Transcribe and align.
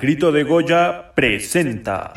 Grito 0.00 0.32
de 0.32 0.42
Goya 0.44 1.12
presenta. 1.14 2.12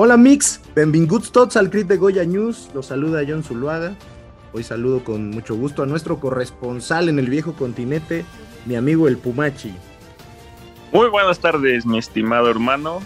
Hola 0.00 0.16
Mix, 0.16 0.57
benvinguts 0.78 1.32
tots 1.32 1.56
al 1.56 1.70
crit 1.70 1.88
de 1.88 1.96
Goya 1.96 2.22
News, 2.24 2.70
los 2.72 2.86
saluda 2.86 3.24
John 3.26 3.42
Zuluaga. 3.42 3.96
Hoy 4.52 4.62
saludo 4.62 5.02
con 5.02 5.30
mucho 5.30 5.56
gusto 5.56 5.82
a 5.82 5.86
nuestro 5.86 6.20
corresponsal 6.20 7.08
en 7.08 7.18
el 7.18 7.28
viejo 7.28 7.54
continente, 7.54 8.24
mi 8.64 8.76
amigo 8.76 9.08
el 9.08 9.18
Pumachi. 9.18 9.74
Muy 10.92 11.08
buenas 11.08 11.40
tardes, 11.40 11.84
mi 11.84 11.98
estimado 11.98 12.48
hermano. 12.48 13.00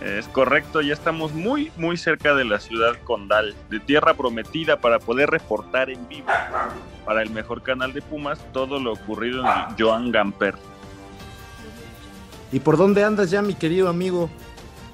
Es 0.00 0.26
correcto, 0.28 0.80
ya 0.80 0.94
estamos 0.94 1.34
muy, 1.34 1.70
muy 1.76 1.98
cerca 1.98 2.34
de 2.34 2.46
la 2.46 2.60
ciudad 2.60 2.96
condal, 3.04 3.54
de 3.68 3.78
tierra 3.78 4.14
prometida 4.14 4.80
para 4.80 4.98
poder 4.98 5.28
reportar 5.28 5.90
en 5.90 6.08
vivo 6.08 6.28
para 7.04 7.20
el 7.20 7.28
mejor 7.28 7.62
canal 7.62 7.92
de 7.92 8.00
Pumas 8.00 8.38
todo 8.54 8.80
lo 8.80 8.94
ocurrido 8.94 9.44
en 9.44 9.76
Joan 9.78 10.12
Gamper. 10.12 10.54
¿Y 12.52 12.60
por 12.60 12.78
dónde 12.78 13.04
andas 13.04 13.30
ya, 13.30 13.42
mi 13.42 13.52
querido 13.52 13.90
amigo? 13.90 14.30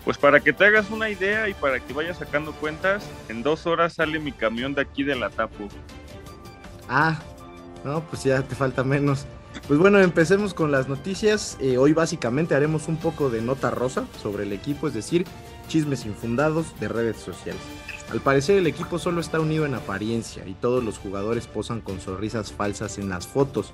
Pues 0.04 0.18
para 0.18 0.40
que 0.40 0.52
te 0.52 0.66
hagas 0.66 0.90
una 0.90 1.08
idea 1.08 1.48
y 1.48 1.54
para 1.54 1.80
que 1.80 1.92
vayas 1.94 2.18
sacando 2.18 2.52
cuentas, 2.52 3.04
en 3.28 3.42
dos 3.42 3.66
horas 3.66 3.94
sale 3.94 4.18
mi 4.18 4.32
camión 4.32 4.74
de 4.74 4.82
aquí 4.82 5.02
de 5.02 5.16
la 5.16 5.30
Tapo. 5.30 5.68
Ah, 6.88 7.18
no, 7.84 8.02
pues 8.02 8.24
ya 8.24 8.42
te 8.42 8.54
falta 8.54 8.84
menos. 8.84 9.26
Pues 9.66 9.78
bueno, 9.78 9.98
empecemos 10.00 10.52
con 10.52 10.70
las 10.70 10.88
noticias. 10.88 11.56
Eh, 11.60 11.78
hoy 11.78 11.94
básicamente 11.94 12.54
haremos 12.54 12.88
un 12.88 12.96
poco 12.96 13.30
de 13.30 13.40
nota 13.40 13.70
rosa 13.70 14.04
sobre 14.22 14.42
el 14.42 14.52
equipo, 14.52 14.88
es 14.88 14.94
decir, 14.94 15.24
chismes 15.68 16.04
infundados 16.04 16.78
de 16.80 16.88
redes 16.88 17.16
sociales. 17.16 17.62
Al 18.10 18.20
parecer 18.20 18.58
el 18.58 18.66
equipo 18.66 18.98
solo 18.98 19.22
está 19.22 19.40
unido 19.40 19.64
en 19.64 19.74
apariencia 19.74 20.46
y 20.46 20.52
todos 20.52 20.84
los 20.84 20.98
jugadores 20.98 21.46
posan 21.46 21.80
con 21.80 22.00
sonrisas 22.00 22.52
falsas 22.52 22.98
en 22.98 23.08
las 23.08 23.26
fotos. 23.26 23.72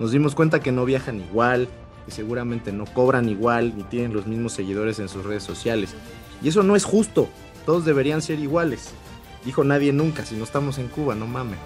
Nos 0.00 0.10
dimos 0.10 0.34
cuenta 0.34 0.60
que 0.60 0.72
no 0.72 0.86
viajan 0.86 1.20
igual, 1.20 1.68
que 2.06 2.12
seguramente 2.12 2.72
no 2.72 2.86
cobran 2.86 3.28
igual 3.28 3.76
ni 3.76 3.82
tienen 3.82 4.14
los 4.14 4.26
mismos 4.26 4.52
seguidores 4.52 4.98
en 5.00 5.10
sus 5.10 5.24
redes 5.24 5.42
sociales. 5.42 5.94
Y 6.40 6.48
eso 6.48 6.62
no 6.62 6.76
es 6.76 6.84
justo, 6.84 7.28
todos 7.66 7.84
deberían 7.84 8.22
ser 8.22 8.38
iguales. 8.38 8.94
Dijo 9.44 9.64
nadie 9.64 9.92
nunca, 9.92 10.24
si 10.24 10.36
no 10.36 10.44
estamos 10.44 10.78
en 10.78 10.88
Cuba, 10.88 11.14
no 11.14 11.26
mames. 11.26 11.58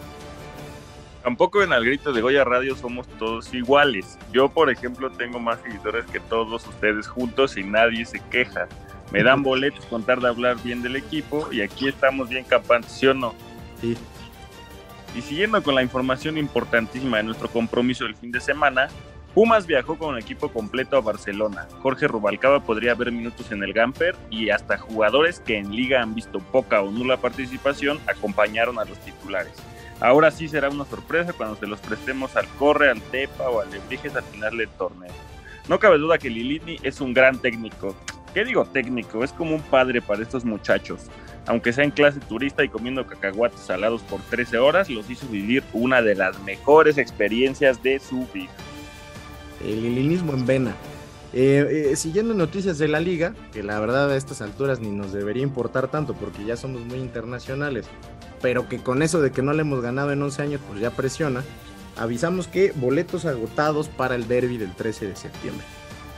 Tampoco 1.22 1.62
en 1.62 1.72
el 1.72 1.84
grito 1.84 2.12
de 2.12 2.22
Goya 2.22 2.44
Radio 2.44 2.74
somos 2.74 3.06
todos 3.18 3.52
iguales. 3.52 4.18
Yo, 4.32 4.48
por 4.48 4.70
ejemplo, 4.70 5.10
tengo 5.10 5.38
más 5.38 5.60
seguidores 5.60 6.06
que 6.06 6.18
todos 6.18 6.66
ustedes 6.66 7.06
juntos 7.06 7.58
y 7.58 7.62
nadie 7.62 8.06
se 8.06 8.20
queja. 8.30 8.66
Me 9.12 9.22
dan 9.22 9.42
boletos 9.42 9.84
con 9.86 10.04
de 10.04 10.12
hablar 10.12 10.56
bien 10.62 10.82
del 10.82 10.96
equipo 10.96 11.48
y 11.52 11.60
aquí 11.60 11.88
estamos 11.88 12.28
bien 12.28 12.44
campantes, 12.44 12.92
¿sí 12.92 13.06
o 13.06 13.14
no? 13.14 13.34
Sí. 13.80 13.96
Y 15.14 15.20
siguiendo 15.20 15.62
con 15.62 15.74
la 15.74 15.82
información 15.82 16.38
importantísima 16.38 17.18
de 17.18 17.24
nuestro 17.24 17.48
compromiso 17.48 18.04
del 18.04 18.14
fin 18.14 18.30
de 18.30 18.40
semana, 18.40 18.88
Pumas 19.34 19.64
viajó 19.64 19.96
con 19.96 20.16
el 20.16 20.22
equipo 20.22 20.48
completo 20.48 20.96
a 20.96 21.00
Barcelona. 21.00 21.68
Jorge 21.82 22.08
Rubalcaba 22.08 22.64
podría 22.64 22.94
ver 22.94 23.12
minutos 23.12 23.52
en 23.52 23.62
el 23.62 23.72
Gamper 23.72 24.16
y 24.28 24.50
hasta 24.50 24.76
jugadores 24.76 25.38
que 25.38 25.56
en 25.56 25.70
liga 25.70 26.02
han 26.02 26.16
visto 26.16 26.40
poca 26.40 26.82
o 26.82 26.90
nula 26.90 27.16
participación 27.16 28.00
acompañaron 28.08 28.80
a 28.80 28.84
los 28.84 28.98
titulares. 28.98 29.52
Ahora 30.00 30.32
sí 30.32 30.48
será 30.48 30.68
una 30.68 30.84
sorpresa 30.84 31.32
cuando 31.32 31.54
se 31.54 31.68
los 31.68 31.78
prestemos 31.78 32.34
al 32.34 32.48
Corre, 32.58 32.90
al 32.90 33.00
Tepa 33.00 33.48
o 33.50 33.60
al 33.60 33.70
Lebrijes 33.70 34.16
al 34.16 34.24
final 34.24 34.56
del 34.56 34.68
torneo. 34.70 35.12
No 35.68 35.78
cabe 35.78 35.98
duda 35.98 36.18
que 36.18 36.28
Lilini 36.28 36.78
es 36.82 37.00
un 37.00 37.14
gran 37.14 37.38
técnico. 37.38 37.94
¿Qué 38.34 38.44
digo 38.44 38.64
técnico? 38.64 39.22
Es 39.22 39.32
como 39.32 39.54
un 39.54 39.62
padre 39.62 40.02
para 40.02 40.22
estos 40.22 40.44
muchachos. 40.44 41.06
Aunque 41.46 41.72
sea 41.72 41.84
en 41.84 41.92
clase 41.92 42.18
turista 42.18 42.64
y 42.64 42.68
comiendo 42.68 43.06
cacahuates 43.06 43.60
salados 43.60 44.02
por 44.02 44.20
13 44.22 44.58
horas, 44.58 44.90
los 44.90 45.08
hizo 45.08 45.26
vivir 45.28 45.62
una 45.72 46.02
de 46.02 46.16
las 46.16 46.40
mejores 46.42 46.98
experiencias 46.98 47.80
de 47.82 48.00
su 48.00 48.26
vida 48.34 48.50
el 49.64 49.82
lilinismo 49.82 50.32
en 50.32 50.46
vena. 50.46 50.74
Eh, 51.32 51.90
eh, 51.92 51.96
siguiendo 51.96 52.34
noticias 52.34 52.78
de 52.78 52.88
la 52.88 52.98
liga, 52.98 53.34
que 53.52 53.62
la 53.62 53.78
verdad 53.78 54.10
a 54.10 54.16
estas 54.16 54.40
alturas 54.40 54.80
ni 54.80 54.90
nos 54.90 55.12
debería 55.12 55.44
importar 55.44 55.88
tanto 55.88 56.14
porque 56.14 56.44
ya 56.44 56.56
somos 56.56 56.84
muy 56.84 56.98
internacionales, 56.98 57.86
pero 58.42 58.68
que 58.68 58.78
con 58.78 59.02
eso 59.02 59.20
de 59.20 59.30
que 59.30 59.42
no 59.42 59.52
le 59.52 59.60
hemos 59.60 59.80
ganado 59.80 60.10
en 60.10 60.22
11 60.22 60.42
años, 60.42 60.60
pues 60.68 60.80
ya 60.80 60.90
presiona, 60.90 61.44
avisamos 61.96 62.48
que 62.48 62.72
boletos 62.72 63.26
agotados 63.26 63.88
para 63.88 64.16
el 64.16 64.26
derby 64.26 64.56
del 64.56 64.74
13 64.74 65.06
de 65.06 65.16
septiembre. 65.16 65.64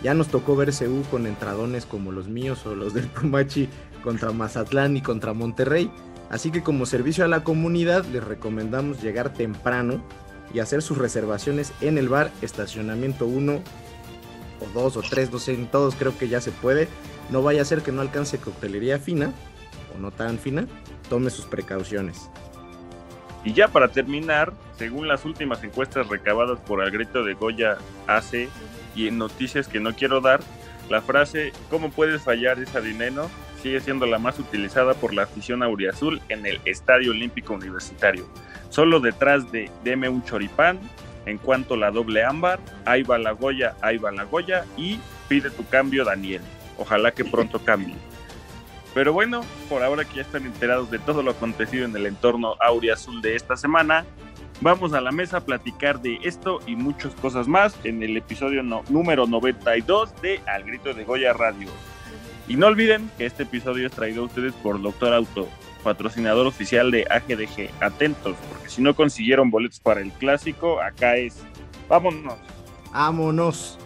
Ya 0.02 0.14
nos 0.14 0.28
tocó 0.28 0.56
ver 0.56 0.72
CU 0.72 1.02
con 1.10 1.26
entradones 1.26 1.86
como 1.86 2.10
los 2.10 2.28
míos 2.28 2.64
o 2.66 2.74
los 2.74 2.94
del 2.94 3.06
Pumachi 3.08 3.68
contra 4.02 4.32
Mazatlán 4.32 4.96
y 4.96 5.02
contra 5.02 5.32
Monterrey. 5.32 5.90
Así 6.30 6.50
que 6.50 6.62
como 6.62 6.86
servicio 6.86 7.24
a 7.24 7.28
la 7.28 7.44
comunidad 7.44 8.04
les 8.06 8.24
recomendamos 8.24 9.02
llegar 9.02 9.34
temprano 9.34 10.02
y 10.52 10.60
hacer 10.60 10.82
sus 10.82 10.98
reservaciones 10.98 11.72
en 11.80 11.98
el 11.98 12.08
bar 12.08 12.30
estacionamiento 12.42 13.26
1 13.26 13.52
o 14.60 14.66
2 14.74 14.96
o 14.96 15.02
3, 15.02 15.32
no 15.32 15.38
sé, 15.38 15.54
en 15.54 15.66
todos 15.66 15.94
creo 15.94 16.16
que 16.16 16.28
ya 16.28 16.40
se 16.40 16.52
puede. 16.52 16.88
No 17.30 17.42
vaya 17.42 17.62
a 17.62 17.64
ser 17.64 17.82
que 17.82 17.92
no 17.92 18.00
alcance 18.00 18.38
coctelería 18.38 18.98
fina 18.98 19.32
o 19.94 20.00
no 20.00 20.10
tan 20.10 20.38
fina, 20.38 20.66
tome 21.08 21.30
sus 21.30 21.46
precauciones. 21.46 22.28
Y 23.44 23.54
ya 23.54 23.68
para 23.68 23.88
terminar, 23.88 24.52
según 24.76 25.08
las 25.08 25.24
últimas 25.24 25.64
encuestas 25.64 26.08
recabadas 26.08 26.60
por 26.60 26.82
el 26.82 26.90
grito 26.90 27.24
de 27.24 27.34
Goya 27.34 27.78
AC 28.06 28.48
y 28.94 29.10
noticias 29.10 29.66
que 29.66 29.80
no 29.80 29.94
quiero 29.94 30.20
dar, 30.20 30.40
la 30.88 31.00
frase 31.00 31.52
¿Cómo 31.70 31.90
puedes 31.90 32.22
fallar 32.22 32.58
esa 32.60 32.80
dinero? 32.80 33.28
Sigue 33.62 33.80
siendo 33.80 34.06
la 34.06 34.18
más 34.18 34.38
utilizada 34.40 34.94
por 34.94 35.14
la 35.14 35.22
afición 35.22 35.62
auriazul 35.62 36.20
en 36.28 36.44
el 36.46 36.60
Estadio 36.64 37.12
Olímpico 37.12 37.54
Universitario. 37.54 38.26
Solo 38.70 38.98
detrás 38.98 39.52
de 39.52 39.70
Deme 39.84 40.08
un 40.08 40.24
choripán, 40.24 40.80
en 41.26 41.38
cuanto 41.38 41.76
la 41.76 41.92
doble 41.92 42.24
ámbar, 42.24 42.58
ahí 42.84 43.04
va 43.04 43.18
la 43.18 43.30
Goya, 43.30 43.76
ahí 43.80 43.98
va 43.98 44.10
la 44.10 44.24
Goya 44.24 44.64
y 44.76 44.98
pide 45.28 45.50
tu 45.50 45.64
cambio 45.68 46.04
Daniel. 46.04 46.42
Ojalá 46.76 47.12
que 47.12 47.24
pronto 47.24 47.58
cambie. 47.64 47.94
Pero 48.94 49.12
bueno, 49.12 49.42
por 49.68 49.82
ahora 49.82 50.04
que 50.04 50.16
ya 50.16 50.22
están 50.22 50.44
enterados 50.44 50.90
de 50.90 50.98
todo 50.98 51.22
lo 51.22 51.30
acontecido 51.30 51.84
en 51.84 51.96
el 51.96 52.06
entorno 52.06 52.56
auriazul 52.60 53.22
de 53.22 53.36
esta 53.36 53.56
semana, 53.56 54.04
vamos 54.60 54.92
a 54.92 55.00
la 55.00 55.12
mesa 55.12 55.38
a 55.38 55.44
platicar 55.44 56.02
de 56.02 56.18
esto 56.24 56.58
y 56.66 56.74
muchas 56.74 57.14
cosas 57.14 57.46
más 57.46 57.78
en 57.84 58.02
el 58.02 58.16
episodio 58.16 58.62
número 58.62 59.26
92 59.26 60.20
de 60.20 60.40
Al 60.46 60.64
Grito 60.64 60.92
de 60.92 61.04
Goya 61.04 61.32
Radio. 61.32 61.68
Y 62.48 62.56
no 62.56 62.66
olviden 62.66 63.10
que 63.16 63.26
este 63.26 63.44
episodio 63.44 63.86
es 63.86 63.92
traído 63.92 64.22
a 64.22 64.26
ustedes 64.26 64.52
por 64.54 64.80
Doctor 64.80 65.14
Auto, 65.14 65.48
patrocinador 65.82 66.46
oficial 66.46 66.90
de 66.90 67.06
AGDG. 67.08 67.70
Atentos, 67.80 68.36
porque 68.48 68.68
si 68.68 68.82
no 68.82 68.94
consiguieron 68.94 69.50
boletos 69.50 69.80
para 69.80 70.00
el 70.00 70.10
clásico, 70.12 70.80
acá 70.80 71.16
es. 71.16 71.38
Vámonos. 71.88 72.38
Vámonos. 72.92 73.78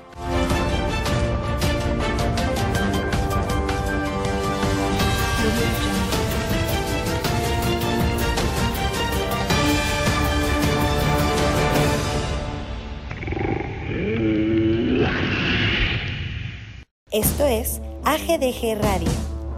Esto 17.13 17.47
es 17.47 17.81
AGDG 18.09 18.81
Radio, 18.81 19.11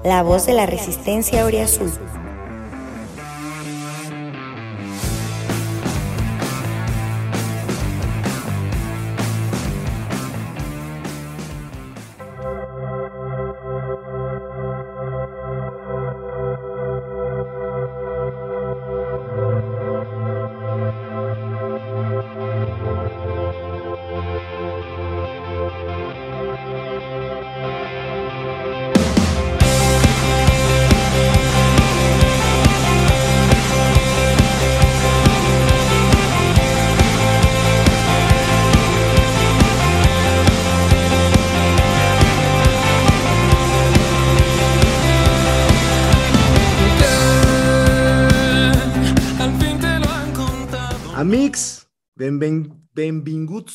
la 0.05 0.23
voz 0.23 0.47
de 0.47 0.55
la 0.55 0.65
resistencia 0.65 1.45
Azul. 1.65 1.93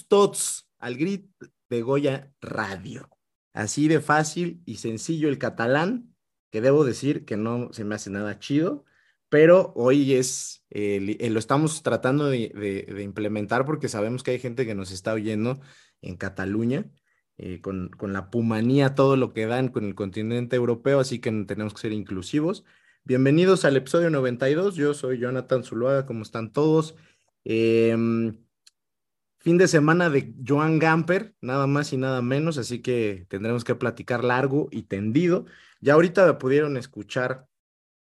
Tots 0.02 0.70
al 0.80 0.98
grit 0.98 1.30
de 1.70 1.82
Goya 1.82 2.34
Radio. 2.42 3.10
Así 3.54 3.88
de 3.88 4.02
fácil 4.02 4.62
y 4.66 4.78
sencillo 4.78 5.30
el 5.30 5.38
catalán, 5.38 6.16
que 6.52 6.62
debo 6.62 6.84
decir 6.84 7.26
que 7.26 7.38
no 7.38 7.72
se 7.72 7.84
me 7.84 7.96
hace 7.96 8.10
nada 8.10 8.40
chido, 8.40 8.86
pero 9.30 9.74
hoy 9.76 10.14
es, 10.14 10.66
eh, 10.70 11.18
lo 11.32 11.40
estamos 11.40 11.82
tratando 11.84 12.28
de, 12.30 12.86
implementar 13.04 13.66
porque 13.66 13.90
sabemos 13.90 14.24
que 14.24 14.32
hay 14.32 14.40
gente 14.40 14.66
que 14.66 14.76
nos 14.76 14.92
está 14.92 15.14
oyendo 15.14 15.60
en 16.02 16.18
Cataluña, 16.18 16.86
eh, 17.38 17.62
con, 17.62 17.90
con, 17.90 18.14
la 18.14 18.30
pumanía, 18.30 18.94
todo 18.94 19.16
lo 19.18 19.34
que 19.34 19.48
dan 19.48 19.70
con 19.70 19.86
el 19.86 19.96
continente 19.96 20.56
europeo, 20.56 21.00
así 21.00 21.20
que 21.20 21.32
tenemos 21.46 21.74
que 21.74 21.82
ser 21.82 21.92
inclusivos. 21.94 22.64
Bienvenidos 23.04 23.66
al 23.66 23.78
episodio 23.78 24.10
92, 24.10 24.76
yo 24.76 24.94
soy 24.94 25.20
Jonathan 25.20 25.64
Zuluaga, 25.64 26.06
¿cómo 26.06 26.22
están 26.22 26.52
todos? 26.52 26.96
Eh, 27.46 27.96
Fin 29.44 29.58
de 29.58 29.68
semana 29.68 30.10
de 30.10 30.34
Joan 30.48 30.80
Gamper, 30.80 31.36
nada 31.42 31.68
más 31.68 31.92
y 31.92 31.98
nada 31.98 32.22
menos, 32.22 32.58
así 32.58 32.82
que 32.82 33.26
tendremos 33.28 33.66
que 33.66 33.76
platicar 33.76 34.24
largo 34.24 34.70
y 34.72 34.84
tendido. 34.84 35.46
Ya 35.82 35.96
ahorita 35.96 36.38
pudieron 36.38 36.78
escuchar 36.78 37.50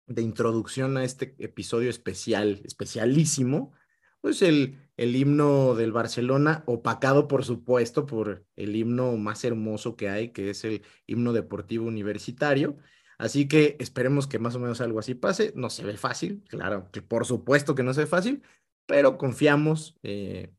de 0.08 0.22
introducción 0.22 0.96
a 0.96 1.04
este 1.04 1.36
episodio 1.38 1.88
especial, 1.88 2.60
especialísimo, 2.64 3.72
pues 4.20 4.42
el, 4.42 4.80
el 4.96 5.14
himno 5.14 5.76
del 5.76 5.92
Barcelona, 5.92 6.64
opacado 6.66 7.28
por 7.28 7.44
supuesto 7.44 8.06
por 8.06 8.44
el 8.56 8.74
himno 8.74 9.16
más 9.16 9.44
hermoso 9.44 9.94
que 9.94 10.08
hay, 10.08 10.30
que 10.32 10.50
es 10.50 10.64
el 10.64 10.82
himno 11.06 11.32
deportivo 11.32 11.86
universitario. 11.86 12.76
Así 13.18 13.46
que 13.46 13.76
esperemos 13.78 14.26
que 14.26 14.40
más 14.40 14.56
o 14.56 14.58
menos 14.58 14.80
algo 14.80 14.98
así 14.98 15.14
pase. 15.14 15.52
No 15.54 15.70
se 15.70 15.84
ve 15.84 15.96
fácil, 15.96 16.42
claro, 16.48 16.90
que 16.90 17.02
por 17.02 17.24
supuesto 17.24 17.76
que 17.76 17.84
no 17.84 17.94
se 17.94 18.00
ve 18.00 18.06
fácil, 18.08 18.42
pero 18.86 19.16
confiamos. 19.16 19.96
Eh, 20.02 20.52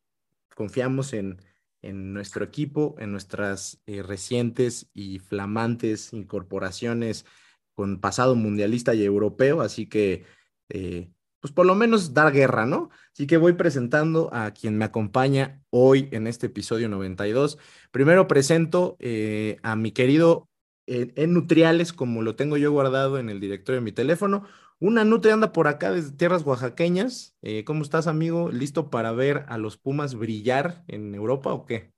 confiamos 0.56 1.13
en, 1.13 1.42
en 1.81 2.13
nuestro 2.13 2.45
equipo, 2.45 2.95
en 3.00 3.12
nuestras 3.12 3.81
eh, 3.86 4.03
recientes 4.03 4.89
y 4.94 5.19
flamantes 5.19 6.13
incorporaciones 6.13 7.25
con 7.74 8.00
pasado 8.00 8.36
mundialista 8.36 8.94
y 8.94 9.03
europeo, 9.03 9.62
así 9.62 9.88
que, 9.88 10.25
eh, 10.69 11.09
pues 11.39 11.51
por 11.53 11.65
lo 11.65 11.74
menos 11.74 12.13
dar 12.13 12.31
guerra, 12.31 12.65
¿no? 12.65 12.92
Así 13.13 13.25
que 13.25 13.38
voy 13.38 13.53
presentando 13.53 14.30
a 14.31 14.51
quien 14.51 14.77
me 14.77 14.86
acompaña 14.86 15.63
hoy 15.71 16.07
en 16.12 16.27
este 16.27 16.48
episodio 16.48 16.88
92. 16.89 17.57
Primero 17.89 18.27
presento 18.27 18.95
eh, 19.00 19.57
a 19.63 19.75
mi 19.75 19.92
querido 19.92 20.50
en 20.92 21.34
Nutriales, 21.34 21.94
como 21.94 22.22
lo 22.22 22.36
tengo 22.36 22.58
yo 22.58 22.72
guardado 22.72 23.18
en 23.18 23.30
el 23.30 23.40
directorio 23.40 23.80
de 23.80 23.86
mi 23.86 23.92
teléfono, 23.92 24.44
una 24.82 25.06
nutria 25.06 25.36
anda 25.36 25.54
por 25.54 25.68
acá 25.68 25.92
desde 25.92 26.12
tierras 26.12 26.44
oaxaqueñas. 26.44 27.38
Eh, 27.44 27.64
¿Cómo 27.64 27.84
estás, 27.84 28.08
amigo? 28.08 28.50
¿Listo 28.52 28.90
para 28.90 29.12
ver 29.12 29.46
a 29.48 29.60
los 29.60 29.78
Pumas 29.78 30.16
brillar 30.16 30.84
en 30.88 31.14
Europa 31.14 31.54
o 31.54 31.68
qué? 31.68 31.94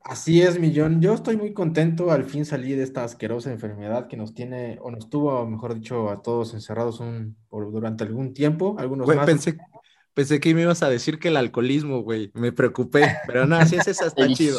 Así 0.00 0.40
es, 0.40 0.58
Millón. 0.58 1.02
Yo 1.02 1.12
estoy 1.12 1.36
muy 1.36 1.52
contento. 1.52 2.10
Al 2.10 2.24
fin 2.24 2.46
salí 2.46 2.72
de 2.72 2.82
esta 2.82 3.04
asquerosa 3.04 3.52
enfermedad 3.52 4.08
que 4.08 4.16
nos 4.16 4.34
tiene, 4.34 4.78
o 4.80 4.90
nos 4.90 5.10
tuvo, 5.10 5.46
mejor 5.46 5.74
dicho, 5.74 6.10
a 6.10 6.22
todos 6.22 6.54
encerrados 6.54 7.00
un, 7.00 7.36
por, 7.48 7.70
durante 7.70 8.04
algún 8.04 8.32
tiempo. 8.32 8.76
Algunos 8.78 9.06
más. 9.06 9.26
Pensé, 9.26 9.58
pensé 10.14 10.40
que 10.40 10.54
me 10.54 10.62
ibas 10.62 10.82
a 10.82 10.88
decir 10.88 11.18
que 11.18 11.28
el 11.28 11.36
alcoholismo, 11.36 12.02
güey. 12.02 12.30
Me 12.32 12.52
preocupé. 12.52 13.16
Pero 13.26 13.46
no, 13.46 13.56
así 13.56 13.76
es 13.76 13.86
esa 13.86 14.06
está 14.06 14.26
chido. 14.28 14.56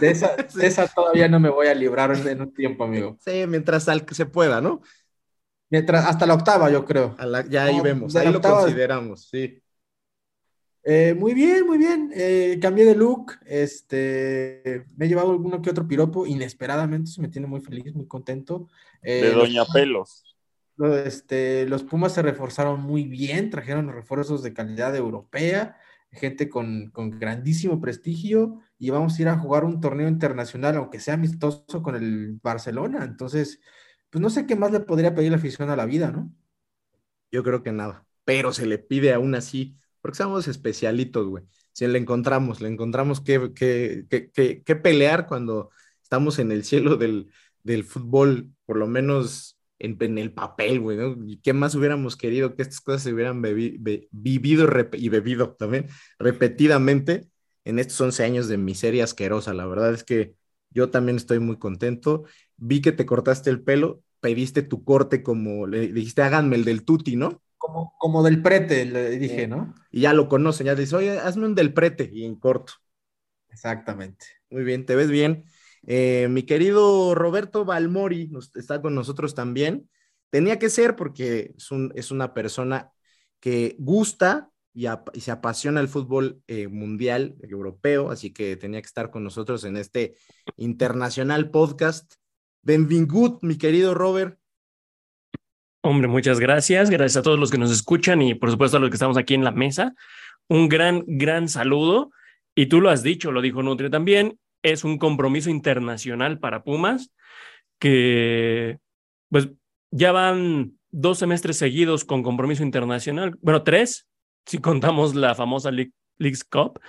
De 0.00 0.10
esa, 0.10 0.36
de 0.54 0.66
esa 0.66 0.86
todavía 0.88 1.28
no 1.28 1.40
me 1.40 1.48
voy 1.48 1.66
a 1.68 1.74
librar 1.74 2.14
en 2.14 2.40
un 2.40 2.52
tiempo, 2.52 2.84
amigo. 2.84 3.16
Sí, 3.20 3.44
mientras 3.46 3.86
se 4.12 4.26
pueda, 4.26 4.60
¿no? 4.60 4.82
Mientras, 5.70 6.06
hasta 6.06 6.26
la 6.26 6.34
octava, 6.34 6.70
yo 6.70 6.84
creo. 6.84 7.16
ya 7.48 7.64
ahí 7.64 7.80
vemos, 7.80 8.16
ahí 8.16 8.32
lo 8.32 8.40
consideramos, 8.40 9.28
sí. 9.28 9.60
Eh, 10.90 11.14
muy 11.14 11.34
bien, 11.34 11.66
muy 11.66 11.76
bien. 11.76 12.10
Eh, 12.14 12.58
cambié 12.62 12.86
de 12.86 12.94
look. 12.94 13.32
Este, 13.44 14.86
me 14.96 15.04
he 15.04 15.08
llevado 15.08 15.32
alguno 15.32 15.60
que 15.60 15.68
otro 15.68 15.86
piropo 15.86 16.26
inesperadamente. 16.26 17.10
Eso 17.10 17.20
me 17.20 17.28
tiene 17.28 17.46
muy 17.46 17.60
feliz, 17.60 17.94
muy 17.94 18.06
contento. 18.06 18.68
Eh, 19.02 19.20
de 19.20 19.32
Doña 19.32 19.66
Pelos. 19.66 20.24
Este, 21.04 21.66
los 21.66 21.82
Pumas 21.82 22.14
se 22.14 22.22
reforzaron 22.22 22.80
muy 22.80 23.04
bien, 23.04 23.50
trajeron 23.50 23.92
refuerzos 23.92 24.42
de 24.42 24.54
calidad 24.54 24.94
europea, 24.94 25.76
gente 26.10 26.48
con, 26.48 26.90
con, 26.90 27.10
grandísimo 27.10 27.80
prestigio 27.80 28.60
y 28.78 28.90
vamos 28.90 29.18
a 29.18 29.22
ir 29.22 29.28
a 29.28 29.38
jugar 29.38 29.64
un 29.64 29.80
torneo 29.80 30.08
internacional, 30.08 30.76
aunque 30.76 31.00
sea 31.00 31.14
amistoso 31.14 31.82
con 31.82 31.96
el 31.96 32.38
Barcelona. 32.42 33.04
Entonces, 33.04 33.60
pues 34.10 34.22
no 34.22 34.30
sé 34.30 34.46
qué 34.46 34.56
más 34.56 34.72
le 34.72 34.80
podría 34.80 35.14
pedir 35.14 35.30
la 35.30 35.36
afición 35.36 35.70
a 35.70 35.76
la 35.76 35.86
vida, 35.86 36.10
¿no? 36.10 36.32
Yo 37.30 37.42
creo 37.42 37.62
que 37.62 37.72
nada, 37.72 38.06
pero 38.24 38.52
se 38.52 38.66
le 38.66 38.78
pide 38.78 39.12
aún 39.12 39.34
así, 39.34 39.76
porque 40.00 40.16
somos 40.16 40.48
especialitos, 40.48 41.26
güey. 41.26 41.44
Si 41.72 41.86
le 41.86 41.98
encontramos, 41.98 42.60
le 42.60 42.68
encontramos 42.68 43.20
que, 43.20 43.52
pelear 44.82 45.26
cuando 45.26 45.70
estamos 46.02 46.38
en 46.38 46.50
el 46.50 46.64
cielo 46.64 46.96
del, 46.96 47.30
del 47.62 47.84
fútbol, 47.84 48.50
por 48.64 48.78
lo 48.78 48.86
menos 48.86 49.57
en, 49.78 49.96
en, 50.00 50.18
el 50.18 50.32
papel, 50.32 50.80
güey, 50.80 50.96
¿no? 50.96 51.16
¿Y 51.26 51.38
qué 51.38 51.52
más 51.52 51.74
hubiéramos 51.74 52.16
querido 52.16 52.54
que 52.54 52.62
estas 52.62 52.80
cosas 52.80 53.02
se 53.02 53.12
hubieran 53.12 53.42
vivido 53.42 54.68
y 54.92 55.08
bebido 55.08 55.54
también 55.54 55.86
repetidamente 56.18 57.28
en 57.64 57.78
estos 57.78 58.00
11 58.00 58.24
años 58.24 58.48
de 58.48 58.58
miseria 58.58 59.04
asquerosa? 59.04 59.54
La 59.54 59.66
verdad 59.66 59.92
es 59.92 60.04
que 60.04 60.34
yo 60.70 60.90
también 60.90 61.16
estoy 61.16 61.38
muy 61.38 61.58
contento. 61.58 62.24
Vi 62.56 62.80
que 62.80 62.92
te 62.92 63.06
cortaste 63.06 63.50
el 63.50 63.62
pelo, 63.62 64.02
pediste 64.20 64.62
tu 64.62 64.84
corte 64.84 65.22
como, 65.22 65.66
le 65.66 65.88
dijiste, 65.88 66.22
háganme 66.22 66.56
el 66.56 66.64
del 66.64 66.84
tuti, 66.84 67.16
¿no? 67.16 67.42
Como, 67.56 67.94
como 67.98 68.22
del 68.22 68.42
prete, 68.42 68.84
le 68.84 69.10
dije, 69.10 69.46
¿no? 69.46 69.74
Y 69.90 70.02
ya 70.02 70.12
lo 70.12 70.28
conocen, 70.28 70.66
ya 70.66 70.74
dice, 70.74 70.96
oye, 70.96 71.18
hazme 71.18 71.46
un 71.46 71.54
del 71.54 71.72
prete 71.72 72.10
y 72.12 72.24
en 72.24 72.36
corto. 72.36 72.74
Exactamente. 73.48 74.26
Muy 74.50 74.64
bien, 74.64 74.86
te 74.86 74.94
ves 74.94 75.10
bien. 75.10 75.44
Eh, 75.86 76.28
mi 76.30 76.42
querido 76.42 77.14
Roberto 77.14 77.64
Balmori 77.64 78.30
está 78.54 78.80
con 78.82 78.94
nosotros 78.94 79.34
también. 79.34 79.88
Tenía 80.30 80.58
que 80.58 80.70
ser 80.70 80.96
porque 80.96 81.54
es, 81.56 81.70
un, 81.70 81.92
es 81.94 82.10
una 82.10 82.34
persona 82.34 82.92
que 83.40 83.76
gusta 83.78 84.50
y, 84.74 84.86
se 85.20 85.30
apasiona 85.30 85.80
el 85.80 85.88
fútbol 85.88 86.42
eh, 86.46 86.68
mundial, 86.68 87.36
europeo, 87.42 88.10
así 88.10 88.32
que 88.32 88.56
tenía 88.56 88.80
que 88.80 88.86
estar 88.86 89.10
con 89.10 89.24
nosotros 89.24 89.64
en 89.64 89.76
este 89.76 90.14
internacional 90.56 91.50
podcast. 91.50 92.14
Benvingut, 92.62 93.42
mi 93.42 93.56
querido 93.56 93.94
Robert. 93.94 94.38
Hombre, 95.82 96.08
muchas 96.08 96.38
gracias. 96.38 96.90
Gracias 96.90 97.16
a 97.16 97.22
todos 97.22 97.38
los 97.38 97.50
que 97.50 97.58
nos 97.58 97.70
escuchan 97.70 98.20
y 98.20 98.34
por 98.34 98.50
supuesto 98.50 98.76
a 98.76 98.80
los 98.80 98.90
que 98.90 98.96
estamos 98.96 99.16
aquí 99.16 99.34
en 99.34 99.44
la 99.44 99.52
mesa. 99.52 99.94
Un 100.48 100.68
gran, 100.68 101.04
gran 101.06 101.48
saludo. 101.48 102.10
Y 102.54 102.66
tú 102.66 102.80
lo 102.80 102.90
has 102.90 103.02
dicho, 103.02 103.30
lo 103.30 103.40
dijo 103.40 103.62
Nutria 103.62 103.88
también, 103.88 104.38
es 104.62 104.84
un 104.84 104.98
compromiso 104.98 105.50
internacional 105.50 106.38
para 106.38 106.62
Pumas 106.62 107.12
que 107.78 108.78
pues 109.30 109.48
ya 109.90 110.12
van 110.12 110.78
dos 110.90 111.18
semestres 111.18 111.56
seguidos 111.56 112.04
con 112.04 112.22
compromiso 112.22 112.62
internacional, 112.62 113.36
bueno, 113.40 113.62
tres, 113.62 114.06
si 114.46 114.58
contamos 114.58 115.14
la 115.14 115.34
famosa 115.34 115.70
Leagues 115.70 116.44
Cup, 116.44 116.80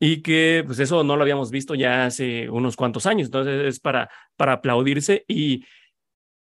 y 0.00 0.22
que 0.22 0.62
pues 0.66 0.80
eso 0.80 1.04
no 1.04 1.16
lo 1.16 1.22
habíamos 1.22 1.50
visto 1.50 1.74
ya 1.74 2.06
hace 2.06 2.50
unos 2.50 2.76
cuantos 2.76 3.06
años, 3.06 3.28
entonces 3.28 3.66
es 3.66 3.80
para, 3.80 4.10
para 4.36 4.54
aplaudirse 4.54 5.24
y, 5.28 5.64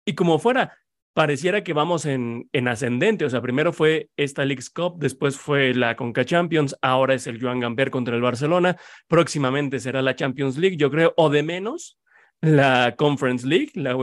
y 0.05 0.15
como 0.15 0.39
fuera, 0.39 0.79
pareciera 1.13 1.65
que 1.65 1.73
vamos 1.73 2.07
en, 2.07 2.49
en 2.53 2.69
ascendente, 2.69 3.25
o 3.25 3.31
sea, 3.31 3.43
primero 3.43 3.73
fue 3.73 4.11
esta 4.17 4.45
Leagues 4.45 4.71
Cup, 4.71 4.99
después 4.99 5.37
fue 5.37 5.75
la 5.75 5.97
Conca 5.97 6.25
Champions, 6.25 6.77
ahora 6.83 7.15
es 7.15 7.27
el 7.27 7.41
Joan 7.41 7.61
Gamper 7.61 7.91
contra 7.91 8.15
el 8.15 8.23
Barcelona, 8.23 8.77
próximamente 9.09 9.81
será 9.81 10.03
la 10.03 10.15
Champions 10.15 10.57
League, 10.57 10.77
yo 10.77 10.91
creo, 10.91 11.13
o 11.17 11.31
de 11.31 11.43
menos, 11.43 12.01
la 12.41 12.95
Conference 12.97 13.47
League, 13.47 13.71
la 13.75 13.97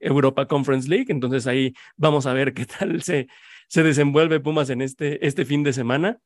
Europa 0.00 0.46
Conference 0.46 0.88
League. 0.88 1.06
Entonces 1.08 1.46
ahí 1.46 1.74
vamos 1.96 2.26
a 2.26 2.32
ver 2.32 2.54
qué 2.54 2.64
tal 2.66 3.02
se, 3.02 3.28
se 3.68 3.82
desenvuelve 3.82 4.40
Pumas 4.40 4.70
en 4.70 4.82
este, 4.82 5.26
este 5.26 5.44
fin 5.44 5.62
de 5.62 5.72
semana. 5.72 6.18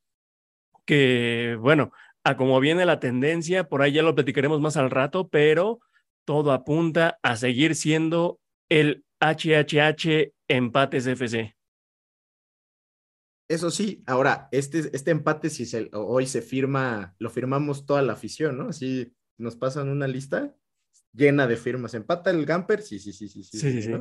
Que 0.84 1.56
bueno, 1.60 1.90
a 2.22 2.36
como 2.36 2.60
viene 2.60 2.86
la 2.86 3.00
tendencia, 3.00 3.64
por 3.64 3.82
ahí 3.82 3.92
ya 3.92 4.02
lo 4.02 4.14
platicaremos 4.14 4.60
más 4.60 4.76
al 4.76 4.90
rato, 4.90 5.28
pero 5.28 5.80
todo 6.24 6.52
apunta 6.52 7.18
a 7.22 7.36
seguir 7.36 7.74
siendo 7.74 8.38
el 8.68 9.04
HHH 9.20 10.32
Empates 10.48 11.06
FC. 11.06 11.56
Eso 13.48 13.70
sí, 13.70 14.02
ahora, 14.06 14.48
este, 14.50 14.90
este 14.92 15.12
empate, 15.12 15.50
si 15.50 15.66
se, 15.66 15.88
hoy 15.92 16.26
se 16.26 16.42
firma, 16.42 17.14
lo 17.18 17.30
firmamos 17.30 17.86
toda 17.86 18.02
la 18.02 18.14
afición, 18.14 18.58
¿no? 18.58 18.70
Así 18.70 19.12
nos 19.38 19.54
pasan 19.54 19.88
una 19.88 20.08
lista 20.08 20.56
llena 21.12 21.46
de 21.46 21.56
firmas. 21.56 21.94
¿Empata 21.94 22.30
el 22.30 22.44
Gamper? 22.44 22.82
Sí, 22.82 22.98
sí, 22.98 23.12
sí, 23.12 23.28
sí, 23.28 23.44
sí. 23.44 23.58
Sí, 23.58 23.82
sí. 23.82 23.92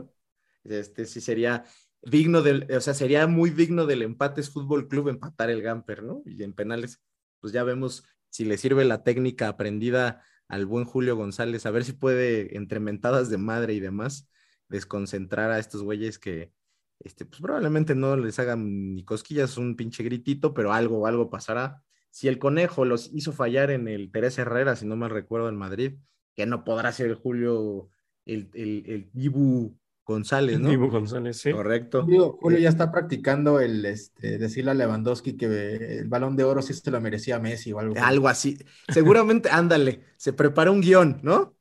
Este 0.64 1.06
sí 1.06 1.22
sería 1.22 1.64
digno 2.02 2.42
del, 2.42 2.68
o 2.76 2.82
sea, 2.82 2.96
sería 2.96 3.28
muy 3.28 3.52
digno 3.52 3.86
del 3.86 4.02
Empates 4.02 4.50
Fútbol 4.50 4.88
Club 4.88 5.10
empatar 5.10 5.52
el 5.52 5.62
Gamper, 5.62 6.04
¿no? 6.04 6.24
Y 6.26 6.42
en 6.44 6.54
penales, 6.54 7.02
pues 7.40 7.54
ya 7.54 7.64
vemos 7.64 8.04
si 8.30 8.46
le 8.46 8.58
sirve 8.58 8.84
la 8.84 9.04
técnica 9.04 9.48
aprendida 9.48 10.24
al 10.48 10.66
buen 10.66 10.86
Julio 10.86 11.16
González, 11.16 11.66
a 11.66 11.72
ver 11.72 11.84
si 11.86 11.94
puede, 11.94 12.58
entre 12.58 12.80
mentadas 12.80 13.30
de 13.30 13.38
madre 13.38 13.74
y 13.74 13.80
demás, 13.80 14.28
desconcentrar 14.70 15.52
a 15.52 15.60
estos 15.60 15.84
güeyes 15.84 16.20
que, 16.20 16.52
este, 17.00 17.26
pues 17.26 17.42
probablemente 17.42 17.96
no 17.96 18.16
les 18.16 18.40
hagan 18.40 18.94
ni 18.94 19.04
cosquillas, 19.04 19.58
un 19.58 19.76
pinche 19.76 20.04
gritito, 20.04 20.54
pero 20.54 20.74
algo, 20.74 21.08
algo 21.08 21.30
pasará. 21.30 21.84
Si 22.10 22.28
el 22.28 22.40
conejo 22.40 22.86
los 22.86 23.12
hizo 23.14 23.34
fallar 23.34 23.72
en 23.72 23.88
el 23.88 24.12
Teresa 24.12 24.44
Herrera, 24.44 24.76
si 24.76 24.86
no 24.86 24.96
mal 24.96 25.10
recuerdo, 25.10 25.50
en 25.50 25.58
Madrid, 25.58 25.96
que 26.34 26.46
no 26.46 26.64
podrá 26.64 26.92
ser 26.92 27.08
el 27.08 27.16
Julio, 27.16 27.90
el, 28.26 28.50
el, 28.54 28.84
el 28.88 29.10
Dibu 29.12 29.78
González, 30.06 30.60
¿no? 30.60 30.70
Dibu 30.70 30.90
González, 30.90 31.38
sí. 31.38 31.52
Correcto. 31.52 32.04
Julio, 32.04 32.38
Julio, 32.40 32.60
ya 32.60 32.70
está 32.70 32.92
practicando 32.92 33.60
el 33.60 33.84
este, 33.86 34.38
decirle 34.38 34.72
a 34.72 34.74
Lewandowski 34.76 35.36
que 35.36 36.00
el 36.00 36.08
balón 36.08 36.36
de 36.36 36.44
oro 36.44 36.62
sí 36.62 36.74
se 36.74 36.92
lo 36.92 37.02
merecía 37.02 37.40
Messi 37.40 37.74
o 37.74 37.80
algo. 37.80 37.96
Algo 37.98 38.28
así. 38.28 38.58
Seguramente, 38.88 39.50
ándale, 39.50 40.02
se 40.16 40.32
prepara 40.32 40.72
un 40.72 40.82
guion, 40.82 41.20
¿no? 41.24 41.55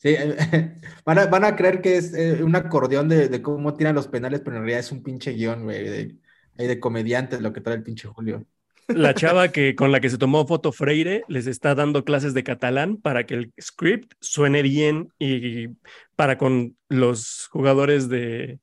Sí, 0.00 0.16
van 1.04 1.18
a, 1.18 1.26
van 1.26 1.44
a 1.44 1.54
creer 1.56 1.82
que 1.82 1.98
es 1.98 2.14
eh, 2.14 2.42
un 2.42 2.56
acordeón 2.56 3.08
de, 3.08 3.28
de, 3.28 3.42
cómo 3.42 3.74
tiran 3.74 3.94
los 3.94 4.08
penales, 4.08 4.40
pero 4.40 4.56
en 4.56 4.62
realidad 4.62 4.80
es 4.80 4.92
un 4.92 5.02
pinche 5.02 5.32
guion, 5.32 5.64
güey, 5.64 5.84
de, 5.84 6.16
de 6.56 6.80
comediantes 6.80 7.42
lo 7.42 7.52
que 7.52 7.60
trae 7.60 7.76
el 7.76 7.82
pinche 7.82 8.08
Julio. 8.08 8.46
La 8.88 9.12
chava 9.14 9.48
que 9.48 9.74
con 9.74 9.92
la 9.92 10.00
que 10.00 10.08
se 10.08 10.16
tomó 10.16 10.46
foto 10.46 10.72
Freire 10.72 11.22
les 11.28 11.46
está 11.46 11.74
dando 11.74 12.02
clases 12.02 12.32
de 12.32 12.42
catalán 12.42 12.96
para 12.96 13.26
que 13.26 13.34
el 13.34 13.52
script 13.60 14.14
suene 14.20 14.62
bien 14.62 15.12
y 15.18 15.68
para 16.16 16.38
con 16.38 16.78
los 16.88 17.48
jugadores 17.52 18.08
de, 18.08 18.58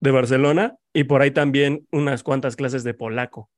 de 0.00 0.10
Barcelona 0.10 0.76
y 0.94 1.04
por 1.04 1.20
ahí 1.20 1.30
también 1.30 1.86
unas 1.92 2.22
cuantas 2.22 2.56
clases 2.56 2.84
de 2.84 2.94
polaco. 2.94 3.50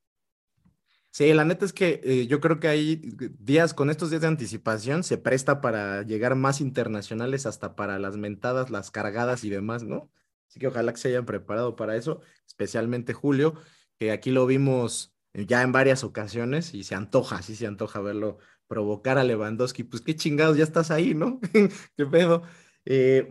Sí, 1.17 1.33
la 1.33 1.45
neta 1.45 1.65
es 1.65 1.73
que 1.73 1.99
eh, 2.03 2.27
yo 2.27 2.39
creo 2.39 2.59
que 2.59 2.67
hay 2.67 3.01
días, 3.39 3.73
con 3.73 3.89
estos 3.89 4.11
días 4.11 4.21
de 4.21 4.27
anticipación, 4.27 5.03
se 5.03 5.17
presta 5.17 5.61
para 5.61 6.03
llegar 6.03 6.35
más 6.35 6.61
internacionales 6.61 7.47
hasta 7.47 7.75
para 7.75 7.97
las 7.97 8.17
mentadas, 8.17 8.69
las 8.69 8.91
cargadas 8.91 9.43
y 9.43 9.49
demás, 9.49 9.81
¿no? 9.81 10.11
Así 10.47 10.59
que 10.59 10.67
ojalá 10.67 10.91
que 10.93 10.99
se 10.99 11.07
hayan 11.07 11.25
preparado 11.25 11.75
para 11.75 11.95
eso, 11.95 12.21
especialmente 12.45 13.13
Julio, 13.13 13.55
que 13.97 14.11
aquí 14.11 14.29
lo 14.29 14.45
vimos 14.45 15.15
ya 15.33 15.63
en 15.63 15.71
varias 15.71 16.03
ocasiones 16.03 16.75
y 16.75 16.83
se 16.83 16.93
antoja, 16.93 17.41
sí 17.41 17.55
se 17.55 17.65
antoja 17.65 17.99
verlo 17.99 18.37
provocar 18.67 19.17
a 19.17 19.23
Lewandowski. 19.23 19.85
Pues 19.85 20.03
qué 20.03 20.15
chingados, 20.15 20.55
ya 20.55 20.65
estás 20.65 20.91
ahí, 20.91 21.15
¿no? 21.15 21.39
qué 21.97 22.05
pedo. 22.05 22.43
Eh, 22.85 23.27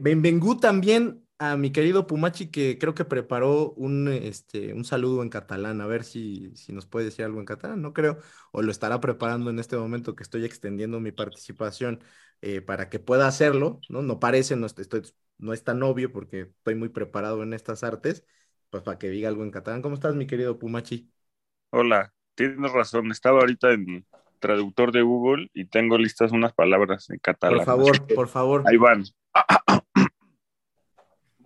también 0.60 1.24
a 1.38 1.56
mi 1.56 1.70
querido 1.70 2.06
Pumachi, 2.06 2.50
que 2.50 2.78
creo 2.78 2.94
que 2.94 3.04
preparó 3.04 3.72
un, 3.72 4.08
este, 4.08 4.72
un 4.72 4.84
saludo 4.84 5.22
en 5.22 5.28
catalán, 5.28 5.80
a 5.80 5.86
ver 5.86 6.04
si, 6.04 6.54
si 6.56 6.72
nos 6.72 6.86
puede 6.86 7.06
decir 7.06 7.24
algo 7.24 7.40
en 7.40 7.46
catalán, 7.46 7.82
no 7.82 7.92
creo, 7.92 8.18
o 8.52 8.62
lo 8.62 8.70
estará 8.70 9.00
preparando 9.00 9.50
en 9.50 9.58
este 9.58 9.76
momento 9.76 10.16
que 10.16 10.22
estoy 10.22 10.44
extendiendo 10.44 10.98
mi 11.00 11.12
participación 11.12 12.02
eh, 12.40 12.60
para 12.62 12.88
que 12.88 12.98
pueda 12.98 13.26
hacerlo, 13.26 13.80
¿no? 13.88 14.02
No 14.02 14.18
parece, 14.18 14.56
no, 14.56 14.66
estoy, 14.66 15.02
no 15.38 15.52
es 15.52 15.62
tan 15.62 15.82
obvio 15.82 16.10
porque 16.10 16.52
estoy 16.56 16.74
muy 16.74 16.88
preparado 16.88 17.42
en 17.42 17.52
estas 17.52 17.84
artes, 17.84 18.24
pues 18.70 18.82
para 18.82 18.98
que 18.98 19.10
diga 19.10 19.28
algo 19.28 19.44
en 19.44 19.50
catalán. 19.50 19.82
¿Cómo 19.82 19.94
estás, 19.94 20.14
mi 20.14 20.26
querido 20.26 20.58
Pumachi? 20.58 21.10
Hola, 21.70 22.12
tienes 22.34 22.72
razón, 22.72 23.10
estaba 23.10 23.40
ahorita 23.40 23.72
en 23.72 24.06
traductor 24.38 24.92
de 24.92 25.02
Google 25.02 25.50
y 25.52 25.66
tengo 25.66 25.98
listas 25.98 26.32
unas 26.32 26.54
palabras 26.54 27.10
en 27.10 27.18
catalán. 27.18 27.58
Por 27.58 27.66
favor, 27.66 28.14
por 28.14 28.28
favor. 28.28 28.64
Ahí 28.66 28.76
van. 28.76 29.04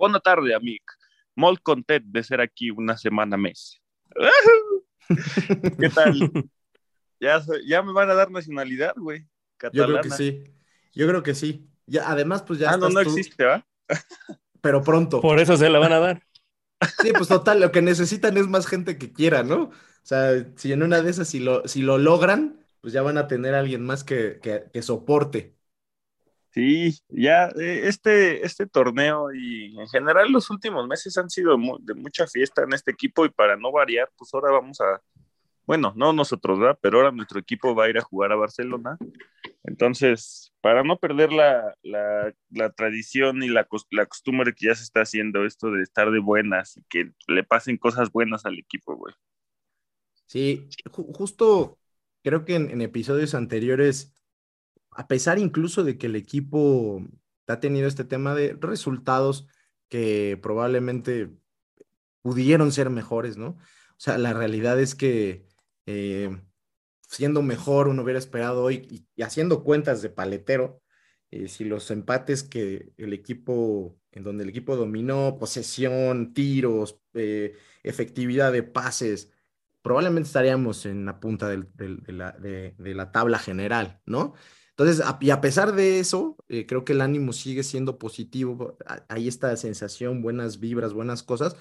Bona 0.00 0.18
tarde, 0.18 0.54
amic. 0.56 0.94
Molt 1.36 1.60
content 1.62 2.06
de 2.08 2.22
ser 2.24 2.40
aquí 2.40 2.70
una 2.70 2.96
semana 2.96 3.36
mes. 3.36 3.82
¿Qué 5.78 5.90
tal? 5.90 6.32
Ya, 7.20 7.42
ya 7.66 7.82
me 7.82 7.92
van 7.92 8.08
a 8.08 8.14
dar 8.14 8.30
nacionalidad, 8.30 8.94
güey. 8.96 9.26
Yo 9.74 9.84
creo 9.84 10.00
que 10.00 10.10
sí. 10.10 10.44
Yo 10.94 11.06
creo 11.06 11.22
que 11.22 11.34
sí. 11.34 11.68
Ya, 11.84 12.10
además, 12.10 12.42
pues 12.42 12.60
ya. 12.60 12.70
Ah, 12.70 12.78
no, 12.78 12.88
no 12.88 13.02
tú... 13.02 13.10
existe, 13.10 13.44
¿va? 13.44 13.66
Pero 14.62 14.82
pronto. 14.82 15.20
Por 15.20 15.38
eso 15.38 15.58
se 15.58 15.68
la 15.68 15.78
van 15.78 15.92
a 15.92 15.98
dar. 16.00 16.22
Sí, 17.02 17.12
pues 17.12 17.28
total, 17.28 17.60
lo 17.60 17.70
que 17.70 17.82
necesitan 17.82 18.38
es 18.38 18.48
más 18.48 18.66
gente 18.66 18.96
que 18.96 19.12
quiera, 19.12 19.42
¿no? 19.42 19.64
O 19.64 19.72
sea, 20.02 20.46
si 20.56 20.72
en 20.72 20.82
una 20.82 21.02
de 21.02 21.10
esas, 21.10 21.28
si 21.28 21.40
lo, 21.40 21.68
si 21.68 21.82
lo 21.82 21.98
logran, 21.98 22.64
pues 22.80 22.94
ya 22.94 23.02
van 23.02 23.18
a 23.18 23.28
tener 23.28 23.54
a 23.54 23.58
alguien 23.58 23.84
más 23.84 24.02
que, 24.02 24.40
que, 24.42 24.64
que 24.72 24.80
soporte. 24.80 25.59
Sí, 26.52 26.98
ya 27.08 27.46
este, 27.56 28.44
este 28.44 28.66
torneo 28.66 29.32
y 29.32 29.78
en 29.78 29.86
general 29.86 30.32
los 30.32 30.50
últimos 30.50 30.86
meses 30.88 31.16
han 31.16 31.30
sido 31.30 31.56
de 31.80 31.94
mucha 31.94 32.26
fiesta 32.26 32.64
en 32.64 32.72
este 32.72 32.90
equipo 32.90 33.24
y 33.24 33.30
para 33.30 33.56
no 33.56 33.70
variar, 33.70 34.10
pues 34.16 34.34
ahora 34.34 34.50
vamos 34.50 34.80
a, 34.80 35.00
bueno, 35.64 35.92
no 35.94 36.12
nosotros, 36.12 36.58
¿verdad? 36.58 36.76
Pero 36.82 36.98
ahora 36.98 37.12
nuestro 37.12 37.38
equipo 37.38 37.76
va 37.76 37.84
a 37.84 37.88
ir 37.88 37.98
a 37.98 38.02
jugar 38.02 38.32
a 38.32 38.36
Barcelona. 38.36 38.98
Entonces, 39.62 40.52
para 40.60 40.82
no 40.82 40.98
perder 40.98 41.32
la, 41.32 41.76
la, 41.82 42.72
tradición 42.72 43.44
y 43.44 43.48
la, 43.48 43.68
la, 43.92 44.06
costumbre 44.06 44.52
que 44.52 44.66
ya 44.66 44.74
se 44.74 44.82
está 44.82 45.02
haciendo, 45.02 45.44
esto 45.44 45.70
de 45.70 45.84
estar 45.84 46.10
de 46.10 46.18
buenas 46.18 46.76
y 46.76 46.82
que 46.88 47.12
le 47.28 47.44
pasen 47.44 47.76
cosas 47.76 48.10
buenas 48.10 48.44
al 48.44 48.58
equipo, 48.58 48.96
güey. 48.96 49.14
Sí, 50.26 50.68
ju 50.90 51.04
justo 51.12 51.78
creo 52.24 52.44
que 52.44 52.56
en 52.56 52.80
episodios 52.80 53.36
anteriores 53.36 54.19
a 54.92 55.06
pesar 55.08 55.38
incluso 55.38 55.84
de 55.84 55.98
que 55.98 56.06
el 56.06 56.16
equipo 56.16 57.02
ha 57.46 57.60
tenido 57.60 57.88
este 57.88 58.04
tema 58.04 58.34
de 58.34 58.56
resultados 58.60 59.46
que 59.88 60.38
probablemente 60.42 61.30
pudieron 62.22 62.72
ser 62.72 62.90
mejores, 62.90 63.36
¿no? 63.36 63.48
O 63.48 64.02
sea, 64.02 64.18
la 64.18 64.32
realidad 64.32 64.80
es 64.80 64.94
que 64.94 65.46
eh, 65.86 66.40
siendo 67.02 67.42
mejor 67.42 67.88
uno 67.88 68.02
hubiera 68.02 68.18
esperado 68.18 68.62
hoy 68.62 69.06
y, 69.16 69.22
haciendo 69.22 69.64
cuentas 69.64 70.00
de 70.02 70.10
paletero, 70.10 70.80
eh, 71.30 71.48
si 71.48 71.64
los 71.64 71.90
empates 71.90 72.42
que 72.42 72.92
el 72.96 73.12
equipo, 73.12 73.98
en 74.12 74.24
donde 74.24 74.44
el 74.44 74.50
equipo 74.50 74.76
dominó, 74.76 75.36
posesión, 75.38 76.32
tiros, 76.34 77.00
eh, 77.14 77.56
efectividad 77.82 78.52
de 78.52 78.62
pases, 78.62 79.32
probablemente 79.82 80.28
estaríamos 80.28 80.86
en 80.86 81.04
la 81.04 81.20
punta 81.20 81.48
de, 81.48 81.66
la, 82.06 82.32
de 82.32 82.94
la 82.94 83.12
tabla 83.12 83.38
general, 83.38 84.00
¿no? 84.06 84.34
Entonces, 84.80 85.04
a, 85.04 85.18
y 85.20 85.28
a 85.28 85.42
pesar 85.42 85.74
de 85.74 85.98
eso, 86.00 86.38
eh, 86.48 86.64
creo 86.64 86.86
que 86.86 86.94
el 86.94 87.02
ánimo 87.02 87.34
sigue 87.34 87.62
siendo 87.64 87.98
positivo. 87.98 88.78
Hay 89.08 89.28
esta 89.28 89.54
sensación, 89.56 90.22
buenas 90.22 90.58
vibras, 90.58 90.94
buenas 90.94 91.22
cosas. 91.22 91.54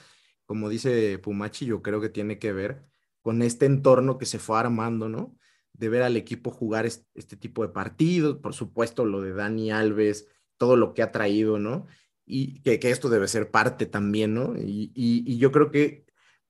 Como 0.46 0.70
dice 0.70 1.20
Pumachi, 1.20 1.66
yo 1.66 1.82
creo 1.82 2.00
que 2.00 2.08
tiene 2.08 2.40
que 2.40 2.54
ver 2.54 2.86
con 3.22 3.42
este 3.42 3.66
entorno 3.66 4.18
que 4.18 4.26
se 4.26 4.40
fue 4.40 4.58
armando, 4.58 5.10
¿no? 5.10 5.36
De 5.74 5.90
ver 5.90 6.04
al 6.04 6.16
equipo 6.16 6.50
jugar 6.50 6.86
este, 6.86 7.36
tipo 7.36 7.62
de 7.62 7.74
partidos, 7.74 8.38
por 8.38 8.54
supuesto, 8.54 9.04
lo 9.04 9.22
de 9.22 9.34
Dani 9.34 9.70
Alves, 9.70 10.28
todo 10.56 10.78
lo 10.78 10.94
que 10.94 11.04
ha 11.04 11.12
traído, 11.12 11.60
¿no? 11.60 11.88
Y 12.26 12.62
que, 12.62 12.80
esto 12.90 13.10
debe 13.10 13.28
ser 13.28 13.52
parte 13.52 13.86
también, 13.86 14.34
¿no? 14.34 14.56
Y, 14.56 14.94
y, 14.96 15.30
y 15.30 15.38
yo 15.40 15.52
creo 15.52 15.72
que 15.72 16.06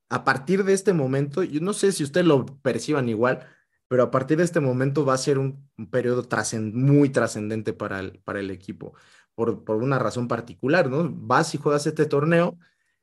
a 0.10 0.24
partir 0.24 0.64
de 0.66 0.74
este 0.74 0.94
momento, 0.94 1.42
yo 1.42 1.62
no 1.62 1.74
sé 1.74 1.92
si 1.94 2.04
ustedes 2.04 2.28
lo 2.28 2.46
perciban 2.62 3.10
igual, 3.10 3.48
pero 3.90 4.04
a 4.04 4.12
partir 4.12 4.38
de 4.38 4.44
este 4.44 4.62
momento 4.62 5.04
va 5.04 5.16
a 5.16 5.18
ser 5.18 5.40
un, 5.40 5.68
periodo 5.92 6.24
trascend 6.24 6.76
muy 6.76 7.10
trascendente 7.10 7.74
para 7.74 8.00
el, 8.00 8.20
para 8.20 8.40
el 8.40 8.52
equipo, 8.52 8.94
por, 9.36 9.64
por, 9.66 9.78
una 9.78 10.00
razón 10.00 10.28
particular, 10.28 10.90
¿no? 10.90 11.10
Vas 11.12 11.56
y 11.56 11.58
juegas 11.58 11.88
este 11.88 12.06
torneo, 12.06 12.58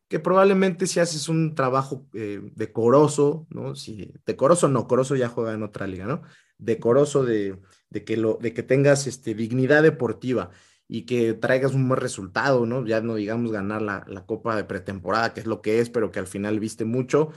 que 0.09 0.21
probablemente 0.21 0.87
si 0.87 1.01
haces 1.01 1.29
un 1.29 1.57
trabajo 1.57 2.07
eh, 2.15 2.41
decoroso, 2.55 3.49
¿no? 3.51 3.75
Si, 3.75 4.15
decoroso 4.25 4.69
no, 4.69 4.87
Coroso 4.87 5.17
ya 5.17 5.29
juega 5.29 5.55
en 5.55 5.65
otra 5.65 5.89
liga, 5.89 6.07
¿no? 6.07 6.23
Decoroso 6.57 7.25
de, 7.25 7.59
de, 7.91 8.05
que, 8.05 8.17
lo, 8.17 8.39
de 8.41 8.55
que 8.55 8.63
tengas 8.63 9.09
este, 9.09 9.35
dignidad 9.35 9.83
deportiva 9.83 10.51
y 10.87 11.05
que 11.05 11.35
traigas 11.35 11.75
un 11.75 11.89
buen 11.89 12.01
resultado, 12.01 12.65
¿no? 12.65 12.87
Ya 12.87 13.01
no 13.01 13.17
digamos 13.17 13.51
ganar 13.51 13.83
la, 13.83 14.05
la 14.07 14.25
Copa 14.25 14.55
de 14.55 14.63
pretemporada, 14.63 15.35
que 15.35 15.41
es 15.41 15.47
lo 15.47 15.63
que 15.63 15.81
es, 15.81 15.91
pero 15.91 16.13
que 16.13 16.21
al 16.21 16.29
final 16.29 16.61
viste 16.61 16.85
mucho, 16.85 17.33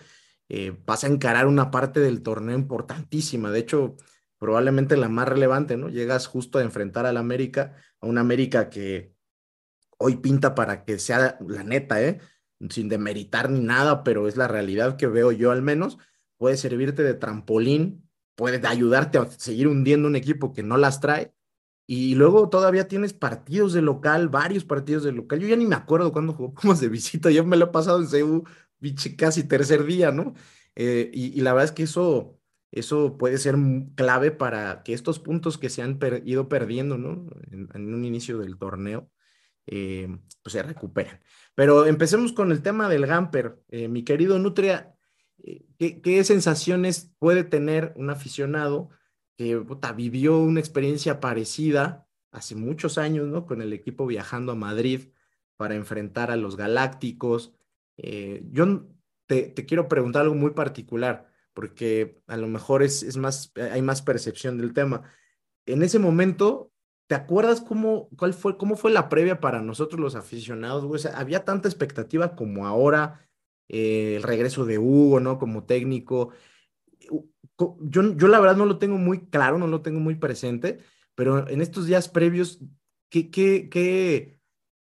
eh, 0.50 0.76
vas 0.86 1.04
a 1.04 1.08
encarar 1.08 1.46
una 1.46 1.70
parte 1.70 2.00
del 2.00 2.24
torneo 2.24 2.58
importantísima. 2.58 3.52
De 3.52 3.60
hecho, 3.60 3.96
probablemente 4.40 4.98
la 4.98 5.08
más 5.08 5.28
relevante, 5.28 5.78
¿no? 5.78 5.90
Llegas 5.90 6.28
justo 6.28 6.58
a 6.58 6.64
enfrentar 6.64 7.06
al 7.06 7.18
América, 7.18 7.76
a 8.02 8.08
un 8.08 8.18
América 8.18 8.70
que 8.70 9.14
hoy 10.00 10.18
pinta 10.18 10.56
para 10.56 10.86
que 10.86 10.98
sea 10.98 11.38
la 11.48 11.64
neta, 11.64 12.02
¿eh? 12.02 12.20
Sin 12.70 12.90
demeritar 12.90 13.50
ni 13.52 13.60
nada, 13.60 14.04
pero 14.04 14.28
es 14.28 14.38
la 14.38 14.48
realidad 14.48 14.98
que 14.98 15.08
veo 15.08 15.32
yo 15.32 15.52
al 15.52 15.62
menos. 15.62 15.98
Puede 16.38 16.58
servirte 16.58 17.04
de 17.04 17.14
trampolín, 17.14 18.10
puede 18.36 18.66
ayudarte 18.68 19.20
a 19.20 19.30
seguir 19.30 19.68
hundiendo 19.68 20.08
un 20.08 20.16
equipo 20.16 20.52
que 20.54 20.64
no 20.64 20.78
las 20.78 21.00
trae. 21.00 21.34
Y 21.86 22.16
luego 22.16 22.50
todavía 22.50 22.88
tienes 22.88 23.14
partidos 23.14 23.74
de 23.74 23.82
local, 23.82 24.30
varios 24.30 24.64
partidos 24.64 25.04
de 25.04 25.12
local. 25.12 25.40
Yo 25.40 25.48
ya 25.48 25.56
ni 25.56 25.66
me 25.66 25.76
acuerdo 25.76 26.12
cuándo 26.12 26.34
jugamos 26.34 26.80
de 26.82 26.90
visita, 26.90 27.30
yo 27.30 27.46
me 27.46 27.58
lo 27.58 27.66
he 27.66 27.70
pasado 27.70 28.02
en 28.02 28.08
CU 28.08 28.44
casi 29.18 29.44
tercer 29.44 29.86
día, 29.86 30.12
¿no? 30.12 30.34
Eh, 30.76 31.10
y, 31.14 31.42
la 31.42 31.54
verdad 31.54 31.66
es 31.66 31.72
que 31.72 31.84
eso, 31.84 32.40
eso 32.72 33.18
puede 33.18 33.38
ser 33.38 33.56
clave 33.96 34.32
para 34.32 34.84
que 34.84 34.94
estos 34.94 35.20
puntos 35.20 35.58
que 35.58 35.70
se 35.70 35.82
han 35.82 36.00
ido 36.26 36.48
perdiendo, 36.50 36.98
¿no? 36.98 37.28
En, 37.52 37.94
un 37.94 38.06
inicio 38.06 38.38
del 38.38 38.58
torneo, 38.58 39.12
eh, 39.68 40.08
pues 40.42 40.54
se 40.54 40.64
recuperen. 40.64 41.20
Pero 41.56 41.86
empecemos 41.86 42.34
con 42.34 42.52
el 42.52 42.62
tema 42.62 42.90
del 42.90 43.06
Gamper. 43.06 43.60
Eh, 43.70 43.88
mi 43.88 44.04
querido 44.04 44.40
Nutria, 44.40 44.96
¿qué, 45.78 46.24
sensaciones 46.24 47.14
puede 47.20 47.44
tener 47.44 47.94
un 47.96 48.10
aficionado 48.10 48.90
que 49.38 49.62
vivió 49.96 50.40
una 50.40 50.60
experiencia 50.60 51.20
parecida 51.20 52.08
hace 52.32 52.56
muchos 52.56 52.98
años, 52.98 53.28
¿no? 53.28 53.46
Con 53.46 53.62
el 53.62 53.74
equipo 53.74 54.06
viajando 54.06 54.52
a 54.52 54.56
Madrid 54.56 55.10
para 55.58 55.76
enfrentar 55.76 56.32
a 56.32 56.36
los 56.36 56.56
Galácticos. 56.56 57.54
Yo 58.52 58.88
te, 59.30 59.54
quiero 59.54 59.88
preguntar 59.88 60.24
algo 60.24 60.36
muy 60.36 60.52
particular, 60.52 61.28
porque 61.54 62.20
a 62.28 62.36
lo 62.36 62.48
mejor 62.48 62.82
es, 62.82 63.04
es 63.04 63.16
más, 63.18 63.52
hay 63.56 63.82
más 63.82 64.02
percepción 64.02 64.58
del 64.58 64.74
tema. 64.74 65.04
En 65.68 65.84
ese 65.84 66.00
momento, 66.00 66.72
¿te 67.08 67.14
acuerdas 67.14 67.62
cómo, 67.62 68.10
cuál 68.18 68.34
fue, 68.34 68.58
cómo 68.58 68.76
fue 68.76 68.92
la 68.92 69.08
previa 69.08 69.40
para 69.40 69.62
nosotros 69.62 70.00
los 70.02 70.16
aficionados? 70.16 71.06
había 71.14 71.46
tanta 71.46 71.68
expectativa 71.68 72.36
como 72.36 72.66
ahora, 72.66 73.30
eh, 73.68 74.16
el 74.16 74.24
regreso 74.24 74.66
de 74.66 74.80
Hugo, 74.80 75.20
¿no? 75.20 75.38
Como 75.38 75.66
técnico. 75.66 76.32
Yo, 77.82 78.16
yo 78.16 78.28
la 78.28 78.40
verdad 78.40 78.56
no 78.56 78.66
lo 78.66 78.80
tengo 78.80 78.98
muy 78.98 79.28
claro, 79.28 79.60
no 79.60 79.68
lo 79.68 79.82
tengo 79.82 80.00
muy 80.00 80.16
presente, 80.16 80.80
pero 81.14 81.48
en 81.48 81.62
estos 81.62 81.86
días 81.86 82.10
previos, 82.10 82.62
¿qué, 83.10 83.30
qué, 83.30 83.70
qué, 83.70 84.39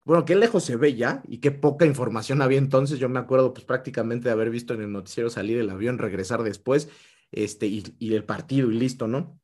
bueno, 0.08 0.24
qué 0.24 0.36
lejos 0.36 0.64
se 0.64 0.76
ve 0.76 0.94
ya 0.94 1.22
y 1.28 1.36
qué 1.38 1.50
poca 1.50 1.84
información 1.84 2.40
había 2.40 2.56
entonces. 2.56 2.98
Yo 2.98 3.10
me 3.10 3.18
acuerdo 3.18 3.52
pues 3.52 3.66
prácticamente 3.66 4.28
de 4.28 4.32
haber 4.32 4.48
visto 4.48 4.72
en 4.72 4.80
el 4.80 4.90
noticiero 4.90 5.28
salir 5.28 5.58
el 5.58 5.68
avión, 5.68 5.98
regresar 5.98 6.42
después, 6.44 6.88
este, 7.30 7.66
y, 7.66 8.14
el 8.14 8.24
partido 8.24 8.70
y 8.70 8.78
listo, 8.78 9.06
¿no? 9.06 9.38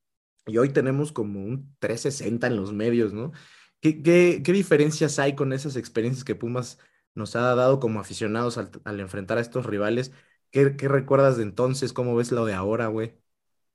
Y 0.47 0.56
hoy 0.56 0.71
tenemos 0.71 1.12
como 1.12 1.44
un 1.44 1.76
360 1.80 2.46
en 2.46 2.57
los 2.57 2.72
medios, 2.72 3.12
¿no? 3.12 3.33
¿Qué, 3.81 4.03
qué, 4.03 4.40
qué 4.42 4.53
diferencias 4.55 5.18
hay 5.18 5.35
con 5.35 5.53
esas 5.53 5.77
experiencias 5.77 6.24
que 6.24 6.35
Pumas 6.35 6.79
nos 7.14 7.37
ha 7.37 7.55
dado 7.55 7.79
como 7.79 8.00
aficionados 8.00 8.57
al, 8.57 8.70
al 8.85 9.00
enfrentar 9.00 9.37
a 9.37 9.42
estos 9.42 9.66
rivales? 9.66 10.12
¿Qué, 10.50 10.77
¿Qué, 10.77 10.88
recuerdas 10.88 11.37
de 11.37 11.42
entonces? 11.42 11.92
¿Cómo 11.92 12.16
ves 12.16 12.33
lo 12.33 12.46
de 12.46 12.55
ahora, 12.55 12.87
güey? 12.87 13.18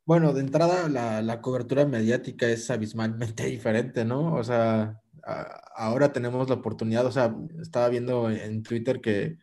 Bueno, 0.06 0.34
de 0.34 0.40
entrada 0.40 0.90
la, 0.90 1.22
la 1.22 1.40
cobertura 1.40 1.86
mediática 1.86 2.50
es 2.50 2.72
abismalmente 2.72 3.46
diferente, 3.46 4.06
¿no? 4.06 4.34
O 4.34 4.44
sea, 4.44 5.04
ahora 5.80 6.12
tenemos 6.14 6.50
la 6.50 6.56
oportunidad, 6.56 7.06
o 7.06 7.12
sea, 7.12 7.36
estaba 7.62 7.90
viendo 7.90 8.30
en 8.30 8.64
Twitter 8.64 9.02
que, 9.02 9.38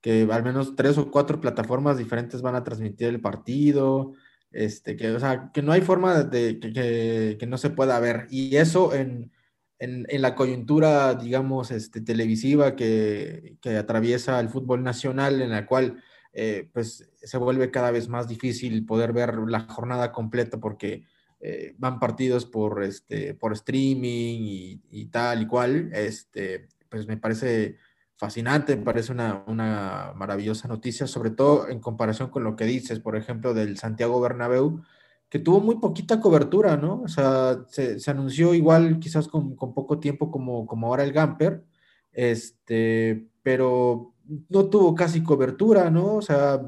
que 0.00 0.26
al 0.30 0.42
menos 0.42 0.74
tres 0.74 0.98
o 0.98 1.10
cuatro 1.10 1.40
plataformas 1.40 1.98
diferentes 1.98 2.42
van 2.42 2.56
a 2.56 2.64
transmitir 2.64 3.08
el 3.08 3.20
partido, 3.20 4.14
este, 4.50 4.96
que, 4.96 5.10
o 5.12 5.20
sea, 5.20 5.50
que 5.52 5.62
no 5.62 5.72
hay 5.72 5.82
forma 5.82 6.24
de 6.24 6.58
que, 6.60 7.36
que, 7.38 7.46
no 7.46 7.58
se 7.58 7.70
pueda 7.70 8.00
ver. 8.00 8.26
Y 8.30 8.56
eso 8.56 8.94
en, 8.94 9.32
en, 9.78 10.06
en 10.08 10.22
la 10.22 10.34
coyuntura, 10.34 11.14
digamos, 11.14 11.70
este, 11.70 12.00
televisiva 12.00 12.74
que, 12.76 13.58
que, 13.60 13.76
atraviesa 13.76 14.40
el 14.40 14.48
fútbol 14.48 14.82
nacional, 14.82 15.42
en 15.42 15.50
la 15.50 15.66
cual 15.66 16.02
eh, 16.32 16.70
pues 16.72 17.10
se 17.22 17.38
vuelve 17.38 17.70
cada 17.70 17.90
vez 17.90 18.08
más 18.08 18.28
difícil 18.28 18.86
poder 18.86 19.12
ver 19.12 19.34
la 19.46 19.60
jornada 19.60 20.12
completa 20.12 20.58
porque 20.58 21.04
eh, 21.44 21.74
van 21.76 21.98
partidos 21.98 22.46
por, 22.46 22.84
este, 22.84 23.34
por 23.34 23.52
streaming 23.52 24.78
y, 24.88 25.06
tal 25.06 25.42
y 25.42 25.46
cual, 25.48 25.90
este, 25.92 26.68
pues 26.88 27.08
me 27.08 27.16
parece 27.16 27.78
fascinante, 28.14 28.76
me 28.76 28.84
parece 28.84 29.10
una, 29.10 29.42
una, 29.48 30.12
maravillosa 30.14 30.68
noticia, 30.68 31.08
sobre 31.08 31.30
todo 31.30 31.68
en 31.68 31.80
comparación 31.80 32.30
con 32.30 32.44
lo 32.44 32.54
que 32.54 32.64
dices, 32.64 33.00
por 33.00 33.16
ejemplo, 33.16 33.54
del 33.54 33.76
Santiago 33.76 34.20
Bernabéu, 34.20 34.82
que 35.28 35.40
tuvo 35.40 35.60
muy 35.60 35.80
poquita 35.80 36.20
cobertura, 36.20 36.76
¿no? 36.76 37.02
O 37.02 37.08
sea, 37.08 37.64
se, 37.66 37.98
se 37.98 38.10
anunció 38.12 38.54
igual 38.54 39.00
quizás 39.00 39.26
con, 39.26 39.56
con, 39.56 39.74
poco 39.74 39.98
tiempo 39.98 40.30
como, 40.30 40.64
como 40.64 40.86
ahora 40.86 41.02
el 41.02 41.12
Gamper, 41.12 41.64
este, 42.12 43.26
pero 43.42 44.14
no 44.48 44.66
tuvo 44.66 44.94
casi 44.94 45.24
cobertura, 45.24 45.90
¿no? 45.90 46.14
O 46.14 46.22
sea, 46.22 46.60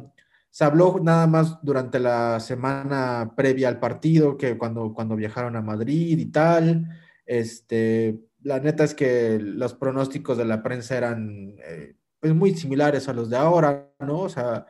se 0.55 0.63
habló 0.63 1.01
nada 1.03 1.27
más 1.27 1.59
durante 1.63 1.99
la 1.99 2.39
semana 2.39 3.33
previa 3.37 3.67
al 3.67 3.81
partido, 3.81 4.37
que 4.37 4.57
cuando, 4.57 4.95
cuando 4.95 5.17
viajaron 5.17 5.57
a 5.57 5.63
Madrid 5.63 6.17
y 6.17 6.27
tal. 6.27 6.97
Este, 7.27 8.21
la 8.41 8.61
neta 8.61 8.85
es 8.85 8.95
que 8.95 9.41
los 9.41 9.75
pronósticos 9.75 10.39
de 10.39 10.45
la 10.45 10.63
prensa 10.63 10.97
eran 10.97 11.57
eh, 11.59 11.97
pues 12.21 12.37
muy 12.37 12.55
similares 12.55 13.09
a 13.09 13.13
los 13.13 13.31
de 13.31 13.37
ahora, 13.37 13.93
¿no? 13.99 14.21
O 14.21 14.29
sea, 14.29 14.67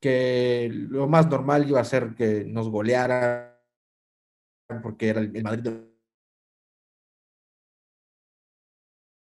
que 0.00 0.68
lo 0.72 1.06
más 1.06 1.28
normal 1.28 1.68
iba 1.68 1.80
a 1.80 1.84
ser 1.84 2.16
que 2.16 2.44
nos 2.44 2.68
golearan, 2.68 3.52
porque 4.82 5.10
era 5.10 5.20
el, 5.20 5.44
Madrid 5.44 5.70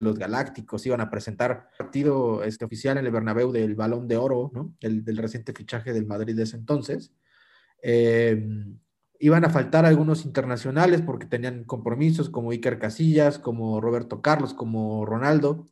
los 0.03 0.19
Galácticos 0.19 0.85
iban 0.85 1.01
a 1.01 1.11
presentar 1.11 1.71
partido 1.79 2.43
este, 2.43 2.65
oficial 2.65 2.99
en 2.99 3.07
el 3.07 3.13
Bernabéu 3.13 3.53
del 3.53 3.77
Balón 3.77 4.09
de 4.09 4.17
Oro, 4.17 4.51
¿no? 4.53 4.75
El, 4.81 5.05
del 5.05 5.17
reciente 5.17 5.53
fichaje 5.53 5.93
del 5.93 6.07
Madrid 6.07 6.35
de 6.35 6.43
ese 6.43 6.57
entonces. 6.57 7.13
Eh, 7.83 8.45
iban 9.21 9.45
a 9.45 9.51
faltar 9.51 9.87
algunos 9.87 10.25
internacionales 10.25 11.03
porque 11.03 11.27
tenían 11.27 11.63
compromisos 11.63 12.29
como 12.31 12.51
Iker 12.51 12.81
Casillas, 12.81 13.39
como 13.39 13.81
Roberto 13.81 14.21
Carlos, 14.21 14.55
como 14.55 15.07
Ronaldo. 15.07 15.69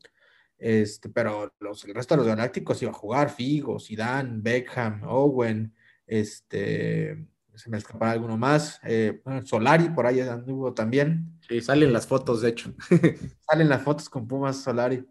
Este, 0.59 1.09
pero 1.09 1.53
los, 1.59 1.85
el 1.85 1.95
resto 1.95 2.15
de 2.15 2.19
los 2.19 2.29
galácticos 2.29 2.81
iba 2.83 2.93
a 2.93 2.95
jugar 2.95 3.31
Figo, 3.31 3.81
Zidane, 3.81 4.39
Beckham, 4.41 5.03
Owen, 5.05 5.75
este, 6.07 7.27
se 7.61 7.71
me 7.71 7.77
escapará 7.77 8.13
alguno 8.13 8.39
más. 8.39 8.81
Eh, 8.85 9.21
Solari, 9.45 9.91
por 9.91 10.07
ahí 10.07 10.21
anduvo 10.21 10.73
también. 10.73 11.39
Sí, 11.47 11.61
salen 11.61 11.93
las 11.93 12.07
fotos, 12.07 12.41
de 12.41 12.49
hecho. 12.49 12.75
salen 13.51 13.69
las 13.69 13.83
fotos 13.83 14.09
con 14.09 14.27
Pumas 14.27 14.63
Solari. 14.63 15.07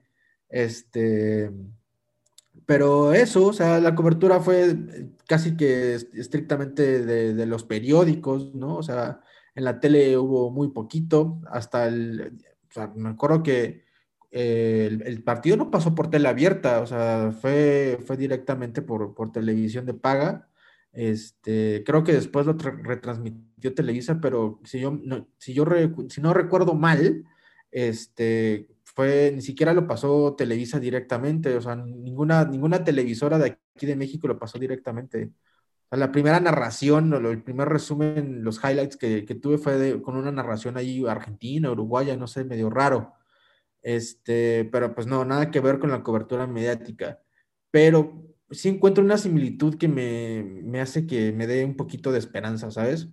Este, 0.50 1.52
pero 2.66 3.14
eso, 3.14 3.48
o 3.48 3.54
sea, 3.54 3.80
la 3.80 3.94
cobertura 3.94 4.40
fue 4.40 4.76
casi 5.28 5.56
que 5.56 5.94
estrictamente 5.94 7.06
de, 7.06 7.46
los 7.46 7.64
periódicos, 7.64 8.56
¿no? 8.56 8.78
O 8.78 8.84
sea, 8.84 9.22
en 9.54 9.64
la 9.64 9.80
tele 9.80 10.18
hubo 10.18 10.50
muy 10.50 10.70
poquito, 10.70 11.40
hasta 11.52 11.88
el, 11.88 12.40
o 12.70 12.74
sea, 12.74 12.88
me 12.96 13.10
acuerdo 13.10 13.44
que 13.44 13.84
eh, 14.32 14.98
el, 15.06 15.24
partido 15.24 15.58
no 15.58 15.72
pasó 15.72 15.94
por 15.96 16.10
tele 16.10 16.28
abierta, 16.28 16.82
o 16.82 16.88
sea, 16.88 17.32
fue, 17.40 18.00
fue 18.06 18.18
directamente 18.18 18.82
por, 18.82 19.14
por 19.14 19.32
televisión 19.32 19.86
de 19.86 19.94
paga 19.94 20.49
este, 20.92 21.84
creo 21.86 22.04
que 22.04 22.14
después 22.14 22.46
lo 22.46 22.54
retransmitió 22.54 23.74
Televisa, 23.74 24.20
pero 24.22 24.60
si 24.64 24.80
yo 24.80 24.92
no, 24.92 25.28
si 25.38 25.54
yo 25.54 25.66
si 26.10 26.22
no 26.22 26.34
recuerdo 26.34 26.74
mal, 26.74 27.26
este, 27.72 28.68
fue, 28.84 29.32
ni 29.34 29.42
siquiera 29.42 29.74
lo 29.74 29.88
pasó 29.88 30.36
Televisa 30.36 30.80
directamente, 30.80 31.56
o 31.56 31.62
sea, 31.62 31.76
ninguna, 31.76 32.46
ninguna 32.46 32.84
televisora 32.84 33.38
de 33.38 33.58
aquí 33.76 33.86
de 33.86 33.96
México 33.96 34.28
lo 34.28 34.40
pasó 34.40 34.60
directamente. 34.60 35.32
la 35.92 36.12
primera 36.12 36.40
narración, 36.40 37.14
o 37.14 37.18
el 37.30 37.44
primer 37.44 37.70
resumen, 37.70 38.44
los 38.44 38.58
highlights 38.64 38.98
que, 38.98 39.26
que 39.26 39.36
tuve 39.36 39.58
fue 39.58 40.02
con 40.02 40.16
una 40.18 40.32
narración 40.32 40.78
ahí 40.78 41.06
argentina, 41.08 41.72
uruguaya, 41.72 42.18
no 42.18 42.28
sé, 42.28 42.44
medio 42.46 42.70
raro. 42.70 43.14
Este, 43.82 44.66
pero 44.72 44.94
pues 44.94 45.08
no, 45.08 45.26
nada 45.26 45.52
que 45.52 45.62
ver 45.62 45.80
con 45.80 45.92
la 45.92 46.04
cobertura 46.04 46.48
mediática. 46.48 47.22
Pero 47.72 48.24
sí 48.52 48.70
encuentro 48.70 49.04
una 49.04 49.18
similitud 49.18 49.78
que 49.78 49.88
me, 49.88 50.82
hace 50.82 51.06
que 51.06 51.32
me 51.32 51.48
dé 51.48 51.66
un 51.66 51.76
poquito 51.76 52.12
de 52.12 52.20
esperanza, 52.20 52.72
¿sabes? 52.72 53.10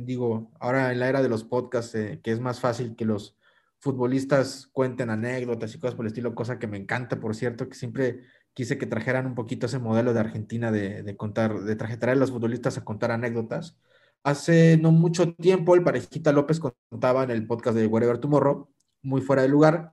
digo, 0.00 0.50
ahora 0.60 0.92
en 0.92 1.00
la 1.00 1.08
era 1.08 1.22
de 1.22 1.30
los 1.30 1.44
podcasts, 1.44 1.94
eh, 1.94 2.20
que 2.22 2.30
es 2.30 2.40
más 2.40 2.60
fácil 2.60 2.94
que 2.94 3.06
los 3.06 3.38
futbolistas 3.80 4.68
cuenten 4.72 5.08
anécdotas 5.08 5.74
y 5.74 5.78
cosas 5.78 5.94
por 5.94 6.04
el 6.04 6.08
estilo, 6.08 6.34
cosa 6.34 6.58
que 6.58 6.66
me 6.66 6.76
encanta, 6.76 7.18
por 7.18 7.34
cierto, 7.34 7.68
que 7.68 7.74
siempre 7.74 8.20
quise 8.52 8.76
que 8.76 8.86
trajeran 8.86 9.26
un 9.26 9.34
poquito 9.34 9.66
ese 9.66 9.78
modelo 9.78 10.12
de 10.12 10.20
Argentina 10.20 10.70
de, 10.72 11.16
contar, 11.16 11.60
de 11.60 11.76
traer 11.76 12.10
a 12.10 12.14
los 12.16 12.32
futbolistas 12.32 12.76
a 12.76 12.84
contar 12.84 13.12
anécdotas. 13.12 13.78
Hace 14.24 14.76
no 14.78 14.90
mucho 14.90 15.32
tiempo, 15.34 15.74
el 15.74 15.84
parejita 15.84 16.32
López 16.32 16.60
contaba 16.60 17.22
en 17.22 17.30
el 17.30 17.46
podcast 17.46 17.76
de 17.76 17.86
Wherever 17.86 18.18
Tomorrow, 18.18 18.68
muy 19.02 19.20
fuera 19.20 19.42
de 19.42 19.48
lugar, 19.48 19.92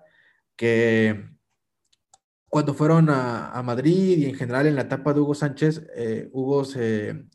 que 0.56 1.35
cuando 2.56 2.74
fueron 2.74 3.10
a, 3.10 3.62
Madrid 3.66 4.18
y 4.18 4.26
en 4.28 4.34
general 4.34 4.66
en 4.66 4.76
la 4.76 4.84
etapa 4.84 5.14
de 5.14 5.20
Hugo 5.20 5.36
Sánchez, 5.36 5.86
eh, 5.94 6.30
Hugo 6.32 6.64
se, 6.64 7.26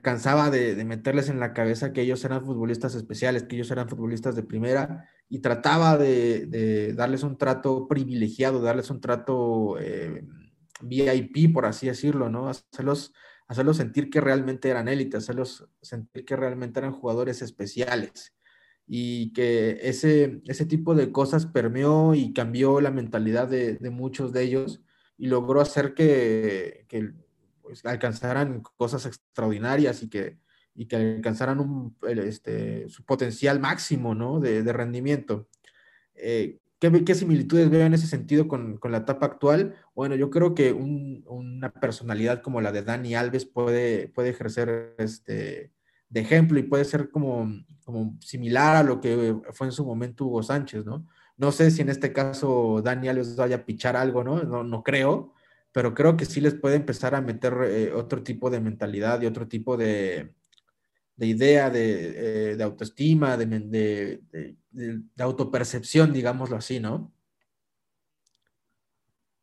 cansaba 0.00 0.48
de, 0.48 0.84
meterles 0.84 1.28
en 1.28 1.40
la 1.40 1.52
cabeza 1.52 1.92
que 1.92 2.02
ellos 2.02 2.24
eran 2.24 2.44
futbolistas 2.44 2.94
especiales, 2.94 3.42
que 3.42 3.56
ellos 3.56 3.72
eran 3.72 3.88
futbolistas 3.88 4.36
de 4.36 4.44
primera, 4.44 5.08
y 5.28 5.40
trataba 5.40 5.98
de, 5.98 6.94
darles 6.96 7.24
un 7.24 7.36
trato 7.36 7.88
privilegiado, 7.88 8.62
darles 8.62 8.90
un 8.90 9.00
trato 9.00 9.76
eh, 9.80 10.24
VIP, 10.82 11.52
por 11.52 11.66
así 11.66 11.88
decirlo, 11.88 12.30
¿no? 12.30 12.48
Hacerlos, 12.48 13.12
hacerlos 13.48 13.76
sentir 13.76 14.08
que 14.08 14.20
realmente 14.20 14.68
eran 14.68 14.86
élites, 14.86 15.24
hacerlos 15.24 15.66
sentir 15.82 16.24
que 16.24 16.36
realmente 16.36 16.78
eran 16.78 16.92
jugadores 16.92 17.42
especiales. 17.42 18.37
Y 18.88 19.32
que 19.34 19.78
ese, 19.82 20.40
ese 20.46 20.64
tipo 20.64 20.94
de 20.94 21.12
cosas 21.12 21.46
permeó 21.46 22.14
y 22.14 22.32
cambió 22.32 22.80
la 22.80 22.90
mentalidad 22.90 23.46
de, 23.48 23.78
muchos 23.90 24.32
de 24.32 24.42
ellos 24.42 24.80
y 25.18 25.26
logró 25.26 25.60
hacer 25.60 25.94
que, 25.94 26.86
que 26.88 27.12
pues, 27.60 27.84
alcanzaran 27.84 28.62
cosas 28.76 29.04
extraordinarias 29.04 30.02
y 30.02 30.08
que, 30.08 30.38
y 30.74 30.86
que 30.86 30.96
alcanzaran 30.96 31.60
un, 31.60 31.96
este, 32.06 32.88
su 32.88 33.04
potencial 33.04 33.60
máximo 33.60 34.14
¿no? 34.14 34.40
de, 34.40 34.62
de 34.62 34.72
rendimiento. 34.72 35.48
Eh, 36.14 36.58
¿qué, 36.78 37.04
¿qué, 37.04 37.14
similitudes 37.14 37.70
veo 37.70 37.84
en 37.84 37.94
ese 37.94 38.06
sentido 38.06 38.48
con, 38.48 38.78
con 38.78 38.92
la 38.92 38.98
etapa 38.98 39.26
actual? 39.26 39.74
Bueno, 39.94 40.14
yo 40.14 40.30
creo 40.30 40.54
que 40.54 40.72
un, 40.72 41.24
una 41.26 41.70
personalidad 41.72 42.42
como 42.42 42.60
la 42.60 42.72
de 42.72 42.82
Dani 42.82 43.14
Alves 43.14 43.44
puede, 43.44 44.08
puede 44.08 44.30
ejercer 44.30 44.94
este, 44.98 45.72
de 46.08 46.20
ejemplo 46.20 46.58
y 46.58 46.62
puede 46.62 46.84
ser 46.84 47.10
como, 47.10 47.52
como 47.84 48.16
similar 48.20 48.76
a 48.76 48.82
lo 48.82 49.00
que 49.00 49.36
fue 49.52 49.66
en 49.66 49.72
su 49.72 49.84
momento 49.84 50.24
Hugo 50.26 50.42
Sánchez, 50.42 50.84
¿no? 50.84 51.06
No 51.36 51.52
sé 51.52 51.70
si 51.70 51.82
en 51.82 51.88
este 51.88 52.12
caso 52.12 52.82
Dani 52.82 53.08
Alves 53.08 53.36
vaya 53.36 53.56
a 53.56 53.64
pichar 53.64 53.96
algo, 53.96 54.24
¿no? 54.24 54.42
No, 54.42 54.64
no 54.64 54.82
creo, 54.82 55.34
pero 55.72 55.94
creo 55.94 56.16
que 56.16 56.24
sí 56.24 56.40
les 56.40 56.54
puede 56.54 56.76
empezar 56.76 57.14
a 57.14 57.20
meter 57.20 57.54
eh, 57.64 57.92
otro 57.92 58.22
tipo 58.22 58.50
de 58.50 58.60
mentalidad 58.60 59.20
y 59.22 59.26
otro 59.26 59.46
tipo 59.46 59.76
de, 59.76 60.34
de 61.16 61.26
idea, 61.26 61.70
de, 61.70 62.52
eh, 62.54 62.62
autoestima, 62.62 63.36
de, 63.36 63.46
de, 63.46 65.02
autopercepción, 65.18 66.12
digámoslo 66.12 66.56
así, 66.56 66.80
¿no? 66.80 67.12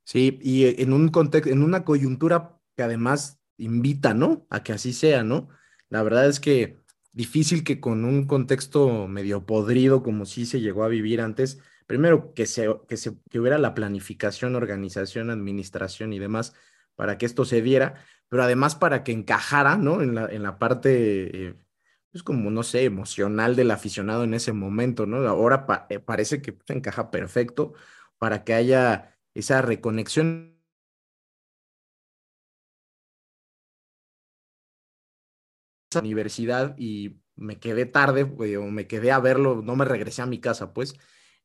Sí, 0.04 0.40
y 0.42 0.82
en 0.82 0.94
un 0.94 1.10
contexto, 1.10 1.52
en 1.52 1.64
una 1.64 1.84
coyuntura 1.84 2.60
que 2.76 2.84
además 2.84 3.40
invita, 3.58 4.14
¿no? 4.14 4.46
A 4.50 4.64
que 4.64 4.74
así 4.74 4.94
sea, 4.94 5.24
¿no? 5.24 5.50
La 5.96 6.04
verdad 6.04 6.28
es 6.28 6.42
que 6.42 6.78
difícil 7.14 7.64
que 7.64 7.80
con 7.80 8.04
un 8.04 8.28
contexto 8.28 9.08
medio 9.08 9.46
podrido 9.46 10.04
como 10.04 10.26
sí 10.26 10.46
se 10.46 10.60
llegó 10.60 10.84
a 10.84 10.90
vivir 10.90 11.22
antes, 11.22 11.62
primero 11.88 12.34
que 12.34 12.46
se, 12.48 12.68
que 12.90 12.98
se 12.98 13.14
que 13.30 13.40
hubiera 13.40 13.58
la 13.60 13.74
planificación, 13.74 14.56
organización, 14.56 15.30
administración 15.30 16.12
y 16.12 16.20
demás 16.20 16.54
para 16.96 17.18
que 17.18 17.26
esto 17.26 17.46
se 17.46 17.62
diera, 17.62 18.04
pero 18.28 18.44
además 18.44 18.76
para 18.76 19.06
que 19.06 19.14
encajara, 19.14 19.78
¿no? 19.78 20.02
En 20.02 20.16
la, 20.16 20.26
en 20.26 20.44
la 20.44 20.60
parte, 20.60 21.48
eh, 21.48 21.56
pues 22.12 22.24
como, 22.24 22.52
no 22.52 22.64
sé, 22.64 22.84
emocional 22.84 23.56
del 23.56 23.72
aficionado 23.72 24.26
en 24.26 24.34
ese 24.34 24.52
momento, 24.52 25.06
¿no? 25.06 25.26
Ahora 25.26 25.66
eh, 25.90 26.00
parece 26.00 26.42
que 26.42 26.58
encaja 26.68 27.10
perfecto 27.10 27.74
para 28.18 28.44
que 28.44 28.54
haya 28.54 29.18
esa 29.34 29.62
reconexión 29.62 30.55
universidad 36.02 36.76
y 36.78 37.20
me 37.36 37.60
quedé 37.60 37.86
tarde, 37.86 38.24
o 38.24 38.64
me 38.72 38.88
quedé 38.88 39.12
a 39.12 39.20
verlo, 39.20 39.62
no 39.64 39.76
me 39.76 39.86
regresé 39.86 40.22
a 40.22 40.26
mi 40.26 40.40
casa, 40.40 40.74
pues, 40.74 40.96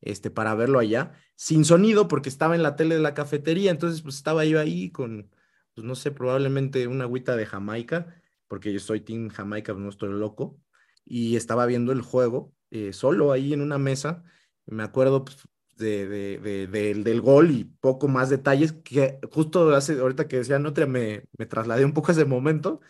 este, 0.01 0.31
para 0.31 0.55
verlo 0.55 0.79
allá, 0.79 1.13
sin 1.35 1.65
sonido, 1.65 2.07
porque 2.07 2.29
estaba 2.29 2.55
en 2.55 2.63
la 2.63 2.75
tele 2.75 2.95
de 2.95 3.01
la 3.01 3.13
cafetería, 3.13 3.71
entonces, 3.71 4.01
pues, 4.01 4.15
estaba 4.15 4.45
yo 4.45 4.59
ahí 4.59 4.91
con, 4.91 5.29
pues, 5.75 5.85
no 5.85 5.95
sé, 5.95 6.11
probablemente 6.11 6.87
una 6.87 7.03
agüita 7.05 7.35
de 7.35 7.45
Jamaica, 7.45 8.21
porque 8.47 8.73
yo 8.73 8.79
soy 8.79 9.01
Team 9.01 9.29
Jamaica, 9.29 9.73
no 9.73 9.89
estoy 9.89 10.09
loco, 10.11 10.59
y 11.05 11.35
estaba 11.35 11.65
viendo 11.65 11.91
el 11.91 12.01
juego, 12.01 12.53
eh, 12.71 12.93
solo 12.93 13.31
ahí 13.31 13.53
en 13.53 13.61
una 13.61 13.77
mesa, 13.77 14.23
me 14.65 14.83
acuerdo, 14.83 15.25
pues, 15.25 15.37
de, 15.77 16.07
de, 16.07 16.67
del 16.67 17.21
gol 17.21 17.51
y 17.51 17.63
poco 17.65 18.07
más 18.07 18.29
detalles, 18.29 18.73
que 18.73 19.19
justo 19.31 19.73
hace, 19.75 19.99
ahorita 19.99 20.27
que 20.27 20.37
decía 20.37 20.59
Notria, 20.59 20.85
me, 20.87 21.23
me 21.37 21.45
trasladé 21.47 21.85
un 21.85 21.93
poco 21.93 22.11
a 22.11 22.13
ese 22.13 22.25
momento, 22.25 22.81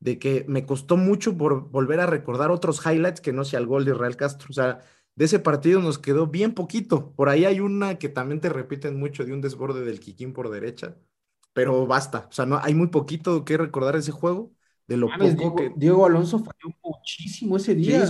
de 0.00 0.18
que 0.18 0.44
me 0.48 0.66
costó 0.66 0.96
mucho 0.96 1.36
por 1.36 1.70
volver 1.70 2.00
a 2.00 2.06
recordar 2.06 2.50
otros 2.50 2.84
highlights 2.84 3.20
que 3.20 3.32
no 3.32 3.44
sea 3.44 3.60
el 3.60 3.66
gol 3.66 3.84
de 3.84 3.94
Real 3.94 4.16
Castro. 4.16 4.48
O 4.50 4.52
sea, 4.52 4.80
de 5.14 5.24
ese 5.24 5.38
partido 5.38 5.80
nos 5.80 5.98
quedó 5.98 6.26
bien 6.26 6.52
poquito. 6.54 7.12
Por 7.14 7.28
ahí 7.28 7.44
hay 7.44 7.60
una 7.60 7.98
que 7.98 8.08
también 8.08 8.40
te 8.40 8.48
repiten 8.50 8.98
mucho 8.98 9.24
de 9.24 9.32
un 9.32 9.40
desborde 9.40 9.84
del 9.84 10.00
Kikín 10.00 10.32
por 10.32 10.50
derecha, 10.50 10.96
pero 11.52 11.86
basta. 11.86 12.26
O 12.30 12.32
sea, 12.32 12.46
no 12.46 12.58
hay 12.62 12.74
muy 12.74 12.88
poquito 12.88 13.44
que 13.44 13.56
recordar 13.56 13.96
ese 13.96 14.12
juego. 14.12 14.52
De 14.86 14.96
lo 14.96 15.08
poco 15.08 15.24
Diego, 15.24 15.56
que 15.56 15.72
Diego 15.74 16.06
Alonso 16.06 16.38
falló 16.38 16.72
muchísimo 16.82 17.56
ese 17.56 17.74
día. 17.74 18.06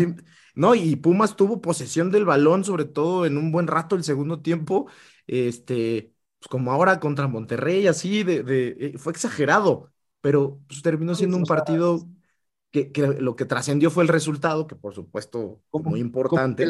No, 0.54 0.74
y 0.74 0.96
Pumas 0.96 1.34
tuvo 1.36 1.60
posesión 1.62 2.10
del 2.10 2.26
balón, 2.26 2.64
sobre 2.64 2.84
todo 2.84 3.24
en 3.24 3.38
un 3.38 3.50
buen 3.50 3.66
rato 3.66 3.96
el 3.96 4.04
segundo 4.04 4.40
tiempo. 4.42 4.86
Este, 5.26 6.12
pues 6.38 6.48
como 6.48 6.72
ahora 6.72 7.00
contra 7.00 7.28
Monterrey, 7.28 7.86
así 7.86 8.24
de, 8.24 8.42
de 8.42 8.76
eh, 8.78 8.98
fue 8.98 9.12
exagerado 9.12 9.90
pero 10.26 10.58
pues, 10.66 10.82
terminó 10.82 11.14
siendo 11.14 11.36
un 11.36 11.44
partido 11.44 12.04
que, 12.72 12.90
lo 13.20 13.36
que 13.36 13.44
trascendió 13.44 13.92
fue 13.92 14.02
el 14.02 14.08
resultado, 14.08 14.66
que 14.66 14.74
por 14.74 14.92
supuesto 14.92 15.60
como, 15.70 15.90
muy 15.90 16.00
importante. 16.00 16.68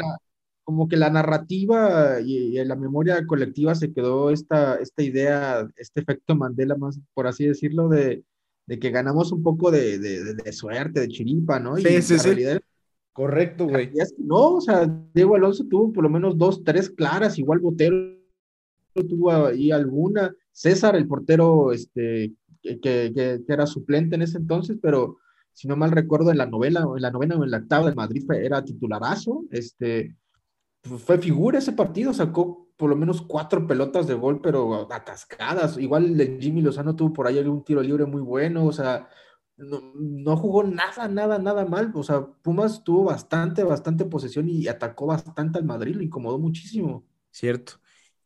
Como 0.63 0.89
que, 0.89 0.99
la, 0.99 1.09
narrativa 1.09 2.21
y, 2.21 2.59
en 2.59 2.69
la 2.69 2.77
memoria 2.77 3.25
colectiva 3.25 3.75
se 3.75 3.95
quedó 3.95 4.29
esta, 4.29 4.75
esta 4.75 5.03
idea, 5.03 5.67
este 5.77 6.03
efecto 6.03 6.37
Mandela, 6.37 6.77
más 6.77 7.01
por 7.15 7.27
así 7.27 7.47
decirlo, 7.47 7.89
de, 7.89 8.25
de 8.67 8.79
que 8.79 8.91
ganamos 8.91 9.33
un 9.33 9.43
poco 9.43 9.71
de, 9.71 10.01
de, 10.01 10.53
suerte, 10.53 11.01
de 11.01 11.09
chiripa, 11.09 11.59
¿no? 11.59 11.79
Sí, 11.79 12.03
sí, 12.03 12.19
sí. 12.19 12.37
Correcto, 13.15 13.69
güey. 13.69 13.91
No, 14.19 14.57
o 14.57 14.61
sea, 14.61 14.87
Diego 15.15 15.35
Alonso 15.35 15.65
tuvo 15.65 15.95
por 15.95 16.05
lo 16.05 16.11
menos 16.11 16.37
dos, 16.37 16.63
tres 16.63 16.91
claras, 16.91 17.39
igual 17.39 17.61
Botero 17.61 18.19
tuvo 18.93 19.33
ahí 19.33 19.71
alguna. 19.71 20.35
César, 20.53 20.95
el 20.95 21.07
portero, 21.07 21.73
este, 21.73 22.35
que, 22.83 23.43
era 23.49 23.67
suplente 23.67 24.17
en 24.17 24.23
ese 24.23 24.39
entonces, 24.39 24.79
pero 24.81 25.19
si 25.53 25.69
no 25.69 25.77
mal 25.77 25.91
recuerdo, 25.91 26.31
en 26.31 26.39
la 26.39 26.47
novela, 26.47 26.87
en 26.95 27.03
la 27.03 27.11
novena 27.11 27.37
o 27.37 27.45
en 27.45 27.51
la 27.51 27.59
octava 27.59 27.89
de 27.89 27.95
Madrid 27.95 28.25
era 28.33 28.65
titularazo, 28.65 29.45
este, 29.51 30.17
fue 30.83 31.19
figura 31.19 31.59
ese 31.59 31.73
partido, 31.73 32.13
sacó 32.13 32.69
por 32.77 32.91
lo 32.91 32.97
menos 32.97 33.23
cuatro 33.23 33.67
pelotas 33.67 34.07
de 34.07 34.15
gol, 34.15 34.41
pero 34.43 34.93
atascadas. 34.93 35.79
Igual 35.79 36.21
el 36.21 36.39
Jimmy 36.41 36.61
Lozano 36.61 36.95
tuvo 36.95 37.13
por 37.13 37.27
ahí 37.27 37.39
algún 37.39 37.65
tiro 37.65 37.83
libre 37.83 38.05
muy 38.05 38.21
bueno, 38.21 38.67
o 38.67 38.73
sea, 38.73 39.09
no, 39.57 39.81
no, 39.95 40.37
jugó 40.37 40.63
nada, 40.63 41.09
nada, 41.09 41.39
nada 41.39 41.65
mal. 41.65 41.91
O 41.95 42.03
sea, 42.03 42.27
Pumas 42.27 42.85
tuvo 42.85 43.05
bastante, 43.05 43.65
bastante 43.65 44.05
posesión 44.05 44.49
y 44.49 44.69
atacó 44.69 45.07
bastante 45.07 45.59
al 45.59 45.65
Madrid, 45.65 45.97
lo 45.97 46.03
incomodó 46.03 46.39
muchísimo. 46.39 47.05
Cierto. 47.31 47.75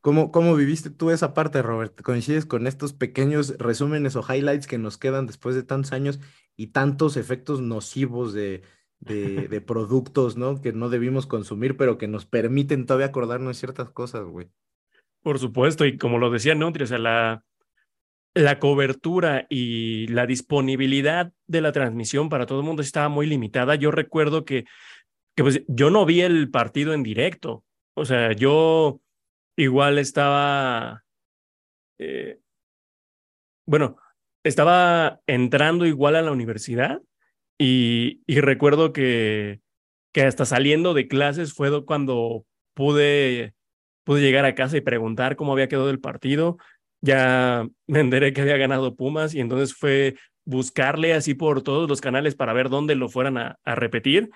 ¿Cómo, 0.01 0.33
¿Cómo 0.33 0.57
viviste 0.57 0.89
tú 0.89 1.11
esa 1.11 1.35
parte, 1.35 1.61
Robert? 1.61 2.01
¿Coincides 2.01 2.47
con 2.47 2.67
estos 2.67 2.95
pequeños 2.95 3.57
resúmenes 3.59 4.17
o 4.17 4.25
highlights 4.27 4.67
que 4.67 4.79
nos 4.79 4.97
quedan 4.97 5.27
después 5.27 5.55
de 5.55 5.63
tantos 5.63 5.93
años 5.93 6.21
y 6.57 6.69
tantos 6.69 7.19
efectos 7.19 7.61
nocivos 7.61 8.33
de, 8.33 8.63
de, 9.01 9.61
productos, 9.67 10.37
¿no? 10.37 10.61
Que 10.61 10.73
no 10.73 10.89
debimos 10.89 11.27
consumir, 11.27 11.77
pero 11.77 11.99
que 11.99 12.09
nos 12.09 12.25
permiten 12.25 12.87
todavía 12.87 13.07
acordarnos 13.07 13.57
de 13.57 13.61
ciertas 13.61 13.91
cosas, 13.91 14.25
güey. 14.25 14.49
Por 15.23 15.39
supuesto, 15.39 15.85
y 15.85 15.99
como 15.99 16.19
lo 16.19 16.31
decía 16.31 16.55
Nutri, 16.55 16.85
o 16.85 16.87
sea, 16.87 16.99
la, 16.99 17.45
la 18.33 18.59
cobertura 18.59 19.47
y 19.51 20.07
la 20.07 20.27
disponibilidad 20.27 21.33
de 21.47 21.61
la 21.61 21.73
transmisión 21.73 22.31
para 22.31 22.47
todo 22.47 22.61
el 22.61 22.67
mundo 22.67 22.81
estaba 22.81 23.11
muy 23.11 23.27
limitada. 23.27 23.75
Yo 23.75 23.91
recuerdo 23.91 24.47
que, 24.47 24.65
que 25.37 25.43
pues, 25.43 25.63
yo 25.69 25.91
no 25.91 26.07
vi 26.07 26.23
el 26.23 26.51
partido 26.51 26.95
en 26.95 27.03
directo. 27.03 27.65
O 27.95 28.07
sea, 28.07 28.33
yo 28.33 29.03
igual 29.57 29.99
estaba, 29.99 31.05
eh, 31.99 32.39
bueno, 33.67 33.97
estaba 34.45 35.21
entrando 35.27 35.87
igual 35.87 36.17
a 36.17 36.23
la 36.23 36.33
universidad 36.33 37.01
y, 37.59 38.23
recuerdo 38.27 38.93
que, 38.93 39.61
que 40.13 40.23
hasta 40.23 40.45
saliendo 40.45 40.95
de 40.95 41.09
clases 41.09 41.53
fue 41.53 41.85
cuando 41.85 42.47
pude, 42.75 43.55
pude 44.05 44.23
llegar 44.23 44.45
a 44.47 44.55
casa 44.55 44.77
y 44.79 44.81
preguntar 44.81 45.37
cómo 45.37 45.53
había 45.53 45.69
quedado 45.69 45.91
el 45.91 46.01
partido. 46.01 46.57
Ya 47.03 47.67
me 47.87 48.01
enteré 48.01 48.33
que 48.33 48.41
había 48.41 48.57
ganado 48.57 48.97
Pumas 48.97 49.35
y 49.35 49.41
entonces 49.41 49.75
fue 49.75 50.17
buscarle 50.45 51.15
así 51.15 51.35
por 51.35 51.63
todos 51.63 51.89
los 51.89 52.01
canales 52.01 52.35
para 52.35 52.53
ver 52.53 52.69
dónde 52.71 52.95
lo 52.95 53.09
fueran 53.09 53.39
a, 53.39 53.59
repetir 53.65 54.31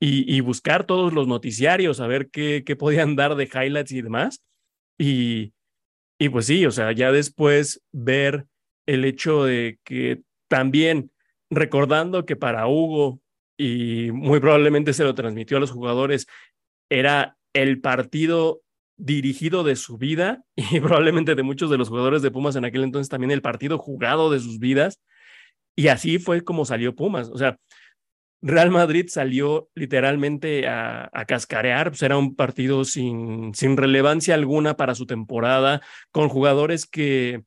y, 0.00 0.40
buscar 0.40 0.84
todos 0.84 1.12
los 1.12 1.26
noticiarios, 1.26 1.98
a 1.98 2.06
ver 2.06 2.30
qué, 2.30 2.62
qué 2.64 2.76
podían 2.76 3.16
dar 3.16 3.34
de 3.34 3.44
highlights 3.52 3.90
y 3.90 4.02
demás. 4.02 4.44
Y, 4.98 5.52
y 6.18 6.28
pues 6.28 6.46
sí, 6.46 6.66
o 6.66 6.70
sea, 6.70 6.92
ya 6.92 7.12
después 7.12 7.82
ver 7.92 8.46
el 8.86 9.04
hecho 9.04 9.44
de 9.44 9.78
que 9.84 10.22
también 10.48 11.10
recordando 11.50 12.26
que 12.26 12.36
para 12.36 12.66
Hugo, 12.66 13.20
y 13.56 14.10
muy 14.12 14.40
probablemente 14.40 14.92
se 14.92 15.04
lo 15.04 15.14
transmitió 15.14 15.56
a 15.56 15.60
los 15.60 15.70
jugadores, 15.70 16.26
era 16.90 17.36
el 17.52 17.80
partido 17.80 18.62
dirigido 18.96 19.62
de 19.62 19.76
su 19.76 19.96
vida 19.96 20.44
y 20.56 20.80
probablemente 20.80 21.34
de 21.34 21.42
muchos 21.42 21.70
de 21.70 21.78
los 21.78 21.88
jugadores 21.88 22.22
de 22.22 22.30
Pumas 22.30 22.56
en 22.56 22.64
aquel 22.64 22.82
entonces 22.82 23.08
también 23.08 23.30
el 23.30 23.42
partido 23.42 23.78
jugado 23.78 24.30
de 24.30 24.40
sus 24.40 24.58
vidas. 24.58 25.00
Y 25.76 25.88
así 25.88 26.18
fue 26.18 26.42
como 26.42 26.64
salió 26.64 26.94
Pumas. 26.94 27.28
O 27.28 27.38
sea, 27.38 27.56
Real 28.40 28.70
Madrid 28.70 29.06
salió 29.08 29.68
literalmente 29.74 30.68
a, 30.68 31.10
cascarear, 31.26 31.90
pues 31.90 32.02
era 32.02 32.16
un 32.16 32.36
partido 32.36 32.84
sin, 32.84 33.52
sin 33.54 33.76
relevancia 33.76 34.34
alguna 34.34 34.76
para 34.76 34.94
su 34.94 35.06
temporada, 35.06 35.82
con 36.12 36.28
jugadores 36.28 36.86
que, 36.86 37.42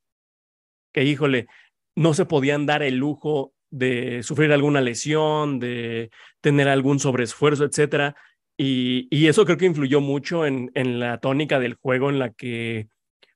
que, 0.94 1.06
híjole, 1.06 1.48
no 1.96 2.14
se 2.14 2.26
podían 2.26 2.66
dar 2.66 2.84
el 2.84 2.98
lujo 2.98 3.54
de 3.70 4.22
sufrir 4.24 4.52
alguna 4.52 4.82
lesión, 4.82 5.60
de 5.60 6.12
tener 6.42 6.68
algún 6.68 7.00
sobreesfuerzo, 7.00 7.64
etcétera. 7.64 8.16
Y, 8.58 9.08
y 9.10 9.28
eso 9.28 9.46
creo 9.46 9.58
que 9.58 9.66
influyó 9.66 10.02
mucho 10.02 10.46
en, 10.46 10.72
en 10.74 11.00
la 11.00 11.20
tónica 11.20 11.60
del 11.60 11.76
juego 11.76 12.10
en 12.10 12.20
la 12.20 12.34
que, 12.34 12.90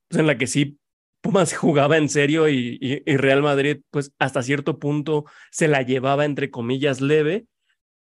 pues 0.08 0.20
en 0.20 0.26
la 0.26 0.36
que 0.36 0.46
sí 0.46 0.78
Pumas 1.26 1.56
jugaba 1.56 1.96
en 1.96 2.08
serio 2.08 2.48
y, 2.48 3.02
Real 3.04 3.42
Madrid, 3.42 3.78
pues 3.90 4.12
hasta 4.20 4.42
cierto 4.42 4.78
punto 4.78 5.24
se 5.50 5.66
la 5.66 5.82
llevaba 5.82 6.24
entre 6.24 6.52
comillas 6.52 7.00
leve, 7.00 7.46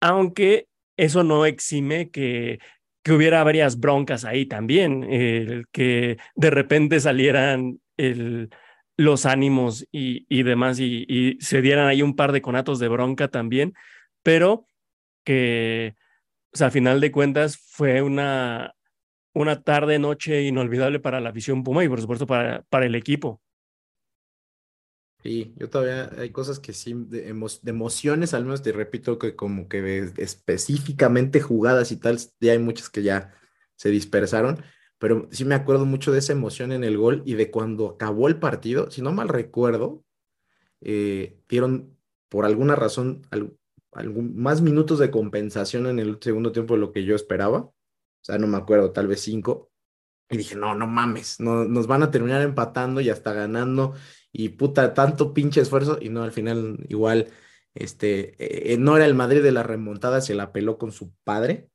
aunque 0.01 0.69
eso 0.97 1.23
no 1.23 1.45
exime 1.45 2.09
que, 2.11 2.61
que 3.03 3.13
hubiera 3.13 3.45
varias 3.45 3.79
broncas 3.79 4.25
ahí 4.25 4.47
también, 4.47 5.67
que 5.71 6.17
de 6.35 6.51
repente 6.51 6.99
salieran 6.99 7.81
los 8.97 9.27
ánimos 9.27 9.87
y, 9.93 10.43
demás 10.43 10.81
y, 10.81 11.37
se 11.41 11.61
dieran 11.61 11.89
ahí 11.89 12.01
un 12.01 12.17
par 12.17 12.33
de 12.33 12.41
conatos 12.41 12.79
de 12.79 12.89
bronca 12.89 13.29
también, 13.29 13.75
pero 14.23 14.67
que, 15.25 15.95
o 16.59 16.65
a 16.65 16.71
final 16.71 17.03
de 17.03 17.13
cuentas 17.13 17.59
fue 17.59 18.01
una, 18.01 18.75
una 19.33 19.63
tarde, 19.63 19.99
noche 19.99 20.43
inolvidable 20.43 21.01
para 21.01 21.21
la 21.21 21.31
afición 21.31 21.63
Puma 21.63 21.85
y 21.85 21.89
por 21.89 22.01
supuesto 22.01 22.27
para, 22.27 22.63
para 22.69 22.87
el 22.87 22.95
equipo. 22.95 23.41
Sí, 25.23 25.53
yo 25.57 25.69
todavía 25.69 26.11
hay 26.19 26.31
cosas 26.31 26.59
que 26.59 26.73
sí, 26.73 26.95
de, 26.95 27.29
emociones, 27.29 28.33
al 28.33 28.45
menos 28.45 28.63
te 28.63 28.73
repito 28.73 29.19
que 29.19 29.37
como 29.37 29.69
que 29.69 30.11
específicamente 30.17 31.43
jugadas 31.43 31.93
y 31.93 31.97
tal, 31.97 32.19
ya 32.41 32.53
hay 32.53 32.59
muchas 32.59 32.89
que 32.89 33.03
ya 33.03 33.35
se 33.77 33.91
dispersaron, 33.91 34.63
pero 34.99 35.29
sí 35.31 35.45
me 35.45 35.55
acuerdo 35.55 35.85
mucho 35.85 36.11
de 36.11 36.21
esa 36.21 36.33
emoción 36.33 36.73
en 36.73 36.85
el 36.85 36.97
gol 36.97 37.23
y 37.27 37.35
de 37.35 37.51
cuando 37.51 37.91
acabó 37.91 38.29
el 38.29 38.39
partido, 38.39 38.91
si 38.91 39.03
no 39.03 39.13
mal 39.13 39.29
recuerdo, 39.29 40.05
eh, 40.81 41.39
dieron 41.49 41.99
por 42.31 42.47
alguna 42.47 42.75
razón 42.75 43.23
algún, 43.31 44.37
más 44.37 44.63
minutos 44.63 44.99
de 44.99 45.11
compensación 45.11 45.87
en 45.87 45.99
el 45.99 46.19
segundo 46.23 46.53
tiempo 46.53 46.75
de 46.75 46.81
lo 46.81 46.93
que 46.93 47.05
yo 47.05 47.15
esperaba 47.15 47.71
o 48.21 48.25
sea, 48.25 48.39
no 48.39 48.47
me 48.47 48.59
acuerdo, 48.59 48.93
tal 48.93 49.07
vez 49.07 49.23
cinco. 49.23 49.71
Y 50.29 50.37
dije, 50.37 50.55
no, 50.55 50.75
no 50.75 50.87
mames, 50.87 51.41
no, 51.41 51.65
nos 51.65 51.87
van 51.89 52.05
a 52.05 52.11
terminar 52.11 52.43
empatando 52.43 53.01
y 53.01 53.11
hasta 53.11 53.33
ganando. 53.33 53.95
Y 54.31 54.51
puta, 54.51 54.95
tanto 54.95 55.35
pinche 55.35 55.61
esfuerzo. 55.61 55.99
Y 56.01 56.09
no, 56.09 56.23
al 56.23 56.31
final 56.33 56.79
igual, 56.89 57.29
este, 57.75 58.73
eh, 58.73 58.79
no 58.79 58.97
era 58.97 59.07
el 59.07 59.15
Madrid 59.15 59.43
de 59.43 59.53
la 59.53 59.65
remontada, 59.65 60.21
se 60.21 60.35
la 60.35 60.53
peló 60.53 60.79
con 60.79 60.93
su 60.93 61.13
padre. 61.25 61.69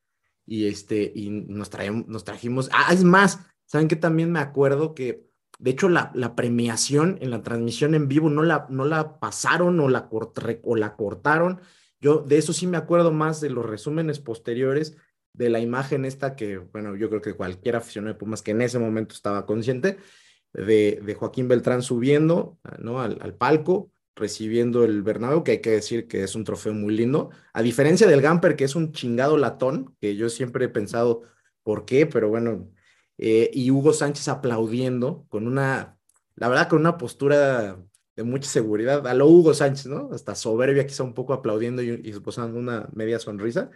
Y 0.45 0.67
este, 0.67 1.11
y 1.13 1.29
nos, 1.29 1.69
traemos, 1.69 2.07
nos 2.07 2.23
trajimos. 2.23 2.69
Ah, 2.71 2.93
es 2.93 3.03
más, 3.03 3.39
¿saben 3.65 3.87
qué? 3.87 3.95
También 3.97 4.31
me 4.31 4.39
acuerdo 4.39 4.93
que, 4.93 5.25
de 5.59 5.71
hecho, 5.71 5.89
la, 5.89 6.11
la 6.13 6.35
premiación 6.35 7.17
en 7.21 7.31
la 7.31 7.41
transmisión 7.43 7.95
en 7.95 8.07
vivo 8.07 8.29
no 8.29 8.43
la, 8.43 8.67
no 8.69 8.85
la 8.85 9.19
pasaron 9.19 9.79
o 9.81 9.89
la, 9.89 10.07
o 10.63 10.75
la 10.75 10.95
cortaron. 10.95 11.59
Yo 11.99 12.19
de 12.19 12.37
eso 12.37 12.53
sí 12.53 12.67
me 12.67 12.77
acuerdo 12.77 13.11
más 13.11 13.41
de 13.41 13.49
los 13.49 13.65
resúmenes 13.65 14.19
posteriores 14.19 14.95
de 15.37 15.49
la 15.49 15.59
imagen 15.59 16.05
esta 16.05 16.35
que, 16.35 16.57
bueno, 16.57 16.95
yo 16.95 17.09
creo 17.09 17.21
que 17.21 17.33
cualquier 17.33 17.75
aficionado 17.75 18.13
de 18.13 18.19
Pumas 18.19 18.41
que 18.41 18.51
en 18.51 18.61
ese 18.61 18.79
momento 18.79 19.13
estaba 19.13 19.45
consciente 19.45 19.97
de, 20.53 21.01
de 21.03 21.15
Joaquín 21.15 21.47
Beltrán 21.47 21.81
subiendo 21.81 22.57
¿no? 22.79 23.01
al, 23.01 23.17
al, 23.21 23.35
palco, 23.35 23.91
recibiendo 24.15 24.83
el 24.85 25.03
Bernabéu, 25.03 25.43
que 25.43 25.51
hay 25.51 25.61
que 25.61 25.71
decir 25.71 26.07
que 26.07 26.23
es 26.23 26.35
un 26.35 26.45
trofeo 26.45 26.73
muy 26.73 26.95
lindo, 26.95 27.31
a 27.53 27.61
diferencia 27.61 28.07
del 28.07 28.21
Gamper, 28.21 28.55
que 28.55 28.63
es 28.63 28.75
un 28.75 28.93
chingado 28.93 29.37
latón, 29.37 29.95
que 29.99 30.15
yo 30.15 30.29
siempre 30.29 30.65
he 30.65 30.69
pensado 30.69 31.23
por 31.63 31.85
qué, 31.85 32.05
pero 32.05 32.29
bueno, 32.29 32.71
eh, 33.17 33.49
y 33.53 33.71
Hugo 33.71 33.91
Sánchez 33.91 34.27
aplaudiendo 34.29 35.25
con 35.29 35.47
una, 35.47 35.97
la 36.35 36.47
verdad, 36.47 36.69
con 36.69 36.79
una 36.79 36.97
postura 36.97 37.77
de 38.15 38.23
mucha 38.23 38.49
seguridad, 38.49 39.05
a 39.05 39.13
lo 39.13 39.27
Hugo 39.27 39.53
Sánchez, 39.53 39.87
¿no? 39.87 40.09
Hasta 40.13 40.35
soberbia, 40.35 40.87
quizá 40.87 41.03
un 41.03 41.13
poco 41.13 41.33
aplaudiendo 41.33 41.81
y, 41.81 42.01
y 42.03 42.09
esbozando 42.11 42.57
una 42.57 42.87
media 42.93 43.19
sonrisa 43.19 43.69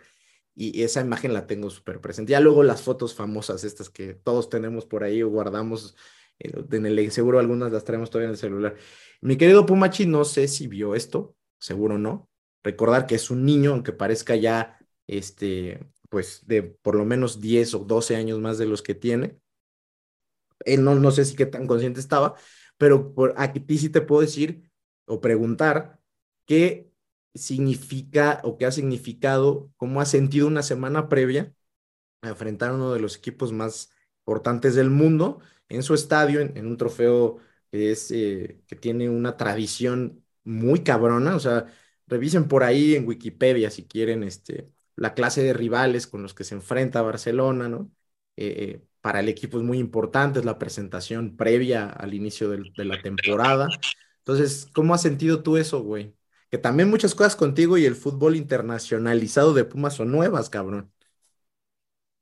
y 0.61 0.83
esa 0.83 0.99
imagen 0.99 1.33
la 1.33 1.47
tengo 1.47 1.69
súper 1.69 2.01
presente. 2.01 2.31
Ya 2.31 2.41
luego 2.41 2.63
las 2.63 2.81
fotos 2.81 3.15
famosas, 3.15 3.63
estas 3.63 3.89
que 3.89 4.13
todos 4.13 4.49
tenemos 4.49 4.85
por 4.85 5.05
ahí 5.05 5.23
o 5.23 5.29
guardamos 5.29 5.95
eh, 6.39 6.51
en 6.71 6.85
el 6.85 7.11
seguro, 7.11 7.39
algunas 7.39 7.71
las 7.71 7.85
traemos 7.85 8.09
todavía 8.09 8.27
en 8.27 8.31
el 8.31 8.37
celular. 8.37 8.75
Mi 9.21 9.37
querido 9.37 9.65
Pumachi, 9.65 10.05
no 10.05 10.25
sé 10.25 10.47
si 10.49 10.67
vio 10.67 10.95
esto, 10.95 11.35
seguro 11.59 11.97
no. 11.97 12.29
Recordar 12.63 13.07
que 13.07 13.15
es 13.15 13.29
un 13.29 13.45
niño, 13.45 13.71
aunque 13.71 13.93
parezca 13.93 14.35
ya, 14.35 14.77
este, 15.07 15.79
pues, 16.09 16.45
de 16.45 16.63
por 16.63 16.95
lo 16.95 17.05
menos 17.05 17.39
10 17.39 17.75
o 17.75 17.79
12 17.79 18.15
años 18.15 18.39
más 18.39 18.57
de 18.57 18.65
los 18.65 18.81
que 18.81 18.95
tiene. 18.95 19.39
Él 20.65 20.83
no, 20.83 20.95
no 20.95 21.11
sé 21.11 21.25
si 21.25 21.35
qué 21.35 21.45
tan 21.45 21.67
consciente 21.67 22.01
estaba, 22.01 22.35
pero 22.77 23.13
por 23.13 23.33
aquí 23.37 23.63
sí 23.77 23.89
te 23.89 24.01
puedo 24.01 24.21
decir 24.21 24.69
o 25.05 25.21
preguntar 25.21 25.99
que 26.45 26.88
significa 27.33 28.41
o 28.43 28.57
qué 28.57 28.65
ha 28.65 28.71
significado, 28.71 29.71
cómo 29.77 30.01
ha 30.01 30.05
sentido 30.05 30.47
una 30.47 30.63
semana 30.63 31.09
previa 31.09 31.53
a 32.21 32.29
enfrentar 32.29 32.71
a 32.71 32.75
uno 32.75 32.93
de 32.93 32.99
los 32.99 33.17
equipos 33.17 33.51
más 33.53 33.91
importantes 34.21 34.75
del 34.75 34.89
mundo 34.89 35.39
en 35.69 35.83
su 35.83 35.93
estadio, 35.93 36.41
en, 36.41 36.67
un 36.67 36.77
trofeo 36.77 37.39
que, 37.71 37.91
es, 37.91 38.11
eh, 38.11 38.61
que 38.67 38.75
tiene 38.75 39.09
una 39.09 39.37
tradición 39.37 40.23
muy 40.43 40.83
cabrona. 40.83 41.35
O 41.35 41.39
sea, 41.39 41.67
revisen 42.07 42.47
por 42.47 42.63
ahí 42.63 42.95
en 42.95 43.07
Wikipedia 43.07 43.71
si 43.71 43.85
quieren 43.87 44.23
este, 44.23 44.69
la 44.95 45.13
clase 45.13 45.43
de 45.43 45.53
rivales 45.53 46.07
con 46.07 46.23
los 46.23 46.33
que 46.33 46.43
se 46.43 46.55
enfrenta 46.55 47.01
Barcelona, 47.01 47.69
¿no? 47.69 47.91
Eh, 48.35 48.55
eh, 48.57 48.85
para 49.01 49.21
el 49.21 49.29
equipo 49.29 49.57
es 49.57 49.63
muy 49.63 49.79
importante, 49.79 50.39
es 50.39 50.45
la 50.45 50.59
presentación 50.59 51.37
previa 51.37 51.89
al 51.89 52.13
inicio 52.13 52.49
de 52.49 52.85
la 52.85 53.01
temporada. 53.01 53.69
Entonces, 54.19 54.67
¿cómo 54.73 54.93
has 54.93 55.01
sentido 55.01 55.41
tú 55.41 55.57
eso, 55.57 55.81
güey? 55.81 56.13
Que 56.49 56.57
también 56.57 56.89
muchas 56.89 57.13
cosas 57.15 57.35
contigo 57.35 57.77
y 57.77 57.85
el 57.85 57.95
fútbol 57.95 58.35
internacionalizado 58.35 59.53
de 59.53 59.65
Pumas 59.65 59.95
son 59.95 60.11
nuevas, 60.11 60.49
cabrón. 60.49 60.91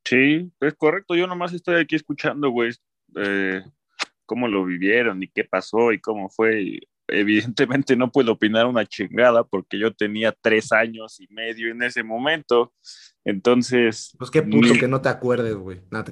Sí, 0.03 0.51
es 0.59 0.73
correcto. 0.75 1.15
Yo 1.15 1.27
nomás 1.27 1.53
estoy 1.53 1.81
aquí 1.81 1.95
escuchando, 1.95 2.49
güey, 2.49 2.71
eh, 3.15 3.61
cómo 4.25 4.47
lo 4.47 4.63
vivieron 4.65 5.21
y 5.23 5.27
qué 5.27 5.43
pasó 5.43 5.91
y 5.91 5.99
cómo 5.99 6.29
fue. 6.29 6.79
evidentemente 7.09 7.95
no 7.95 8.11
puedo 8.11 8.33
opinar 8.33 8.65
una 8.65 8.85
chingada 8.85 9.45
porque 9.45 9.79
yo 9.79 9.93
tenía 9.93 10.33
tres 10.41 10.73
años 10.73 11.19
y 11.21 11.27
medio 11.33 11.71
en 11.71 11.81
ese 11.83 12.03
momento. 12.03 12.73
Entonces. 13.23 14.15
Pues 14.17 14.29
qué 14.29 14.41
puto 14.41 14.73
que 14.79 14.87
no 14.87 15.01
te 15.01 15.09
acuerdes, 15.09 15.55
güey. 15.55 15.81
Nada 15.89 16.11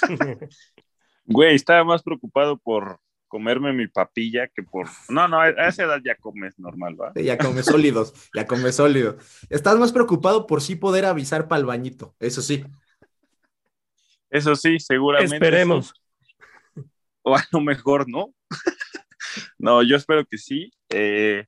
Güey, 1.24 1.54
estaba 1.54 1.84
más 1.84 2.02
preocupado 2.02 2.58
por 2.58 2.98
comerme 3.32 3.72
mi 3.72 3.88
papilla 3.88 4.46
que 4.48 4.62
por... 4.62 4.88
No, 5.08 5.26
no, 5.26 5.40
a 5.40 5.48
esa 5.48 5.84
edad 5.84 6.02
ya 6.04 6.14
comes 6.16 6.58
normal, 6.58 7.00
¿va? 7.00 7.12
ya 7.14 7.38
comes 7.38 7.64
sólidos, 7.64 8.12
ya 8.36 8.46
comes 8.46 8.76
sólido. 8.76 9.16
Estás 9.48 9.78
más 9.78 9.90
preocupado 9.90 10.46
por 10.46 10.60
sí 10.60 10.76
poder 10.76 11.06
avisar 11.06 11.48
para 11.48 11.60
el 11.60 11.64
bañito, 11.64 12.14
eso 12.20 12.42
sí. 12.42 12.62
Eso 14.28 14.54
sí, 14.54 14.78
seguramente. 14.78 15.36
Esperemos. 15.36 15.94
O 17.24 17.36
a 17.36 17.44
lo 17.52 17.60
mejor 17.60 18.08
no. 18.08 18.34
no, 19.56 19.80
yo 19.84 19.94
espero 19.94 20.26
que 20.26 20.36
sí. 20.36 20.72
Eh, 20.88 21.46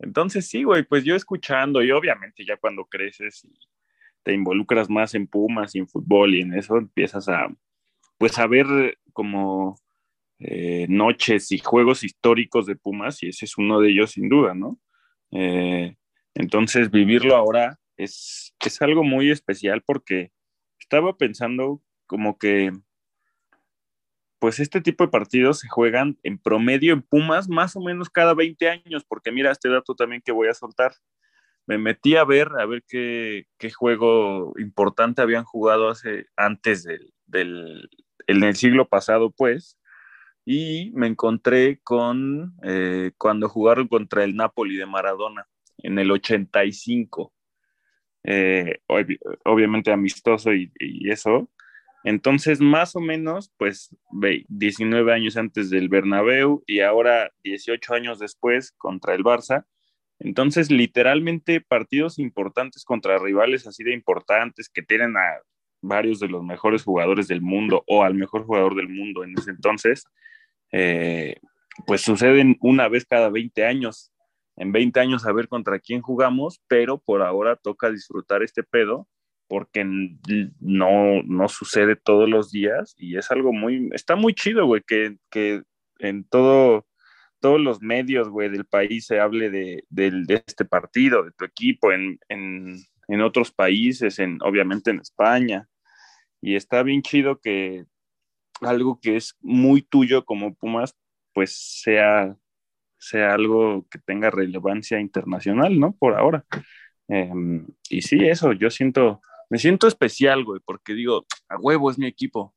entonces 0.00 0.48
sí, 0.48 0.64
güey, 0.64 0.82
pues 0.82 1.04
yo 1.04 1.14
escuchando 1.14 1.80
y 1.80 1.92
obviamente 1.92 2.44
ya 2.44 2.56
cuando 2.56 2.84
creces 2.86 3.44
y 3.44 3.54
te 4.24 4.32
involucras 4.34 4.90
más 4.90 5.14
en 5.14 5.28
Pumas 5.28 5.76
y 5.76 5.78
en 5.78 5.86
fútbol 5.86 6.34
y 6.34 6.40
en 6.40 6.54
eso 6.54 6.76
empiezas 6.76 7.28
a, 7.28 7.46
pues 8.18 8.36
a 8.40 8.48
ver 8.48 8.98
como 9.12 9.76
eh, 10.44 10.86
noches 10.88 11.52
y 11.52 11.58
juegos 11.58 12.02
históricos 12.02 12.66
de 12.66 12.76
Pumas 12.76 13.22
y 13.22 13.28
ese 13.28 13.44
es 13.44 13.56
uno 13.58 13.80
de 13.80 13.90
ellos 13.90 14.12
sin 14.12 14.28
duda, 14.28 14.54
¿no? 14.54 14.78
Eh, 15.30 15.96
entonces 16.34 16.90
vivirlo 16.90 17.36
ahora 17.36 17.78
es, 17.96 18.54
es 18.58 18.82
algo 18.82 19.04
muy 19.04 19.30
especial 19.30 19.82
porque 19.86 20.32
estaba 20.80 21.16
pensando 21.16 21.80
como 22.06 22.38
que 22.38 22.72
pues 24.40 24.58
este 24.58 24.80
tipo 24.80 25.04
de 25.04 25.10
partidos 25.10 25.60
se 25.60 25.68
juegan 25.68 26.18
en 26.24 26.36
promedio 26.36 26.92
en 26.94 27.02
Pumas 27.02 27.48
más 27.48 27.76
o 27.76 27.80
menos 27.80 28.10
cada 28.10 28.34
20 28.34 28.68
años, 28.68 29.04
porque 29.04 29.30
mira 29.30 29.52
este 29.52 29.68
dato 29.68 29.94
también 29.94 30.20
que 30.20 30.32
voy 30.32 30.48
a 30.48 30.54
soltar. 30.54 30.96
Me 31.64 31.78
metí 31.78 32.16
a 32.16 32.24
ver, 32.24 32.48
a 32.58 32.66
ver 32.66 32.82
qué, 32.88 33.44
qué 33.56 33.70
juego 33.70 34.52
importante 34.58 35.22
habían 35.22 35.44
jugado 35.44 35.88
hace, 35.88 36.26
antes 36.36 36.82
del, 36.82 37.14
del, 37.26 37.88
en 38.26 38.42
el 38.42 38.56
siglo 38.56 38.88
pasado, 38.88 39.30
pues, 39.30 39.78
y 40.44 40.90
me 40.94 41.06
encontré 41.06 41.80
con 41.82 42.54
eh, 42.62 43.12
cuando 43.16 43.48
jugaron 43.48 43.88
contra 43.88 44.24
el 44.24 44.34
Napoli 44.34 44.76
de 44.76 44.86
Maradona 44.86 45.46
en 45.78 45.98
el 45.98 46.10
85. 46.10 47.32
Eh, 48.24 48.78
obviamente 49.44 49.92
amistoso 49.92 50.52
y, 50.52 50.70
eso. 51.10 51.50
Entonces, 52.04 52.60
más 52.60 52.96
o 52.96 53.00
menos, 53.00 53.52
pues 53.56 53.96
19 54.48 55.12
años 55.12 55.36
antes 55.36 55.70
del 55.70 55.88
Bernabéu 55.88 56.64
y 56.66 56.80
ahora 56.80 57.30
18 57.44 57.94
años 57.94 58.18
después 58.18 58.72
contra 58.72 59.14
el 59.14 59.22
Barça, 59.22 59.66
Entonces, 60.18 60.70
literalmente, 60.70 61.60
partidos 61.60 62.18
importantes 62.18 62.84
contra 62.84 63.18
rivales 63.18 63.66
así 63.66 63.82
de 63.82 63.92
importantes 63.92 64.68
que 64.68 64.82
tienen 64.82 65.16
a 65.16 65.40
varios 65.80 66.20
de 66.20 66.28
los 66.28 66.44
mejores 66.44 66.84
jugadores 66.84 67.26
del 67.26 67.42
mundo 67.42 67.82
o 67.88 68.04
al 68.04 68.14
mejor 68.14 68.44
jugador 68.44 68.76
del 68.76 68.88
mundo 68.88 69.24
en 69.24 69.36
ese 69.36 69.50
entonces, 69.50 70.04
eh, 70.72 71.36
pues 71.86 72.00
suceden 72.00 72.56
una 72.60 72.88
vez 72.88 73.06
cada 73.06 73.30
20 73.30 73.64
años. 73.64 74.12
En 74.56 74.72
20 74.72 75.00
años 75.00 75.26
a 75.26 75.32
ver 75.32 75.48
contra 75.48 75.78
quién 75.78 76.02
jugamos, 76.02 76.60
pero 76.68 76.98
por 76.98 77.22
ahora 77.22 77.56
toca 77.56 77.90
disfrutar 77.90 78.42
este 78.42 78.62
pedo 78.62 79.08
porque 79.48 79.84
no, 80.60 81.22
no 81.24 81.48
sucede 81.48 81.94
todos 81.94 82.26
los 82.26 82.50
días 82.50 82.94
y 82.96 83.18
es 83.18 83.30
algo 83.30 83.52
muy, 83.52 83.90
está 83.92 84.16
muy 84.16 84.32
chido, 84.32 84.64
güey, 84.64 84.82
que, 84.86 85.18
que 85.30 85.62
en 85.98 86.24
todo, 86.24 86.86
todos 87.38 87.60
los 87.60 87.82
medios, 87.82 88.30
güey, 88.30 88.48
del 88.48 88.64
país 88.64 89.04
se 89.04 89.20
hable 89.20 89.50
de, 89.50 89.84
de, 89.90 90.42
este 90.46 90.64
partido, 90.64 91.22
de 91.22 91.32
tu 91.32 91.44
equipo, 91.44 91.92
en, 91.92 92.18
en, 92.30 92.76
en, 93.08 93.20
otros 93.20 93.52
países, 93.52 94.18
en, 94.18 94.38
obviamente 94.42 94.90
en 94.90 95.00
España. 95.00 95.68
Y 96.40 96.56
está 96.56 96.82
bien 96.82 97.02
chido 97.02 97.38
que 97.38 97.84
algo 98.62 99.00
que 99.00 99.16
es 99.16 99.36
muy 99.40 99.82
tuyo 99.82 100.24
como 100.24 100.54
Pumas, 100.54 100.96
pues 101.34 101.80
sea, 101.82 102.36
sea 102.98 103.34
algo 103.34 103.86
que 103.90 103.98
tenga 104.00 104.30
relevancia 104.30 105.00
internacional, 105.00 105.78
¿no? 105.80 105.94
Por 105.96 106.14
ahora. 106.18 106.44
Em, 107.08 107.66
y 107.90 108.02
sí, 108.02 108.26
eso, 108.26 108.52
yo 108.52 108.70
siento, 108.70 109.20
me 109.50 109.58
siento 109.58 109.88
especial, 109.88 110.44
güey, 110.44 110.60
porque 110.64 110.94
digo, 110.94 111.26
a 111.48 111.58
huevo 111.58 111.90
es 111.90 111.98
mi 111.98 112.06
equipo. 112.06 112.54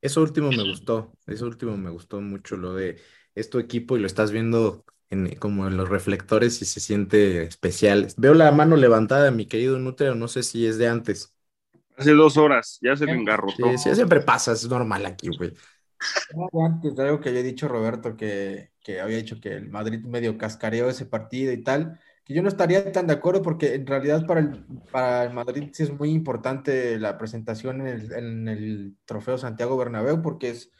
Eso 0.00 0.20
último 0.22 0.52
me 0.52 0.62
gustó, 0.64 1.12
eso 1.26 1.46
último 1.46 1.76
me 1.78 1.90
gustó 1.90 2.20
mucho, 2.20 2.56
lo 2.56 2.74
de 2.74 3.00
esto 3.34 3.58
equipo 3.58 3.96
y 3.96 4.00
lo 4.00 4.06
estás 4.06 4.32
viendo 4.32 4.84
en, 5.10 5.36
como 5.36 5.66
en 5.66 5.76
los 5.78 5.88
reflectores 5.88 6.60
y 6.62 6.66
se 6.66 6.80
siente 6.80 7.44
especial. 7.44 8.08
Veo 8.18 8.34
la 8.34 8.52
mano 8.52 8.76
levantada 8.76 9.24
de 9.24 9.30
mi 9.32 9.46
querido 9.46 9.78
Nutria, 9.78 10.14
no 10.14 10.28
sé 10.28 10.42
si 10.42 10.66
es 10.66 10.76
de 10.78 10.88
antes. 10.88 11.33
Hace 11.96 12.12
dos 12.12 12.36
horas, 12.36 12.78
ya 12.82 12.96
se 12.96 13.06
me 13.06 13.12
engarrotó. 13.12 13.70
Sí, 13.70 13.78
sí, 13.78 13.94
siempre 13.94 14.20
pasa, 14.20 14.52
es 14.52 14.68
normal 14.68 15.06
aquí, 15.06 15.28
güey. 15.36 15.52
Antes, 16.64 16.98
algo 16.98 17.20
que 17.20 17.30
había 17.30 17.42
dicho 17.42 17.68
Roberto, 17.68 18.16
que, 18.16 18.72
que 18.82 19.00
había 19.00 19.16
dicho 19.16 19.40
que 19.40 19.54
el 19.54 19.70
Madrid 19.70 20.04
medio 20.04 20.36
cascareó 20.36 20.88
ese 20.88 21.06
partido 21.06 21.52
y 21.52 21.62
tal 21.62 21.98
que 22.24 22.32
yo 22.32 22.42
no 22.42 22.48
estaría 22.48 22.90
tan 22.90 23.06
de 23.06 23.12
acuerdo 23.12 23.42
porque 23.42 23.74
en 23.74 23.86
realidad 23.86 24.26
para 24.26 24.40
el, 24.40 24.64
para 24.90 25.24
el 25.24 25.34
Madrid 25.34 25.70
sí 25.72 25.82
es 25.82 25.92
muy 25.92 26.10
importante 26.10 26.98
la 26.98 27.18
presentación 27.18 27.82
en 27.82 27.86
el, 27.86 28.12
en 28.12 28.48
el 28.48 28.96
trofeo 29.04 29.36
Santiago 29.36 29.76
Bernabéu 29.76 30.22
porque 30.22 30.50
es, 30.50 30.70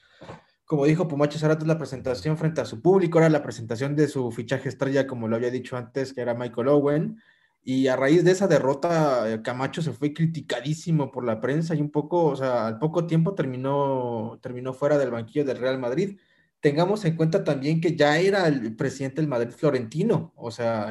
como 0.65 0.87
dijo 0.87 1.07
Pumacho 1.07 1.39
Zarato, 1.39 1.65
es 1.65 1.69
la 1.69 1.77
presentación 1.77 2.39
frente 2.39 2.63
a 2.63 2.65
su 2.65 2.81
público, 2.81 3.19
era 3.19 3.29
la 3.29 3.43
presentación 3.43 3.95
de 3.95 4.09
su 4.09 4.33
fichaje 4.33 4.71
estrella, 4.71 5.07
como 5.07 5.29
lo 5.29 5.37
había 5.37 5.51
dicho 5.51 5.77
antes, 5.77 6.15
que 6.15 6.23
era 6.23 6.33
Michael 6.35 6.69
Owen, 6.69 7.21
y 7.67 7.89
a 7.89 7.97
raíz 7.97 8.25
de 8.25 8.31
esa 8.31 8.47
derrota, 8.47 9.33
eh, 9.33 9.43
Camacho 9.43 9.81
se 9.81 9.93
fue 9.93 10.13
criticadísimo 10.13 11.11
por 11.11 11.25
la 11.25 11.41
prensa 11.41 11.75
y 11.75 11.81
un 11.81 11.91
poco, 11.91 12.27
o 12.27 12.37
sea, 12.37 12.67
al 12.67 12.79
poco 12.79 13.07
tiempo 13.07 13.35
terminó, 13.35 14.39
terminó 14.43 14.75
fuera 14.75 14.99
del 14.99 15.11
banquillo 15.11 15.47
del 15.47 15.59
Real 15.59 15.79
Madrid. 15.79 16.19
Tengamos 16.61 17.05
en 17.07 17.17
cuenta 17.17 17.43
también 17.43 17.81
que 17.81 17.97
ya 17.97 18.19
era 18.19 18.47
el 18.49 18.77
presidente 18.77 19.23
del 19.23 19.29
Madrid 19.29 19.51
Florentino, 19.51 20.35
o 20.37 20.51
sea, 20.51 20.91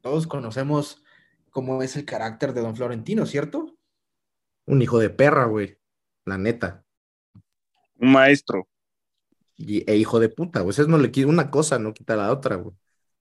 todos 0.00 0.28
conocemos 0.28 1.02
cómo 1.50 1.82
es 1.82 1.96
el 1.96 2.04
carácter 2.04 2.52
de 2.52 2.60
don 2.60 2.76
Florentino, 2.76 3.26
¿cierto? 3.26 3.76
Un 4.66 4.82
hijo 4.82 4.98
de 5.00 5.10
perra, 5.10 5.46
güey, 5.46 5.78
la 6.24 6.38
neta. 6.38 6.84
Un 7.98 8.12
maestro. 8.12 8.68
Y, 9.56 9.88
e 9.90 9.96
hijo 9.96 10.20
de 10.20 10.28
puta, 10.28 10.60
güey. 10.60 10.70
Eso 10.70 10.86
no 10.86 10.98
le 10.98 11.10
quita 11.10 11.28
una 11.28 11.50
cosa, 11.50 11.78
no 11.78 11.92
quita 11.92 12.16
la 12.16 12.32
otra, 12.32 12.56
güey. 12.56 12.74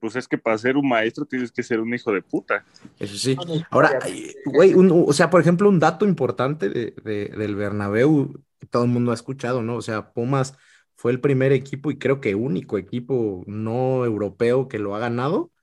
Pues 0.04 0.18
es 0.18 0.28
que 0.28 0.38
para 0.38 0.58
ser 0.58 0.76
un 0.76 0.90
maestro 0.90 1.24
tienes 1.24 1.50
que 1.50 1.64
ser 1.64 1.80
un 1.80 1.94
hijo 1.94 2.12
de 2.12 2.22
puta. 2.22 2.66
Eso 3.00 3.16
sí. 3.16 3.38
Ahora, 3.70 4.00
güey, 4.44 4.74
o 4.76 5.14
sea, 5.14 5.30
por 5.30 5.40
ejemplo, 5.40 5.70
un 5.70 5.80
dato 5.80 6.06
importante 6.06 6.68
de, 6.68 6.94
del 7.06 7.56
Bernabéu 7.56 8.34
que 8.60 8.68
todo 8.68 8.84
el 8.84 8.90
mundo 8.90 9.12
ha 9.12 9.14
escuchado, 9.14 9.62
¿no? 9.62 9.78
O 9.78 9.82
sea, 9.82 10.12
Pumas 10.12 10.58
fue 10.94 11.14
el 11.14 11.22
primer 11.22 11.54
equipo 11.54 11.90
y 11.90 11.98
creo 12.00 12.20
que 12.20 12.36
único 12.36 12.78
equipo 12.78 13.46
no 13.48 14.04
europeo 14.04 14.68
que 14.68 14.78
lo 14.78 14.94
ha 14.94 15.00
ganado 15.00 15.54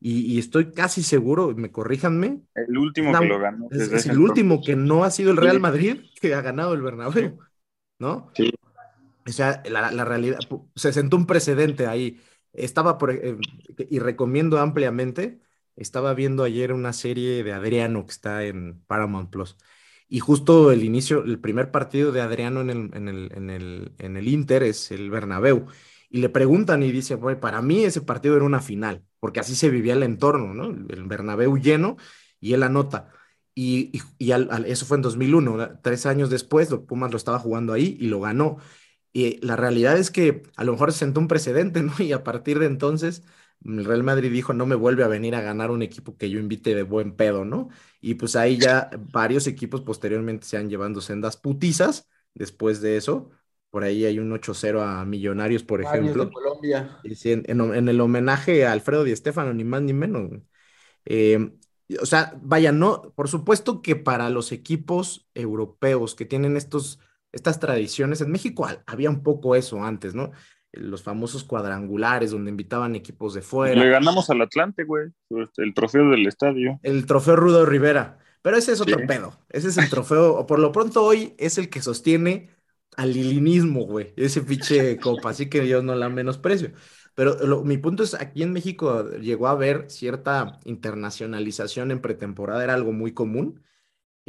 y, 0.00 0.38
estoy 0.38 0.70
casi 0.70 1.02
seguro, 1.02 1.54
me 1.56 1.72
corríjanme. 1.72 2.42
El 2.54 2.76
último 2.76 3.18
que 3.18 3.26
lo 3.26 3.38
ganó. 3.38 3.68
Es, 3.70 4.04
el 4.04 4.18
último 4.18 4.60
que 4.62 4.76
no 4.76 5.02
ha 5.02 5.10
sido 5.10 5.30
el 5.30 5.38
Real 5.38 5.60
Madrid 5.60 6.02
que 6.20 6.34
ha 6.34 6.42
ganado 6.42 6.74
el 6.74 6.82
Bernabéu, 6.82 7.38
¿no? 7.98 8.30
Sí. 8.34 8.52
O 9.26 9.32
sea, 9.32 9.62
la, 9.64 9.90
la 9.92 10.04
realidad, 10.04 10.40
se 10.76 10.92
sentó 10.92 11.16
un 11.16 11.24
precedente 11.24 11.86
ahí. 11.86 12.20
Estaba 12.52 12.98
por, 12.98 13.10
eh, 13.10 13.36
y 13.90 13.98
recomiendo 13.98 14.58
ampliamente, 14.58 15.40
estaba 15.76 16.14
viendo 16.14 16.44
ayer 16.44 16.72
una 16.72 16.92
serie 16.92 17.44
de 17.44 17.52
Adriano 17.52 18.04
que 18.04 18.12
está 18.12 18.44
en 18.44 18.80
Paramount 18.86 19.30
Plus. 19.30 19.56
Y 20.08 20.20
justo 20.20 20.72
el 20.72 20.84
inicio, 20.84 21.22
el 21.24 21.38
primer 21.38 21.70
partido 21.70 22.12
de 22.12 22.20
Adriano 22.22 22.62
en 22.62 22.70
el, 22.70 22.90
en 22.94 23.08
el, 23.08 23.32
en 23.34 23.50
el, 23.50 23.92
en 23.98 24.16
el 24.16 24.28
Inter 24.28 24.62
es 24.62 24.90
el 24.90 25.10
Bernabéu 25.10 25.66
y 26.10 26.18
le 26.20 26.28
preguntan 26.28 26.82
y 26.82 26.90
dice, 26.92 27.16
güey, 27.16 27.38
para 27.38 27.60
mí 27.62 27.84
ese 27.84 28.00
partido 28.00 28.36
era 28.36 28.44
una 28.44 28.60
final, 28.60 29.04
porque 29.20 29.40
así 29.40 29.54
se 29.54 29.68
vivía 29.70 29.92
el 29.92 30.02
entorno, 30.02 30.54
¿no? 30.54 30.64
El 30.64 31.04
Bernabéu 31.04 31.58
lleno 31.58 31.96
y 32.40 32.54
él 32.54 32.62
anota. 32.62 33.10
Y, 33.54 33.90
y, 34.18 34.32
eso 34.66 34.86
fue 34.86 34.96
en 34.96 35.02
2001, 35.02 35.80
tres 35.82 36.06
años 36.06 36.30
después, 36.30 36.68
Pumas 36.86 37.10
lo 37.10 37.16
estaba 37.16 37.38
jugando 37.38 37.72
ahí 37.72 37.96
y 38.00 38.06
lo 38.06 38.20
ganó. 38.20 38.58
Y 39.12 39.44
la 39.44 39.56
realidad 39.56 39.98
es 39.98 40.10
que 40.10 40.42
a 40.56 40.64
lo 40.64 40.72
mejor 40.72 40.92
se 40.92 41.00
sentó 41.00 41.20
un 41.20 41.28
precedente, 41.28 41.82
¿no? 41.82 41.92
Y 41.98 42.12
a 42.12 42.24
partir 42.24 42.58
de 42.58 42.66
entonces, 42.66 43.22
el 43.64 43.84
Real 43.84 44.02
Madrid 44.02 44.30
dijo, 44.30 44.52
no 44.52 44.66
me 44.66 44.74
vuelve 44.74 45.04
a 45.04 45.08
venir 45.08 45.34
a 45.34 45.40
ganar 45.40 45.70
un 45.70 45.82
equipo 45.82 46.16
que 46.16 46.30
yo 46.30 46.38
invite 46.38 46.74
de 46.74 46.82
buen 46.82 47.16
pedo, 47.16 47.44
¿no? 47.44 47.68
Y 48.00 48.14
pues 48.14 48.36
ahí 48.36 48.58
ya 48.58 48.90
varios 49.12 49.46
equipos 49.46 49.82
posteriormente 49.82 50.46
se 50.46 50.56
han 50.56 50.70
llevando 50.70 51.00
sendas 51.00 51.36
putizas 51.36 52.08
después 52.34 52.80
de 52.80 52.96
eso, 52.96 53.30
por 53.70 53.84
ahí 53.84 54.04
hay 54.04 54.18
un 54.18 54.32
8-0 54.32 54.82
a 54.82 55.04
Millonarios, 55.04 55.62
por 55.62 55.82
ejemplo. 55.82 56.24
De 56.24 56.32
Colombia. 56.32 57.00
En, 57.04 57.88
el 57.88 58.00
homenaje 58.00 58.66
a 58.66 58.72
Alfredo 58.72 59.04
Di 59.04 59.14
Stéfano, 59.14 59.52
ni 59.52 59.64
más 59.64 59.82
ni 59.82 59.92
menos. 59.92 60.30
Eh, 61.04 61.52
o 62.00 62.06
sea, 62.06 62.38
vaya, 62.42 62.72
no, 62.72 63.12
por 63.14 63.28
supuesto 63.28 63.82
que 63.82 63.96
para 63.96 64.30
los 64.30 64.52
equipos 64.52 65.28
europeos 65.34 66.14
que 66.14 66.24
tienen 66.24 66.56
estos, 66.56 66.98
estas 67.32 67.60
tradiciones, 67.60 68.20
en 68.20 68.30
México 68.30 68.66
había 68.86 69.10
un 69.10 69.22
poco 69.22 69.54
eso 69.54 69.82
antes, 69.82 70.14
¿no? 70.14 70.30
Los 70.72 71.02
famosos 71.02 71.44
cuadrangulares 71.44 72.30
donde 72.30 72.50
invitaban 72.50 72.94
equipos 72.94 73.34
de 73.34 73.42
fuera. 73.42 73.80
Le 73.80 73.90
ganamos 73.90 74.30
al 74.30 74.42
Atlante, 74.42 74.84
güey, 74.84 75.08
el 75.56 75.74
trofeo 75.74 76.10
del 76.10 76.26
estadio. 76.26 76.78
El 76.82 77.06
trofeo 77.06 77.36
Rudo 77.36 77.64
Rivera. 77.66 78.18
Pero 78.42 78.56
ese 78.56 78.72
es 78.72 78.80
otro 78.80 78.98
pedo. 79.06 79.32
Ese 79.48 79.68
es 79.68 79.78
el 79.78 79.90
trofeo, 79.90 80.34
o 80.34 80.46
por 80.46 80.58
lo 80.58 80.70
pronto 80.72 81.04
hoy 81.04 81.34
es 81.38 81.58
el 81.58 81.68
que 81.68 81.82
sostiene 81.82 82.50
al 82.96 83.12
lilinismo, 83.12 83.84
güey, 83.84 84.12
ese 84.16 84.42
pinche 84.42 84.96
copa, 84.98 85.30
así 85.30 85.48
que 85.48 85.68
yo 85.68 85.82
no 85.82 85.94
la 85.94 86.08
menosprecio. 86.08 86.72
Pero 87.14 87.64
mi 87.64 87.78
punto 87.78 88.02
es, 88.04 88.14
aquí 88.14 88.42
en 88.42 88.52
México 88.52 89.10
llegó 89.10 89.48
a 89.48 89.52
haber 89.52 89.90
cierta 89.90 90.58
internacionalización 90.64 91.90
en 91.90 92.00
pretemporada, 92.00 92.62
era 92.62 92.74
algo 92.74 92.92
muy 92.92 93.12
común. 93.12 93.60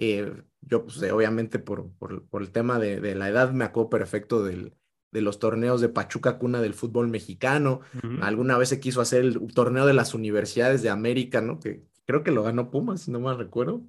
Eh, 0.02 0.32
yo, 0.62 0.86
pues, 0.86 1.02
obviamente, 1.12 1.60
por, 1.60 1.92
por, 1.92 2.42
el 2.42 2.52
tema 2.52 2.80
de, 2.80 3.16
la 3.16 3.28
edad, 3.28 3.52
me 3.52 3.66
acuerdo 3.66 3.90
perfecto 3.90 4.44
del, 4.46 4.74
de 5.12 5.22
los 5.22 5.40
torneos 5.40 5.82
de 5.82 5.90
Pachuca 5.90 6.38
Cuna 6.38 6.62
del 6.62 6.74
fútbol 6.74 7.10
mexicano. 7.10 7.82
Alguna 8.22 8.58
vez 8.58 8.70
se 8.70 8.80
quiso 8.80 9.02
hacer 9.02 9.26
el 9.26 9.54
torneo 9.54 9.86
de 9.86 9.94
las 9.94 10.14
universidades 10.14 10.82
de 10.82 10.90
América, 10.90 11.42
¿no? 11.42 11.60
Que 11.60 11.84
creo 12.06 12.24
que 12.24 12.32
lo 12.32 12.44
ganó 12.44 12.72
Pumas, 12.72 13.02
si 13.02 13.12
no 13.12 13.20
mal 13.20 13.38
recuerdo. 13.38 13.84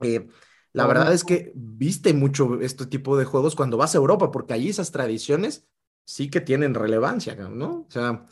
Eh, 0.00 0.28
la 0.72 0.86
verdad 0.86 1.12
es 1.12 1.24
que 1.24 1.50
viste 1.56 2.14
mucho 2.14 2.60
este 2.60 2.86
tipo 2.86 3.18
de 3.18 3.24
juegos 3.24 3.56
cuando 3.56 3.76
vas 3.76 3.96
a 3.96 3.98
Europa, 3.98 4.30
porque 4.30 4.54
allí 4.54 4.68
esas 4.68 4.92
tradiciones 4.92 5.66
sí 6.04 6.30
que 6.30 6.40
tienen 6.40 6.74
relevancia, 6.74 7.34
¿no? 7.34 7.86
O 7.88 7.90
sea, 7.90 8.24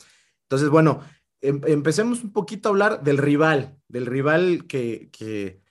entonces, 0.43 0.69
bueno, 0.69 1.01
em, 1.41 1.59
empecemos 1.65 2.23
un 2.23 2.31
poquito 2.31 2.69
a 2.69 2.71
hablar 2.71 3.03
del 3.03 3.17
rival, 3.17 3.77
del 3.89 4.05
rival 4.05 4.67
que, 4.67 5.09
que 5.11 5.66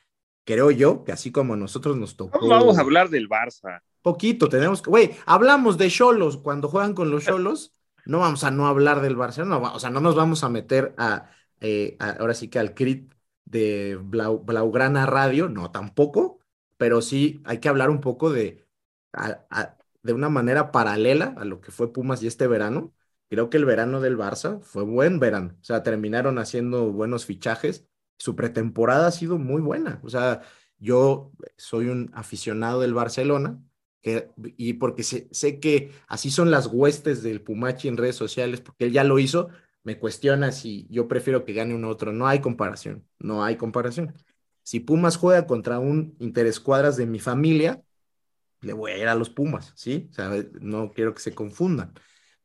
creo 0.47 0.71
yo, 0.71 1.05
que 1.05 1.13
así 1.13 1.31
como 1.31 1.57
nosotros 1.57 1.97
nos 1.97 2.17
tocó. 2.17 2.49
vamos 2.49 2.79
a 2.79 2.81
hablar 2.81 3.11
del 3.11 3.29
Barça. 3.29 3.83
Poquito, 4.01 4.49
tenemos 4.49 4.81
que, 4.81 4.89
güey, 4.89 5.11
hablamos 5.27 5.77
de 5.77 5.91
Cholos 5.91 6.39
cuando 6.39 6.69
juegan 6.69 6.95
con 6.95 7.11
los 7.11 7.25
Cholos, 7.27 7.73
no 8.07 8.21
vamos 8.21 8.45
a 8.45 8.53
no 8.53 8.69
hablar 8.69 9.03
del 9.03 9.17
Barcelona, 9.17 9.59
o 9.59 9.81
sea, 9.81 9.91
no 9.91 10.01
nos 10.01 10.15
vamos 10.15 10.45
a 10.45 10.49
meter 10.49 10.95
a, 10.97 11.29
eh, 11.61 11.97
ahora 11.99 12.33
sí 12.33 12.49
que 12.49 12.61
al 12.61 12.75
crit 12.75 13.13
de 13.45 13.99
Blaugrana 14.01 15.05
Radio, 15.05 15.49
no, 15.49 15.73
tampoco, 15.73 16.39
pero 16.77 17.03
sí 17.03 17.43
hay 17.45 17.59
que 17.59 17.69
hablar 17.69 17.91
un 17.91 18.01
poco 18.01 18.31
de, 18.31 18.65
de 20.03 20.13
una 20.13 20.29
manera 20.29 20.71
paralela 20.71 21.35
a 21.37 21.45
lo 21.45 21.61
que 21.61 21.73
fue 21.73 21.93
Pumas 21.93 22.23
y 22.23 22.29
este 22.29 22.47
verano. 22.47 22.93
Creo 23.29 23.51
que 23.51 23.57
el 23.57 23.65
verano 23.65 24.01
del 24.01 24.17
Barça 24.17 24.61
fue 24.61 24.85
buen 24.85 25.19
verano, 25.19 25.57
o 25.61 25.65
sea, 25.65 25.83
terminaron 25.83 26.39
haciendo 26.39 26.93
buenos 26.93 27.27
fichajes. 27.27 27.85
Su 28.19 28.35
pretemporada 28.37 29.09
ha 29.09 29.13
sido 29.13 29.39
muy 29.39 29.61
buena, 29.61 30.01
o 30.03 30.09
sea, 30.09 30.43
yo 30.79 31.33
soy 31.57 31.89
un 31.89 32.11
aficionado 32.15 32.81
del 32.81 32.95
Barcelona, 32.95 33.61
y 34.57 34.75
porque 34.75 35.03
sé, 35.03 35.61
que 35.61 35.91
así 36.07 36.31
son 36.31 36.51
las 36.51 36.69
huestes 36.69 37.23
del 37.23 37.43
Pumachi 37.43 37.89
en 37.89 37.97
redes 37.97 38.17
sociales, 38.17 38.61
porque 38.61 38.85
él 38.85 38.93
ya 38.93 39.05
lo 39.05 39.19
hizo, 39.19 39.49
me 39.83 39.99
cuestiona 39.99 40.53
si 40.53 40.87
yo 40.91 41.09
prefiero 41.09 41.45
que 41.45 41.53
gane 41.53 41.75
uno 41.75 41.89
otro. 41.89 42.13
No 42.13 42.27
hay 42.27 42.41
comparación, 42.41 43.07
no 43.19 43.45
hay 43.45 43.57
comparación. 43.57 44.15
Si 44.63 44.81
Pumas 44.81 45.17
juega 45.17 45.47
contra 45.47 45.79
un 45.79 46.17
interescuadras 46.19 46.97
de 46.97 47.07
mi 47.07 47.21
familia, 47.21 47.83
le 48.61 48.73
voy 48.73 48.93
a 48.93 48.99
ir 48.99 49.09
a 49.09 49.15
los 49.15 49.31
Pumas, 49.31 49.73
¿sí? 49.77 50.09
O 50.11 50.15
sea, 50.15 50.31
no 50.61 50.93
quiero 50.93 51.15
que 51.15 51.21
se 51.21 51.35
confundan. 51.35 51.93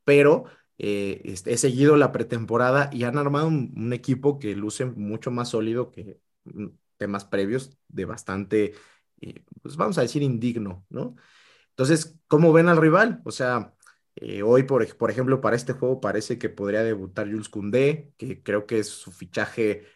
Pero 0.04 0.44
eh, 0.84 1.36
he 1.46 1.56
seguido 1.58 1.96
la 1.96 2.10
pretemporada 2.10 2.90
y 2.92 3.04
han 3.04 3.16
armado 3.16 3.46
un, 3.46 3.92
equipo 3.92 4.40
que 4.40 4.56
luce 4.56 4.84
mucho 4.84 5.30
más 5.30 5.50
sólido 5.50 5.92
que 5.92 6.18
mm, 6.42 6.66
temas 6.96 7.24
previos 7.24 7.78
de 7.86 8.04
bastante, 8.04 8.74
eh, 9.20 9.44
pues 9.62 9.76
vamos 9.76 9.96
a 9.98 10.02
decir, 10.02 10.22
indigno, 10.22 10.84
¿no? 10.90 11.14
Entonces, 11.68 12.18
¿cómo 12.26 12.52
ven 12.52 12.68
al 12.68 12.78
rival? 12.78 13.22
O 13.24 13.30
sea, 13.30 13.74
eh, 14.16 14.42
hoy, 14.42 14.64
por, 14.64 14.96
por 14.96 15.12
ejemplo, 15.12 15.40
para 15.40 15.54
este 15.54 15.72
juego 15.72 16.00
parece 16.00 16.36
que 16.36 16.48
podría 16.48 16.82
debutar 16.82 17.30
Jules 17.30 17.48
Koundé, 17.48 18.12
que 18.16 18.42
creo 18.42 18.66
que 18.66 18.80
es 18.80 18.88
su 18.88 19.12
fichaje 19.12 19.86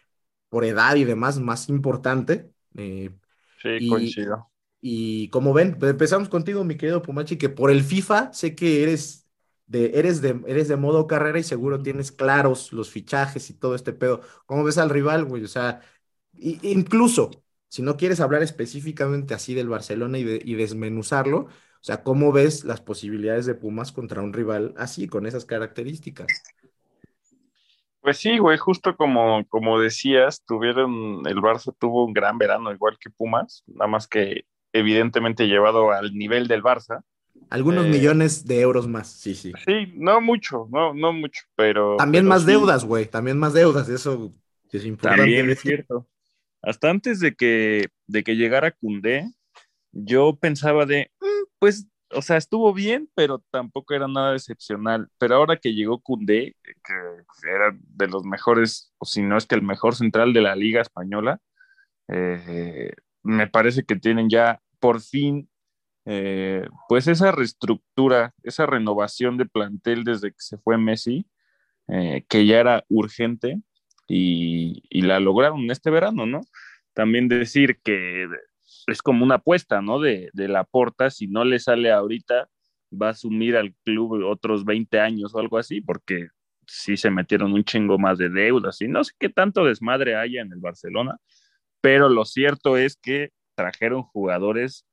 por 0.49 0.65
edad 0.65 0.95
y 0.95 1.03
demás 1.05 1.41
más 1.41 1.69
importante. 1.69 2.53
sí, 2.77 3.89
coincido. 3.89 4.53
Y 4.81 5.31
como 5.31 5.53
ven, 5.53 5.79
pues, 5.81 5.91
empezamos 5.91 6.29
contigo, 6.29 6.63
mi 6.63 6.77
querido 6.77 7.03
Pumachi, 7.03 7.39
que 7.39 7.49
por 7.49 7.73
el 7.73 7.83
FIFA 7.83 8.33
sé 8.33 8.55
que 8.55 8.85
eres 8.85 9.26
de, 9.67 9.99
eres 9.99 10.23
de, 10.23 10.41
eres 10.47 10.69
de 10.69 10.77
modo 10.77 11.07
carrera 11.07 11.39
y 11.39 11.43
seguro 11.43 11.83
tienes 11.83 12.13
claros 12.13 12.73
los 12.73 12.91
fichajes 12.91 13.51
y 13.51 13.55
todo 13.55 13.75
este 13.75 13.93
pedo. 13.93 14.21
¿Cómo 14.47 14.65
ves 14.65 14.79
al 14.79 14.91
rival, 14.91 15.25
güey? 15.25 15.45
O 15.45 15.49
sea, 15.49 15.81
incluso 16.35 17.31
si 17.69 17.83
no 17.83 17.97
quieres 17.97 18.21
hablar 18.21 18.43
específicamente 18.43 19.35
así 19.35 19.55
del 19.55 19.69
Barcelona 19.69 20.19
y, 20.19 20.23
y 20.45 20.55
desmenuzarlo, 20.55 21.39
o 21.39 21.85
sea, 21.87 22.03
¿cómo 22.03 22.33
ves 22.33 22.65
las 22.65 22.81
posibilidades 22.81 23.47
de 23.47 23.55
Pumas 23.55 23.93
contra 23.93 24.23
un 24.23 24.33
rival 24.33 24.75
así, 24.77 25.09
con 25.09 25.27
esas 25.27 25.45
características? 25.45 26.27
Pues 28.01 28.19
sí, 28.19 28.39
güey, 28.39 28.57
justo 28.57 28.97
como, 28.97 29.45
como 29.49 29.81
decías, 29.81 30.43
tuvieron, 30.47 31.27
el 31.27 31.39
Barça 31.39 31.75
tuvo 31.77 32.05
un 32.05 32.13
gran 32.13 32.39
verano, 32.39 32.73
igual 32.73 32.97
que 33.01 33.11
Pumas, 33.11 33.65
nada 33.67 33.89
más 33.89 34.07
que 34.07 34.47
evidentemente 34.73 35.49
llevado 35.49 35.91
al 35.91 36.15
nivel 36.15 36.47
del 36.47 36.63
Barça. 36.63 37.03
Algunos 37.51 37.87
eh, 37.87 37.91
millones 37.91 38.47
de 38.47 38.61
euros 38.61 38.89
más, 38.89 39.09
sí, 39.09 39.35
sí. 39.35 39.53
Sí, 39.65 39.93
no 39.95 40.21
mucho, 40.21 40.69
no, 40.71 40.95
no 40.95 41.13
mucho, 41.13 41.43
pero. 41.55 41.97
También 41.97 42.27
más 42.27 42.45
deudas, 42.45 42.85
güey, 42.85 43.07
también 43.07 43.39
más 43.39 43.53
deudas, 43.53 43.89
eso 43.89 44.33
es 44.71 44.85
importante. 44.85 45.23
También 45.23 45.51
es 45.51 45.61
cierto. 45.61 46.09
Hasta 46.63 46.91
antes 46.91 47.21
de 47.21 47.35
que, 47.35 47.89
de 48.07 48.25
que 48.25 48.37
llegara 48.37 48.73
Cundé, 48.73 49.31
yo 49.93 50.37
pensaba 50.37 50.87
de, 50.87 51.11
mm, 51.21 51.45
pues, 51.59 51.87
o 52.11 52.23
sea, 52.23 52.37
estuvo 52.37 52.73
bien, 52.73 53.09
pero 53.15 53.43
tampoco 53.51 53.95
era 53.95 54.09
nada 54.09 54.35
excepcional. 54.35 55.09
Pero 55.19 55.37
ahora 55.37 55.57
que 55.57 55.75
llegó 55.75 56.01
Cundé, 56.01 56.57
que 56.63 56.93
era 57.49 57.77
de 57.81 58.09
los 58.09 58.25
mejores, 58.25 58.93
o 58.99 59.05
si 59.05 59.23
no 59.23 59.37
es 59.37 59.47
que 59.47 59.55
el 59.55 59.63
mejor 59.63 59.95
central 59.95 60.33
de 60.33 60.41
la 60.41 60.57
Liga 60.57 60.81
Española, 60.81 61.41
eh, 62.09 62.93
me 63.23 63.49
parece 63.49 63.85
que 63.85 63.97
tienen 63.97 64.29
ya 64.29 64.61
por 64.79 65.01
fin, 65.01 65.49
eh, 66.07 66.67
pues 66.89 67.09
esa 67.09 67.33
reestructura, 67.33 68.35
esa 68.43 68.67
renovación 68.67 69.37
de 69.37 69.47
plantel 69.47 70.05
desde 70.05 70.31
que 70.31 70.39
se 70.39 70.59
fue 70.59 70.79
Messi, 70.79 71.27
eh, 71.89 72.25
que 72.29 72.47
ya 72.47 72.61
era 72.61 72.85
urgente 72.89 73.61
y, 74.09 74.83
la 75.03 75.21
lograron 75.21 75.71
este 75.71 75.91
verano, 75.91 76.27
¿no? 76.27 76.41
También 76.95 77.29
decir 77.29 77.79
que 77.85 78.27
es 78.87 79.03
como 79.03 79.25
una 79.25 79.37
apuesta, 79.37 79.83
¿no? 79.83 80.01
De, 80.01 80.31
de 80.33 80.49
la 80.49 80.65
porta, 80.65 81.11
si 81.11 81.27
no 81.29 81.45
le 81.45 81.59
sale 81.59 81.93
ahorita, 81.93 82.49
va 82.91 83.09
a 83.09 83.11
asumir 83.11 83.57
al 83.57 83.75
club 83.85 84.25
otros 84.25 84.65
20 84.65 85.01
años 85.01 85.35
o 85.35 85.39
algo 85.39 85.59
así, 85.59 85.81
porque 85.81 86.29
sí 86.67 86.97
se 86.97 87.11
metieron 87.11 87.53
un 87.53 87.65
chingo 87.65 87.99
más 87.99 88.19
de 88.19 88.29
deudas 88.29 88.81
y 88.81 88.89
no 88.89 89.05
sé 89.05 89.13
qué 89.19 89.29
tanto 89.29 89.65
desmadre 89.65 90.17
haya 90.17 90.43
en 90.43 90.53
el 90.53 90.61
Barcelona, 90.61 91.19
pero 91.81 92.09
lo 92.09 92.25
cierto 92.25 92.77
es 92.77 92.97
que 92.97 93.31
trajeron 93.55 94.03
jugadores, 94.03 94.87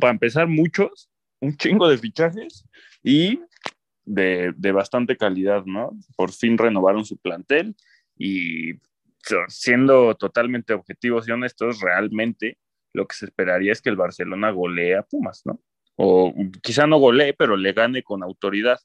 para 0.00 0.12
empezar, 0.12 0.48
muchos, 0.48 1.10
un 1.40 1.56
chingo 1.56 1.88
de 1.88 1.98
fichajes 1.98 2.66
y 3.02 3.40
de, 4.04 4.72
bastante 4.72 5.16
calidad, 5.16 5.64
¿no? 5.64 5.90
Por 6.16 6.32
fin 6.32 6.58
renovaron 6.58 7.04
su 7.04 7.16
plantel 7.18 7.74
y 8.16 8.74
siendo 9.48 10.14
totalmente 10.16 10.74
objetivos 10.74 11.26
y 11.26 11.32
honestos, 11.32 11.80
realmente 11.80 12.58
lo 12.92 13.06
que 13.06 13.16
se 13.16 13.24
esperaría 13.26 13.72
es 13.72 13.80
que 13.80 13.90
el 13.90 13.96
Barcelona 13.96 14.50
golee 14.50 14.94
a 14.94 15.02
Pumas, 15.02 15.42
¿no? 15.44 15.60
O 15.96 16.34
quizá 16.62 16.86
no 16.86 16.98
golee, 16.98 17.32
pero 17.32 17.56
le 17.56 17.72
gane 17.72 18.02
con 18.02 18.22
autoridad. 18.22 18.78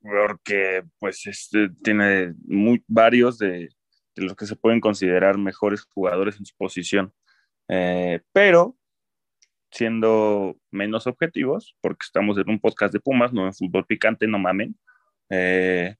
Porque, 0.00 0.82
pues, 0.98 1.26
este, 1.26 1.68
tiene 1.82 2.34
muy, 2.44 2.82
varios 2.88 3.38
de, 3.38 3.68
de 4.18 4.24
los 4.24 4.34
que 4.34 4.46
se 4.46 4.56
pueden 4.56 4.80
considerar 4.80 5.38
mejores 5.38 5.84
jugadores 5.84 6.38
en 6.38 6.46
su 6.46 6.54
posición. 6.56 7.12
Eh, 7.68 8.20
pero 8.32 8.77
siendo 9.70 10.56
menos 10.70 11.06
objetivos, 11.06 11.76
porque 11.80 12.04
estamos 12.04 12.38
en 12.38 12.48
un 12.48 12.60
podcast 12.60 12.92
de 12.92 13.00
Pumas, 13.00 13.32
no 13.32 13.46
en 13.46 13.54
fútbol 13.54 13.86
picante, 13.86 14.26
no 14.26 14.38
mamen. 14.38 14.76
Eh, 15.30 15.96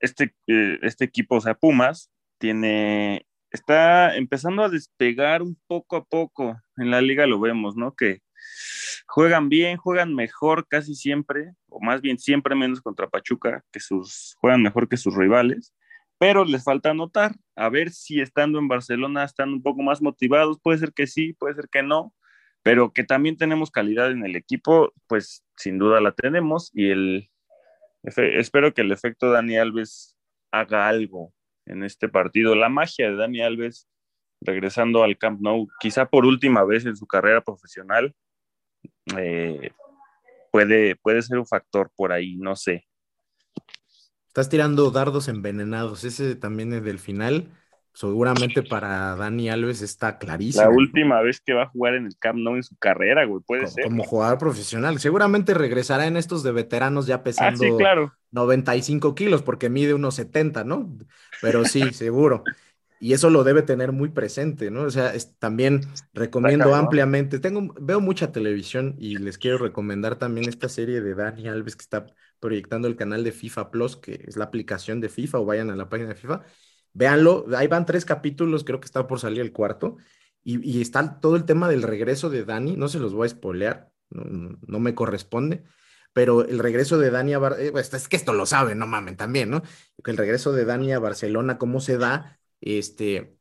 este, 0.00 0.34
eh, 0.46 0.78
este 0.82 1.04
equipo, 1.04 1.36
o 1.36 1.40
sea, 1.40 1.54
Pumas, 1.54 2.10
tiene, 2.38 3.26
está 3.50 4.16
empezando 4.16 4.64
a 4.64 4.68
despegar 4.68 5.42
un 5.42 5.56
poco 5.66 5.96
a 5.96 6.04
poco. 6.04 6.60
En 6.76 6.90
la 6.90 7.00
liga 7.00 7.26
lo 7.26 7.38
vemos, 7.40 7.76
¿no? 7.76 7.94
Que 7.94 8.20
juegan 9.06 9.48
bien, 9.48 9.76
juegan 9.76 10.14
mejor 10.14 10.66
casi 10.68 10.94
siempre, 10.94 11.52
o 11.68 11.80
más 11.80 12.00
bien 12.00 12.18
siempre 12.18 12.56
menos 12.56 12.80
contra 12.80 13.08
Pachuca, 13.08 13.64
que 13.72 13.80
sus, 13.80 14.34
juegan 14.38 14.62
mejor 14.62 14.88
que 14.88 14.96
sus 14.96 15.14
rivales 15.14 15.72
pero 16.22 16.44
les 16.44 16.62
falta 16.62 16.90
anotar. 16.90 17.34
A 17.56 17.68
ver 17.68 17.90
si 17.90 18.20
estando 18.20 18.60
en 18.60 18.68
Barcelona 18.68 19.24
están 19.24 19.48
un 19.48 19.60
poco 19.60 19.82
más 19.82 20.00
motivados. 20.00 20.60
Puede 20.62 20.78
ser 20.78 20.92
que 20.92 21.08
sí, 21.08 21.32
puede 21.32 21.56
ser 21.56 21.68
que 21.68 21.82
no, 21.82 22.14
pero 22.62 22.92
que 22.92 23.04
también 23.04 23.36
tenemos 23.36 23.70
calidad 23.70 24.10
en 24.10 24.24
el 24.24 24.36
equipo, 24.36 24.92
pues 25.08 25.44
sin 25.56 25.78
duda 25.78 26.00
la 26.00 26.12
tenemos. 26.12 26.70
Y 26.72 26.90
el, 26.90 27.30
espero 28.02 28.72
que 28.72 28.82
el 28.82 28.92
efecto 28.92 29.30
Dani 29.30 29.56
Alves 29.56 30.16
haga 30.52 30.88
algo 30.88 31.32
en 31.66 31.82
este 31.82 32.08
partido. 32.08 32.54
La 32.54 32.68
magia 32.68 33.10
de 33.10 33.16
Dani 33.16 33.42
Alves 33.42 33.88
regresando 34.40 35.02
al 35.02 35.18
Camp 35.18 35.40
Nou, 35.40 35.68
quizá 35.80 36.06
por 36.06 36.26
última 36.26 36.64
vez 36.64 36.84
en 36.84 36.96
su 36.96 37.06
carrera 37.06 37.40
profesional, 37.42 38.14
eh, 39.16 39.70
puede, 40.50 40.96
puede 40.96 41.22
ser 41.22 41.38
un 41.38 41.46
factor 41.46 41.90
por 41.96 42.12
ahí, 42.12 42.36
no 42.36 42.56
sé. 42.56 42.86
Estás 44.28 44.48
tirando 44.48 44.90
dardos 44.90 45.28
envenenados. 45.28 46.04
Ese 46.04 46.34
también 46.36 46.72
es 46.72 46.82
del 46.82 46.98
final. 46.98 47.48
Seguramente 47.94 48.62
para 48.62 49.14
Dani 49.16 49.50
Alves 49.50 49.82
está 49.82 50.18
clarísimo. 50.18 50.64
La 50.64 50.70
última 50.70 51.20
vez 51.20 51.40
que 51.40 51.52
va 51.52 51.64
a 51.64 51.68
jugar 51.68 51.94
en 51.94 52.06
el 52.06 52.16
Camp 52.18 52.38
Nou 52.38 52.56
en 52.56 52.62
su 52.62 52.74
carrera, 52.76 53.26
güey, 53.26 53.42
puede 53.46 53.66
ser. 53.66 53.84
Como 53.84 54.02
jugador 54.04 54.38
profesional. 54.38 54.98
Seguramente 54.98 55.52
regresará 55.52 56.06
en 56.06 56.16
estos 56.16 56.42
de 56.42 56.52
veteranos 56.52 57.06
ya 57.06 57.22
pesando 57.22 57.64
ah, 57.64 57.76
claro. 57.78 58.12
95 58.30 59.14
kilos, 59.14 59.42
porque 59.42 59.68
mide 59.68 59.92
unos 59.92 60.14
70, 60.14 60.64
¿no? 60.64 60.96
Pero 61.42 61.66
sí, 61.66 61.82
seguro. 61.92 62.44
Y 62.98 63.12
eso 63.12 63.30
lo 63.30 63.44
debe 63.44 63.62
tener 63.62 63.92
muy 63.92 64.08
presente, 64.10 64.70
¿no? 64.70 64.82
O 64.82 64.90
sea, 64.90 65.12
también 65.38 65.80
recomiendo 66.14 66.74
ampliamente. 66.74 67.40
Tengo, 67.40 67.74
veo 67.80 68.00
mucha 68.00 68.32
televisión 68.32 68.94
y 68.96 69.18
les 69.18 69.38
quiero 69.38 69.58
recomendar 69.58 70.16
también 70.16 70.48
esta 70.48 70.68
serie 70.68 71.00
de 71.00 71.14
Dani 71.14 71.48
Alves 71.48 71.76
que 71.76 71.82
está 71.82 72.06
proyectando 72.38 72.88
el 72.88 72.96
canal 72.96 73.22
de 73.22 73.32
FIFA 73.32 73.70
Plus, 73.70 73.96
que 73.96 74.24
es 74.26 74.36
la 74.36 74.44
aplicación 74.44 75.00
de 75.00 75.08
FIFA, 75.08 75.40
o 75.40 75.44
vayan 75.44 75.70
a 75.70 75.76
la 75.76 75.88
página 75.88 76.10
de 76.10 76.14
FIFA, 76.14 76.42
véanlo, 76.94 77.46
ahí 77.56 77.66
van 77.68 77.86
tres 77.86 78.04
capítulos, 78.04 78.64
creo 78.64 78.80
que 78.80 78.86
está 78.86 79.06
por 79.06 79.20
salir 79.20 79.40
el 79.40 79.52
cuarto, 79.52 79.96
y, 80.44 80.80
está 80.80 81.20
todo 81.20 81.36
el 81.36 81.44
tema 81.44 81.68
del 81.68 81.82
regreso 81.82 82.28
de 82.28 82.44
Dani, 82.44 82.76
no 82.76 82.88
se 82.88 82.98
los 82.98 83.14
voy 83.14 83.26
a 83.26 83.28
spoilear, 83.30 83.92
no, 84.10 84.80
me 84.80 84.94
corresponde, 84.94 85.64
pero 86.12 86.44
el 86.44 86.58
regreso 86.58 86.98
de 86.98 87.10
Dani 87.10 87.34
a 87.34 87.38
Barcelona, 87.38 87.68
eh, 87.68 87.72
pues, 87.72 87.94
es 87.94 88.08
que 88.08 88.16
esto 88.16 88.32
lo 88.32 88.46
saben, 88.46 88.78
no 88.78 88.86
mamen 88.86 89.16
también, 89.16 89.50
¿no? 89.50 89.62
El 90.04 90.16
regreso 90.16 90.52
de 90.52 90.64
Dani 90.64 90.92
a 90.92 90.98
Barcelona, 90.98 91.58
cómo 91.58 91.80
se 91.80 91.96
da, 91.96 92.40
este, 92.60 93.38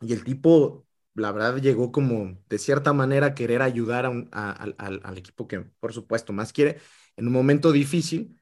y 0.00 0.12
el 0.12 0.24
tipo, 0.24 0.86
la 1.14 1.32
verdad, 1.32 1.56
llegó 1.58 1.92
como 1.92 2.38
de 2.48 2.58
cierta 2.58 2.92
manera 2.92 3.28
a 3.28 3.34
querer 3.34 3.62
ayudar 3.62 4.06
al 4.32 5.18
equipo 5.18 5.48
que, 5.48 5.60
por 5.60 5.92
supuesto, 5.92 6.32
más 6.32 6.52
quiere, 6.52 6.78
en 7.16 7.26
un 7.26 7.32
momento 7.32 7.72
difícil, 7.72 8.37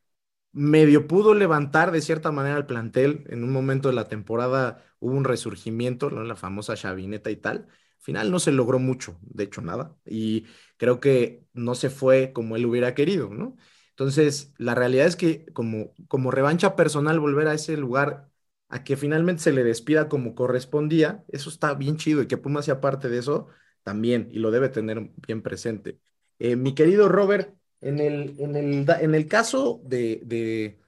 medio 0.56 1.06
pudo 1.06 1.34
levantar 1.34 1.92
de 1.92 2.00
cierta 2.00 2.32
manera 2.32 2.56
el 2.56 2.66
plantel. 2.66 3.24
En 3.28 3.44
un 3.44 3.52
momento 3.52 3.88
de 3.88 3.94
la 3.94 4.08
temporada 4.08 4.84
hubo 5.00 5.14
un 5.14 5.24
resurgimiento, 5.24 6.10
¿no? 6.10 6.24
la 6.24 6.34
famosa 6.36 6.74
chavineta 6.76 7.30
y 7.30 7.36
tal. 7.36 7.66
Al 7.68 8.02
final 8.02 8.30
no 8.30 8.38
se 8.38 8.52
logró 8.52 8.78
mucho, 8.78 9.18
de 9.22 9.44
hecho 9.44 9.60
nada, 9.62 9.96
y 10.06 10.46
creo 10.76 11.00
que 11.00 11.44
no 11.52 11.74
se 11.74 11.90
fue 11.90 12.32
como 12.32 12.56
él 12.56 12.64
hubiera 12.66 12.94
querido, 12.94 13.28
¿no? 13.30 13.56
Entonces, 13.90 14.54
la 14.58 14.74
realidad 14.74 15.06
es 15.06 15.16
que 15.16 15.46
como, 15.52 15.92
como 16.08 16.30
revancha 16.30 16.76
personal 16.76 17.18
volver 17.20 17.48
a 17.48 17.54
ese 17.54 17.76
lugar 17.76 18.30
a 18.68 18.84
que 18.84 18.96
finalmente 18.96 19.42
se 19.42 19.52
le 19.52 19.64
despida 19.64 20.08
como 20.08 20.34
correspondía, 20.34 21.24
eso 21.28 21.50
está 21.50 21.74
bien 21.74 21.96
chido 21.96 22.22
y 22.22 22.28
que 22.28 22.36
Puma 22.38 22.62
sea 22.62 22.80
parte 22.80 23.08
de 23.08 23.18
eso 23.18 23.48
también 23.82 24.28
y 24.30 24.38
lo 24.38 24.50
debe 24.50 24.68
tener 24.68 25.10
bien 25.26 25.42
presente. 25.42 25.98
Eh, 26.38 26.56
mi 26.56 26.74
querido 26.74 27.08
Robert, 27.08 27.54
en 27.80 28.00
el, 28.00 28.36
en 28.38 28.56
el, 28.56 28.86
en 29.00 29.14
el 29.14 29.26
caso 29.28 29.80
de, 29.84 30.20
de, 30.24 30.78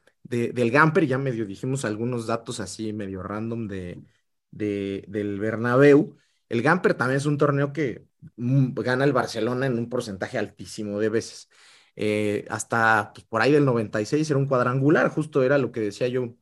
del 0.52 0.70
Gamper, 0.70 1.06
ya 1.06 1.18
medio 1.18 1.46
dijimos 1.46 1.84
algunos 1.84 2.26
datos 2.26 2.60
así 2.60 2.92
medio 2.92 3.22
random 3.22 3.68
de, 3.68 4.02
de, 4.50 5.04
del 5.08 5.38
Bernabéu. 5.40 6.16
El 6.48 6.62
Gamper 6.62 6.94
también 6.94 7.18
es 7.18 7.26
un 7.26 7.38
torneo 7.38 7.72
que 7.72 8.06
mm, 8.36 8.74
gana 8.74 9.04
el 9.04 9.12
Barcelona 9.12 9.66
en 9.66 9.78
un 9.78 9.88
porcentaje 9.88 10.38
altísimo 10.38 10.98
de 11.00 11.08
veces. 11.08 11.48
Eh, 11.96 12.46
hasta 12.50 13.12
pues, 13.14 13.26
por 13.26 13.42
ahí 13.42 13.52
del 13.52 13.64
96 13.64 14.30
era 14.30 14.38
un 14.38 14.46
cuadrangular, 14.46 15.08
justo 15.10 15.42
era 15.42 15.58
lo 15.58 15.72
que 15.72 15.80
decía 15.80 16.08
yo. 16.08 16.36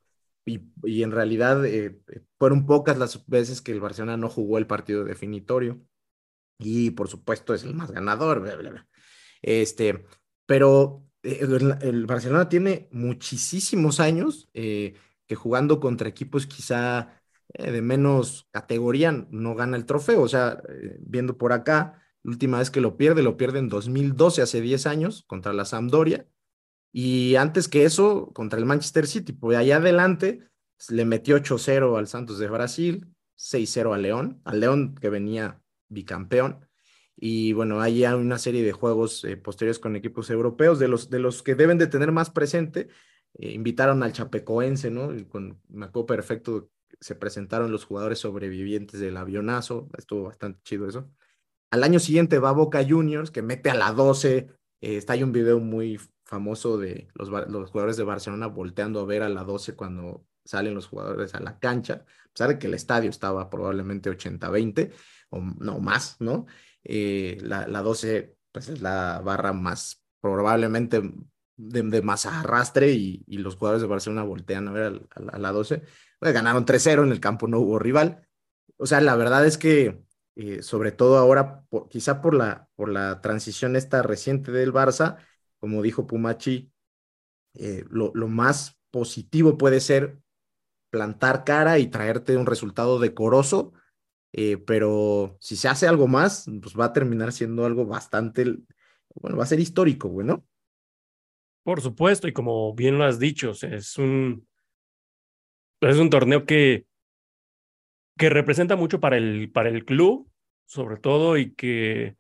Y, 0.45 1.03
en 1.03 1.11
realidad 1.13 1.65
eh, 1.67 2.01
fueron 2.39 2.67
pocas 2.67 2.99
las 2.99 3.27
veces 3.27 3.61
que 3.63 3.73
el 3.73 3.81
Barcelona 3.81 4.17
no 4.17 4.29
jugó 4.29 4.59
el 4.59 4.67
partido 4.67 5.05
definitorio. 5.05 5.81
Y 6.59 6.91
por 6.93 7.09
supuesto 7.09 7.55
es 7.55 7.65
el 7.65 7.75
más 7.75 7.91
ganador, 7.91 8.41
bla, 8.41 8.57
bla, 8.57 8.71
bla. 8.71 8.89
Este, 9.43 10.07
pero 10.47 11.05
eh, 11.23 11.41
el, 11.43 11.77
el 11.83 12.07
Barcelona 12.07 12.49
tiene 12.49 12.89
muchísimos 12.93 14.01
años 14.01 14.49
que 14.53 15.35
jugando 15.35 15.81
contra 15.81 16.09
equipos 16.09 16.47
quizá 16.47 17.21
eh, 17.55 17.71
de 17.71 17.83
menos 17.83 18.49
categoría 18.51 19.13
no 19.31 19.55
gana 19.55 19.77
el 19.77 19.87
trofeo. 19.87 20.23
O 20.23 20.29
sea, 20.29 20.63
eh, 20.69 20.97
viendo 21.01 21.37
por 21.39 21.53
acá, 21.53 22.03
la 22.23 22.31
última 22.31 22.59
vez 22.59 22.71
que 22.71 22.81
lo 22.81 22.97
pierde, 22.97 23.23
lo 23.23 23.37
pierde 23.37 23.59
en 23.59 23.69
2012, 23.69 24.43
hace 24.43 24.61
10 24.61 24.87
años, 24.87 25.25
contra 25.27 25.53
la 25.53 25.65
Sampdoria. 25.65 26.27
Y 26.93 27.37
antes 27.37 27.69
que 27.69 27.85
eso, 27.85 28.33
contra 28.35 28.59
el 28.59 28.67
Manchester 28.67 29.07
City. 29.07 29.33
Pues 29.33 29.59
allá 29.59 29.77
adelante 29.77 30.49
le 30.91 31.05
metió 31.05 31.37
8-0 31.37 31.99
al 31.99 32.09
Santos 32.09 32.39
de 32.39 32.49
Brasil, 32.49 33.07
6-0 33.37 33.95
al 33.95 34.03
León, 34.03 34.41
al 34.45 34.61
León 34.61 34.95
que 34.97 35.11
venía 35.11 35.63
bicampeón. 35.89 36.66
Y 37.17 37.53
bueno, 37.55 37.81
hay 37.81 38.01
ya 38.01 38.17
una 38.17 38.39
serie 38.39 38.63
de 38.63 38.73
juegos 38.73 39.25
eh, 39.25 39.37
posteriores 39.37 39.79
con 39.79 39.97
equipos 39.97 40.31
europeos, 40.31 40.79
de 40.79 40.89
los, 40.89 41.11
de 41.11 41.19
los 41.19 41.43
que 41.43 41.55
deben 41.55 41.79
de 41.79 41.87
tener 41.87 42.13
más 42.13 42.31
presente. 42.31 42.89
invitaron 43.39 44.03
al 44.03 44.13
Chapecoense, 44.13 44.91
¿no? 44.91 45.11
con, 45.29 45.61
me 45.69 45.89
perfecto 45.89 46.71
se 47.01 47.15
presentaron 47.15 47.73
los 47.73 47.85
jugadores 47.85 48.19
sobrevivientes 48.21 49.01
del 49.01 49.17
avionazo, 49.17 49.89
estuvo 49.97 50.25
bastante 50.25 50.61
chido 50.63 50.89
eso. 50.89 51.11
Al 51.71 51.85
año 51.85 51.99
siguiente 51.99 52.39
va 52.39 52.53
Boca 52.53 52.85
Juniors, 52.87 53.31
que 53.31 53.43
mete 53.43 53.71
a 53.71 53.75
la 53.75 53.93
12, 53.93 54.37
eh, 54.37 54.97
está 54.97 55.15
ahí 55.15 55.23
un 55.23 55.33
video 55.33 55.59
muy 55.59 56.01
famoso 56.25 56.79
de 56.79 57.09
los, 57.15 57.29
los, 57.29 57.71
jugadores 57.71 57.97
de 57.97 58.05
Barcelona 58.05 58.47
volteando 58.47 59.01
a 59.01 59.05
ver 59.05 59.23
a 59.23 59.29
la 59.29 59.45
12 59.45 59.75
cuando 59.75 60.27
salen 60.45 60.75
los 60.75 60.87
jugadores 60.87 61.35
a 61.35 61.41
la 61.41 61.59
cancha, 61.59 62.05
a 62.25 62.33
pesar 62.33 62.49
de 62.49 62.59
que 62.59 62.67
el 62.67 62.75
estadio 62.75 63.11
estaba 63.11 63.51
probablemente 63.51 64.11
80-20 64.11 64.93
o 65.31 65.41
no 65.41 65.79
más, 65.81 66.17
¿no? 66.21 66.47
Eh, 66.89 67.39
la, 67.43 67.67
la 67.67 67.83
12 67.83 68.37
pues 68.53 68.69
es 68.69 68.81
la 68.81 69.21
barra 69.25 69.53
más 69.53 70.03
probablemente 70.21 71.03
de, 71.57 71.83
de 71.83 72.03
más 72.03 72.27
arrastre 72.27 72.93
y, 72.93 73.25
y, 73.27 73.39
los 73.39 73.57
jugadores 73.57 73.83
de 73.83 73.89
Barcelona 73.89 74.23
voltean 74.23 74.69
a 74.69 74.73
ver 74.73 75.03
a, 75.15 75.21
a, 75.21 75.37
a 75.37 75.39
la 75.39 75.53
12 75.53 75.83
pues, 76.19 76.33
ganaron 76.33 76.65
3-0, 76.65 77.05
en 77.05 77.13
el 77.13 77.21
campo 77.21 77.49
no 77.49 77.61
hubo 77.61 77.79
rival. 77.79 78.27
O 78.79 78.87
sea, 78.87 79.01
la 79.01 79.17
verdad 79.17 79.47
es 79.47 79.59
que, 79.59 80.03
eh, 80.37 80.63
sobre 80.63 80.93
todo 80.93 81.19
ahora, 81.19 81.63
por, 81.69 81.89
quizá 81.89 82.21
por 82.21 82.35
la, 82.35 82.69
por 82.77 82.89
la 82.89 83.21
transición 83.21 83.77
esta 83.77 84.03
reciente 84.03 84.53
del 84.53 84.73
Barça, 84.73 85.19
como 85.59 85.83
dijo 85.83 86.07
Pumachi, 86.07 86.73
eh, 87.55 87.85
lo, 87.91 88.13
lo, 88.15 88.29
más 88.29 88.79
positivo 88.91 89.57
puede 89.57 89.81
ser 89.81 90.19
plantar 90.91 91.45
cara 91.45 91.79
y 91.79 91.89
traerte 91.89 92.37
un 92.37 92.47
resultado 92.47 92.99
decoroso, 92.99 93.73
eh, 94.39 94.59
pero 94.59 95.39
si 95.41 95.57
se 95.57 95.67
hace 95.67 95.89
algo 95.89 96.07
más, 96.07 96.45
pues 96.61 96.79
va 96.79 96.85
a 96.85 96.93
terminar 96.93 97.33
siendo 97.33 97.65
algo 97.65 97.87
bastante, 97.87 98.45
bueno, 99.15 99.39
va 99.39 99.45
a 99.45 99.47
ser 99.47 99.61
histórico, 99.61 100.11
bueno. 100.11 100.45
Por 101.65 101.81
supuesto, 101.81 102.29
y 102.29 102.35
como 102.35 102.75
bien 102.75 102.99
lo 102.99 103.05
has 103.05 103.19
dicho, 103.19 103.53
es 103.53 103.97
un, 103.97 104.47
es 105.81 105.97
un 105.97 106.11
torneo 106.11 106.45
que, 106.45 106.85
que 108.19 108.29
representa 108.29 108.77
mucho 108.77 109.01
para 109.01 109.17
el, 109.17 109.51
para 109.51 109.71
el 109.71 109.87
club, 109.87 110.31
sobre 110.67 110.99
todo, 110.99 111.39
y 111.39 111.55
que 111.55 112.17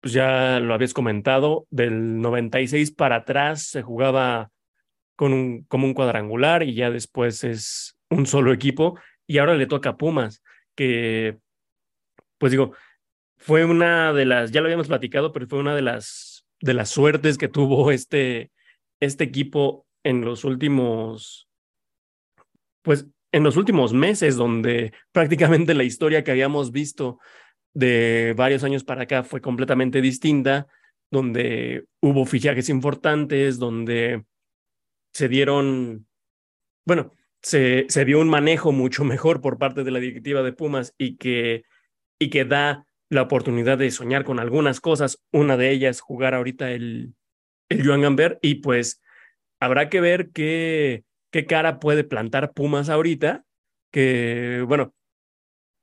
pues 0.00 0.12
ya 0.12 0.60
lo 0.60 0.74
habías 0.74 0.92
comentado, 0.92 1.66
del 1.70 2.20
96 2.20 2.90
para 2.90 3.16
atrás 3.16 3.62
se 3.62 3.80
jugaba 3.80 4.50
con 5.16 5.32
un, 5.32 5.64
como 5.64 5.86
un 5.86 5.94
cuadrangular 5.94 6.62
y 6.62 6.74
ya 6.74 6.90
después 6.90 7.42
es 7.42 7.96
un 8.10 8.26
solo 8.26 8.52
equipo 8.52 8.98
y 9.26 9.38
ahora 9.38 9.54
le 9.54 9.66
toca 9.66 9.88
a 9.88 9.96
Pumas, 9.96 10.42
que 10.74 11.38
pues 12.38 12.52
digo, 12.52 12.74
fue 13.36 13.64
una 13.64 14.12
de 14.12 14.24
las, 14.24 14.52
ya 14.52 14.60
lo 14.60 14.66
habíamos 14.66 14.88
platicado, 14.88 15.32
pero 15.32 15.46
fue 15.46 15.58
una 15.58 15.74
de 15.74 15.82
las, 15.82 16.46
de 16.60 16.74
las 16.74 16.90
suertes 16.90 17.38
que 17.38 17.48
tuvo 17.48 17.90
este, 17.90 18.50
este 19.00 19.24
equipo 19.24 19.86
en 20.02 20.24
los 20.24 20.44
últimos, 20.44 21.48
pues 22.82 23.06
en 23.32 23.42
los 23.42 23.56
últimos 23.56 23.92
meses, 23.92 24.36
donde 24.36 24.92
prácticamente 25.12 25.74
la 25.74 25.84
historia 25.84 26.24
que 26.24 26.30
habíamos 26.30 26.72
visto 26.72 27.18
de 27.74 28.34
varios 28.36 28.62
años 28.64 28.84
para 28.84 29.02
acá 29.02 29.24
fue 29.24 29.40
completamente 29.40 30.00
distinta, 30.00 30.68
donde 31.10 31.84
hubo 32.00 32.24
fichajes 32.24 32.68
importantes, 32.68 33.58
donde 33.58 34.24
se 35.12 35.28
dieron, 35.28 36.06
bueno, 36.86 37.12
se, 37.42 37.86
se 37.88 38.04
dio 38.04 38.20
un 38.20 38.28
manejo 38.28 38.72
mucho 38.72 39.04
mejor 39.04 39.40
por 39.40 39.58
parte 39.58 39.84
de 39.84 39.90
la 39.90 39.98
directiva 40.00 40.42
de 40.42 40.52
Pumas 40.52 40.94
y 40.96 41.16
que, 41.16 41.64
y 42.18 42.30
que 42.30 42.44
da 42.44 42.86
la 43.10 43.22
oportunidad 43.22 43.78
de 43.78 43.90
soñar 43.90 44.24
con 44.24 44.40
algunas 44.40 44.80
cosas, 44.80 45.22
una 45.32 45.56
de 45.56 45.70
ellas 45.70 46.00
jugar 46.00 46.34
ahorita 46.34 46.70
el, 46.70 47.14
el 47.68 47.86
Joan 47.86 48.02
Gamber 48.02 48.38
y 48.42 48.56
pues 48.56 49.02
habrá 49.60 49.88
que 49.88 50.00
ver 50.00 50.30
qué, 50.30 51.04
qué 51.30 51.46
cara 51.46 51.80
puede 51.80 52.04
plantar 52.04 52.52
Pumas 52.52 52.88
ahorita, 52.88 53.44
que 53.92 54.64
bueno, 54.66 54.94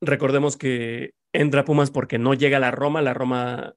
recordemos 0.01 0.57
que 0.57 1.13
entra 1.33 1.65
Pumas 1.65 1.91
porque 1.91 2.17
no 2.17 2.33
llega 2.33 2.59
la 2.59 2.71
Roma, 2.71 3.01
la 3.01 3.13
Roma 3.13 3.75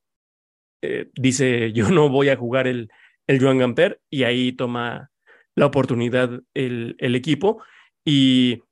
eh, 0.83 1.11
dice 1.15 1.73
yo 1.75 1.91
no 1.91 2.09
voy 2.09 2.29
a 2.29 2.37
jugar 2.37 2.67
el, 2.67 2.91
el 3.27 3.41
Joan 3.41 3.59
Gamper 3.59 4.01
y 4.11 4.25
ahí 4.25 4.53
toma 4.53 5.11
la 5.55 5.67
oportunidad 5.67 6.43
el, 6.55 6.97
el 6.99 7.15
equipo. 7.15 7.63
Y, 8.05 8.63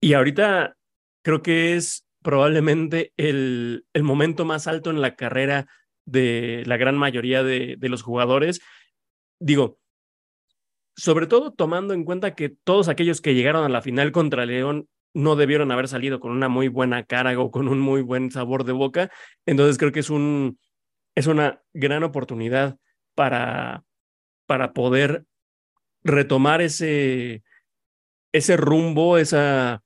y 0.00 0.14
ahorita 0.14 0.76
creo 1.22 1.42
que 1.42 1.76
es 1.76 2.06
probablemente 2.22 3.12
el, 3.16 3.86
el 3.92 4.02
momento 4.02 4.44
más 4.44 4.66
alto 4.66 4.90
en 4.90 5.00
la 5.00 5.16
carrera 5.16 5.66
de 6.04 6.62
la 6.66 6.76
gran 6.76 6.96
mayoría 6.96 7.42
de, 7.42 7.76
de 7.78 7.88
los 7.88 8.02
jugadores. 8.02 8.60
Digo, 9.38 9.78
sobre 10.96 11.26
todo 11.26 11.52
tomando 11.52 11.94
en 11.94 12.04
cuenta 12.04 12.34
que 12.34 12.48
todos 12.48 12.88
aquellos 12.88 13.20
que 13.20 13.34
llegaron 13.34 13.64
a 13.64 13.68
la 13.68 13.82
final 13.82 14.12
contra 14.12 14.44
León 14.46 14.88
no 15.14 15.34
debieron 15.34 15.72
haber 15.72 15.88
salido 15.88 16.20
con 16.20 16.32
una 16.32 16.48
muy 16.48 16.68
buena 16.68 17.04
cara 17.04 17.38
o 17.38 17.50
con 17.50 17.68
un 17.68 17.80
muy 17.80 18.02
buen 18.02 18.30
sabor 18.30 18.64
de 18.64 18.72
boca. 18.72 19.10
Entonces 19.46 19.78
creo 19.78 19.92
que 19.92 20.00
es, 20.00 20.10
un, 20.10 20.58
es 21.14 21.26
una 21.26 21.62
gran 21.72 22.04
oportunidad 22.04 22.76
para, 23.14 23.82
para 24.46 24.72
poder 24.72 25.24
retomar 26.02 26.60
ese, 26.60 27.42
ese 28.32 28.56
rumbo, 28.56 29.18
esa, 29.18 29.82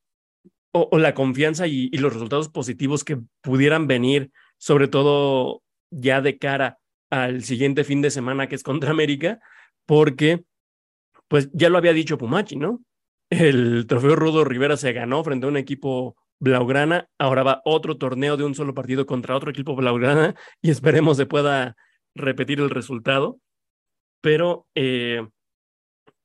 o, 0.77 0.99
la 0.99 1.15
confianza 1.15 1.69
y, 1.69 1.89
y, 1.93 1.99
los 1.99 2.13
resultados 2.13 2.49
positivos 2.49 3.05
que 3.05 3.19
pudieran 3.43 3.87
venir, 3.87 4.33
sobre 4.59 4.89
todo 4.89 5.63
ya 5.91 6.21
de 6.21 6.37
cara 6.37 6.79
al 7.11 7.45
siguiente 7.45 7.85
fin 7.85 8.03
de 8.03 8.11
semana 8.11 8.49
que 8.49 8.57
es 8.57 8.65
contra 8.65 8.91
América, 8.91 9.39
porque 9.87 10.45
pues 11.29 11.49
ya 11.53 11.69
lo 11.69 11.79
había 11.79 11.93
dicho 11.93 12.19
Pumachi, 12.19 12.57
¿no? 12.57 12.83
El 13.31 13.87
trofeo 13.87 14.17
Rudo 14.17 14.45
Rivera 14.45 14.77
se 14.77 14.93
ganó 14.93 15.23
frente 15.23 15.47
a 15.47 15.49
un 15.49 15.57
equipo 15.57 16.17
Blaugrana, 16.41 17.09
ahora 17.19 17.45
va 17.45 17.63
otro 17.65 17.97
torneo 17.97 18.37
de 18.37 18.45
un 18.45 18.55
solo 18.55 18.75
partido 18.75 19.07
contra 19.07 19.37
otro 19.37 19.51
equipo 19.51 19.77
Blaugrana 19.77 20.35
y 20.61 20.71
esperemos 20.71 21.17
se 21.17 21.27
pueda 21.27 21.77
repetir 22.15 22.61
el 22.61 22.71
resultado. 22.71 23.39
Pero 24.21 24.67
eh, 24.75 25.27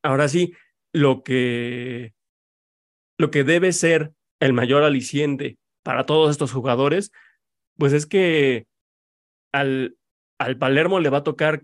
ahora 0.02 0.28
sí, 0.28 0.54
lo 0.92 1.22
que, 1.24 2.14
lo 3.18 3.30
que 3.30 3.44
debe 3.44 3.74
ser 3.74 4.14
el 4.40 4.54
mayor 4.54 4.84
aliciente 4.84 5.58
para 5.84 6.06
todos 6.06 6.32
estos 6.32 6.52
jugadores, 6.52 7.12
pues 7.78 7.94
es 7.94 8.06
que 8.06 8.68
al, 9.52 9.98
al 10.38 10.58
Palermo 10.58 11.00
le 11.00 11.10
va 11.10 11.20
a 11.20 11.24
tocar 11.24 11.64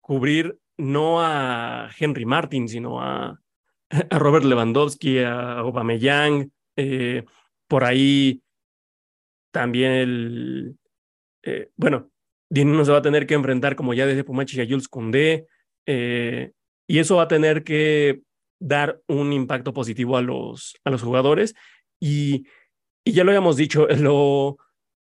cubrir 0.00 0.58
no 0.78 1.22
a 1.22 1.90
Henry 1.98 2.24
Martin, 2.24 2.68
sino 2.68 3.00
a, 3.00 3.40
a 4.10 4.18
Robert 4.18 4.44
Lewandowski, 4.44 5.18
a 5.18 5.58
Aubameyang, 5.58 6.50
eh, 6.76 7.24
por 7.68 7.84
ahí 7.84 8.42
también 9.50 9.92
el, 9.92 10.76
eh, 11.42 11.70
bueno, 11.76 12.10
Dinino 12.48 12.84
se 12.84 12.92
va 12.92 12.98
a 12.98 13.02
tener 13.02 13.26
que 13.26 13.34
enfrentar, 13.34 13.74
como 13.74 13.94
ya 13.94 14.06
desde 14.06 14.24
Pumachi, 14.24 14.60
a 14.60 14.66
Jules 14.66 14.88
Koundé, 14.88 15.46
eh, 15.86 16.52
y 16.86 16.98
eso 16.98 17.16
va 17.16 17.22
a 17.22 17.28
tener 17.28 17.64
que 17.64 18.22
dar 18.60 19.00
un 19.08 19.32
impacto 19.32 19.72
positivo 19.72 20.16
a 20.16 20.22
los, 20.22 20.76
a 20.84 20.90
los 20.90 21.02
jugadores, 21.02 21.54
y, 22.00 22.46
y 23.04 23.12
ya 23.12 23.24
lo 23.24 23.30
habíamos 23.30 23.56
dicho, 23.56 23.86
lo, 23.98 24.58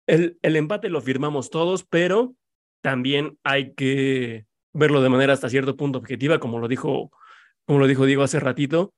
el, 0.07 0.37
el 0.41 0.55
empate 0.55 0.89
lo 0.89 1.01
firmamos 1.01 1.49
todos, 1.49 1.83
pero 1.83 2.35
también 2.81 3.37
hay 3.43 3.73
que 3.73 4.45
verlo 4.73 5.01
de 5.01 5.09
manera 5.09 5.33
hasta 5.33 5.49
cierto 5.49 5.75
punto 5.75 5.99
objetiva, 5.99 6.39
como 6.39 6.59
lo 6.59 6.67
dijo 6.67 7.11
como 7.65 7.79
lo 7.79 7.87
dijo 7.87 8.05
Diego 8.05 8.23
hace 8.23 8.39
ratito, 8.39 8.93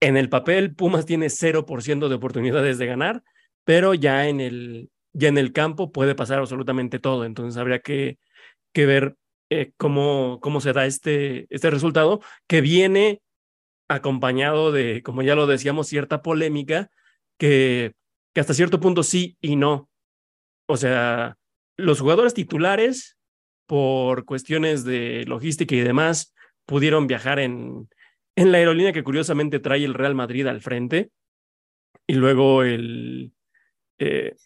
en 0.00 0.16
el 0.16 0.28
papel 0.28 0.74
Pumas 0.74 1.06
tiene 1.06 1.26
0% 1.26 2.08
de 2.08 2.14
oportunidades 2.14 2.78
de 2.78 2.86
ganar, 2.86 3.22
pero 3.64 3.94
ya 3.94 4.26
en 4.28 4.40
el, 4.40 4.90
ya 5.12 5.28
en 5.28 5.38
el 5.38 5.52
campo 5.52 5.92
puede 5.92 6.14
pasar 6.14 6.38
absolutamente 6.38 6.98
todo. 6.98 7.24
Entonces 7.24 7.58
habría 7.58 7.80
que, 7.80 8.18
que 8.72 8.86
ver 8.86 9.16
eh, 9.50 9.72
cómo, 9.76 10.38
cómo 10.40 10.60
se 10.60 10.72
da 10.72 10.86
este, 10.86 11.46
este 11.50 11.70
resultado 11.70 12.20
que 12.46 12.62
viene 12.62 13.20
acompañado 13.88 14.72
de, 14.72 15.02
como 15.02 15.22
ya 15.22 15.34
lo 15.34 15.46
decíamos, 15.46 15.88
cierta 15.88 16.22
polémica 16.22 16.90
que, 17.40 17.94
que 18.34 18.40
hasta 18.40 18.54
cierto 18.54 18.78
punto 18.78 19.02
sí 19.02 19.36
y 19.40 19.56
no. 19.56 19.88
O 20.68 20.76
sea, 20.76 21.36
los 21.76 21.98
jugadores 21.98 22.34
titulares, 22.34 23.16
por 23.66 24.26
cuestiones 24.26 24.84
de 24.84 25.24
logística 25.26 25.74
y 25.74 25.80
demás, 25.80 26.34
pudieron 26.66 27.06
viajar 27.06 27.38
en, 27.40 27.88
en 28.36 28.52
la 28.52 28.58
aerolínea 28.58 28.92
que 28.92 29.02
curiosamente 29.02 29.58
trae 29.58 29.84
el 29.84 29.94
Real 29.94 30.14
Madrid 30.14 30.46
al 30.46 30.60
frente. 30.60 31.10
Y 32.06 32.14
luego 32.14 32.62
el, 32.62 33.32
eh, 33.98 34.36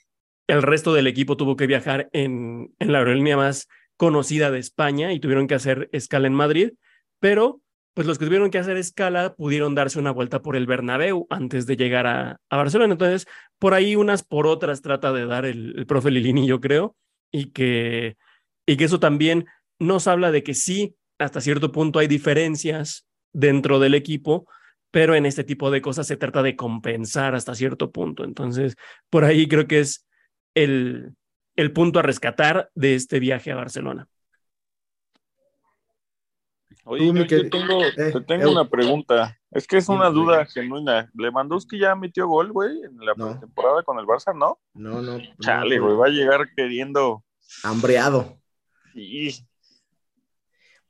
el 0.46 0.62
resto 0.62 0.94
del 0.94 1.08
equipo 1.08 1.36
tuvo 1.36 1.56
que 1.56 1.66
viajar 1.66 2.08
en, 2.12 2.74
en 2.78 2.92
la 2.92 2.98
aerolínea 2.98 3.36
más 3.36 3.66
conocida 3.96 4.52
de 4.52 4.60
España 4.60 5.12
y 5.12 5.18
tuvieron 5.18 5.48
que 5.48 5.54
hacer 5.54 5.88
escala 5.92 6.28
en 6.28 6.34
Madrid, 6.34 6.72
pero 7.18 7.60
pues 7.94 8.08
los 8.08 8.18
que 8.18 8.26
tuvieron 8.26 8.50
que 8.50 8.58
hacer 8.58 8.76
escala 8.76 9.34
pudieron 9.34 9.74
darse 9.74 10.00
una 10.00 10.10
vuelta 10.10 10.42
por 10.42 10.56
el 10.56 10.66
Bernabéu 10.66 11.26
antes 11.30 11.66
de 11.66 11.76
llegar 11.76 12.06
a, 12.08 12.40
a 12.50 12.56
Barcelona. 12.56 12.92
Entonces, 12.92 13.26
por 13.58 13.72
ahí 13.72 13.94
unas 13.94 14.24
por 14.24 14.48
otras 14.48 14.82
trata 14.82 15.12
de 15.12 15.26
dar 15.26 15.46
el, 15.46 15.86
profe 15.86 16.10
Lilini, 16.10 16.46
yo 16.46 16.60
creo, 16.60 16.96
y 17.30 17.52
que, 17.52 18.16
y 18.66 18.76
que 18.76 18.84
eso 18.84 18.98
también 18.98 19.46
nos 19.78 20.08
habla 20.08 20.32
de 20.32 20.42
que 20.42 20.54
sí, 20.54 20.96
hasta 21.18 21.40
cierto 21.40 21.70
punto 21.70 22.00
hay 22.00 22.08
diferencias 22.08 23.06
dentro 23.32 23.78
del 23.78 23.94
equipo, 23.94 24.48
pero 24.90 25.14
en 25.14 25.24
este 25.24 25.44
tipo 25.44 25.70
de 25.70 25.80
cosas 25.80 26.06
se 26.06 26.16
trata 26.16 26.42
de 26.42 26.56
compensar 26.56 27.34
hasta 27.34 27.54
cierto 27.54 27.92
punto. 27.92 28.24
Entonces, 28.24 28.74
por 29.08 29.24
ahí 29.24 29.46
creo 29.46 29.68
que 29.68 29.80
es 29.80 30.06
el, 30.54 31.14
el 31.56 31.72
punto 31.72 32.00
a 32.00 32.02
rescatar 32.02 32.70
de 32.74 32.96
este 32.96 33.20
viaje 33.20 33.52
a 33.52 33.56
Barcelona. 33.56 34.08
Oye, 36.86 37.06
yo, 37.06 37.24
yo 37.24 37.50
tengo, 37.50 37.82
eh, 37.82 38.12
te 38.12 38.20
tengo 38.20 38.48
eh, 38.48 38.52
una 38.52 38.68
pregunta. 38.68 39.38
Es 39.50 39.66
que 39.66 39.78
es 39.78 39.88
una 39.88 40.10
duda 40.10 40.44
genuina. 40.44 41.10
¿Lewandowski 41.14 41.78
ya 41.78 41.94
metió 41.94 42.28
gol, 42.28 42.52
güey, 42.52 42.82
en 42.82 42.98
la 42.98 43.14
no. 43.16 43.40
temporada 43.40 43.82
con 43.82 43.98
el 43.98 44.04
Barça, 44.04 44.36
no? 44.36 44.60
No, 44.74 45.00
no. 45.00 45.18
Chale, 45.40 45.78
güey, 45.78 45.92
no, 45.94 45.98
va 45.98 46.06
a 46.06 46.10
llegar 46.10 46.40
queriendo. 46.54 47.24
Hambreado. 47.62 48.38
Sí. 48.92 49.46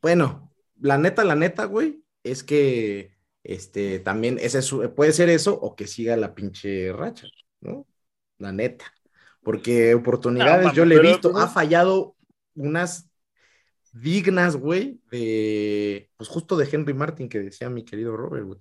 Bueno, 0.02 0.52
la 0.80 0.98
neta, 0.98 1.24
la 1.24 1.36
neta, 1.36 1.66
güey, 1.66 2.02
es 2.24 2.42
que 2.42 3.14
este 3.44 4.00
también 4.00 4.38
ese 4.40 4.60
puede 4.88 5.12
ser 5.12 5.28
eso 5.28 5.54
o 5.54 5.76
que 5.76 5.86
siga 5.86 6.16
la 6.16 6.34
pinche 6.34 6.92
racha, 6.92 7.28
¿no? 7.60 7.86
La 8.38 8.52
neta. 8.52 8.92
Porque 9.42 9.94
oportunidades, 9.94 10.66
no, 10.66 10.72
yo 10.72 10.84
le 10.86 10.96
he 10.96 11.00
visto, 11.00 11.36
ha 11.36 11.48
fallado 11.48 12.16
unas 12.54 13.10
dignas, 13.94 14.56
güey, 14.56 15.00
de, 15.10 16.10
pues 16.16 16.28
justo 16.28 16.56
de 16.56 16.68
Henry 16.70 16.94
Martin, 16.94 17.28
que 17.28 17.38
decía 17.38 17.70
mi 17.70 17.84
querido 17.84 18.16
Robert, 18.16 18.44
güey. 18.44 18.58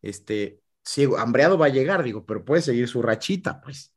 Este, 0.00 0.60
ciego, 0.82 1.18
hambreado 1.18 1.58
va 1.58 1.66
a 1.66 1.70
llegar, 1.70 2.02
digo, 2.02 2.24
pero 2.24 2.44
puede 2.44 2.62
seguir 2.62 2.88
su 2.88 3.02
rachita, 3.02 3.60
pues. 3.60 3.94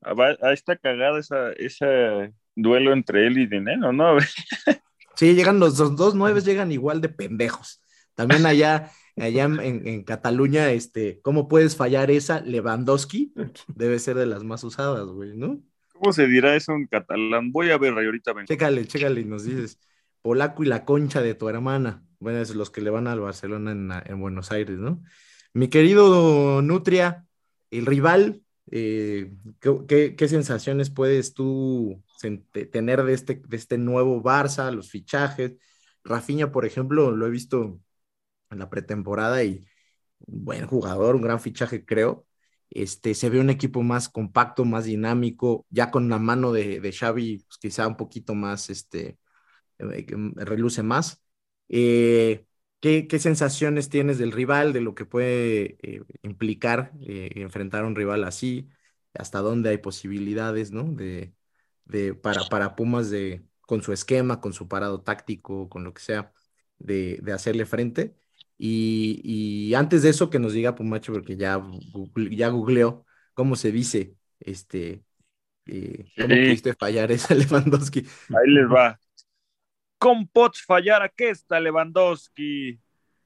Ahí 0.00 0.54
está 0.54 0.76
cagada 0.76 1.18
esa, 1.20 1.52
ese 1.52 2.32
duelo 2.56 2.94
entre 2.94 3.26
él 3.26 3.38
y 3.38 3.46
Dinero, 3.46 3.92
¿no? 3.92 4.16
sí, 5.16 5.34
llegan 5.34 5.60
los, 5.60 5.78
los 5.78 5.94
dos 5.96 6.14
nueves, 6.14 6.46
llegan 6.46 6.72
igual 6.72 7.02
de 7.02 7.10
pendejos. 7.10 7.82
También 8.14 8.46
allá, 8.46 8.90
allá 9.16 9.44
en, 9.44 9.86
en, 9.86 10.02
Cataluña, 10.04 10.70
este, 10.70 11.20
¿cómo 11.20 11.46
puedes 11.46 11.76
fallar 11.76 12.10
esa? 12.10 12.40
Lewandowski 12.40 13.34
debe 13.68 13.98
ser 13.98 14.16
de 14.16 14.26
las 14.26 14.44
más 14.44 14.64
usadas, 14.64 15.06
güey, 15.06 15.36
¿no? 15.36 15.62
¿Cómo 15.92 16.14
se 16.14 16.26
dirá 16.26 16.56
eso 16.56 16.72
en 16.72 16.86
catalán? 16.86 17.52
Voy 17.52 17.70
a 17.70 17.76
ver, 17.76 17.92
ahorita 17.92 18.32
vengo. 18.32 18.46
Chécale, 18.46 18.86
chécale 18.86 19.20
y 19.20 19.26
nos 19.26 19.44
dices 19.44 19.78
polaco 20.22 20.62
y 20.62 20.66
la 20.66 20.84
concha 20.84 21.22
de 21.22 21.34
tu 21.34 21.48
hermana. 21.48 22.04
Bueno, 22.18 22.38
es 22.40 22.54
los 22.54 22.70
que 22.70 22.80
le 22.80 22.90
van 22.90 23.06
al 23.06 23.20
Barcelona 23.20 23.72
en, 23.72 23.90
en 24.04 24.20
Buenos 24.20 24.52
Aires, 24.52 24.78
¿no? 24.78 25.02
Mi 25.52 25.68
querido 25.68 26.62
Nutria, 26.62 27.26
el 27.70 27.86
rival, 27.86 28.42
eh, 28.70 29.32
¿qué, 29.60 29.78
¿qué, 29.88 30.16
qué, 30.16 30.28
sensaciones 30.28 30.90
puedes 30.90 31.34
tú 31.34 32.02
tener 32.70 33.02
de 33.04 33.14
este, 33.14 33.42
de 33.46 33.56
este 33.56 33.78
nuevo 33.78 34.22
Barça, 34.22 34.70
los 34.72 34.90
fichajes? 34.90 35.54
Rafinha, 36.04 36.52
por 36.52 36.64
ejemplo, 36.66 37.10
lo 37.10 37.26
he 37.26 37.30
visto 37.30 37.80
en 38.50 38.58
la 38.58 38.70
pretemporada 38.70 39.42
y 39.44 39.66
buen 40.20 40.66
jugador, 40.66 41.16
un 41.16 41.22
gran 41.22 41.40
fichaje, 41.40 41.84
creo. 41.84 42.26
Este, 42.70 43.14
se 43.14 43.30
ve 43.30 43.40
un 43.40 43.50
equipo 43.50 43.82
más 43.82 44.08
compacto, 44.08 44.64
más 44.64 44.84
dinámico, 44.84 45.66
ya 45.70 45.90
con 45.90 46.08
la 46.08 46.18
mano 46.18 46.52
de, 46.52 46.80
de 46.80 46.92
Xavi, 46.92 47.38
pues 47.38 47.58
quizá 47.58 47.88
un 47.88 47.96
poquito 47.96 48.34
más, 48.34 48.70
este, 48.70 49.18
reluce 50.36 50.82
más. 50.82 51.22
Eh, 51.68 52.46
¿qué, 52.80 53.06
¿qué, 53.06 53.18
sensaciones 53.18 53.88
tienes 53.88 54.18
del 54.18 54.32
rival, 54.32 54.72
de 54.72 54.80
lo 54.80 54.94
que 54.94 55.04
puede 55.04 55.76
eh, 55.82 56.02
implicar 56.22 56.92
eh, 57.02 57.30
enfrentar 57.36 57.84
a 57.84 57.86
un 57.86 57.96
rival 57.96 58.24
así? 58.24 58.68
¿Hasta 59.14 59.40
dónde 59.40 59.70
hay 59.70 59.78
posibilidades, 59.78 60.72
¿no? 60.72 60.84
De, 60.84 61.32
de, 61.84 62.14
para, 62.14 62.44
para 62.48 62.76
Pumas 62.76 63.10
de, 63.10 63.44
con 63.60 63.82
su 63.82 63.92
esquema, 63.92 64.40
con 64.40 64.52
su 64.52 64.68
parado 64.68 65.02
táctico, 65.02 65.68
con 65.68 65.84
lo 65.84 65.94
que 65.94 66.02
sea, 66.02 66.32
de, 66.78 67.18
de 67.22 67.32
hacerle 67.32 67.66
frente. 67.66 68.16
Y, 68.58 69.20
y, 69.24 69.74
antes 69.74 70.02
de 70.02 70.10
eso, 70.10 70.28
que 70.28 70.38
nos 70.38 70.52
diga 70.52 70.74
Pumacho, 70.74 71.12
porque 71.12 71.36
ya, 71.36 71.62
ya 72.30 72.48
googleó 72.48 73.06
cómo 73.32 73.56
se 73.56 73.72
dice, 73.72 74.14
este, 74.38 75.02
eh, 75.66 76.04
¿cómo 76.16 76.34
sí. 76.34 76.42
pudiste 76.42 76.74
fallar 76.74 77.12
esa 77.12 77.34
Lewandowski? 77.36 78.00
Ahí 78.00 78.48
les 78.48 78.66
va. 78.66 78.98
¿Cómo 80.00 80.26
pots 80.32 80.62
fallar 80.62 81.02
aquesta 81.02 81.60
Lewandowski? 81.60 82.80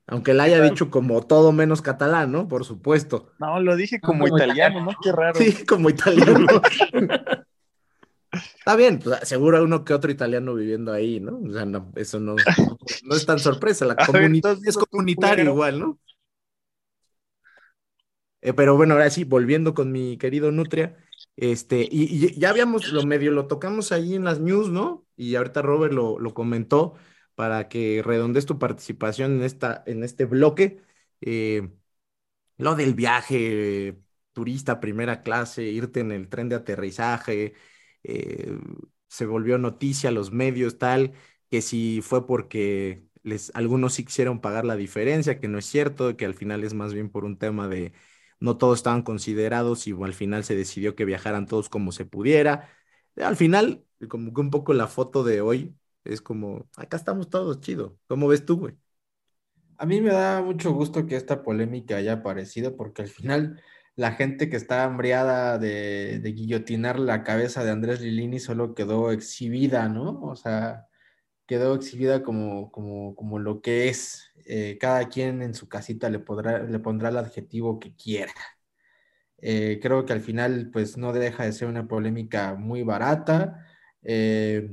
Aunque 0.08 0.34
la 0.34 0.42
haya 0.42 0.60
dicho 0.60 0.90
como 0.90 1.24
todo 1.24 1.52
menos 1.52 1.80
catalán, 1.80 2.32
¿no? 2.32 2.48
Por 2.48 2.64
supuesto. 2.64 3.32
No, 3.38 3.60
lo 3.60 3.76
dije 3.76 4.00
como, 4.00 4.24
como 4.24 4.36
italiano, 4.36 4.80
italiano, 4.80 4.92
¿no? 4.92 4.98
Qué 5.00 5.12
raro. 5.12 5.38
Sí, 5.38 5.64
como 5.64 5.88
italiano. 5.88 6.46
Está 8.32 8.74
bien, 8.74 8.98
pues, 8.98 9.20
seguro 9.28 9.62
uno 9.62 9.84
que 9.84 9.94
otro 9.94 10.10
italiano 10.10 10.54
viviendo 10.54 10.92
ahí, 10.92 11.20
¿no? 11.20 11.38
O 11.38 11.52
sea, 11.52 11.64
no, 11.64 11.92
eso 11.94 12.18
no, 12.18 12.34
no 13.04 13.14
es 13.14 13.24
tan 13.24 13.38
sorpresa, 13.38 13.84
la 13.84 13.94
comunidad 14.06 14.58
es 14.66 14.76
comunitario 14.76 15.44
igual, 15.44 15.78
¿no? 15.78 15.98
Eh, 18.42 18.52
pero 18.52 18.76
bueno, 18.76 18.94
ahora 18.94 19.08
sí, 19.10 19.22
volviendo 19.22 19.74
con 19.74 19.92
mi 19.92 20.18
querido 20.18 20.50
Nutria, 20.50 20.96
este, 21.36 21.88
y, 21.90 22.38
ya 22.38 22.50
habíamos, 22.50 22.92
lo 22.92 23.04
medio 23.04 23.32
lo 23.32 23.46
tocamos 23.46 23.92
ahí 23.92 24.14
en 24.14 24.24
las 24.24 24.40
news, 24.40 24.68
¿no? 24.70 25.06
Y 25.16 25.34
ahorita 25.36 25.62
Robert 25.62 25.92
lo, 25.92 26.18
lo 26.18 26.34
comentó 26.34 26.94
para 27.34 27.68
que 27.68 28.02
redondees 28.04 28.46
tu 28.46 28.58
participación 28.58 29.36
en, 29.36 29.42
esta, 29.42 29.82
en 29.86 30.04
este 30.04 30.24
bloque. 30.26 30.80
Eh, 31.20 31.70
lo 32.58 32.74
del 32.76 32.94
viaje, 32.94 33.98
turista 34.32 34.80
primera 34.80 35.22
clase, 35.22 35.64
irte 35.64 36.00
en 36.00 36.12
el 36.12 36.28
tren 36.28 36.48
de 36.48 36.56
aterrizaje, 36.56 37.54
eh, 38.04 38.58
se 39.08 39.26
volvió 39.26 39.58
noticia 39.58 40.10
los 40.10 40.32
medios, 40.32 40.78
tal, 40.78 41.12
que 41.50 41.62
si 41.62 42.00
fue 42.02 42.26
porque 42.26 43.06
les, 43.22 43.50
algunos 43.54 43.94
sí 43.94 44.04
quisieron 44.04 44.40
pagar 44.40 44.64
la 44.64 44.76
diferencia, 44.76 45.40
que 45.40 45.48
no 45.48 45.58
es 45.58 45.66
cierto, 45.66 46.16
que 46.16 46.24
al 46.26 46.34
final 46.34 46.64
es 46.64 46.74
más 46.74 46.94
bien 46.94 47.10
por 47.10 47.24
un 47.24 47.38
tema 47.38 47.68
de 47.68 47.92
no 48.44 48.58
todos 48.58 48.78
estaban 48.78 49.02
considerados 49.02 49.86
y 49.86 49.92
al 49.92 50.12
final 50.12 50.44
se 50.44 50.54
decidió 50.54 50.94
que 50.94 51.06
viajaran 51.06 51.46
todos 51.46 51.70
como 51.70 51.92
se 51.92 52.04
pudiera. 52.04 52.68
Al 53.16 53.36
final, 53.36 53.84
como 54.08 54.34
que 54.34 54.40
un 54.42 54.50
poco 54.50 54.74
la 54.74 54.86
foto 54.86 55.24
de 55.24 55.40
hoy 55.40 55.74
es 56.04 56.20
como, 56.20 56.68
acá 56.76 56.98
estamos 56.98 57.30
todos, 57.30 57.60
chido. 57.60 57.98
¿Cómo 58.06 58.28
ves 58.28 58.44
tú, 58.44 58.58
güey? 58.58 58.74
A 59.78 59.86
mí 59.86 60.02
me 60.02 60.12
da 60.12 60.42
mucho 60.42 60.72
gusto 60.72 61.06
que 61.06 61.16
esta 61.16 61.42
polémica 61.42 61.96
haya 61.96 62.12
aparecido 62.12 62.76
porque 62.76 63.02
al 63.02 63.08
final 63.08 63.60
la 63.96 64.12
gente 64.12 64.50
que 64.50 64.56
está 64.56 64.84
hambriada 64.84 65.58
de, 65.58 66.18
de, 66.20 66.32
guillotinar 66.32 66.98
la 66.98 67.24
cabeza 67.24 67.64
de 67.64 67.70
Andrés 67.70 68.02
Lilini 68.02 68.40
solo 68.40 68.74
quedó 68.74 69.10
exhibida, 69.10 69.88
¿no? 69.88 70.20
O 70.22 70.36
sea, 70.36 70.86
quedó 71.46 71.74
exhibida 71.74 72.22
como, 72.22 72.70
como, 72.72 73.14
como 73.14 73.38
lo 73.38 73.60
que 73.62 73.88
es. 73.88 74.30
Eh, 74.46 74.78
cada 74.80 75.08
quien 75.08 75.42
en 75.42 75.54
su 75.54 75.68
casita 75.68 76.10
le, 76.10 76.18
podrá, 76.18 76.62
le 76.62 76.78
pondrá 76.78 77.08
el 77.10 77.18
adjetivo 77.18 77.78
que 77.80 77.94
quiera. 77.94 78.32
Eh, 79.38 79.78
creo 79.82 80.06
que 80.06 80.12
al 80.12 80.20
final, 80.20 80.70
pues 80.72 80.96
no 80.96 81.12
deja 81.12 81.44
de 81.44 81.52
ser 81.52 81.68
una 81.68 81.86
polémica 81.86 82.54
muy 82.54 82.82
barata, 82.82 83.66
eh, 84.02 84.70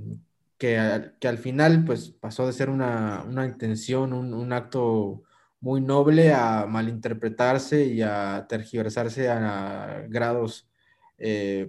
que, 0.58 1.12
que, 1.20 1.28
al 1.28 1.38
final, 1.38 1.84
pues 1.86 2.12
pasó 2.12 2.48
de 2.48 2.54
ser 2.54 2.70
una, 2.70 3.24
una 3.28 3.46
intención, 3.46 4.14
un, 4.14 4.34
un 4.34 4.54
acto 4.54 5.24
muy 5.60 5.82
noble 5.82 6.34
a 6.34 6.66
malinterpretarse 6.68 7.86
y 7.86 8.02
a 8.02 8.46
tergiversarse 8.48 9.30
a 9.30 10.06
grados 10.10 10.68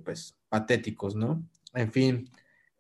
pues 0.05 0.37
patéticos, 0.49 1.15
¿no? 1.15 1.47
En 1.75 1.93
fin, 1.93 2.31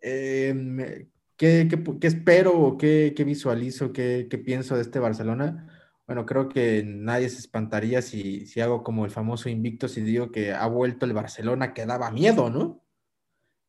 eh, 0.03 1.07
¿qué, 1.37 1.69
qué, 1.69 1.83
qué, 2.01 2.07
espero 2.07 2.59
o 2.59 2.79
qué, 2.79 3.13
qué 3.17 3.25
visualizo, 3.25 3.93
qué, 3.93 4.27
qué, 4.31 4.39
pienso 4.39 4.77
de 4.77 4.83
este 4.83 4.99
Barcelona? 4.99 5.69
bueno, 6.07 6.27
creo 6.27 6.49
que 6.49 6.83
nadie 6.85 7.29
se 7.31 7.39
espantaría 7.39 8.03
si, 8.03 8.45
si 8.47 8.61
hago 8.61 8.83
como 8.83 9.05
el 9.05 9.11
famoso 9.11 9.49
invicto, 9.49 9.89
si 9.89 10.03
digo 10.03 10.31
que 10.31 10.53
ha 10.53 10.67
vuelto 10.67 11.07
el 11.07 11.13
Barcelona 11.13 11.73
que 11.73 11.87
daba 11.87 12.11
miedo, 12.11 12.51
¿no? 12.51 12.83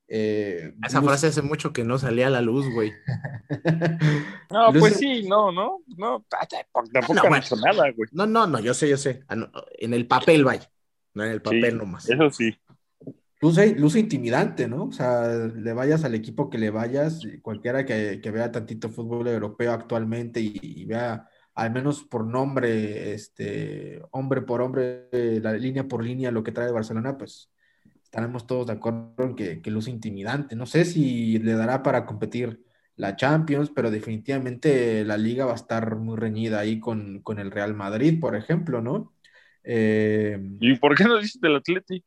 Eh, 0.09 0.75
Esa 0.85 1.01
frase 1.01 1.27
hace 1.27 1.41
mucho 1.41 1.71
que 1.71 1.83
no 1.83 1.97
salía 1.97 2.27
a 2.27 2.31
la 2.31 2.41
luz, 2.41 2.69
güey. 2.73 2.91
no, 4.51 4.73
pues 4.77 4.97
sí, 4.97 5.23
no, 5.27 5.51
no, 5.51 5.83
no, 5.95 6.25
tampoco 6.91 7.29
no, 7.29 7.35
hecho 7.37 7.55
nada, 7.55 7.89
güey. 7.91 8.09
No, 8.11 8.25
no, 8.25 8.45
no, 8.45 8.59
yo 8.59 8.73
sé, 8.73 8.89
yo 8.89 8.97
sé. 8.97 9.23
Ah, 9.29 9.37
en 9.79 9.93
el 9.93 10.05
papel, 10.05 10.43
vaya. 10.43 10.69
No 11.13 11.23
en 11.23 11.31
el 11.31 11.41
papel 11.41 11.77
nomás. 11.77 12.09
Eso 12.09 12.29
sí. 12.29 12.53
Luce, 13.43 13.75
luce, 13.75 13.99
intimidante, 13.99 14.69
¿no? 14.69 14.85
O 14.85 14.91
sea, 14.93 15.27
le 15.27 15.73
vayas 15.73 16.05
al 16.05 16.15
equipo 16.15 16.49
que 16.49 16.57
le 16.57 16.69
vayas, 16.69 17.19
cualquiera 17.41 17.85
que, 17.85 18.21
que 18.23 18.31
vea 18.31 18.53
tantito 18.53 18.87
fútbol 18.87 19.27
europeo 19.27 19.73
actualmente 19.73 20.39
y, 20.39 20.85
vea 20.85 21.27
al 21.53 21.73
menos 21.73 22.05
por 22.05 22.25
nombre, 22.25 23.13
este, 23.13 24.01
hombre 24.11 24.43
por 24.43 24.61
hombre, 24.61 25.09
la 25.41 25.51
línea 25.51 25.85
por 25.89 26.05
línea, 26.05 26.31
lo 26.31 26.41
que 26.41 26.53
trae 26.53 26.71
Barcelona, 26.71 27.17
pues 27.17 27.51
estaremos 28.01 28.47
todos 28.47 28.67
de 28.67 28.73
acuerdo 28.73 29.13
en 29.19 29.35
que, 29.35 29.61
que 29.61 29.71
luce 29.71 29.91
intimidante. 29.91 30.55
No 30.55 30.65
sé 30.65 30.85
si 30.85 31.37
le 31.39 31.51
dará 31.55 31.83
para 31.83 32.05
competir 32.05 32.63
la 32.95 33.17
Champions, 33.17 33.71
pero 33.75 33.91
definitivamente 33.91 35.03
la 35.03 35.17
liga 35.17 35.43
va 35.45 35.51
a 35.51 35.55
estar 35.55 35.97
muy 35.97 36.15
reñida 36.15 36.59
ahí 36.59 36.79
con, 36.79 37.19
con 37.19 37.39
el 37.39 37.51
Real 37.51 37.73
Madrid, 37.73 38.21
por 38.21 38.37
ejemplo, 38.37 38.81
¿no? 38.81 39.13
Eh, 39.65 40.39
¿Y 40.61 40.75
por 40.77 40.95
qué 40.95 41.03
no 41.03 41.17
dices 41.17 41.41
del 41.41 41.57
Atleti? 41.57 42.05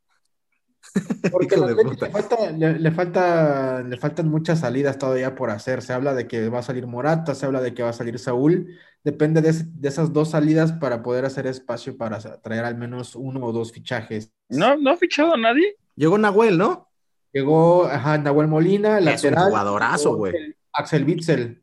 Porque 1.30 1.56
le, 1.56 2.10
falta, 2.10 2.50
le, 2.50 2.90
falta, 2.90 3.82
le 3.82 3.96
faltan 3.96 4.28
muchas 4.28 4.60
salidas 4.60 4.98
todavía 4.98 5.34
por 5.34 5.50
hacer. 5.50 5.82
Se 5.82 5.92
habla 5.92 6.14
de 6.14 6.26
que 6.26 6.48
va 6.48 6.60
a 6.60 6.62
salir 6.62 6.86
Morata, 6.86 7.34
se 7.34 7.46
habla 7.46 7.60
de 7.60 7.74
que 7.74 7.82
va 7.82 7.90
a 7.90 7.94
salir 7.94 8.18
Saúl. 8.18 8.74
Depende 9.04 9.42
de, 9.42 9.52
de, 9.52 9.88
esas 9.88 10.12
dos 10.12 10.30
salidas 10.30 10.72
para 10.72 11.02
poder 11.02 11.24
hacer 11.24 11.46
espacio 11.46 11.96
para 11.96 12.18
traer 12.18 12.64
al 12.64 12.76
menos 12.76 13.14
uno 13.14 13.44
o 13.44 13.52
dos 13.52 13.72
fichajes. 13.72 14.32
¿No, 14.48 14.76
no 14.76 14.90
ha 14.90 14.96
fichado 14.96 15.34
a 15.34 15.36
nadie? 15.36 15.76
Llegó 15.94 16.18
Nahuel, 16.18 16.58
¿no? 16.58 16.88
Llegó 17.32 17.86
ajá, 17.86 18.18
Nahuel 18.18 18.48
Molina, 18.48 18.98
es 18.98 19.04
lateral. 19.04 19.44
un 19.44 19.50
jugadorazo, 19.50 20.16
güey. 20.16 20.56
Axel 20.72 21.04
Witzel. 21.04 21.62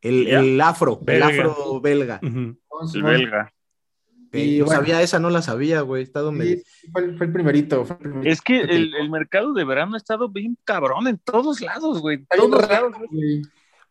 El, 0.00 0.26
el, 0.28 0.60
afro, 0.60 1.00
el 1.06 1.22
afro 1.22 1.80
belga. 1.80 2.20
El 2.22 3.02
belga. 3.02 3.52
Y, 4.32 4.58
yo 4.58 4.66
sabía 4.66 5.02
esa, 5.02 5.18
no 5.18 5.30
la 5.30 5.42
sabía, 5.42 5.80
güey. 5.80 6.02
Estado 6.02 6.32
sí, 6.32 6.62
fue, 6.92 7.04
el, 7.04 7.32
primerito, 7.32 7.84
Es 8.22 8.40
que 8.40 8.60
el, 8.60 8.94
el, 8.94 9.10
mercado 9.10 9.52
de 9.52 9.64
verano 9.64 9.94
ha 9.94 9.98
estado 9.98 10.28
bien 10.28 10.56
cabrón 10.64 11.08
en 11.08 11.18
todos 11.18 11.60
lados, 11.60 12.00
güey. 12.00 12.24
Todos 12.26 12.68
lados, 12.68 12.92
güey. 13.10 13.42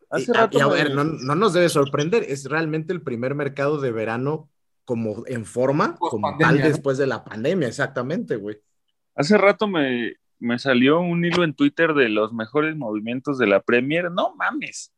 Hace 0.09 0.33
rato. 0.33 0.57
Y 0.57 0.61
a 0.61 0.67
ver, 0.67 0.95
no, 0.95 1.03
no, 1.03 1.35
nos 1.35 1.53
debe 1.53 1.69
sorprender. 1.69 2.23
Es 2.27 2.45
realmente 2.45 2.93
el 2.93 3.01
primer 3.01 3.35
mercado 3.35 3.79
de 3.79 3.91
verano 3.91 4.49
como 4.85 5.23
en 5.27 5.45
forma, 5.45 5.97
como 5.97 6.35
tal 6.39 6.57
después 6.57 6.97
de 6.97 7.05
la 7.05 7.23
pandemia, 7.23 7.67
exactamente, 7.67 8.37
güey. 8.37 8.57
Hace 9.13 9.37
rato 9.37 9.67
me, 9.67 10.15
salió 10.57 10.99
un 10.99 11.23
hilo 11.23 11.43
en 11.43 11.53
Twitter 11.53 11.93
de 11.93 12.09
los 12.09 12.33
mejores 12.33 12.75
movimientos 12.75 13.37
de 13.37 13.45
la 13.45 13.59
Premier. 13.59 14.09
No 14.09 14.33
mames. 14.35 14.91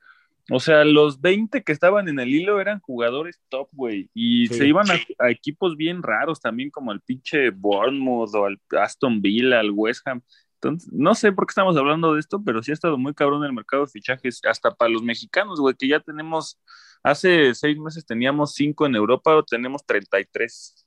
O 0.54 0.60
sea, 0.60 0.84
los 0.84 1.22
20 1.22 1.64
que 1.64 1.72
estaban 1.72 2.10
en 2.10 2.20
el 2.20 2.28
hilo 2.28 2.60
eran 2.60 2.82
jugadores 2.82 3.40
top, 3.48 3.70
güey. 3.72 4.10
Y 4.14 4.48
se 4.48 4.68
iban 4.68 4.86
a, 4.92 5.30
equipos 5.30 5.78
bien 5.78 6.04
raros 6.04 6.42
también, 6.42 6.70
como 6.70 6.92
el 6.92 7.00
pinche 7.00 7.52
Bournemouth 7.52 8.36
o 8.36 8.46
al 8.46 8.60
Aston 8.78 9.22
Villa, 9.22 9.62
al 9.62 9.72
West 9.72 10.06
Ham. 10.06 10.22
Entonces, 10.56 10.92
no 10.92 11.16
sé 11.16 11.32
por 11.32 11.48
qué 11.48 11.52
estamos 11.52 11.78
hablando 11.78 12.14
de 12.14 12.20
esto, 12.20 12.44
pero 12.44 12.62
sí 12.62 12.72
ha 12.72 12.74
estado 12.74 12.98
muy 12.98 13.14
cabrón 13.14 13.46
el 13.46 13.54
mercado 13.54 13.86
de 13.86 13.92
fichajes, 13.92 14.42
hasta 14.44 14.76
para 14.76 14.92
los 14.92 15.04
mexicanos, 15.04 15.62
güey, 15.62 15.74
que 15.74 15.88
ya 15.88 16.02
tenemos, 16.02 16.60
hace 17.02 17.56
seis 17.56 17.80
meses 17.80 18.06
teníamos 18.06 18.54
cinco 18.54 18.86
en 18.86 18.96
Europa, 18.96 19.34
o 19.34 19.44
tenemos 19.44 19.86
33. 19.86 20.86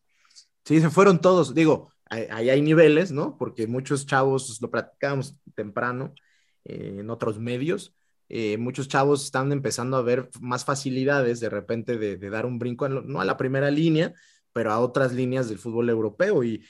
Sí, 0.66 0.80
se 0.80 0.90
fueron 0.90 1.22
todos. 1.22 1.54
Digo, 1.54 1.90
ahí 2.10 2.50
hay 2.50 2.60
niveles, 2.60 3.12
¿no? 3.12 3.38
Porque 3.38 3.66
muchos 3.66 4.04
chavos, 4.04 4.60
lo 4.60 4.70
platicábamos 4.70 5.36
temprano 5.54 6.12
eh, 6.64 6.98
en 7.00 7.08
otros 7.08 7.38
medios, 7.38 7.94
eh, 8.28 8.56
muchos 8.58 8.88
chavos 8.88 9.24
están 9.24 9.52
empezando 9.52 9.96
a 9.96 10.02
ver 10.02 10.30
más 10.40 10.64
facilidades 10.64 11.40
de 11.40 11.50
repente 11.50 11.98
de, 11.98 12.16
dar 12.30 12.46
un 12.46 12.58
brinco, 12.58 12.88
no 12.88 13.20
a 13.20 13.24
la 13.24 13.36
primera 13.36 13.70
línea, 13.70 14.14
pero 14.52 14.72
a 14.72 14.80
otras 14.80 15.12
líneas 15.12 15.48
del 15.48 15.58
fútbol 15.58 15.90
europeo. 15.90 16.44
Y 16.44 16.64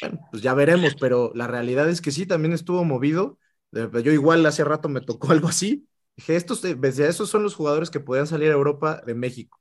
bueno, 0.00 0.20
pues 0.30 0.42
ya 0.42 0.54
veremos, 0.54 0.96
pero 1.00 1.32
la 1.34 1.46
realidad 1.46 1.88
es 1.88 2.00
que 2.00 2.10
sí, 2.10 2.26
también 2.26 2.52
estuvo 2.52 2.84
movido. 2.84 3.38
Yo 3.72 4.12
igual 4.12 4.44
hace 4.46 4.64
rato 4.64 4.88
me 4.88 5.00
tocó 5.00 5.30
algo 5.32 5.48
así. 5.48 5.88
Dije, 6.16 6.36
estos, 6.36 6.64
esos 6.64 7.28
son 7.28 7.42
los 7.42 7.54
jugadores 7.54 7.90
que 7.90 8.00
podían 8.00 8.26
salir 8.26 8.50
a 8.50 8.54
Europa 8.54 9.02
de 9.06 9.14
México. 9.14 9.60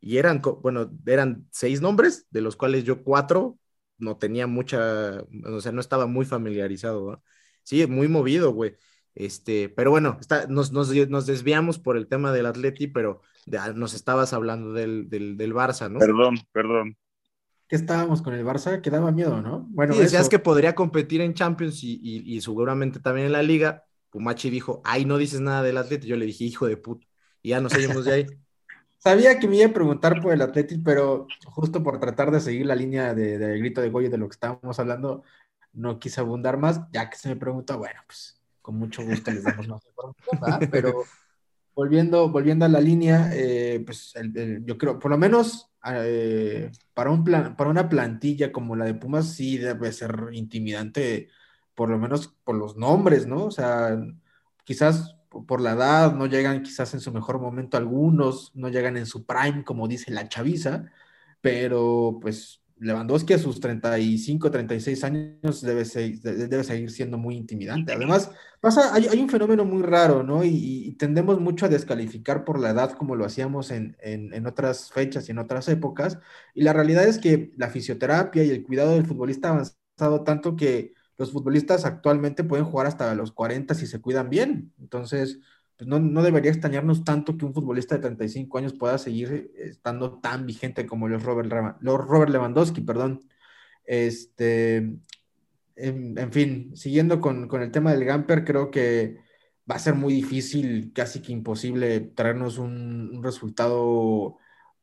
Y 0.00 0.18
eran, 0.18 0.40
bueno, 0.62 0.92
eran 1.06 1.48
seis 1.50 1.80
nombres, 1.80 2.26
de 2.30 2.40
los 2.40 2.56
cuales 2.56 2.84
yo 2.84 3.02
cuatro 3.02 3.58
no 3.98 4.18
tenía 4.18 4.46
mucha, 4.46 5.24
o 5.44 5.60
sea, 5.60 5.72
no 5.72 5.80
estaba 5.80 6.06
muy 6.06 6.24
familiarizado, 6.26 7.22
Sí, 7.62 7.84
muy 7.86 8.06
movido, 8.08 8.52
güey. 8.52 8.76
Este, 9.16 9.70
pero 9.70 9.90
bueno, 9.90 10.18
está, 10.20 10.46
nos, 10.46 10.72
nos, 10.72 10.94
nos, 11.08 11.24
desviamos 11.24 11.78
por 11.78 11.96
el 11.96 12.06
tema 12.06 12.32
del 12.32 12.44
Atleti, 12.44 12.86
pero 12.86 13.22
nos 13.74 13.94
estabas 13.94 14.34
hablando 14.34 14.74
del, 14.74 15.08
del, 15.08 15.38
del, 15.38 15.54
Barça, 15.54 15.90
¿no? 15.90 15.98
Perdón, 15.98 16.38
perdón. 16.52 16.98
Que 17.66 17.76
estábamos 17.76 18.20
con 18.20 18.34
el 18.34 18.44
Barça, 18.44 18.82
que 18.82 18.90
daba 18.90 19.10
miedo, 19.12 19.40
¿no? 19.40 19.66
Bueno, 19.70 19.94
sí, 19.94 20.00
decías 20.00 20.28
que 20.28 20.38
podría 20.38 20.74
competir 20.74 21.22
en 21.22 21.32
Champions 21.32 21.82
y, 21.82 21.98
y, 22.02 22.36
y, 22.36 22.42
seguramente 22.42 23.00
también 23.00 23.28
en 23.28 23.32
la 23.32 23.42
Liga. 23.42 23.84
Pumachi 24.10 24.50
dijo, 24.50 24.82
ay, 24.84 25.06
no 25.06 25.16
dices 25.16 25.40
nada 25.40 25.62
del 25.62 25.78
Atleti. 25.78 26.06
Yo 26.06 26.16
le 26.16 26.26
dije, 26.26 26.44
hijo 26.44 26.66
de 26.66 26.76
puta. 26.76 27.06
Y 27.42 27.50
ya 27.50 27.60
nos 27.60 27.72
seguimos 27.72 28.04
de 28.04 28.12
ahí. 28.12 28.26
Sabía 28.98 29.38
que 29.38 29.48
me 29.48 29.56
iba 29.56 29.66
a 29.66 29.72
preguntar 29.72 30.20
por 30.20 30.34
el 30.34 30.42
Atlético, 30.42 30.82
pero 30.84 31.26
justo 31.46 31.82
por 31.82 32.00
tratar 32.00 32.30
de 32.30 32.40
seguir 32.40 32.66
la 32.66 32.74
línea 32.74 33.14
de, 33.14 33.58
grito 33.58 33.80
de 33.80 33.88
Goyo 33.88 34.10
de 34.10 34.18
lo 34.18 34.28
que 34.28 34.34
estábamos 34.34 34.78
hablando, 34.78 35.22
no 35.72 35.98
quise 35.98 36.20
abundar 36.20 36.58
más, 36.58 36.80
ya 36.92 37.08
que 37.08 37.16
se 37.16 37.28
me 37.28 37.36
preguntó, 37.36 37.78
bueno, 37.78 38.00
pues 38.06 38.35
con 38.66 38.78
mucho 38.78 39.04
gusto 39.04 39.30
les 39.30 39.44
damos 39.44 39.68
más 39.68 39.86
información, 39.86 40.68
Pero 40.72 41.04
volviendo, 41.72 42.30
volviendo 42.30 42.64
a 42.64 42.68
la 42.68 42.80
línea, 42.80 43.30
eh, 43.32 43.80
pues 43.86 44.12
yo 44.64 44.76
creo, 44.76 44.98
por 44.98 45.12
lo 45.12 45.16
menos 45.16 45.70
eh, 45.88 46.72
para, 46.92 47.12
un 47.12 47.22
plan, 47.22 47.54
para 47.54 47.70
una 47.70 47.88
plantilla 47.88 48.50
como 48.50 48.74
la 48.74 48.84
de 48.84 48.94
Pumas, 48.94 49.34
sí 49.34 49.56
debe 49.56 49.92
ser 49.92 50.30
intimidante, 50.32 51.28
por 51.76 51.90
lo 51.90 51.96
menos 51.96 52.34
por 52.42 52.56
los 52.56 52.76
nombres, 52.76 53.24
¿no? 53.24 53.44
O 53.44 53.50
sea, 53.52 53.96
quizás 54.64 55.14
por 55.28 55.60
la 55.60 55.74
edad, 55.74 56.12
no 56.16 56.26
llegan 56.26 56.64
quizás 56.64 56.92
en 56.92 57.00
su 57.00 57.12
mejor 57.12 57.40
momento 57.40 57.76
algunos, 57.76 58.50
no 58.56 58.68
llegan 58.68 58.96
en 58.96 59.06
su 59.06 59.24
prime, 59.24 59.62
como 59.62 59.86
dice 59.86 60.10
la 60.10 60.28
chaviza, 60.28 60.86
pero 61.40 62.18
pues 62.20 62.60
Lewandowski 62.78 63.32
a 63.32 63.38
sus 63.38 63.58
35, 63.60 64.50
36 64.50 65.04
años 65.04 65.62
debe, 65.62 65.84
debe 65.84 66.64
seguir 66.64 66.90
siendo 66.90 67.16
muy 67.16 67.36
intimidante. 67.36 67.92
Además, 67.92 68.30
pasa, 68.60 68.92
hay, 68.94 69.06
un 69.18 69.30
fenómeno 69.30 69.64
muy 69.64 69.82
raro, 69.82 70.22
¿no? 70.22 70.44
Y, 70.44 70.94
tendemos 70.98 71.40
mucho 71.40 71.66
a 71.66 71.68
descalificar 71.70 72.44
por 72.44 72.60
la 72.60 72.70
edad 72.70 72.92
como 72.92 73.16
lo 73.16 73.24
hacíamos 73.24 73.70
en, 73.70 73.96
en, 74.00 74.46
otras 74.46 74.92
fechas 74.92 75.28
y 75.28 75.32
en 75.32 75.38
otras 75.38 75.68
épocas. 75.68 76.18
Y 76.54 76.62
la 76.62 76.74
realidad 76.74 77.06
es 77.06 77.18
que 77.18 77.52
la 77.56 77.70
fisioterapia 77.70 78.44
y 78.44 78.50
el 78.50 78.62
cuidado 78.62 78.92
del 78.92 79.06
futbolista 79.06 79.48
ha 79.48 79.52
avanzado 79.52 80.24
tanto 80.24 80.54
que 80.56 80.92
los 81.16 81.32
futbolistas 81.32 81.86
actualmente 81.86 82.44
pueden 82.44 82.66
jugar 82.66 82.86
hasta 82.86 83.14
los 83.14 83.32
40 83.32 83.74
si 83.74 83.86
se 83.86 84.00
cuidan 84.00 84.28
bien. 84.28 84.72
Entonces, 84.78 85.40
pues 85.76 85.88
no, 85.88 85.98
no, 85.98 86.22
debería 86.22 86.50
extrañarnos 86.50 87.04
tanto 87.04 87.36
que 87.36 87.44
un 87.44 87.54
futbolista 87.54 87.94
de 87.96 88.02
35 88.02 88.58
años 88.58 88.72
pueda 88.74 88.98
seguir 88.98 89.52
estando 89.56 90.18
tan 90.20 90.46
vigente 90.46 90.86
como 90.86 91.08
los 91.08 91.22
Robert, 91.22 91.52
Robert 91.80 92.30
Lewandowski, 92.30 92.80
perdón. 92.80 93.20
Este, 93.84 94.76
en, 95.76 96.32
fin, 96.32 96.76
siguiendo 96.76 97.20
con, 97.20 97.48
con, 97.48 97.62
el 97.62 97.70
tema 97.70 97.92
del 97.92 98.04
Gamper, 98.04 98.44
creo 98.44 98.70
que 98.70 99.18
va 99.70 99.76
a 99.76 99.78
ser 99.78 99.94
muy 99.94 100.14
difícil, 100.14 100.92
casi 100.94 101.20
que 101.20 101.32
imposible, 101.32 102.00
traernos 102.00 102.58
un, 102.58 103.10
un 103.14 103.22
resultado 103.22 104.38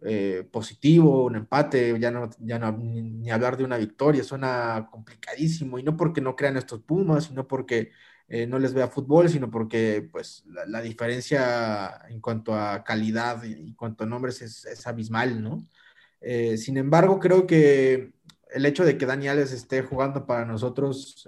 eh, 0.06 0.46
positivo, 0.52 1.24
un 1.26 1.36
empate, 1.38 1.98
ya 1.98 2.12
no, 2.12 2.30
ya 2.40 2.60
no 2.60 2.74
ni, 2.74 3.32
hablar 3.32 3.56
de 3.56 3.64
una 3.64 3.78
victoria, 3.78 4.24
suena 4.24 4.90
complicadísimo, 4.92 5.80
y 5.80 5.84
no 5.84 5.96
porque 5.96 6.20
no 6.20 6.36
crean 6.36 6.58
estos 6.58 6.82
Pumas, 6.82 7.26
sino 7.26 7.48
porque 7.48 7.92
eh, 8.28 8.48
no 8.48 8.60
les 8.60 8.74
vea 8.74 8.88
fútbol, 8.88 9.30
sino 9.30 9.52
porque 9.52 10.08
pues 10.12 10.44
la, 10.48 10.82
diferencia 10.82 12.02
en 12.10 12.22
cuanto 12.22 12.56
a 12.56 12.84
calidad 12.84 13.44
y 13.44 13.54
en 13.54 13.74
cuanto 13.76 14.04
a 14.04 14.08
nombres 14.08 14.42
es, 14.42 14.88
abismal, 14.88 15.42
¿no? 15.44 15.68
Eh, 16.22 16.58
sin 16.58 16.78
embargo, 16.78 17.20
creo 17.20 17.46
que 17.48 18.14
el 18.54 18.66
hecho 18.66 18.86
de 18.86 18.98
que 18.98 19.06
Dani 19.06 19.28
Alves 19.28 19.52
esté 19.52 19.82
jugando 19.82 20.26
para 20.26 20.46
nosotros 20.46 21.28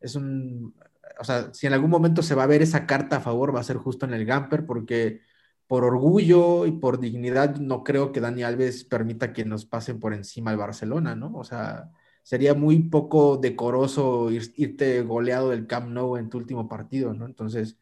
es 0.00 0.14
un, 0.14 0.74
o 1.18 1.24
sea, 1.24 1.52
si 1.52 1.66
en 1.66 1.72
algún 1.72 1.90
momento 1.90 2.22
se 2.22 2.34
va 2.34 2.44
a 2.44 2.46
ver 2.46 2.62
esa 2.62 2.86
carta 2.86 3.16
a 3.16 3.20
favor, 3.20 3.54
va 3.54 3.60
a 3.60 3.64
ser 3.64 3.76
justo 3.76 4.06
en 4.06 4.14
el 4.14 4.24
Gamper, 4.24 4.66
porque 4.66 5.20
por 5.66 5.84
orgullo 5.84 6.66
y 6.66 6.72
por 6.72 7.00
dignidad, 7.00 7.56
no 7.56 7.84
creo 7.84 8.12
que 8.12 8.20
Dani 8.20 8.42
Alves 8.42 8.84
permita 8.84 9.32
que 9.32 9.44
nos 9.44 9.64
pasen 9.64 10.00
por 10.00 10.14
encima 10.14 10.50
al 10.50 10.56
Barcelona, 10.56 11.14
¿no? 11.14 11.34
O 11.34 11.44
sea, 11.44 11.90
sería 12.24 12.54
muy 12.54 12.80
poco 12.88 13.36
decoroso 13.36 14.30
irte 14.32 15.02
goleado 15.02 15.50
del 15.50 15.66
Camp 15.68 15.88
Nou 15.90 16.16
en 16.16 16.30
tu 16.30 16.38
último 16.38 16.68
partido, 16.68 17.12
¿no? 17.14 17.26
Entonces, 17.26 17.78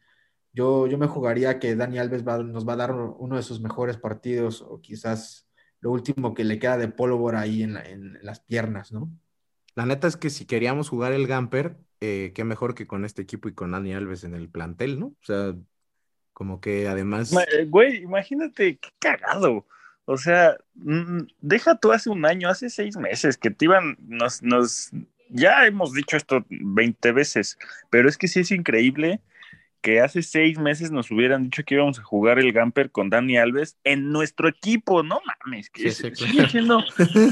yo, 0.51 0.85
yo 0.85 0.97
me 0.99 1.07
jugaría 1.07 1.57
que 1.59 1.75
Dani 1.75 1.97
Alves 1.97 2.23
nos 2.23 2.67
va 2.67 2.73
a 2.73 2.75
dar 2.75 2.91
uno 2.93 3.37
de 3.37 3.41
sus 3.41 3.61
mejores 3.61 3.97
partidos 3.97 4.61
o 4.61 4.81
quizás 4.81 5.47
lo 5.79 5.91
último 5.91 6.33
que 6.33 6.43
le 6.43 6.59
queda 6.59 6.77
de 6.77 6.89
pólvora 6.89 7.39
ahí 7.39 7.63
en, 7.63 7.73
la- 7.73 7.83
en 7.83 8.19
las 8.21 8.41
piernas, 8.41 8.91
¿no? 8.91 9.09
La 9.75 9.85
neta 9.85 10.07
es 10.07 10.17
que 10.17 10.29
si 10.29 10.45
queríamos 10.45 10.89
jugar 10.89 11.13
el 11.13 11.25
Gamper, 11.25 11.77
eh, 12.01 12.33
qué 12.35 12.43
mejor 12.43 12.75
que 12.75 12.85
con 12.85 13.05
este 13.05 13.21
equipo 13.23 13.47
y 13.49 13.53
con 13.53 13.71
Dani 13.71 13.93
Alves 13.93 14.23
en 14.25 14.35
el 14.35 14.49
plantel, 14.49 14.99
¿no? 14.99 15.07
O 15.07 15.15
sea, 15.23 15.55
como 16.33 16.59
que 16.61 16.87
además... 16.87 17.31
Ma- 17.31 17.43
eh, 17.43 17.65
Güey, 17.65 18.03
imagínate 18.03 18.77
qué 18.77 18.89
cagado. 18.99 19.65
O 20.05 20.17
sea, 20.17 20.57
mm, 20.75 21.21
deja 21.41 21.75
tú 21.77 21.91
hace 21.91 22.09
un 22.09 22.25
año, 22.25 22.49
hace 22.49 22.69
seis 22.69 22.97
meses 22.97 23.37
que 23.37 23.49
te 23.51 23.65
iban, 23.65 23.97
nos, 24.05 24.41
nos, 24.43 24.89
ya 25.29 25.65
hemos 25.65 25.93
dicho 25.93 26.17
esto 26.17 26.45
20 26.49 27.11
veces, 27.13 27.57
pero 27.89 28.09
es 28.09 28.17
que 28.17 28.27
sí 28.27 28.41
es 28.41 28.51
increíble 28.51 29.21
que 29.81 29.99
hace 29.99 30.21
seis 30.21 30.57
meses 30.59 30.91
nos 30.91 31.11
hubieran 31.11 31.43
dicho 31.43 31.63
que 31.65 31.75
íbamos 31.75 31.99
a 31.99 32.03
jugar 32.03 32.39
el 32.39 32.53
Gamper 32.53 32.89
con 32.89 33.09
Dani 33.09 33.37
Alves 33.37 33.77
en 33.83 34.11
nuestro 34.13 34.47
equipo, 34.47 35.03
no 35.03 35.19
mames, 35.45 35.69
que 35.69 35.81
Sí, 35.81 35.87
es- 35.89 36.17
sí, 36.17 36.25
sigue 36.27 36.47
siendo, 36.47 36.81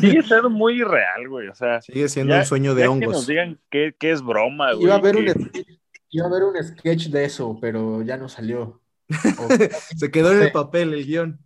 sigue 0.01 0.21
siendo 0.23 0.49
muy 0.49 0.81
irreal, 0.81 1.29
güey, 1.29 1.47
o 1.47 1.55
sea, 1.55 1.81
Sigue 1.81 2.09
siendo 2.09 2.33
ya- 2.33 2.39
un 2.41 2.45
sueño 2.45 2.75
de 2.75 2.81
ya 2.81 2.87
que 2.87 2.93
nos 3.05 3.07
hongos. 3.07 3.27
digan 3.27 3.59
que, 3.69 3.95
que 3.97 4.11
es 4.11 4.21
broma, 4.21 4.73
güey. 4.73 4.85
Iba 4.85 4.95
a 4.95 4.97
haber 4.97 5.15
un 5.17 5.25
que- 5.25 5.31
sketch, 5.31 5.67
iba 6.09 6.25
a 6.25 6.27
haber 6.29 6.43
un 6.43 6.61
sketch 6.63 7.07
de 7.07 7.23
eso, 7.25 7.57
pero 7.61 8.01
ya 8.01 8.17
no 8.17 8.27
salió. 8.27 8.81
Se 9.97 10.11
quedó 10.11 10.33
en 10.33 10.41
el 10.43 10.51
papel 10.51 10.93
el 10.93 11.05
guion. 11.05 11.39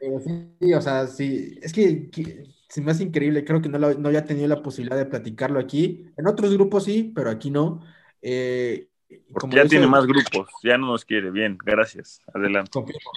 Pero 0.00 0.20
sí, 0.20 0.74
o 0.74 0.80
sea, 0.80 1.06
sí, 1.06 1.58
es 1.62 1.72
que, 1.72 2.08
que 2.10 2.44
se 2.68 2.80
me 2.80 2.90
hace 2.92 3.02
increíble, 3.04 3.44
creo 3.44 3.60
que 3.62 3.68
no, 3.68 3.78
lo- 3.78 3.94
no 3.94 4.08
había 4.08 4.24
tenido 4.24 4.46
la 4.48 4.62
posibilidad 4.62 4.96
de 4.96 5.06
platicarlo 5.06 5.58
aquí. 5.58 6.06
En 6.16 6.26
otros 6.26 6.52
grupos 6.54 6.84
sí, 6.84 7.12
pero 7.14 7.30
aquí 7.30 7.50
no. 7.50 7.82
Eh, 8.22 8.88
como 9.32 9.54
ya 9.54 9.62
dice- 9.62 9.76
tiene 9.76 9.86
más 9.86 10.06
grupos, 10.06 10.48
ya 10.62 10.76
no 10.78 10.88
nos 10.88 11.04
quiere, 11.04 11.30
bien, 11.30 11.56
gracias, 11.64 12.20
adelante. 12.32 12.70
Confirmo. 12.72 13.10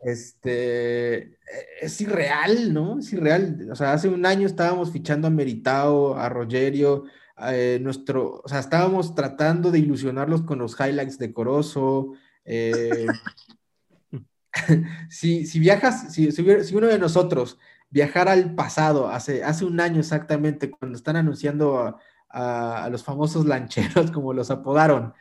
Este, 0.00 1.38
es 1.80 2.00
irreal, 2.00 2.72
¿no? 2.72 2.98
Es 3.00 3.12
irreal. 3.12 3.68
O 3.72 3.74
sea, 3.74 3.92
hace 3.94 4.08
un 4.08 4.24
año 4.26 4.46
estábamos 4.46 4.92
fichando 4.92 5.26
a 5.26 5.30
Meritao, 5.30 6.14
a 6.16 6.28
Rogerio, 6.28 7.04
eh, 7.50 7.78
nuestro, 7.82 8.40
o 8.44 8.48
sea, 8.48 8.60
estábamos 8.60 9.14
tratando 9.14 9.70
de 9.70 9.80
ilusionarlos 9.80 10.42
con 10.42 10.58
los 10.58 10.78
highlights 10.78 11.18
de 11.18 11.32
Corozo. 11.32 12.12
eh, 12.44 13.06
si, 15.10 15.46
si 15.46 15.58
viajas, 15.58 16.12
si, 16.12 16.30
si 16.32 16.74
uno 16.76 16.86
de 16.86 16.98
nosotros 16.98 17.58
viajara 17.90 18.32
al 18.32 18.54
pasado, 18.54 19.08
hace, 19.08 19.44
hace 19.44 19.64
un 19.64 19.80
año 19.80 20.00
exactamente, 20.00 20.70
cuando 20.70 20.96
están 20.96 21.16
anunciando 21.16 21.78
a, 21.78 21.98
a- 22.28 22.84
a 22.84 22.90
los 22.90 23.02
famosos 23.04 23.46
lancheros, 23.46 24.10
como 24.12 24.32
los 24.32 24.50
apodaron, 24.50 25.14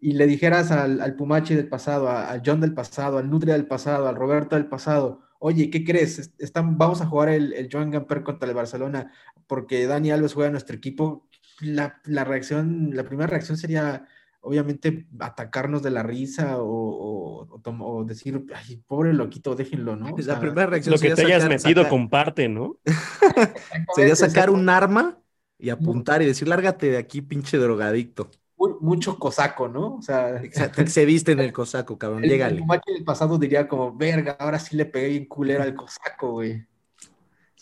y 0.00 0.14
le 0.14 0.26
dijeras 0.26 0.70
al, 0.72 1.00
al 1.00 1.16
Pumachi 1.16 1.54
del 1.54 1.68
pasado, 1.68 2.08
a- 2.08 2.30
al 2.30 2.42
John 2.44 2.60
del 2.60 2.74
pasado, 2.74 3.18
al 3.18 3.30
Nutria 3.30 3.54
del 3.54 3.66
pasado, 3.66 4.08
al 4.08 4.16
Roberto 4.16 4.56
del 4.56 4.66
pasado, 4.68 5.22
oye, 5.40 5.70
¿qué 5.70 5.84
crees? 5.84 6.18
Es- 6.18 6.34
Están, 6.38 6.78
vamos 6.78 7.00
a 7.02 7.06
jugar 7.06 7.30
el, 7.30 7.52
el 7.54 7.68
Joan 7.72 7.90
Gamper 7.90 8.22
contra 8.24 8.48
el 8.48 8.54
Barcelona 8.54 9.12
porque 9.46 9.86
Dani 9.86 10.10
Alves 10.10 10.34
juega 10.34 10.48
en 10.48 10.52
nuestro 10.52 10.76
equipo. 10.76 11.28
La, 11.60 12.00
la 12.04 12.24
reacción, 12.24 12.90
la 12.94 13.04
primera 13.04 13.26
reacción 13.28 13.58
sería 13.58 14.06
obviamente 14.40 15.06
atacarnos 15.18 15.82
de 15.82 15.90
la 15.90 16.02
risa 16.02 16.58
o, 16.58 16.64
o- 16.66 17.46
o 17.50 17.60
tom- 17.60 17.82
o 17.82 18.04
decir, 18.04 18.44
ay, 18.54 18.82
pobre 18.86 19.12
loquito, 19.12 19.54
déjenlo, 19.54 19.96
¿no? 19.96 20.06
O 20.14 20.16
La 20.18 20.22
sea, 20.24 20.40
primera 20.40 20.66
reacción 20.66 20.94
Lo 20.94 20.98
que 21.00 21.14
te 21.14 21.22
hayas 21.26 21.42
sacar- 21.42 21.48
metido, 21.48 21.82
sacar- 21.82 21.90
comparte, 21.90 22.48
¿no? 22.48 22.76
sería 23.94 24.16
sacar 24.16 24.50
un 24.50 24.68
arma 24.68 25.18
y 25.58 25.70
apuntar 25.70 26.22
y 26.22 26.26
decir, 26.26 26.48
lárgate 26.48 26.90
de 26.90 26.96
aquí, 26.98 27.20
pinche 27.22 27.58
drogadicto. 27.58 28.30
mu- 28.56 28.78
mucho 28.80 29.18
cosaco, 29.18 29.68
¿no? 29.68 29.96
O 29.96 30.02
sea, 30.02 30.42
Exacto, 30.42 30.86
Se 30.86 31.04
viste 31.04 31.32
en 31.32 31.40
el 31.40 31.52
cosaco, 31.52 31.98
cabrón, 31.98 32.24
el, 32.24 32.30
el 32.32 32.56
del 32.86 33.04
pasado 33.04 33.38
diría 33.38 33.68
como, 33.68 33.94
verga, 33.94 34.36
ahora 34.38 34.58
sí 34.58 34.76
le 34.76 34.86
pegué 34.86 35.08
bien 35.08 35.26
culero 35.26 35.62
al 35.62 35.74
cosaco, 35.74 36.32
güey. 36.32 36.66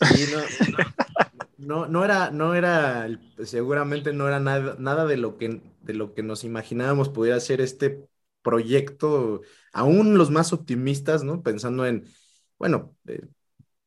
Sí, 0.01 0.25
no, 0.31 0.39
no, 0.77 0.77
no 1.87 2.05
era, 2.05 2.31
no 2.31 2.55
era, 2.55 3.07
seguramente 3.43 4.13
no 4.13 4.27
era 4.27 4.39
nada, 4.39 4.75
nada 4.79 5.05
de 5.05 5.17
lo 5.17 5.37
que, 5.37 5.61
de 5.81 5.93
lo 5.93 6.13
que 6.13 6.23
nos 6.23 6.43
imaginábamos 6.43 7.09
pudiera 7.09 7.39
ser 7.39 7.61
este 7.61 8.07
proyecto, 8.41 9.41
aún 9.73 10.17
los 10.17 10.31
más 10.31 10.53
optimistas, 10.53 11.23
¿no? 11.23 11.43
Pensando 11.43 11.85
en, 11.85 12.05
bueno, 12.57 12.95
eh, 13.07 13.21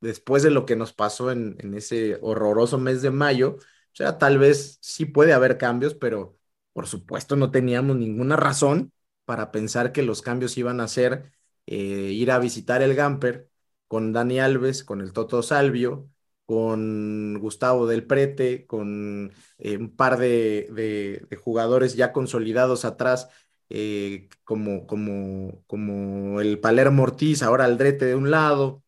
después 0.01 0.43
de 0.43 0.51
lo 0.51 0.67
que 0.67 0.77
nos 0.77 0.93
pasó 0.93 1.31
en, 1.33 1.57
en 1.61 1.75
ese 1.75 2.19
horroroso 2.23 2.79
mes 2.79 3.03
de 3.03 3.11
mayo, 3.11 3.57
o 3.59 3.95
sea, 3.97 4.19
tal 4.19 4.39
vez 4.39 4.79
sí 4.81 5.05
puede 5.07 5.33
haber 5.33 5.59
cambios, 5.59 5.95
pero 5.95 6.39
por 6.73 6.87
supuesto 6.87 7.37
no 7.37 7.51
teníamos 7.51 7.97
ninguna 7.97 8.37
razón 8.37 8.93
para 9.25 9.53
pensar 9.53 9.93
que 9.93 10.03
los 10.03 10.23
cambios 10.23 10.57
iban 10.59 10.81
a 10.81 10.89
ser 10.89 11.33
eh, 11.67 11.77
ir 12.13 12.31
a 12.31 12.39
visitar 12.39 12.83
el 12.83 12.95
Gamper 12.95 13.49
con 13.89 14.13
Dani 14.13 14.41
Alves, 14.41 14.85
con 14.85 15.01
el 15.01 15.13
Toto 15.13 15.43
Salvio, 15.43 16.09
con 16.47 17.39
Gustavo 17.41 17.87
del 17.87 18.05
Prete, 18.07 18.67
con 18.67 19.33
eh, 19.59 19.77
un 19.79 19.95
par 19.97 20.19
de, 20.19 20.69
de- 20.73 21.37
jugadores 21.37 21.95
ya 21.97 22.13
consolidados 22.13 22.85
atrás, 22.85 23.29
eh, 23.71 24.29
como, 24.45 24.87
como, 24.87 25.63
como 25.67 26.41
el 26.41 26.59
Palermo 26.61 27.05
Ortiz, 27.05 27.43
ahora 27.43 27.65
Aldrete 27.65 28.05
de 28.07 28.15
un 28.17 28.31
lado. 28.31 28.83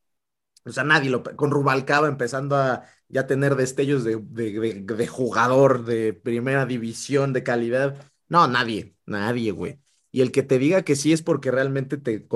O 0.67 0.73
sea, 0.73 0.85
nadie 0.85 1.11
lo, 1.11 1.23
con 1.23 1.51
Rubalcaba 1.51 2.09
empezando 2.09 2.57
a 2.57 2.85
ya 3.09 3.27
tener 3.27 3.55
destellos 3.57 4.03
de, 4.05 4.17
de, 4.17 4.81
jugador 5.07 5.85
de 5.85 6.15
primera 6.15 6.65
división 6.67 7.33
de 7.35 7.43
calidad. 7.43 7.97
No, 8.29 8.47
nadie, 8.49 8.97
nadie, 9.07 9.51
güey. 9.53 9.81
Y 10.11 10.23
el 10.23 10.33
que 10.33 10.43
te 10.43 10.59
diga 10.59 10.83
que 10.83 10.97
sí 10.97 11.13
es 11.13 11.23
porque 11.23 11.51
realmente 11.51 11.99
te 11.99 12.27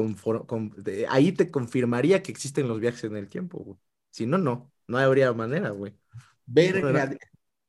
ahí 1.09 1.33
te 1.33 1.51
confirmaría 1.51 2.23
que 2.23 2.33
existen 2.33 2.69
los 2.69 2.81
viajes 2.81 3.05
en 3.05 3.17
el 3.17 3.29
tiempo, 3.29 3.59
güey. 3.59 3.79
Si 4.11 4.27
no, 4.27 4.37
no, 4.39 4.73
no 4.89 4.99
habría 4.99 5.33
manera, 5.33 5.71
güey. 5.71 5.95
Verga, 6.47 7.11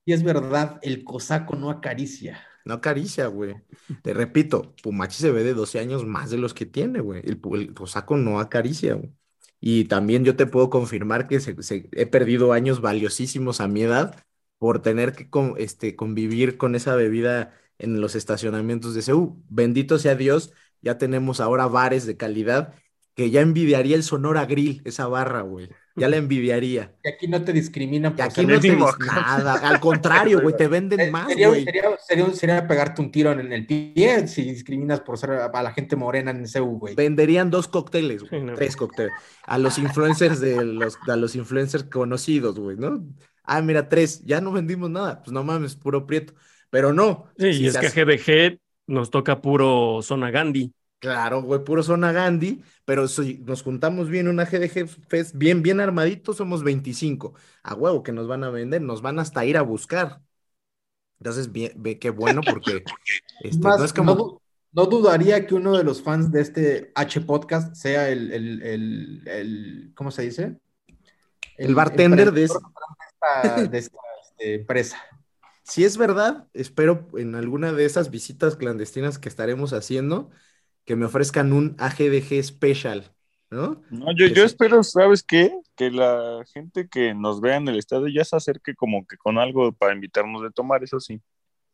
y 0.06 0.14
es 0.14 0.24
verdad, 0.24 0.80
el 0.82 1.04
cosaco 1.04 1.56
no 1.56 1.70
acaricia. 1.70 2.42
No 2.66 2.76
acaricia, 2.76 3.28
güey. 3.28 3.56
Te 4.02 4.14
repito, 4.14 4.76
Pumachi 4.84 5.18
se 5.22 5.32
ve 5.32 5.44
de 5.44 5.54
12 5.54 5.80
años 5.80 6.06
más 6.06 6.30
de 6.30 6.38
los 6.38 6.54
que 6.54 6.66
tiene, 6.66 7.00
güey. 7.02 7.22
El, 7.26 7.40
cosaco 7.74 8.18
no 8.18 8.40
acaricia, 8.40 8.96
güey. 8.96 9.12
Y 9.60 9.86
también 9.86 10.24
yo 10.24 10.36
te 10.36 10.46
puedo 10.46 10.70
confirmar 10.70 11.28
que 11.28 11.40
se- 11.40 11.62
se- 11.64 11.90
he 11.92 12.06
perdido 12.06 12.54
años 12.54 12.82
valiosísimos 12.82 13.60
a 13.62 13.68
mi 13.68 13.82
edad 13.84 14.16
por 14.58 14.82
tener 14.82 15.14
que 15.14 15.30
con- 15.30 15.56
este, 15.58 15.96
convivir 15.96 16.58
con 16.58 16.76
esa 16.76 16.96
bebida 16.96 17.54
en 17.78 18.02
los 18.02 18.16
estacionamientos 18.16 18.94
de 18.94 19.02
CEU. 19.02 19.44
Bendito 19.50 19.98
sea 20.00 20.16
Dios, 20.16 20.54
ya 20.82 20.98
tenemos 20.98 21.40
ahora 21.42 21.68
bares 21.68 22.06
de 22.06 22.18
calidad 22.18 22.74
que 23.20 23.30
ya 23.32 23.42
envidiaría 23.42 23.98
el 23.98 24.04
Sonora 24.04 24.46
Grill, 24.46 24.82
esa 24.86 25.06
barra, 25.08 25.42
güey. 25.42 25.68
Ya 25.98 26.08
la 26.08 26.16
envidiaría. 26.16 26.96
Y 27.04 27.10
aquí 27.10 27.28
no 27.28 27.44
te 27.44 27.52
discriminan 27.52 28.14
Y 28.14 28.16
por 28.16 28.24
aquí 28.26 28.36
ser 28.36 28.48
no 28.48 28.60
te 28.62 29.06
nada. 29.06 29.56
Al 29.56 29.82
contrario, 29.82 30.40
güey, 30.42 30.56
te 30.56 30.70
venden 30.70 31.00
Eh, 31.02 31.12
más, 31.12 31.28
sería, 31.28 31.50
güey. 31.50 31.66
sería, 31.66 31.84
sería- 32.08 32.34
sería 32.34 32.68
pegarte 32.68 33.02
un 33.02 33.12
tiro 33.12 33.34
en 33.34 33.52
el 33.52 33.66
pie 33.66 34.26
si 34.30 34.44
discriminas 34.44 35.02
por 35.02 35.18
ser 35.18 35.32
a, 35.32 35.62
la 35.62 35.74
gente 35.74 35.98
morena 35.98 36.32
en 36.32 36.48
CEU, 36.48 36.80
güey. 36.80 36.96
Venderían 36.96 37.50
dos 37.52 37.68
cócteles, 37.68 38.22
güey, 38.22 38.40
Sí, 38.40 38.46
no. 38.48 38.54
tres 38.54 38.78
cócteles. 38.78 39.12
A 39.46 39.58
los 39.58 39.78
influencers 39.78 40.40
de 40.40 40.64
los, 40.64 40.98
a 41.10 41.18
los 41.18 41.36
influencers 41.36 41.84
conocidos, 41.84 42.58
güey, 42.58 42.78
¿no? 42.78 43.04
Ah, 43.44 43.62
mira, 43.62 43.90
tres, 43.90 44.24
ya 44.24 44.40
no 44.40 44.54
vendimos 44.54 44.90
nada. 44.90 45.22
Pues 45.22 45.34
no 45.34 45.44
mames, 45.44 45.76
puro 45.76 46.08
prieto. 46.08 46.34
Pero 46.70 46.94
no. 46.94 47.26
Sí, 47.38 47.54
si 47.54 47.64
y 47.64 47.68
es 47.68 47.78
que 47.78 47.88
hace- 47.88 48.06
GDG 48.06 48.60
nos 48.88 49.10
toca 49.10 49.42
puro 49.42 50.00
zona 50.04 50.32
Gandhi. 50.32 50.74
Claro, 51.00 51.42
güey, 51.42 51.64
puro 51.64 51.82
zona 51.82 52.12
Gandhi, 52.12 52.62
pero 52.84 53.08
si 53.08 53.38
nos 53.46 53.62
juntamos 53.64 54.10
bien 54.10 54.28
una 54.28 54.46
GDG 54.46 54.86
Fest, 55.08 55.34
bien, 55.38 55.62
bien 55.64 55.80
armaditos, 55.80 56.36
somos 56.36 56.62
25. 56.62 57.36
A 57.64 57.74
huevo 57.74 58.04
que 58.04 58.12
nos 58.12 58.28
van 58.28 58.44
a 58.44 58.50
vender, 58.50 58.82
nos 58.82 59.02
van 59.02 59.18
hasta 59.20 59.46
ir 59.46 59.56
a 59.56 59.62
buscar. 59.62 60.22
Entonces, 61.20 61.52
bien, 61.52 61.74
ve 61.78 62.00
qué 62.00 62.10
bueno 62.12 62.42
porque 62.44 62.84
este, 63.42 63.68
Más, 63.68 63.80
no 63.80 63.86
es 63.86 63.94
como... 63.94 64.14
no, 64.14 64.16
du- 64.16 64.42
no 64.72 64.86
dudaría 64.86 65.48
que 65.48 65.56
uno 65.56 65.78
de 65.78 65.84
los 65.84 66.02
fans 66.04 66.32
de 66.32 66.42
este 66.42 66.92
H 66.96 67.22
podcast 67.22 67.76
sea 67.76 68.10
el, 68.10 68.32
el, 68.32 68.62
el, 68.64 69.24
el- 69.28 69.92
¿cómo 69.96 70.12
se 70.12 70.24
dice? 70.24 70.58
El 71.58 71.76
bartender 71.76 72.32
de 72.32 72.44
esta, 72.46 72.60
de 73.70 73.78
esta, 73.78 73.98
este, 74.24 74.56
empresa. 74.56 74.98
Si 75.64 75.84
es 75.86 75.98
verdad, 75.98 76.48
espero 76.54 77.08
en 77.18 77.36
alguna 77.36 77.72
de 77.74 77.86
esas 77.86 78.10
visitas 78.10 78.56
clandestinas 78.56 79.20
que 79.20 79.30
estaremos 79.30 79.74
haciendo 79.74 80.32
que 80.90 80.96
me 80.96 81.06
ofrezcan 81.06 81.54
un 81.54 81.76
AGDG 81.78 82.44
special, 82.44 83.14
¿no? 83.52 83.84
No, 83.92 84.08
yo, 84.16 84.26
espero, 84.44 84.82
¿sabes 84.84 85.22
qué? 85.22 85.54
Que 85.76 85.92
la 85.92 86.44
gente 86.52 86.90
que 86.90 87.14
nos 87.14 87.42
vea 87.42 87.58
en 87.58 87.68
el 87.68 87.78
estadio 87.78 88.08
ya 88.08 88.26
se 88.26 88.36
acerque 88.36 88.74
como 88.74 89.06
que 89.06 89.16
con 89.16 89.38
algo 89.38 89.72
para 89.72 89.94
invitarnos 89.94 90.42
de 90.42 90.50
tomar, 90.50 90.84
eso 90.84 91.00
sí. 91.00 91.22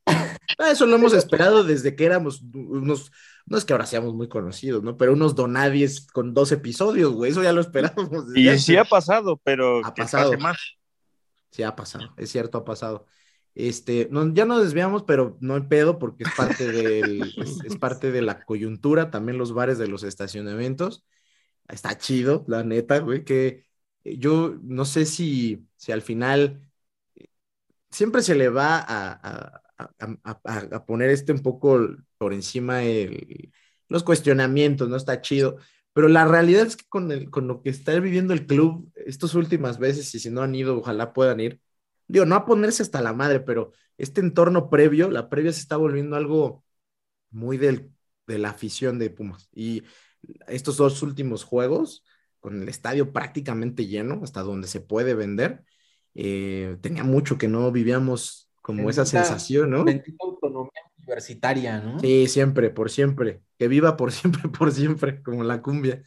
Ah, 0.60 0.72
Eso 0.72 0.86
lo 0.86 0.98
hemos 0.98 1.14
esperado 1.14 1.64
desde 1.64 1.96
que 1.96 2.06
éramos 2.06 2.42
unos, 2.54 3.10
no 3.46 3.58
es 3.58 3.64
que 3.64 3.72
ahora 3.72 3.86
seamos 3.86 4.14
muy 4.14 4.28
conocidos, 4.28 4.84
¿no? 4.84 4.98
Pero 4.98 5.14
unos 5.14 5.34
donadies 5.34 6.08
con 6.08 6.34
dos 6.34 6.52
episodios, 6.52 7.14
güey, 7.14 7.32
eso 7.32 7.42
ya 7.42 7.54
lo 7.54 7.62
esperábamos. 7.62 8.26
Y 8.36 8.60
sí 8.60 8.76
ha 8.76 8.84
pasado, 8.84 9.40
pero 9.46 9.78
Ha 9.86 9.94
que 9.94 10.02
pasado. 10.02 10.32
pase 10.32 10.44
más. 10.44 10.58
Sí, 11.52 11.64
ha 11.64 11.74
pasado, 11.74 12.14
es 12.18 12.30
cierto, 12.30 12.58
ha 12.58 12.66
pasado. 12.66 13.06
Este, 13.56 14.10
no, 14.12 14.34
ya 14.34 14.46
nos 14.46 14.62
desviamos, 14.64 15.04
pero 15.04 15.38
no 15.42 15.56
hay 15.56 15.62
pedo 15.62 15.98
porque 16.00 16.26
es 16.26 16.30
parte 16.36 16.72
del, 16.72 17.22
es, 17.38 17.60
es 17.66 17.78
parte 17.78 18.12
de 18.12 18.22
la 18.22 18.46
coyuntura, 18.46 19.12
también 19.12 19.38
los 19.38 19.54
bares 19.54 19.78
de 19.78 19.88
los 19.88 20.04
estacionamientos. 20.04 21.06
está 21.70 21.98
chido, 21.98 22.46
la 22.48 22.64
neta, 22.64 23.00
güey, 23.00 23.24
que 23.26 23.66
yo 24.04 24.56
no 24.64 24.86
sé 24.86 25.06
si, 25.06 25.68
si 25.78 25.92
al 25.92 26.02
final 26.02 26.62
siempre 27.90 28.22
se 28.22 28.36
le 28.36 28.50
va 28.50 28.78
a, 28.80 29.62
a, 29.78 30.86
poner 30.86 31.10
este 31.10 31.32
un 31.34 31.42
poco 31.42 31.80
por 32.18 32.34
encima 32.34 32.84
el, 32.84 33.52
los 33.90 34.04
cuestionamientos, 34.04 34.90
¿no? 34.90 34.96
Está 34.96 35.22
chido. 35.22 35.58
Pero 35.94 36.08
la 36.10 36.26
realidad 36.26 36.68
es 36.68 36.76
que 36.78 36.86
con, 36.90 37.12
el, 37.12 37.30
con 37.30 37.48
lo 37.48 37.62
que 37.62 37.70
está 37.70 37.98
viviendo 38.00 38.34
el 38.34 38.46
club 38.46 38.92
estas 38.96 39.34
últimas 39.36 39.80
veces, 39.80 40.14
y 40.16 40.20
si 40.20 40.30
no 40.30 40.42
han 40.42 40.56
ido, 40.56 40.78
ojalá 40.78 41.14
puedan 41.14 41.40
ir, 41.40 41.62
digo, 42.08 42.26
no 42.26 42.36
a 42.36 42.46
ponerse 42.46 42.84
hasta 42.84 43.02
la 43.02 43.14
madre, 43.14 43.40
pero 43.40 43.72
este 43.98 44.22
entorno 44.22 44.70
previo, 44.70 45.10
la 45.10 45.30
previa 45.30 45.52
se 45.54 45.62
está 45.62 45.78
volviendo 45.78 46.16
algo 46.16 46.64
muy 47.32 47.58
del, 47.58 47.92
de 48.28 48.38
la 48.38 48.50
afición 48.50 49.00
de 49.00 49.10
Pumas. 49.10 49.50
Y 49.54 49.84
estos 50.48 50.78
dos 50.78 51.02
últimos 51.02 51.44
juegos, 51.44 52.04
con 52.40 52.62
el 52.62 52.70
estadio 52.70 53.12
prácticamente 53.12 53.88
lleno, 53.88 54.22
hasta 54.24 54.42
donde 54.42 54.68
se 54.68 54.82
puede 54.82 55.14
vender, 55.14 55.64
eh, 56.14 56.78
tenía 56.82 57.04
mucho 57.04 57.38
que 57.38 57.48
no 57.48 57.72
vivíamos 57.72 58.50
como 58.62 58.90
esa 58.90 59.06
sensación, 59.06 59.70
¿no? 59.70 59.84
Bendita 59.84 60.18
autonomía 60.22 60.72
universitaria, 60.98 61.80
¿no? 61.80 62.00
Sí, 62.00 62.28
siempre, 62.28 62.72
por 62.72 62.90
siempre. 62.90 63.42
Que 63.60 63.68
viva 63.68 63.96
por 63.96 64.12
siempre, 64.12 64.50
por 64.50 64.72
siempre, 64.72 65.22
como 65.22 65.44
la 65.44 65.62
cumbia. 65.62 66.02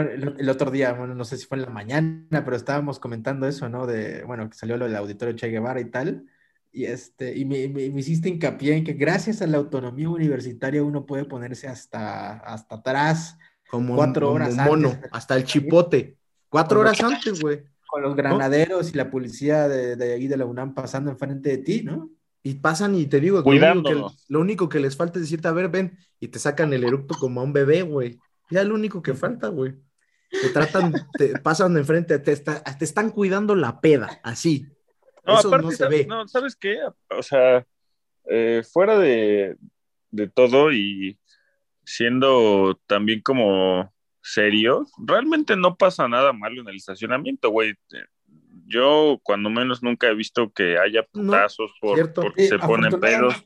El 0.00 0.48
otro, 0.48 0.70
día, 0.70 0.92
bueno, 0.92 1.14
no 1.14 1.24
sé 1.24 1.36
si 1.36 1.46
fue 1.46 1.58
en 1.58 1.64
la 1.64 1.70
mañana, 1.70 2.44
pero 2.44 2.56
estábamos 2.56 2.98
comentando 2.98 3.46
eso, 3.46 3.68
¿no? 3.68 3.86
De, 3.86 4.24
bueno, 4.24 4.48
que 4.48 4.56
salió 4.56 4.76
lo 4.76 4.86
del 4.86 4.96
auditorio 4.96 5.34
Che 5.34 5.48
Guevara 5.48 5.80
y 5.80 5.86
tal. 5.86 6.24
Y, 6.72 6.86
este, 6.86 7.36
y 7.36 7.44
me, 7.44 7.68
me, 7.68 7.82
hiciste 7.82 8.28
hincapié 8.28 8.76
en 8.76 8.84
que 8.84 8.94
gracias 8.94 9.42
a 9.42 9.46
la 9.46 9.58
autonomía 9.58 10.08
universitaria 10.08 10.82
uno 10.82 11.04
puede 11.04 11.26
ponerse 11.26 11.68
hasta, 11.68 12.38
hasta 12.38 12.76
atrás, 12.76 13.36
como 13.68 13.94
cuatro 13.94 14.32
horas 14.32 14.56
mono, 14.56 14.98
hasta 15.10 15.36
el 15.36 15.44
chipote. 15.44 16.16
Cuatro 16.48 16.80
horas 16.80 17.00
antes, 17.02 17.40
güey. 17.40 17.62
Con 17.86 18.02
los 18.02 18.16
granaderos 18.16 18.90
y 18.92 18.96
la 18.96 19.10
policía 19.10 19.68
de, 19.68 19.96
de 19.96 20.14
ahí 20.14 20.26
de 20.26 20.38
la 20.38 20.46
UNAM 20.46 20.72
pasando 20.72 21.10
enfrente 21.10 21.50
de 21.50 21.58
ti, 21.58 21.82
¿no? 21.82 22.10
Y 22.42 22.54
pasan 22.54 22.94
y 22.96 23.06
te 23.06 23.20
digo, 23.20 23.42
lo 23.42 23.50
único, 23.50 23.82
que, 23.82 24.14
lo 24.28 24.40
único, 24.40 24.68
que, 24.68 24.80
les 24.80 24.96
falta 24.96 25.18
es 25.18 25.26
decirte, 25.26 25.46
a 25.46 25.52
ver, 25.52 25.68
ven, 25.68 25.96
y 26.18 26.28
te 26.28 26.40
sacan 26.40 26.72
el 26.72 26.82
eructo 26.82 27.14
como 27.14 27.40
a 27.40 27.44
un 27.44 27.52
bebé, 27.52 27.82
güey. 27.82 28.18
Ya 28.52 28.64
lo 28.64 28.74
único 28.74 29.02
que 29.02 29.14
falta, 29.14 29.48
güey. 29.48 29.74
Te 30.30 30.48
tratan, 30.50 30.92
te 31.18 31.38
pasan 31.40 31.74
de 31.74 31.80
enfrente, 31.80 32.18
te, 32.18 32.36
te 32.36 32.84
están 32.84 33.10
cuidando 33.10 33.54
la 33.54 33.80
peda, 33.80 34.20
así. 34.22 34.66
No, 35.24 35.38
Eso 35.38 35.48
aparte, 35.48 35.66
no 35.66 35.72
se 35.72 35.88
ve. 35.88 36.06
No, 36.06 36.26
¿sabes 36.28 36.56
qué? 36.56 36.78
O 37.10 37.22
sea, 37.22 37.66
eh, 38.24 38.62
fuera 38.70 38.98
de, 38.98 39.56
de 40.10 40.28
todo 40.28 40.72
y 40.72 41.18
siendo 41.84 42.80
también 42.86 43.20
como 43.20 43.92
serio, 44.22 44.86
realmente 44.98 45.56
no 45.56 45.76
pasa 45.76 46.08
nada 46.08 46.32
malo 46.32 46.62
en 46.62 46.68
el 46.68 46.76
estacionamiento, 46.76 47.50
güey 47.50 47.74
yo 48.72 49.20
cuando 49.22 49.50
menos 49.50 49.82
nunca 49.82 50.08
he 50.08 50.14
visto 50.14 50.50
que 50.52 50.78
haya 50.78 51.04
putazos 51.04 51.72
por, 51.80 52.12
porque 52.12 52.46
se 52.46 52.58
ponen 52.58 52.98
pedos. 52.98 53.44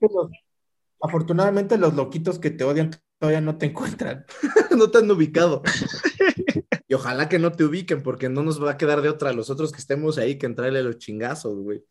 afortunadamente 1.00 1.78
los 1.78 1.94
loquitos 1.94 2.38
que 2.38 2.50
te 2.50 2.64
odian 2.64 2.90
todavía 3.18 3.40
no 3.40 3.56
te 3.58 3.66
encuentran. 3.66 4.24
no 4.76 4.90
te 4.90 4.98
han 4.98 5.10
ubicado. 5.10 5.62
y 6.88 6.94
ojalá 6.94 7.28
que 7.28 7.38
no 7.38 7.52
te 7.52 7.64
ubiquen 7.64 8.02
porque 8.02 8.28
no 8.28 8.42
nos 8.42 8.62
va 8.62 8.72
a 8.72 8.76
quedar 8.76 9.02
de 9.02 9.08
otra 9.08 9.30
a 9.30 9.32
los 9.32 9.50
otros 9.50 9.72
que 9.72 9.78
estemos 9.78 10.18
ahí 10.18 10.38
que 10.38 10.46
entrarle 10.46 10.82
los 10.82 10.98
chingazos, 10.98 11.58
güey. 11.58 11.82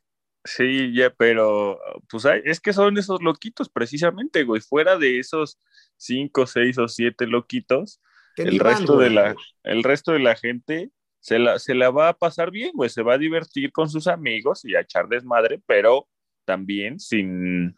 Sí, 0.44 0.94
ya, 0.94 1.10
pero 1.10 1.80
pues 2.08 2.24
es 2.44 2.60
que 2.60 2.72
son 2.72 2.98
esos 3.00 3.22
loquitos 3.24 3.68
precisamente, 3.68 4.44
güey. 4.44 4.62
Fuera 4.62 4.98
de 4.98 5.18
esos 5.18 5.60
cinco, 5.98 6.46
seis 6.46 6.78
o 6.78 6.88
siete 6.88 7.26
loquitos, 7.26 8.00
el 8.38 8.60
resto, 8.60 8.98
de 8.98 9.10
la, 9.10 9.36
el 9.64 9.84
resto 9.84 10.12
de 10.12 10.20
la 10.20 10.36
gente 10.36 10.92
se 11.20 11.40
la, 11.40 11.58
se 11.58 11.74
la 11.74 11.90
va 11.90 12.10
a 12.10 12.18
pasar 12.18 12.52
bien, 12.52 12.72
güey, 12.76 12.92
se 12.92 13.02
va 13.02 13.16
a 13.16 13.18
divertir 13.18 13.72
con 13.72 13.90
sus 13.90 14.06
amigos 14.06 14.64
y 14.64 14.76
a 14.76 14.82
echar 14.82 15.08
desmadre, 15.08 15.60
pero 15.66 16.08
también 16.46 17.00
sin, 17.00 17.76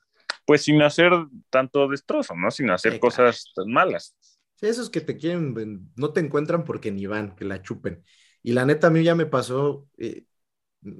pues 0.47 0.63
sin 0.63 0.81
hacer 0.81 1.11
tanto 1.49 1.89
destrozo, 1.89 2.33
¿no? 2.33 2.49
Sin 2.51 2.69
hacer 2.69 3.01
cosas 3.01 3.51
tan 3.53 3.69
malas. 3.69 4.15
Sí, 4.55 4.67
esos 4.67 4.89
que 4.89 5.01
te 5.01 5.17
quieren, 5.17 5.91
no 5.97 6.13
te 6.13 6.21
encuentran 6.21 6.63
porque 6.63 6.89
ni 6.89 7.05
van, 7.05 7.35
que 7.35 7.43
la 7.43 7.61
chupen. 7.61 8.01
Y 8.41 8.53
la 8.53 8.65
neta, 8.65 8.87
a 8.87 8.89
mí 8.89 9.03
ya 9.03 9.13
me 9.13 9.25
pasó 9.25 9.89
eh, 9.97 10.23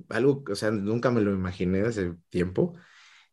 algo, 0.09 0.43
o 0.51 0.55
sea, 0.55 0.69
nunca 0.71 1.11
me 1.11 1.21
lo 1.21 1.31
imaginé 1.31 1.79
hace 1.83 2.13
tiempo. 2.27 2.75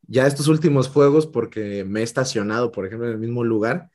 Ya 0.03 0.29
estos 0.29 0.47
últimos 0.47 0.89
juegos, 0.89 1.27
porque 1.27 1.83
me 1.85 1.99
he 2.01 2.03
estacionado, 2.05 2.71
por 2.71 2.87
ejemplo, 2.87 3.09
en 3.09 3.15
el 3.15 3.19
mismo 3.19 3.43
lugar, 3.43 3.91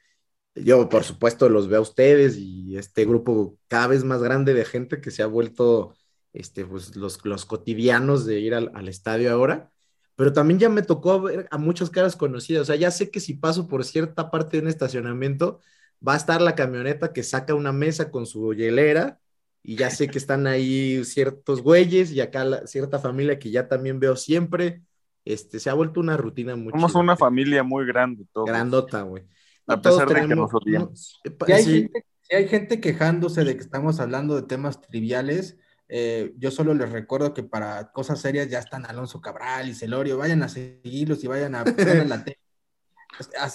yo, 0.56 0.90
por 0.90 1.06
supuesto, 1.06 1.48
los 1.48 1.70
veo 1.70 1.80
a 1.80 1.84
ustedes 1.84 2.36
y 2.38 2.78
este 2.78 3.06
grupo 3.06 3.58
cada 3.70 3.88
vez 3.88 4.04
más 4.04 4.22
grande 4.22 4.54
de 4.54 4.66
gente 4.66 5.00
que 5.00 5.12
se 5.12 5.24
ha 5.24 5.28
vuelto 5.28 5.96
este, 6.34 6.66
pues, 6.66 6.98
los, 6.98 7.24
los 7.24 7.46
cotidianos 7.46 8.26
de 8.26 8.42
ir 8.42 8.54
al, 8.56 8.88
estadio 8.90 9.32
ahora, 9.32 9.72
pero 10.20 10.34
también 10.34 10.60
ya 10.60 10.68
me 10.68 10.82
tocó 10.82 11.22
ver 11.22 11.48
a 11.50 11.58
muchas 11.58 11.90
caras 11.90 12.18
conocidas, 12.18 12.64
o 12.64 12.66
sea, 12.66 12.76
ya 12.76 12.92
sé 12.92 13.10
que 13.10 13.22
si 13.22 13.36
paso 13.36 13.70
por 13.70 13.86
cierta 13.86 14.30
parte 14.30 14.58
de 14.58 14.64
un 14.64 14.68
estacionamiento, 14.68 15.62
va 16.06 16.16
a 16.16 16.18
estar 16.18 16.42
la 16.42 16.56
camioneta 16.56 17.14
que 17.14 17.24
saca 17.24 17.56
una 17.56 17.72
mesa 17.72 18.12
con 18.12 18.26
su 18.26 18.54
hielera 18.54 19.18
y 19.64 19.78
ya 19.78 19.90
sé 19.90 20.10
que 20.10 20.18
están 20.18 20.46
ahí 20.46 21.06
ciertos 21.06 21.62
güeyes 21.62 22.12
y 22.12 22.20
acá 22.20 22.68
cierta 22.68 23.00
familia 23.00 23.40
que 23.40 23.50
ya 23.50 23.70
también 23.70 24.02
veo 24.02 24.18
siempre. 24.18 24.82
Este, 25.24 25.58
se 25.58 25.70
ha 25.70 25.74
vuelto 25.74 26.02
una 26.02 26.18
rutina 26.18 26.54
muy 26.58 26.74
Somos 26.74 26.96
una 26.96 27.16
familia 27.16 27.64
muy 27.64 27.86
grande, 27.86 28.26
todo. 28.34 28.44
Grandota, 28.44 29.04
güey. 29.04 29.24
A 29.68 29.82
pesar 29.82 30.06
de 30.10 30.28
que 30.28 30.36
nos 30.36 30.54
odiamos. 30.54 31.22
Si 31.24 31.54
hay, 31.54 31.64
gente, 31.64 32.06
hay, 32.32 32.48
gente, 32.50 32.82
quejándose 32.82 33.46
de 33.46 33.56
que 33.56 33.62
estamos 33.62 34.02
hablando 34.02 34.36
de 34.36 34.42
temas 34.42 34.82
triviales, 34.82 35.58
eh, 35.92 36.34
yo 36.38 36.52
solo 36.52 36.76
les 36.76 36.92
recuerdo 36.92 37.34
que 37.34 37.42
para 37.42 37.92
cosas 37.92 38.22
serias 38.22 38.48
ya 38.48 38.60
están 38.60 38.86
Alonso 38.86 39.20
Cabral 39.20 39.68
y 39.68 39.74
Celorio, 39.74 40.18
vayan 40.18 40.44
a 40.44 40.50
seguirlos 40.50 41.24
y 41.24 41.28
vayan 41.28 41.56
a 41.56 41.64
poner 41.66 42.08
la 42.08 42.24
tele. 42.24 42.40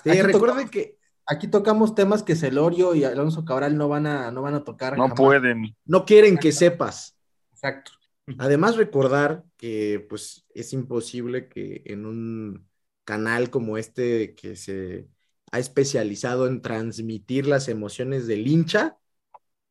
Sí, 0.03 0.20
recuerden 0.20 0.68
que 0.68 0.99
aquí 1.26 1.47
tocamos 1.47 1.95
temas 1.95 2.24
que 2.24 2.35
Celorio 2.35 2.95
y 2.97 3.05
Alonso 3.05 3.45
Cabral 3.45 3.76
no 3.76 3.89
van 3.89 4.07
a, 4.09 4.32
no 4.32 4.43
van 4.43 4.55
a 4.55 4.64
tocar. 4.64 4.99
No 4.99 5.14
pueden. 5.14 5.76
No 5.85 6.05
quieren 6.05 6.37
que 6.37 6.51
sepas. 6.51 7.16
Exacto. 7.53 7.93
Además, 8.39 8.76
recordar 8.76 9.45
que 9.57 10.05
pues 10.09 10.45
es 10.55 10.72
imposible 10.72 11.49
que 11.49 11.82
en 11.87 12.05
un 12.05 12.68
canal 13.05 13.51
como 13.51 13.78
este 13.78 14.35
que 14.35 14.57
se 14.57 15.09
ha 15.53 15.59
especializado 15.61 16.49
en 16.49 16.62
transmitir 16.62 17.47
las 17.47 17.68
emociones 17.68 18.26
del 18.26 18.49
hincha, 18.49 18.99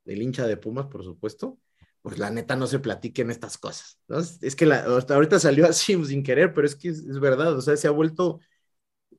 del 0.06 0.22
hincha 0.22 0.48
de 0.48 0.56
Pumas, 0.56 0.86
por 0.86 1.04
supuesto, 1.04 1.58
pues 2.04 2.20
la 2.20 2.30
neta 2.30 2.56
no 2.58 2.68
se 2.68 2.80
platiquen 2.80 3.32
estas 3.32 3.58
cosas. 3.58 3.98
¿no? 4.08 4.20
Es 4.20 4.56
que 4.56 4.66
la, 4.68 4.84
ahorita 4.84 5.40
salió 5.40 5.66
así 5.68 5.96
sin 6.06 6.22
querer, 6.22 6.54
pero 6.54 6.68
es 6.68 6.76
que 6.76 6.90
es, 6.90 7.20
verdad, 7.20 7.58
o 7.58 7.62
sea, 7.62 7.78
se 7.78 7.88
ha 7.88 7.92
vuelto, 7.92 8.42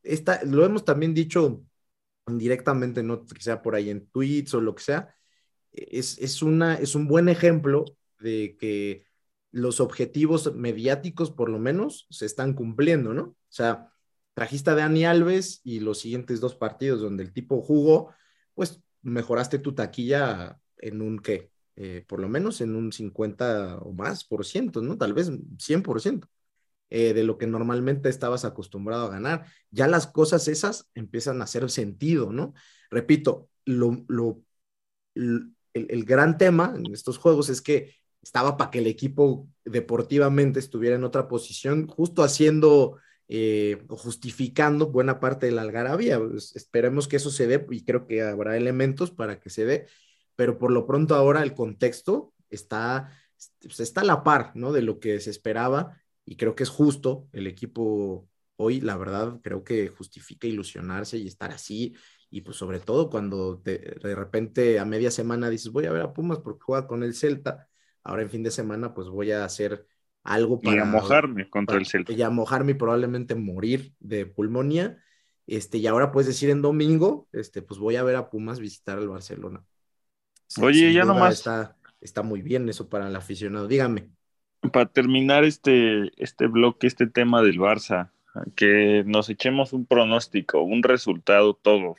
esta, 0.02 0.44
lo 0.44 0.64
hemos 0.64 0.84
también 0.84 1.14
dicho 1.14 1.64
indirectamente, 2.28 3.02
no 3.02 3.24
que 3.24 3.56
por 3.56 3.74
ahí 3.74 3.90
en 3.90 4.06
tweets 4.08 4.54
o 4.54 4.60
lo 4.60 4.74
que 4.74 4.82
sea, 4.82 5.14
es, 5.72 6.18
es, 6.18 6.42
una, 6.42 6.74
es 6.76 6.94
un 6.94 7.08
buen 7.08 7.28
ejemplo 7.28 7.84
de 8.20 8.56
que 8.60 9.06
los 9.50 9.80
objetivos 9.80 10.54
mediáticos, 10.54 11.30
por 11.30 11.48
lo 11.48 11.58
menos, 11.58 12.06
se 12.10 12.26
están 12.26 12.52
cumpliendo, 12.52 13.14
¿no? 13.14 13.22
O 13.22 13.36
sea, 13.48 13.92
trajiste 14.34 14.70
a 14.70 14.74
Dani 14.74 15.06
Alves 15.06 15.60
y 15.64 15.80
los 15.80 16.00
siguientes 16.00 16.40
dos 16.40 16.54
partidos 16.54 17.00
donde 17.00 17.22
el 17.22 17.32
tipo 17.32 17.62
jugó, 17.62 18.12
pues 18.54 18.82
mejoraste 19.02 19.58
tu 19.58 19.74
taquilla 19.74 20.60
en 20.78 21.02
un 21.02 21.18
qué, 21.18 21.53
eh, 21.76 22.04
por 22.06 22.20
lo 22.20 22.28
menos 22.28 22.60
en 22.60 22.74
un 22.76 22.92
50 22.92 23.78
o 23.78 23.92
más 23.92 24.24
por 24.24 24.44
ciento, 24.44 24.82
¿no? 24.82 24.96
Tal 24.96 25.12
vez 25.12 25.30
100 25.58 25.82
por 25.82 26.00
ciento 26.00 26.28
eh, 26.90 27.14
de 27.14 27.24
lo 27.24 27.38
que 27.38 27.46
normalmente 27.46 28.08
estabas 28.08 28.44
acostumbrado 28.44 29.06
a 29.06 29.10
ganar. 29.10 29.46
Ya 29.70 29.88
las 29.88 30.06
cosas 30.06 30.48
esas 30.48 30.88
empiezan 30.94 31.40
a 31.40 31.44
hacer 31.44 31.68
sentido, 31.70 32.32
¿no? 32.32 32.54
Repito, 32.90 33.48
lo, 33.64 34.04
lo, 34.08 34.42
el, 35.14 35.54
el 35.72 36.04
gran 36.04 36.38
tema 36.38 36.74
en 36.76 36.92
estos 36.92 37.18
juegos 37.18 37.48
es 37.48 37.60
que 37.60 37.94
estaba 38.22 38.56
para 38.56 38.70
que 38.70 38.78
el 38.78 38.86
equipo 38.86 39.48
deportivamente 39.64 40.58
estuviera 40.58 40.96
en 40.96 41.04
otra 41.04 41.28
posición, 41.28 41.86
justo 41.86 42.22
haciendo 42.22 42.98
eh, 43.26 43.82
justificando 43.88 44.90
buena 44.90 45.18
parte 45.18 45.46
de 45.46 45.52
la 45.52 45.62
algarabía. 45.62 46.18
Pues, 46.18 46.54
esperemos 46.56 47.08
que 47.08 47.16
eso 47.16 47.30
se 47.30 47.46
dé 47.46 47.64
y 47.70 47.84
creo 47.84 48.06
que 48.06 48.22
habrá 48.22 48.56
elementos 48.56 49.10
para 49.10 49.40
que 49.40 49.50
se 49.50 49.64
dé, 49.64 49.86
pero 50.36 50.58
por 50.58 50.70
lo 50.72 50.86
pronto 50.86 51.14
ahora 51.14 51.42
el 51.42 51.54
contexto 51.54 52.32
está, 52.50 53.10
pues, 53.60 53.80
está 53.80 54.02
a 54.02 54.04
la 54.04 54.24
par 54.24 54.52
¿no? 54.54 54.72
de 54.72 54.82
lo 54.82 55.00
que 55.00 55.20
se 55.20 55.30
esperaba 55.30 56.00
y 56.24 56.36
creo 56.36 56.54
que 56.54 56.62
es 56.62 56.68
justo 56.68 57.28
el 57.32 57.46
equipo 57.46 58.28
hoy, 58.56 58.80
la 58.80 58.96
verdad, 58.96 59.40
creo 59.42 59.64
que 59.64 59.88
justifica 59.88 60.46
ilusionarse 60.46 61.18
y 61.18 61.26
estar 61.26 61.50
así. 61.50 61.94
Y 62.30 62.40
pues 62.40 62.56
sobre 62.56 62.80
todo 62.80 63.10
cuando 63.10 63.56
de, 63.56 63.98
de 64.02 64.14
repente 64.14 64.78
a 64.78 64.84
media 64.84 65.10
semana 65.10 65.50
dices, 65.50 65.70
voy 65.70 65.86
a 65.86 65.92
ver 65.92 66.02
a 66.02 66.12
Pumas 66.12 66.38
porque 66.38 66.64
juega 66.64 66.86
con 66.86 67.02
el 67.02 67.14
Celta, 67.14 67.68
ahora 68.02 68.22
en 68.22 68.30
fin 68.30 68.42
de 68.42 68.50
semana 68.50 68.94
pues 68.94 69.08
voy 69.08 69.32
a 69.32 69.44
hacer 69.44 69.86
algo 70.24 70.60
para... 70.60 70.76
Y 70.76 70.80
a 70.80 70.84
mojarme 70.84 71.48
contra 71.48 71.76
el 71.76 71.86
Celta. 71.86 72.12
Y 72.12 72.22
a 72.22 72.30
mojarme 72.30 72.72
y 72.72 72.74
probablemente 72.74 73.34
morir 73.34 73.92
de 74.00 74.26
pulmonía. 74.26 74.98
Este, 75.46 75.78
y 75.78 75.86
ahora 75.86 76.10
puedes 76.10 76.26
decir 76.26 76.50
en 76.50 76.62
domingo, 76.62 77.28
este, 77.32 77.60
pues 77.60 77.78
voy 77.78 77.96
a 77.96 78.02
ver 78.02 78.16
a 78.16 78.30
Pumas 78.30 78.58
visitar 78.58 78.98
al 78.98 79.08
Barcelona. 79.08 79.62
Oye, 80.60 80.92
ya 80.92 81.04
nomás. 81.04 81.34
Está, 81.34 81.76
está 82.00 82.22
muy 82.22 82.42
bien 82.42 82.68
eso 82.68 82.88
para 82.88 83.08
el 83.08 83.16
aficionado. 83.16 83.66
Dígame. 83.66 84.08
Para 84.72 84.86
terminar 84.86 85.44
este, 85.44 86.10
este 86.22 86.46
bloque, 86.46 86.86
este 86.86 87.06
tema 87.06 87.42
del 87.42 87.58
Barça, 87.58 88.10
que 88.56 89.04
nos 89.06 89.28
echemos 89.28 89.72
un 89.72 89.84
pronóstico, 89.86 90.62
un 90.62 90.82
resultado 90.82 91.54
todos. 91.54 91.98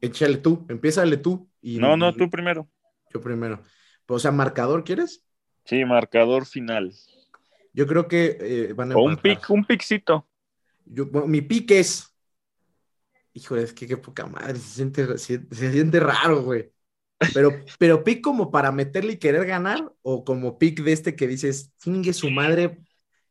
Échale 0.00 0.36
tú, 0.38 0.66
empiézale 0.68 1.16
tú. 1.16 1.48
Y, 1.62 1.78
No, 1.78 1.96
no, 1.96 2.14
tú 2.14 2.28
primero. 2.30 2.68
Yo 3.12 3.20
primero. 3.20 3.62
O 4.06 4.18
sea, 4.18 4.30
marcador, 4.30 4.84
¿quieres? 4.84 5.24
Sí, 5.64 5.84
marcador 5.84 6.44
final. 6.46 6.92
Yo 7.72 7.86
creo 7.86 8.06
que 8.06 8.36
eh, 8.40 8.72
van 8.74 8.92
a 8.92 8.96
O 8.96 9.02
un 9.02 9.12
empatar. 9.12 9.36
pic, 9.40 9.50
un 9.50 9.64
piccito. 9.64 10.28
Yo- 10.84 11.06
bueno, 11.06 11.26
mi 11.26 11.40
pick 11.40 11.70
es. 11.70 12.13
Híjole, 13.34 13.62
es 13.64 13.72
que 13.74 13.86
qué 13.88 13.96
poca 13.96 14.26
madre, 14.26 14.56
se 14.58 14.74
siente, 14.76 15.18
se, 15.18 15.46
se 15.50 15.72
siente 15.72 15.98
raro, 16.00 16.42
güey. 16.44 16.72
Pero, 17.32 17.64
pero 17.78 18.04
pick 18.04 18.22
como 18.22 18.50
para 18.52 18.72
meterle 18.72 19.14
y 19.14 19.18
querer 19.18 19.46
ganar, 19.46 19.92
o 20.02 20.24
como 20.24 20.58
pick 20.58 20.82
de 20.82 20.92
este 20.92 21.16
que 21.16 21.28
dices, 21.28 21.72
fingue 21.78 22.12
su 22.14 22.30
madre, 22.30 22.80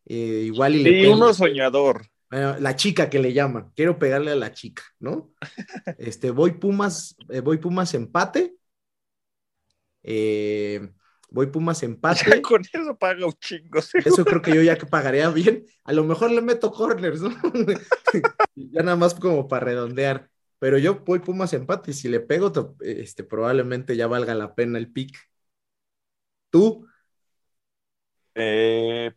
eh, 0.05 0.43
igual 0.45 0.75
y 0.75 0.79
le 0.83 0.93
Y 0.93 0.95
pego". 0.95 1.17
uno 1.17 1.33
soñador. 1.33 2.07
Bueno, 2.29 2.57
la 2.59 2.75
chica 2.75 3.09
que 3.09 3.19
le 3.19 3.33
llaman, 3.33 3.71
quiero 3.75 3.99
pegarle 3.99 4.31
a 4.31 4.35
la 4.35 4.51
chica, 4.53 4.83
¿no? 4.99 5.33
Este, 5.97 6.31
voy 6.31 6.53
Pumas, 6.53 7.15
eh, 7.29 7.41
voy 7.41 7.57
Pumas 7.59 7.93
empate. 7.95 8.55
Eh, 10.03 10.89
voy 11.34 11.47
Pumas 11.47 11.81
Ya 11.81 11.88
empate. 11.88 12.41
con 12.41 12.61
eso 12.61 12.97
paga 12.97 13.25
un 13.25 13.34
chingo. 13.34 13.79
Eso 13.79 14.23
creo 14.23 14.41
que 14.41 14.55
yo 14.55 14.61
ya 14.61 14.77
que 14.77 14.86
pagaría 14.86 15.29
bien. 15.29 15.65
A 15.84 15.91
lo 15.91 16.05
mejor 16.05 16.31
le 16.31 16.41
meto 16.41 16.71
corners, 16.71 17.21
¿no? 17.21 17.29
ya 18.55 18.84
nada 18.84 18.95
más 18.95 19.15
como 19.15 19.47
para 19.47 19.65
redondear. 19.65 20.29
Pero 20.59 20.77
yo 20.77 20.99
voy 20.99 21.19
Pumas 21.19 21.51
empate 21.53 21.91
y 21.91 21.93
si 21.93 22.07
le 22.07 22.21
pego, 22.21 22.77
este, 22.79 23.25
probablemente 23.25 23.97
ya 23.97 24.07
valga 24.07 24.34
la 24.34 24.55
pena 24.55 24.77
el 24.77 24.89
pick. 24.89 25.13
¿Tú? 26.49 26.88
Eh, 28.36 29.11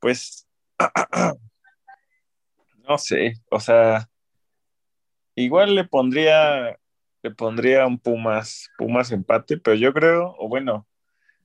pues 0.00 0.48
no 2.88 2.98
sé, 2.98 3.34
o 3.50 3.60
sea, 3.60 4.08
igual 5.34 5.74
le 5.74 5.84
pondría 5.84 6.78
le 7.24 7.30
pondría 7.30 7.86
un 7.86 7.98
Pumas, 7.98 8.70
Pumas 8.76 9.10
empate, 9.10 9.56
pero 9.56 9.74
yo 9.74 9.94
creo, 9.94 10.36
o 10.38 10.46
bueno, 10.46 10.86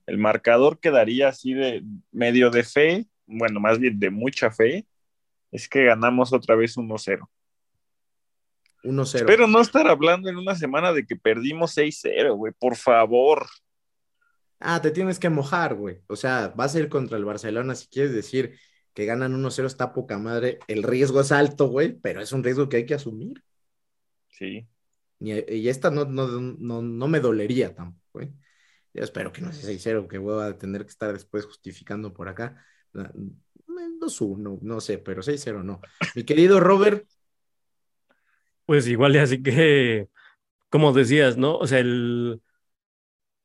el 0.04 0.18
marcador 0.18 0.78
quedaría 0.78 1.28
así 1.28 1.54
de 1.54 1.82
medio 2.12 2.50
de 2.50 2.64
fe, 2.64 3.06
bueno, 3.24 3.60
más 3.60 3.78
bien 3.78 3.98
de 3.98 4.10
mucha 4.10 4.50
fe, 4.50 4.86
es 5.50 5.70
que 5.70 5.84
ganamos 5.84 6.34
otra 6.34 6.54
vez 6.54 6.76
1-0. 6.76 7.26
1-0. 8.84 9.14
Espero 9.14 9.46
no 9.46 9.62
estar 9.62 9.88
hablando 9.88 10.28
en 10.28 10.36
una 10.36 10.54
semana 10.54 10.92
de 10.92 11.06
que 11.06 11.16
perdimos 11.16 11.74
6-0, 11.74 12.36
güey, 12.36 12.52
por 12.58 12.76
favor. 12.76 13.46
Ah, 14.58 14.82
te 14.82 14.90
tienes 14.90 15.18
que 15.18 15.30
mojar, 15.30 15.76
güey. 15.76 16.02
O 16.08 16.16
sea, 16.16 16.52
vas 16.54 16.74
a 16.74 16.78
ir 16.78 16.90
contra 16.90 17.16
el 17.16 17.24
Barcelona. 17.24 17.74
Si 17.74 17.88
quieres 17.88 18.12
decir 18.12 18.58
que 18.92 19.06
ganan 19.06 19.32
1-0, 19.32 19.64
está 19.64 19.94
poca 19.94 20.18
madre. 20.18 20.58
El 20.68 20.82
riesgo 20.82 21.22
es 21.22 21.32
alto, 21.32 21.68
güey, 21.68 21.98
pero 21.98 22.20
es 22.20 22.32
un 22.32 22.44
riesgo 22.44 22.68
que 22.68 22.76
hay 22.76 22.84
que 22.84 22.94
asumir. 22.94 23.42
Sí. 24.28 24.68
Y, 25.20 25.54
y 25.54 25.68
esta 25.68 25.90
no, 25.90 26.04
no, 26.06 26.26
no, 26.26 26.82
no 26.82 27.08
me 27.08 27.20
dolería 27.20 27.74
tampoco, 27.74 28.00
güey. 28.12 28.32
Yo 28.92 29.04
espero 29.04 29.32
que 29.32 29.42
no 29.42 29.52
sea 29.52 29.70
6-0, 29.70 30.08
que 30.08 30.18
voy 30.18 30.42
a 30.42 30.58
tener 30.58 30.82
que 30.82 30.90
estar 30.90 31.12
después 31.12 31.46
justificando 31.46 32.12
por 32.12 32.28
acá. 32.28 32.64
2-1, 32.92 34.58
no 34.62 34.80
sé, 34.80 34.98
pero 34.98 35.22
6-0 35.22 35.62
no. 35.62 35.80
Mi 36.16 36.24
querido 36.24 36.58
Robert, 36.58 37.06
Pues 38.66 38.86
igual 38.88 39.16
así 39.16 39.42
que, 39.42 40.08
como 40.70 40.92
decías, 40.92 41.36
¿no? 41.36 41.56
O 41.56 41.66
sea, 41.66 41.78
el, 41.78 42.40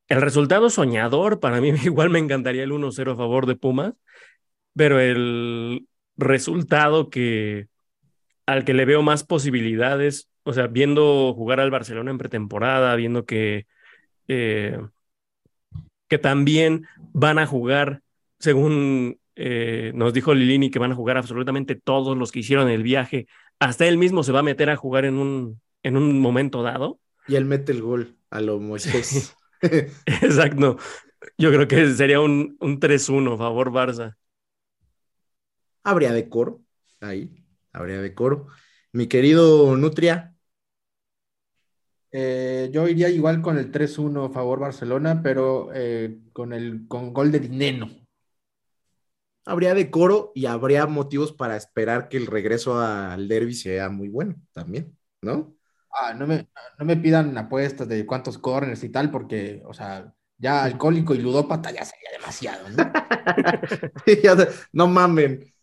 el 0.07 0.21
resultado 0.21 0.69
soñador, 0.69 1.39
para 1.39 1.61
mí 1.61 1.69
igual 1.83 2.09
me 2.09 2.19
encantaría 2.19 2.63
el 2.63 2.71
1-0 2.71 3.11
a 3.11 3.15
favor 3.15 3.45
de 3.45 3.55
Pumas, 3.55 3.93
pero 4.75 4.99
el 4.99 5.87
resultado 6.17 7.09
que 7.09 7.67
al 8.45 8.63
que 8.63 8.73
le 8.73 8.85
veo 8.85 9.01
más 9.01 9.23
posibilidades, 9.23 10.29
o 10.45 10.53
sea, 10.53 10.67
viendo 10.67 11.33
jugar 11.33 11.59
al 11.59 11.71
Barcelona 11.71 12.11
en 12.11 12.17
pretemporada, 12.17 12.95
viendo 12.95 13.25
que, 13.25 13.65
eh, 14.27 14.79
que 16.07 16.17
también 16.17 16.87
van 17.13 17.39
a 17.39 17.47
jugar, 17.47 18.01
según 18.39 19.19
eh, 19.35 19.91
nos 19.95 20.13
dijo 20.13 20.33
Lilini, 20.33 20.69
que 20.69 20.79
van 20.79 20.91
a 20.91 20.95
jugar 20.95 21.17
absolutamente 21.17 21.75
todos 21.75 22.15
los 22.17 22.31
que 22.31 22.39
hicieron 22.39 22.69
el 22.69 22.83
viaje 22.83 23.27
hasta 23.59 23.87
él 23.87 23.97
mismo 23.97 24.23
se 24.23 24.31
va 24.31 24.39
a 24.39 24.43
meter 24.43 24.69
a 24.69 24.75
jugar 24.75 25.05
en 25.05 25.15
un, 25.15 25.61
en 25.83 25.97
un 25.97 26.19
momento 26.19 26.61
dado. 26.61 26.99
y 27.27 27.35
él 27.35 27.45
mete 27.45 27.71
el 27.71 27.81
gol 27.81 28.17
a 28.29 28.41
lo 28.41 28.59
Moisés. 28.59 29.35
Exacto. 30.05 30.77
Yo 31.37 31.51
creo 31.51 31.67
que 31.67 31.91
sería 31.93 32.19
un, 32.19 32.57
un 32.59 32.79
3-1 32.79 33.37
favor 33.37 33.71
Barça. 33.71 34.15
habría 35.83 36.11
decoro, 36.11 36.61
ahí, 37.01 37.43
habría 37.71 38.01
decoro. 38.01 38.47
Mi 38.91 39.07
querido 39.07 39.75
Nutria, 39.77 40.34
Eh, 42.17 42.69
yo 42.71 42.87
iría 42.87 43.09
igual 43.09 43.41
con 43.41 43.57
el 43.57 43.71
3-1 43.71 44.29
favor 44.29 44.57
Barcelona, 44.57 45.19
pero 45.21 45.69
eh, 45.73 46.17
con 46.31 46.53
el 46.53 46.87
con 46.87 47.11
gol 47.11 47.29
de 47.29 47.41
Dineno. 47.41 47.89
habría 49.45 49.73
decoro 49.73 50.31
y 50.33 50.45
habría 50.45 50.87
motivos 50.87 51.33
para 51.33 51.57
esperar 51.57 52.07
que 52.07 52.15
el 52.15 52.27
regreso 52.27 52.79
al 52.79 53.27
derby 53.27 53.53
sea 53.53 53.89
muy 53.89 54.07
bueno 54.07 54.35
también, 54.53 54.97
¿no? 55.21 55.57
Ah, 55.91 56.13
no 56.13 56.25
me, 56.25 56.47
no 56.79 56.85
me 56.85 56.95
pidan 56.95 57.37
apuestas 57.37 57.87
de 57.89 58.05
cuántos 58.05 58.37
corners 58.37 58.83
y 58.85 58.89
tal, 58.89 59.11
porque, 59.11 59.61
o 59.65 59.73
sea, 59.73 60.13
ya 60.37 60.63
alcohólico 60.63 61.13
y 61.15 61.19
ludópata 61.19 61.71
ya 61.71 61.83
sería 61.83 62.11
demasiado, 62.13 62.69
¿no? 62.69 62.91
No 64.71 64.87
mamen. 64.87 65.53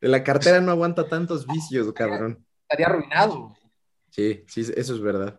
La 0.00 0.24
cartera 0.24 0.60
no 0.62 0.72
aguanta 0.72 1.06
tantos 1.06 1.46
vicios, 1.46 1.92
cabrón. 1.92 2.44
Estaría 2.62 2.86
arruinado. 2.86 3.54
Sí, 4.10 4.42
sí, 4.48 4.62
eso 4.74 4.94
es 4.94 5.00
verdad. 5.00 5.38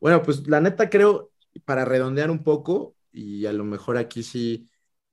Bueno, 0.00 0.22
pues 0.22 0.46
la 0.48 0.60
neta 0.60 0.90
creo, 0.90 1.30
para 1.64 1.84
redondear 1.84 2.30
un 2.30 2.42
poco, 2.42 2.96
y 3.12 3.46
a 3.46 3.52
lo 3.52 3.64
mejor 3.64 3.96
aquí 3.96 4.22
sí, 4.22 4.68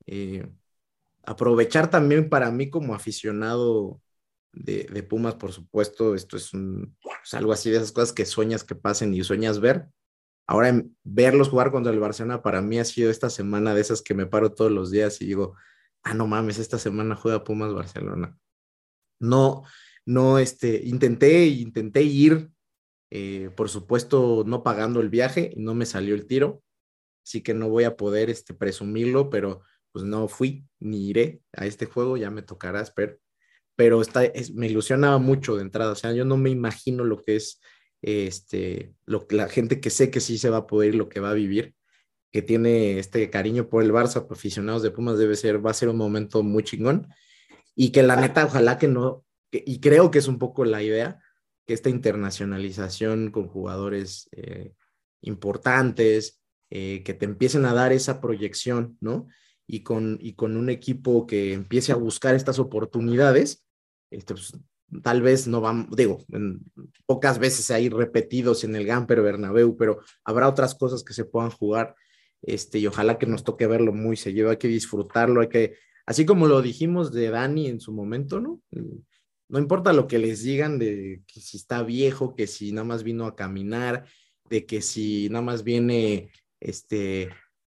eh, 0.05 0.47
aprovechar 1.23 1.89
también 1.89 2.30
para 2.30 2.51
mí 2.51 2.69
como 2.69 2.95
aficionado 2.95 4.01
de, 4.53 4.85
de 4.85 5.03
Pumas, 5.03 5.35
por 5.35 5.51
supuesto, 5.51 6.15
esto 6.15 6.38
es, 6.38 6.53
un, 6.53 6.95
es 7.23 7.34
algo 7.34 7.51
así 7.51 7.69
de 7.69 7.77
esas 7.77 7.91
cosas 7.91 8.14
que 8.14 8.26
sueñas 8.26 8.64
que 8.64 8.76
pasen 8.76 9.14
y 9.14 9.23
sueñas 9.23 9.59
ver. 9.59 9.88
Ahora, 10.47 10.81
verlos 11.03 11.49
jugar 11.49 11.72
contra 11.72 11.91
el 11.91 11.99
Barcelona 11.99 12.41
para 12.41 12.61
mí 12.61 12.80
ha 12.80 12.85
sido 12.85 13.11
esta 13.11 13.30
semana 13.30 13.73
de 13.76 13.81
esas 13.81 14.01
que 14.01 14.14
me 14.14 14.26
paro 14.26 14.53
todos 14.53 14.72
los 14.72 14.91
días 14.91 15.22
y 15.22 15.26
digo, 15.26 15.55
ah, 16.03 16.14
no 16.14 16.27
mames, 16.27 16.59
esta 16.59 16.80
semana 16.80 17.15
juega 17.15 17.43
Pumas 17.43 17.73
Barcelona. 17.73 18.38
No, 19.19 19.64
no, 20.05 20.39
este, 20.39 20.81
intenté, 20.85 21.45
intenté 21.47 22.03
ir, 22.03 22.49
eh, 23.09 23.49
por 23.55 23.69
supuesto, 23.69 24.43
no 24.45 24.63
pagando 24.63 24.99
el 25.01 25.09
viaje 25.09 25.51
y 25.55 25.61
no 25.61 25.73
me 25.75 25.85
salió 25.85 26.15
el 26.15 26.25
tiro, 26.27 26.61
así 27.25 27.41
que 27.41 27.53
no 27.53 27.69
voy 27.69 27.84
a 27.85 27.97
poder, 27.97 28.29
este, 28.29 28.53
presumirlo, 28.53 29.29
pero 29.29 29.61
pues 29.91 30.05
no 30.05 30.27
fui 30.27 30.65
ni 30.79 31.07
iré 31.09 31.41
a 31.53 31.65
este 31.65 31.85
juego, 31.85 32.17
ya 32.17 32.29
me 32.31 32.41
tocará, 32.41 32.81
espero. 32.81 33.17
Pero 33.75 34.01
está, 34.01 34.25
es- 34.25 34.53
me 34.53 34.67
ilusionaba 34.67 35.17
mucho 35.19 35.55
de 35.55 35.63
entrada, 35.63 35.91
o 35.91 35.95
sea, 35.95 36.11
yo 36.13 36.25
no 36.25 36.38
me 36.38 36.49
imagino 36.49 37.03
lo 37.03 37.21
que 37.21 37.35
es 37.38 37.59
este, 38.01 38.93
lo, 39.05 39.25
la 39.31 39.49
gente 39.49 39.79
que 39.81 39.89
sé 39.89 40.11
que 40.11 40.19
sí 40.19 40.38
se 40.38 40.49
va 40.49 40.57
a 40.57 40.67
poder, 40.67 40.95
lo 40.95 41.09
que 41.09 41.19
va 41.19 41.31
a 41.31 41.34
vivir, 41.34 41.75
que 42.31 42.41
tiene 42.41 42.99
este 42.99 43.29
cariño 43.29 43.69
por 43.69 43.84
el 43.84 43.91
Barça, 43.91 44.25
aficionados 44.29 44.84
de 44.84 44.91
Pumas, 44.91 45.17
debe 45.17 45.35
ser, 45.35 45.65
va 45.65 45.71
a 45.71 45.73
ser 45.73 45.89
un 45.89 45.97
momento 45.97 46.43
muy 46.43 46.63
chingón. 46.63 47.07
Y 47.75 47.91
que 47.91 48.03
la 48.03 48.15
neta, 48.15 48.45
ojalá 48.45 48.77
que 48.77 48.88
no, 48.88 49.25
y 49.51 49.79
creo 49.79 50.11
que 50.11 50.19
es 50.19 50.27
un 50.27 50.39
poco 50.39 50.65
la 50.65 50.84
idea, 50.84 51.19
que 51.68 51.73
esta 51.73 51.89
internacionalización 51.89 53.30
con 53.30 53.48
jugadores 53.48 54.30
eh, 54.31 54.73
importantes, 55.22 56.41
eh, 56.69 57.03
que 57.03 57.14
te 57.14 57.26
empiecen 57.26 57.65
a 57.65 57.73
dar 57.73 57.91
esa 57.94 58.22
proyección, 58.22 58.98
¿no? 59.02 59.27
Y 59.68 59.81
con, 59.84 60.18
y 60.22 60.34
con 60.34 60.56
un 60.57 60.69
equipo 60.69 61.27
que 61.27 61.53
empiece 61.53 61.91
a 61.91 61.95
buscar 61.95 62.35
estas 62.35 62.57
oportunidades, 62.57 63.65
este, 64.11 64.34
pues, 64.34 64.53
tal 65.03 65.22
vez 65.22 65.48
no 65.48 65.60
vamos, 65.60 65.95
digo, 65.95 66.23
en- 66.31 66.61
pocas 67.06 67.38
veces 67.39 67.69
hay 67.72 67.89
repetidos 67.89 68.64
en 68.64 68.76
el 68.76 68.85
Gamper 68.85 69.22
Bernabéu, 69.22 69.76
pero 69.76 69.99
habrá 70.23 70.48
otras 70.48 70.73
cosas 70.76 71.03
que 71.03 71.14
se 71.14 71.26
puedan 71.26 71.52
jugar, 71.52 71.95
este, 72.41 72.80
y 72.80 72.88
ojalá 72.88 73.18
que 73.18 73.26
nos 73.26 73.44
toque 73.44 73.68
verlo 73.68 73.91
muy 73.94 74.15
seguido, 74.15 74.49
hay 74.49 74.57
que 74.57 74.69
disfrutarlo, 74.69 75.41
hay 75.41 75.49
que, 75.49 75.76
así 76.06 76.26
como 76.26 76.48
lo 76.48 76.61
dijimos 76.61 77.11
de 77.11 77.30
Dani 77.30 77.68
en 77.68 77.81
su 77.81 77.91
momento, 77.91 78.39
¿no? 78.39 78.61
No 79.49 79.60
importa 79.60 79.94
lo 79.94 80.07
que 80.07 80.19
les 80.19 80.44
digan 80.44 80.78
de 80.78 81.22
que 81.26 81.40
si 81.40 81.57
está 81.57 81.84
viejo, 81.84 82.36
que 82.36 82.48
si 82.48 82.72
nada 82.72 82.86
más 82.86 83.03
vino 83.03 83.26
a 83.26 83.36
caminar, 83.36 84.06
de 84.49 84.65
que 84.65 84.82
si 84.82 85.30
nada 85.30 85.41
más 85.41 85.64
viene, 85.64 86.32
este, 86.60 87.30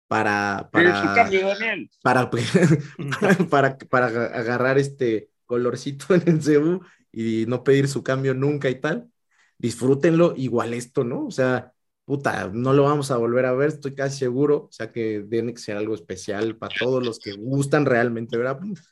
para, 0.07 0.69
para, 0.71 1.13
cambio, 1.15 1.47
para, 2.03 2.29
para, 3.49 3.77
para 3.77 4.07
agarrar 4.07 4.77
este 4.77 5.29
colorcito 5.45 6.13
en 6.15 6.23
el 6.27 6.41
CEU 6.41 6.81
y 7.11 7.45
no 7.47 7.63
pedir 7.63 7.87
su 7.87 8.03
cambio 8.03 8.33
nunca 8.33 8.69
y 8.69 8.75
tal. 8.75 9.09
Disfrútenlo 9.57 10.33
igual 10.35 10.73
esto, 10.73 11.03
¿no? 11.03 11.25
O 11.25 11.31
sea, 11.31 11.71
puta, 12.03 12.49
no 12.53 12.73
lo 12.73 12.83
vamos 12.83 13.11
a 13.11 13.17
volver 13.17 13.45
a 13.45 13.53
ver, 13.53 13.69
estoy 13.69 13.93
casi 13.93 14.19
seguro, 14.19 14.65
o 14.65 14.71
sea 14.71 14.89
que 14.89 15.25
tiene 15.29 15.53
que 15.53 15.61
ser 15.61 15.77
algo 15.77 15.95
especial 15.95 16.57
para 16.57 16.75
todos 16.77 17.05
los 17.05 17.19
que 17.19 17.33
gustan 17.33 17.85
realmente 17.85 18.37
ver 18.37 18.47
a 18.47 18.59
Pumas. 18.59 18.83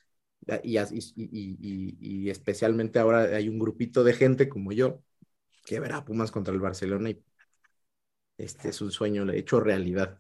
Y, 0.64 0.78
y, 0.78 2.30
especialmente 2.30 3.00
ahora 3.00 3.22
hay 3.36 3.50
un 3.50 3.60
grupito 3.60 4.04
de 4.04 4.14
gente 4.14 4.50
como 4.50 4.72
yo 4.72 5.02
que 5.66 5.80
verá 5.80 6.04
Pumas 6.04 6.32
contra 6.32 6.54
el 6.54 6.60
Barcelona 6.60 7.12
y 7.12 7.24
este 8.38 8.70
es 8.70 8.82
un 8.82 8.92
sueño 8.92 9.30
hecho 9.32 9.60
realidad. 9.60 10.18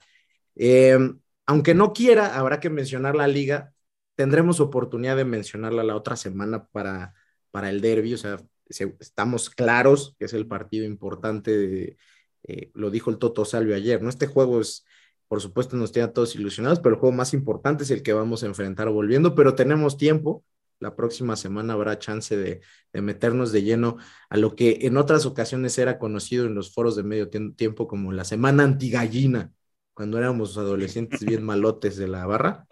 Eh, 0.55 0.97
aunque 1.45 1.73
no 1.73 1.93
quiera, 1.93 2.37
habrá 2.37 2.59
que 2.59 2.69
mencionar 2.69 3.15
la 3.15 3.27
liga. 3.27 3.73
Tendremos 4.15 4.59
oportunidad 4.59 5.15
de 5.15 5.25
mencionarla 5.25 5.83
la 5.83 5.95
otra 5.95 6.15
semana 6.15 6.67
para, 6.67 7.13
para 7.51 7.69
el 7.69 7.81
derby. 7.81 8.13
O 8.13 8.17
sea, 8.17 8.37
estamos 8.67 9.49
claros 9.49 10.15
que 10.19 10.25
es 10.25 10.33
el 10.33 10.47
partido 10.47 10.85
importante. 10.85 11.57
De, 11.57 11.97
eh, 12.43 12.71
lo 12.73 12.91
dijo 12.91 13.09
el 13.09 13.17
Toto 13.17 13.45
Salvio 13.45 13.75
ayer, 13.75 14.01
¿no? 14.01 14.09
Este 14.09 14.27
juego 14.27 14.61
es, 14.61 14.85
por 15.29 15.41
supuesto, 15.41 15.77
nos 15.77 15.91
tiene 15.91 16.09
a 16.09 16.11
todos 16.11 16.35
ilusionados, 16.35 16.79
pero 16.79 16.95
el 16.95 16.99
juego 16.99 17.15
más 17.15 17.33
importante 17.33 17.83
es 17.83 17.91
el 17.91 18.03
que 18.03 18.13
vamos 18.13 18.43
a 18.43 18.47
enfrentar 18.47 18.89
volviendo, 18.89 19.35
pero 19.35 19.55
tenemos 19.55 19.95
tiempo. 19.95 20.43
La 20.79 20.95
próxima 20.95 21.35
semana 21.35 21.73
habrá 21.73 21.99
chance 21.99 22.35
de, 22.35 22.61
de 22.91 23.01
meternos 23.01 23.51
de 23.51 23.61
lleno 23.61 23.97
a 24.29 24.37
lo 24.37 24.55
que 24.55 24.79
en 24.81 24.97
otras 24.97 25.25
ocasiones 25.25 25.77
era 25.77 25.99
conocido 25.99 26.45
en 26.45 26.55
los 26.55 26.73
foros 26.73 26.95
de 26.95 27.03
medio 27.03 27.29
tiempo 27.29 27.87
como 27.87 28.11
la 28.11 28.23
semana 28.23 28.63
antigallina 28.63 29.53
cuando 29.93 30.17
éramos 30.17 30.57
adolescentes 30.57 31.25
bien 31.25 31.43
malotes 31.45 31.97
de 31.97 32.07
la 32.07 32.25
barra. 32.25 32.65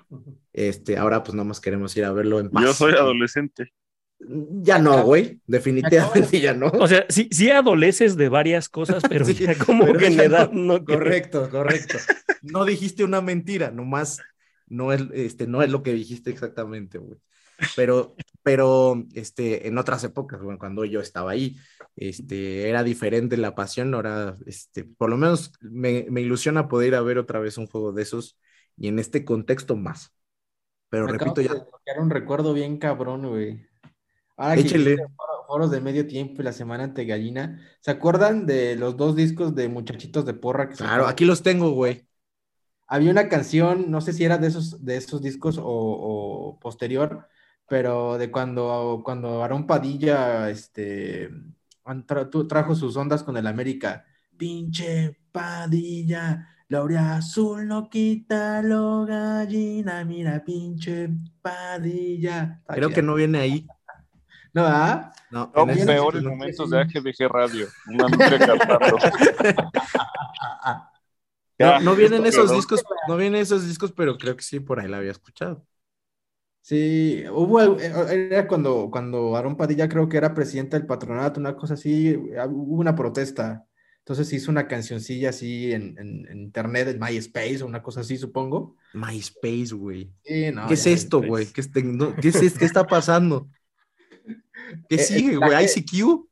Este, 0.51 0.97
ahora 0.97 1.23
pues 1.23 1.35
nada 1.35 1.43
más 1.43 1.59
queremos 1.59 1.95
ir 1.95 2.05
a 2.05 2.13
verlo 2.13 2.39
en 2.39 2.49
paz. 2.49 2.63
Yo 2.63 2.73
soy 2.73 2.93
adolescente. 2.93 3.73
Ya 4.19 4.79
no, 4.79 5.03
güey, 5.03 5.39
definitivamente 5.45 6.39
ya 6.41 6.53
no. 6.53 6.67
O 6.67 6.87
sea, 6.87 7.05
sí, 7.07 7.29
sí 7.31 7.51
adoleces 7.51 8.17
de 8.17 8.29
varias 8.29 8.67
cosas, 8.67 9.03
pero 9.07 9.25
sí, 9.25 9.35
ya 9.35 9.57
como 9.57 9.85
pero 9.85 9.99
que 9.99 10.07
en 10.07 10.19
edad 10.19 10.51
no. 10.51 10.83
Correcto, 10.83 11.49
correcto. 11.49 11.97
No 12.41 12.65
dijiste 12.65 13.03
una 13.03 13.21
mentira, 13.21 13.71
nomás 13.71 14.19
no 14.67 14.91
es, 14.91 15.03
este, 15.13 15.47
no 15.47 15.61
es 15.61 15.69
lo 15.69 15.83
que 15.83 15.93
dijiste 15.93 16.31
exactamente, 16.31 16.97
güey. 16.97 17.19
Pero, 17.75 18.15
pero 18.43 19.05
este, 19.13 19.67
en 19.67 19.77
otras 19.77 20.03
épocas, 20.03 20.41
bueno, 20.41 20.59
cuando 20.59 20.85
yo 20.85 20.99
estaba 20.99 21.31
ahí, 21.31 21.57
este, 21.95 22.69
era 22.69 22.83
diferente 22.83 23.35
la 23.37 23.55
pasión, 23.55 23.93
ahora, 23.93 24.37
este, 24.45 24.83
por 24.83 25.09
lo 25.09 25.17
menos 25.17 25.53
me, 25.61 26.05
me 26.09 26.21
ilusiona 26.21 26.67
poder 26.67 26.89
ir 26.89 26.95
a 26.95 27.01
ver 27.01 27.17
otra 27.17 27.39
vez 27.39 27.57
un 27.57 27.67
juego 27.67 27.93
de 27.93 28.03
esos 28.03 28.37
y 28.77 28.87
en 28.87 28.99
este 28.99 29.25
contexto 29.25 29.75
más. 29.75 30.13
Pero 30.89 31.05
Me 31.05 31.13
repito 31.13 31.41
ya. 31.41 31.51
Era 31.85 32.01
un 32.01 32.09
recuerdo 32.09 32.53
bien 32.53 32.77
cabrón, 32.77 33.27
güey. 33.27 33.66
Ahora 34.37 34.57
que 34.61 34.69
foros 35.47 35.71
de 35.71 35.81
medio 35.81 36.07
tiempo 36.07 36.41
y 36.41 36.45
la 36.45 36.53
semana 36.53 36.83
ante 36.85 37.05
gallina, 37.05 37.61
¿se 37.81 37.91
acuerdan 37.91 38.45
de 38.45 38.75
los 38.75 38.97
dos 38.97 39.15
discos 39.15 39.55
de 39.55 39.69
Muchachitos 39.69 40.25
de 40.25 40.33
Porra? 40.33 40.69
Que 40.69 40.75
Claro, 40.75 41.07
aquí 41.07 41.25
los 41.25 41.41
tengo, 41.43 41.71
güey. 41.71 42.07
Había 42.87 43.11
una 43.11 43.29
canción, 43.29 43.91
no 43.91 44.01
sé 44.01 44.13
si 44.13 44.23
era 44.25 44.37
de 44.37 44.47
esos, 44.47 44.83
de 44.85 44.97
esos 44.97 45.21
discos 45.21 45.57
o, 45.57 45.65
o 45.65 46.59
posterior, 46.59 47.27
pero 47.67 48.17
de 48.17 48.31
cuando, 48.31 49.01
cuando 49.03 49.41
Aarón 49.43 49.67
Padilla 49.67 50.49
este, 50.49 51.29
tra- 51.85 52.29
tu- 52.29 52.47
trajo 52.47 52.75
sus 52.75 52.95
ondas 52.97 53.23
con 53.23 53.35
el 53.37 53.47
América. 53.47 54.05
Pinche 54.37 55.17
Padilla, 55.31 56.47
Laurea 56.69 57.17
Azul 57.17 57.67
no 57.67 57.89
quita 57.89 58.61
lo 58.61 59.05
gallina, 59.05 60.05
mira, 60.05 60.43
pinche 60.43 61.09
Padilla. 61.41 62.61
Creo 62.67 62.89
que 62.93 63.01
no 63.01 63.15
viene 63.15 63.39
ahí. 63.39 63.67
¿No, 64.57 64.65
ah? 64.65 65.13
No, 65.29 65.51
No, 65.55 65.69
en 65.71 65.85
peores 65.85 66.23
momentos 66.23 66.69
de 66.71 66.79
AGDG 66.79 67.27
Radio. 67.29 67.67
Una 67.87 68.07
nutria 68.07 68.39
cantando. 68.39 68.97
No, 68.97 68.97
Ya, 71.59 71.79
no 71.79 71.95
vienen 71.95 72.25
esos 72.25 72.51
discos, 72.51 72.83
no 73.07 73.17
vienen 73.17 73.41
esos 73.41 73.67
discos, 73.67 73.91
pero 73.91 74.17
creo 74.17 74.35
que 74.35 74.43
sí, 74.43 74.59
por 74.59 74.79
ahí 74.79 74.87
la 74.87 74.97
había 74.97 75.11
escuchado. 75.11 75.65
Sí, 76.61 77.23
hubo, 77.31 77.79
era 77.79 78.47
cuando, 78.47 78.89
cuando 78.91 79.35
Aarón 79.35 79.55
Padilla 79.57 79.87
creo 79.89 80.07
que 80.09 80.17
era 80.17 80.33
presidente 80.33 80.77
del 80.77 80.85
patronato, 80.85 81.39
una 81.39 81.55
cosa 81.55 81.75
así, 81.75 82.09
eh, 82.09 82.37
hubo 82.49 82.79
una 82.81 82.95
protesta. 82.95 83.65
Entonces 83.99 84.31
hizo 84.33 84.51
una 84.51 84.67
cancioncilla 84.67 85.29
así 85.29 85.71
en, 85.71 85.95
en- 85.99 86.27
en 86.29 86.37
internet, 86.43 86.87
en 86.89 86.99
MySpace 86.99 87.63
o 87.63 87.67
una 87.67 87.81
cosa 87.83 88.01
así, 88.01 88.17
supongo. 88.17 88.75
MySpace, 88.93 89.73
güey. 89.73 90.11
Sí, 90.23 90.51
no, 90.51 90.67
¿Qué 90.67 90.75
es 90.75 90.85
esto, 90.87 91.21
güey? 91.21 91.45
¿Qué, 91.47 91.61
es 91.61 91.71
tecno- 91.71 92.15
¿Qué, 92.21 92.29
es 92.29 92.35
esto? 92.35 92.59
¿Qué 92.59 92.65
está 92.65 92.85
pasando? 92.85 93.49
¿Qué 94.89 94.95
Eh, 94.95 94.99
sigue, 94.99 95.33
eh, 95.33 95.37
güey? 95.37 95.51
la- 95.51 95.63
¿ICQ? 95.63 96.27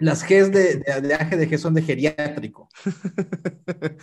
Las 0.00 0.22
Gs 0.22 0.52
de, 0.52 0.76
de, 0.76 1.00
de 1.02 1.14
AGDG 1.14 1.58
son 1.58 1.74
de 1.74 1.82
geriátrico. 1.82 2.68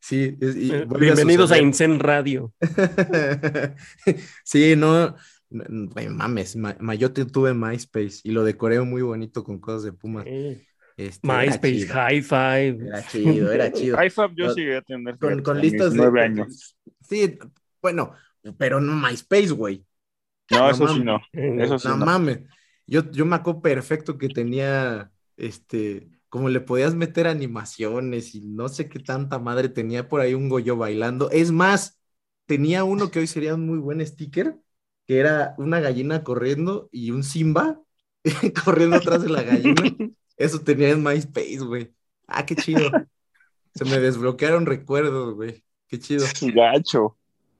sí, 0.00 0.36
es- 0.40 0.56
y 0.56 0.68
vuelve 0.70 1.10
a 1.10 1.14
Bienvenidos 1.14 1.50
a 1.50 1.54
suceder. 1.54 1.64
Incen 1.64 1.98
Radio. 1.98 2.52
sí, 4.44 4.74
no, 4.76 5.16
güey, 5.50 6.08
mames, 6.08 6.54
ma- 6.56 6.76
ma- 6.78 6.94
yo 6.94 7.12
te- 7.12 7.24
tuve 7.24 7.54
MySpace 7.54 8.20
y 8.22 8.30
lo 8.30 8.44
decoré 8.44 8.80
muy 8.82 9.02
bonito 9.02 9.42
con 9.42 9.58
cosas 9.58 9.82
de 9.84 9.92
Pumas. 9.92 10.24
Eh, 10.28 10.64
Este, 10.96 11.26
MySpace, 11.26 11.86
High 11.88 12.22
Five. 12.22 12.86
Era 12.86 13.06
chido, 13.08 13.52
era 13.52 13.72
chido. 13.72 14.04
IFAB 14.04 14.34
yo 14.36 14.46
Con- 14.46 14.54
llegué 14.54 14.76
a 14.76 14.82
tener 14.82 15.18
Con, 15.18 15.42
con 15.42 15.56
a 15.56 15.60
listas 15.60 15.92
de... 15.92 15.96
nueve 15.96 16.22
años. 16.22 16.76
Sí, 17.08 17.38
bueno, 17.82 18.12
pero 18.58 18.80
no 18.80 18.94
MySpace, 18.94 19.50
güey. 19.50 19.84
No, 20.50 20.58
No 20.58 20.70
eso 20.70 20.88
sí 20.88 21.00
no. 21.00 21.20
Eso 21.56 21.78
sí 21.78 21.88
No 21.88 21.96
no. 21.96 22.06
mames. 22.06 22.40
Yo, 22.86 23.10
yo 23.12 23.24
me 23.26 23.36
acuerdo 23.36 23.62
perfecto 23.62 24.18
que 24.18 24.28
tenía, 24.28 25.12
este, 25.36 26.08
como 26.28 26.48
le 26.48 26.60
podías 26.60 26.94
meter 26.94 27.26
animaciones 27.26 28.34
y 28.34 28.40
no 28.46 28.68
sé 28.68 28.88
qué 28.88 28.98
tanta 28.98 29.38
madre 29.38 29.68
tenía 29.68 30.08
por 30.08 30.20
ahí 30.20 30.34
un 30.34 30.48
Goyo 30.48 30.76
bailando. 30.76 31.30
Es 31.30 31.52
más, 31.52 32.00
tenía 32.46 32.84
uno 32.84 33.10
que 33.10 33.20
hoy 33.20 33.26
sería 33.26 33.54
un 33.54 33.66
muy 33.66 33.78
buen 33.78 34.04
sticker, 34.04 34.58
que 35.06 35.18
era 35.20 35.54
una 35.58 35.80
gallina 35.80 36.24
corriendo 36.24 36.88
y 36.92 37.10
un 37.12 37.22
Simba 37.22 37.80
corriendo 38.64 38.96
atrás 38.96 39.22
de 39.22 39.28
la 39.30 39.42
gallina. 39.42 39.96
Eso 40.36 40.60
tenía 40.60 40.90
en 40.90 41.02
MySpace, 41.02 41.58
güey. 41.60 41.94
Ah, 42.26 42.46
qué 42.46 42.56
chido. 42.56 42.98
Se 43.74 43.84
me 43.84 43.98
desbloquearon 44.00 44.66
recuerdos, 44.66 45.34
güey. 45.34 45.64
Qué 45.88 45.98
chido. 45.98 46.26
Gacho. 46.54 47.16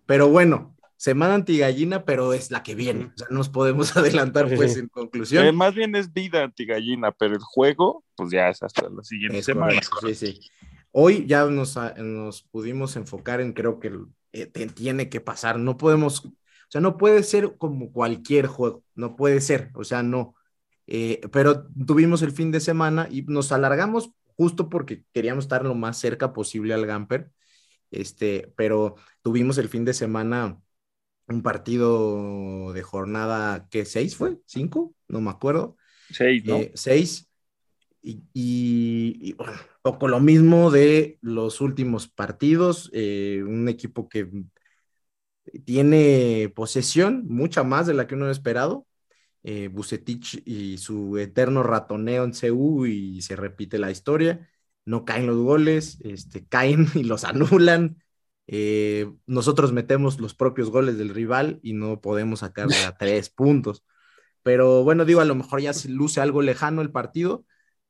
Pero 0.06 0.28
bueno, 0.28 0.76
semana 1.00 1.34
antigallina, 1.34 2.04
pero 2.04 2.34
es 2.34 2.50
la 2.50 2.62
que 2.62 2.74
viene. 2.74 3.06
O 3.06 3.12
sea, 3.16 3.26
no 3.30 3.38
nos 3.38 3.48
podemos 3.48 3.96
adelantar, 3.96 4.54
pues, 4.54 4.76
en 4.76 4.88
conclusión. 4.88 5.46
Eh, 5.46 5.52
más 5.52 5.74
bien 5.74 5.96
es 5.96 6.12
vida 6.12 6.44
antigallina, 6.44 7.10
pero 7.10 7.34
el 7.34 7.40
juego, 7.40 8.04
pues 8.16 8.30
ya 8.30 8.50
es 8.50 8.62
hasta 8.62 8.86
la 8.90 9.02
siguiente 9.02 9.38
Es 9.38 9.46
semana. 9.46 9.72
correcto, 9.90 10.08
sí, 10.08 10.14
sí. 10.14 10.50
Hoy 10.92 11.24
ya 11.26 11.46
nos, 11.46 11.78
a- 11.78 11.94
nos 11.94 12.42
pudimos 12.42 12.96
enfocar 12.96 13.40
en, 13.40 13.54
creo 13.54 13.80
que 13.80 13.92
eh, 14.32 14.44
te- 14.44 14.66
tiene 14.66 15.08
que 15.08 15.22
pasar. 15.22 15.58
No 15.58 15.78
podemos, 15.78 16.26
o 16.26 16.32
sea, 16.68 16.82
no 16.82 16.98
puede 16.98 17.22
ser 17.22 17.56
como 17.56 17.92
cualquier 17.92 18.46
juego, 18.46 18.84
no 18.94 19.16
puede 19.16 19.40
ser, 19.40 19.70
o 19.74 19.84
sea, 19.84 20.02
no. 20.02 20.34
Eh, 20.86 21.22
pero 21.32 21.66
tuvimos 21.86 22.20
el 22.20 22.32
fin 22.32 22.50
de 22.50 22.60
semana 22.60 23.08
y 23.10 23.22
nos 23.22 23.52
alargamos 23.52 24.10
justo 24.36 24.68
porque 24.68 25.02
queríamos 25.14 25.44
estar 25.44 25.64
lo 25.64 25.74
más 25.74 25.98
cerca 25.98 26.34
posible 26.34 26.74
al 26.74 26.84
Gamper. 26.84 27.30
Este, 27.90 28.52
pero 28.56 28.96
tuvimos 29.22 29.56
el 29.58 29.68
fin 29.70 29.84
de 29.86 29.94
semana 29.94 30.60
un 31.30 31.42
partido 31.42 32.72
de 32.72 32.82
jornada, 32.82 33.68
¿qué? 33.70 33.84
¿Seis 33.84 34.16
fue? 34.16 34.38
¿Cinco? 34.46 34.94
No 35.08 35.20
me 35.20 35.30
acuerdo. 35.30 35.76
Seis, 36.10 36.44
¿no? 36.44 36.60
Eh, 36.60 36.72
seis. 36.74 37.28
Y, 38.02 38.22
y- 38.34 39.18
y, 39.30 39.32
bueno, 39.34 39.54
poco 39.82 40.08
lo 40.08 40.20
mismo 40.20 40.70
de 40.70 41.18
los 41.22 41.60
últimos 41.60 42.08
partidos. 42.08 42.90
eh, 42.94 43.42
un 43.46 43.68
equipo 43.68 44.08
que 44.08 44.28
tiene 45.64 46.52
posesión, 46.54 47.26
mucha 47.28 47.62
más 47.64 47.86
de 47.86 47.94
la 47.94 48.06
que 48.06 48.14
uno 48.14 48.26
ha 48.26 48.30
esperado. 48.30 48.86
Eh, 49.44 49.68
Bucetich 49.68 50.42
y 50.46 50.78
su 50.78 51.18
eterno 51.18 51.62
ratoneo 51.62 52.24
en 52.24 52.34
CU 52.34 52.86
y 52.86 53.22
se 53.22 53.36
repite 53.36 53.78
la 53.78 53.90
historia. 53.90 54.48
No 54.86 55.04
caen 55.04 55.26
los 55.26 55.38
goles, 55.38 55.98
este, 56.02 56.46
caen 56.46 56.86
y 56.94 57.04
los 57.04 57.24
anulan. 57.24 58.02
Eh, 58.52 59.12
nosotros 59.26 59.72
metemos 59.72 60.20
los 60.20 60.34
propios 60.34 60.70
goles 60.70 60.98
del 60.98 61.10
rival 61.14 61.60
y 61.62 61.74
no 61.74 62.00
podemos 62.00 62.40
sacarle 62.40 62.84
a 62.84 62.96
tres 62.98 63.30
puntos. 63.30 63.84
Pero 64.42 64.84
bueno, 64.84 65.04
digo, 65.04 65.20
a 65.20 65.24
lo 65.24 65.34
mejor 65.34 65.60
ya 65.60 65.72
se 65.74 65.88
luce 65.88 66.20
algo 66.20 66.42
lejano 66.42 66.82
el 66.82 66.90
partido, 66.92 67.44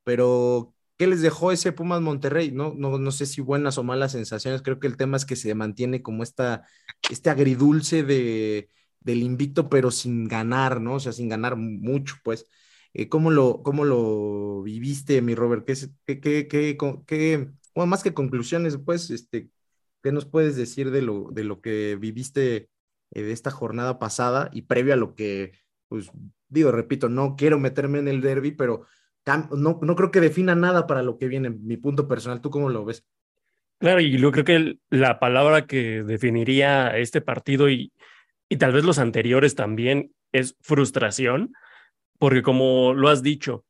pero 0.05 0.75
¿qué 0.99 1.07
les 1.07 1.23
dejó 1.23 1.53
ese 1.53 1.73
Pumas 1.73 2.01
Monterrey? 2.01 2.51
No, 2.53 2.75
no, 2.77 2.99
no 2.99 3.13
sé 3.13 3.27
si 3.27 3.41
buenas 3.41 3.79
o 3.79 3.85
malas 3.85 4.13
sensaciones, 4.13 4.63
creo 4.63 4.81
que 4.81 4.87
el 4.89 4.97
tema 4.97 5.17
es 5.17 5.25
que 5.25 5.37
se 5.37 5.55
mantiene 5.55 6.03
como 6.03 6.23
esta, 6.23 6.67
este 7.09 7.31
agridulce 7.31 8.03
de, 8.03 8.69
del 9.01 9.23
invicto, 9.23 9.69
pero 9.69 9.91
sin 9.91 10.27
ganar, 10.29 10.81
¿no? 10.81 10.95
O 10.95 11.01
sea, 11.01 11.13
sin 11.13 11.29
ganar 11.29 11.57
mucho, 11.57 12.17
pues. 12.25 12.47
Eh, 12.93 13.09
¿cómo, 13.09 13.31
lo, 13.31 13.63
¿Cómo 13.63 13.85
lo 13.85 14.63
viviste, 14.63 15.23
mi 15.23 15.35
Robert? 15.37 15.65
¿Qué, 15.67 15.75
qué, 16.07 16.21
qué, 16.21 16.49
qué, 16.49 16.77
qué- 17.07 17.49
bueno, 17.75 17.87
más 17.91 18.03
que 18.03 18.13
conclusiones, 18.15 18.77
pues, 18.85 19.11
este, 19.11 19.49
¿qué 20.03 20.13
nos 20.13 20.27
puedes 20.27 20.57
decir 20.57 20.91
de 20.91 21.03
lo, 21.03 21.29
de 21.31 21.45
lo 21.45 21.61
que 21.61 21.97
viviste 21.97 22.69
eh, 23.13 23.23
de 23.23 23.33
esta 23.33 23.51
jornada 23.51 23.99
pasada 23.99 24.51
y 24.53 24.63
previo 24.63 24.95
a 24.95 24.97
lo 24.97 25.15
que, 25.15 25.53
pues, 25.89 26.11
digo, 26.49 26.73
repito, 26.73 27.09
no 27.09 27.37
quiero 27.37 27.59
meterme 27.59 27.99
en 27.99 28.09
el 28.09 28.21
derby, 28.21 28.53
pero 28.53 28.87
no, 29.57 29.79
no 29.83 29.97
creo 29.97 30.11
que 30.11 30.21
defina 30.21 30.55
nada 30.55 30.87
para 30.87 31.03
lo 31.03 31.19
que 31.19 31.29
viene, 31.29 31.51
mi 31.51 31.77
punto 31.77 32.09
personal. 32.09 32.41
¿Tú 32.41 32.51
cómo 32.51 32.69
lo 32.69 32.85
ves? 32.85 33.05
Claro, 33.79 34.01
y 34.01 34.19
yo 34.19 34.31
creo 34.33 34.45
que 34.45 34.79
la 34.91 35.19
palabra 35.19 35.67
que 35.67 36.03
definiría 36.03 36.97
este 36.99 37.21
partido 37.21 37.71
y, 37.71 37.93
y 38.49 38.57
tal 38.57 38.73
vez 38.73 38.85
los 38.85 38.99
anteriores 38.99 39.55
también 39.55 40.13
es 40.33 40.57
frustración, 40.61 41.53
porque 42.19 42.43
como 42.43 42.93
lo 42.93 43.09
has 43.09 43.23
dicho, 43.23 43.65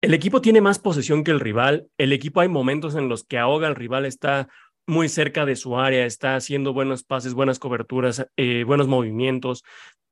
el 0.00 0.14
equipo 0.14 0.40
tiene 0.40 0.60
más 0.60 0.78
posesión 0.78 1.22
que 1.22 1.30
el 1.30 1.40
rival, 1.40 1.88
el 1.98 2.12
equipo 2.12 2.40
hay 2.40 2.48
momentos 2.48 2.94
en 2.96 3.08
los 3.08 3.24
que 3.24 3.38
ahoga 3.38 3.68
al 3.68 3.76
rival, 3.76 4.04
está 4.04 4.48
muy 4.86 5.08
cerca 5.08 5.46
de 5.46 5.56
su 5.56 5.78
área, 5.78 6.06
está 6.06 6.36
haciendo 6.36 6.72
buenos 6.72 7.04
pases, 7.04 7.34
buenas 7.34 7.58
coberturas, 7.58 8.26
eh, 8.36 8.64
buenos 8.64 8.88
movimientos. 8.88 9.62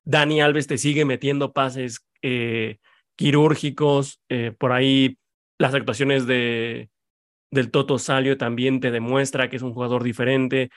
Dani 0.03 0.41
Alves 0.41 0.67
te 0.67 0.77
sigue 0.77 1.05
metiendo 1.05 1.51
pases 1.51 2.05
eh, 2.21 2.77
quirúrgicos, 3.15 4.21
eh, 4.29 4.53
por 4.57 4.71
ahí 4.71 5.17
las 5.59 5.73
actuaciones 5.73 6.25
de, 6.25 6.89
del 7.51 7.69
Toto 7.69 7.99
Salio 7.99 8.37
también 8.37 8.79
te 8.79 8.91
demuestra 8.91 9.49
que 9.49 9.57
es 9.57 9.61
un 9.61 9.73
jugador 9.73 10.03
diferente. 10.03 10.69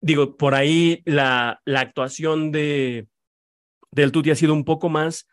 Digo, 0.00 0.36
por 0.36 0.54
ahí 0.54 1.02
la, 1.04 1.60
la 1.66 1.80
actuación 1.80 2.52
de, 2.52 3.06
del 3.90 4.12
Tuti 4.12 4.30
ha 4.30 4.36
sido 4.36 4.54
un 4.54 4.64
poco 4.64 4.88
más, 4.88 5.28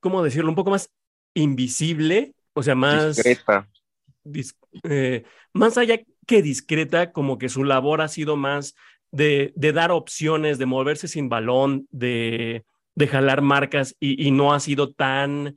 ¿cómo 0.00 0.22
decirlo? 0.22 0.50
Un 0.50 0.56
poco 0.56 0.70
más 0.70 0.92
invisible, 1.34 2.34
o 2.52 2.62
sea, 2.62 2.74
más... 2.74 3.16
Discreta. 3.16 3.68
Eh, 4.84 5.24
más 5.52 5.78
allá 5.78 6.00
que 6.26 6.42
discreta, 6.42 7.12
como 7.12 7.38
que 7.38 7.48
su 7.48 7.64
labor 7.64 8.00
ha 8.00 8.08
sido 8.08 8.36
más 8.36 8.74
de, 9.10 9.52
de 9.56 9.72
dar 9.72 9.90
opciones, 9.90 10.58
de 10.58 10.66
moverse 10.66 11.08
sin 11.08 11.28
balón, 11.28 11.86
de, 11.90 12.64
de 12.94 13.08
jalar 13.08 13.42
marcas 13.42 13.96
y, 13.98 14.30
no 14.30 14.52
ha 14.52 14.60
sido 14.60 14.92
tan, 14.92 15.56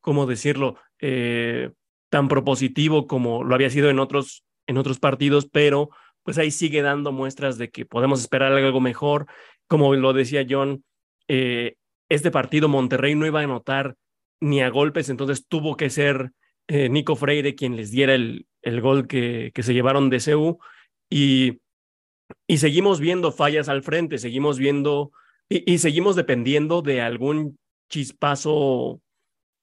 ¿cómo 0.00 0.26
decirlo? 0.26 0.76
Eh, 1.00 1.70
tan 2.10 2.28
propositivo 2.28 3.06
como 3.06 3.42
lo 3.42 3.54
había 3.54 3.70
sido 3.70 3.90
en 3.90 3.98
otros, 3.98 4.44
en 4.66 4.76
otros 4.76 5.00
partidos, 5.00 5.48
pero 5.50 5.90
pues 6.22 6.38
ahí 6.38 6.50
sigue 6.50 6.82
dando 6.82 7.12
muestras 7.12 7.58
de 7.58 7.70
que 7.70 7.84
podemos 7.84 8.20
esperar 8.20 8.52
algo 8.52 8.80
mejor. 8.80 9.26
Como 9.66 9.94
lo 9.94 10.12
decía 10.12 10.46
John, 10.48 10.84
eh, 11.28 11.76
este 12.08 12.30
partido 12.30 12.68
Monterrey 12.68 13.14
no 13.14 13.26
iba 13.26 13.40
a 13.40 13.44
anotar 13.44 13.96
ni 14.40 14.60
a 14.60 14.68
golpes, 14.68 15.08
entonces 15.08 15.46
tuvo 15.46 15.76
que 15.76 15.90
ser 15.90 16.32
eh, 16.68 16.88
Nico 16.88 17.16
Freire 17.16 17.54
quien 17.54 17.76
les 17.76 17.90
diera 17.90 18.14
el, 18.14 18.46
el 18.62 18.80
gol 18.80 19.06
que, 19.06 19.52
que, 19.54 19.62
se 19.62 19.74
llevaron 19.74 20.10
de 20.10 20.20
CEU 20.20 20.58
y, 21.10 21.60
y 22.46 22.58
seguimos 22.58 23.00
viendo 23.00 23.32
fallas 23.32 23.68
al 23.68 23.82
frente, 23.82 24.18
seguimos 24.18 24.58
viendo 24.58 25.12
y, 25.48 25.70
y, 25.72 25.78
seguimos 25.78 26.16
dependiendo 26.16 26.82
de 26.82 27.00
algún 27.00 27.58
chispazo. 27.90 29.00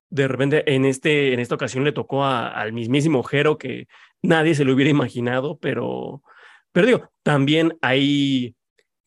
De 0.10 0.28
repente, 0.28 0.64
en, 0.74 0.86
este, 0.86 1.34
en 1.34 1.40
esta 1.40 1.56
ocasión 1.56 1.84
le 1.84 1.94
tocó 1.94 2.26
al 2.26 2.74
mismísimo 2.74 3.24
Jero 3.24 3.58
que 3.58 3.88
nadie 4.22 4.56
se 4.56 4.66
lo 4.66 4.74
hubiera 4.74 4.92
imaginado, 4.92 5.58
pero, 5.58 6.22
pero 6.72 6.86
digo, 6.86 7.12
también 7.24 7.78
ahí 7.82 8.56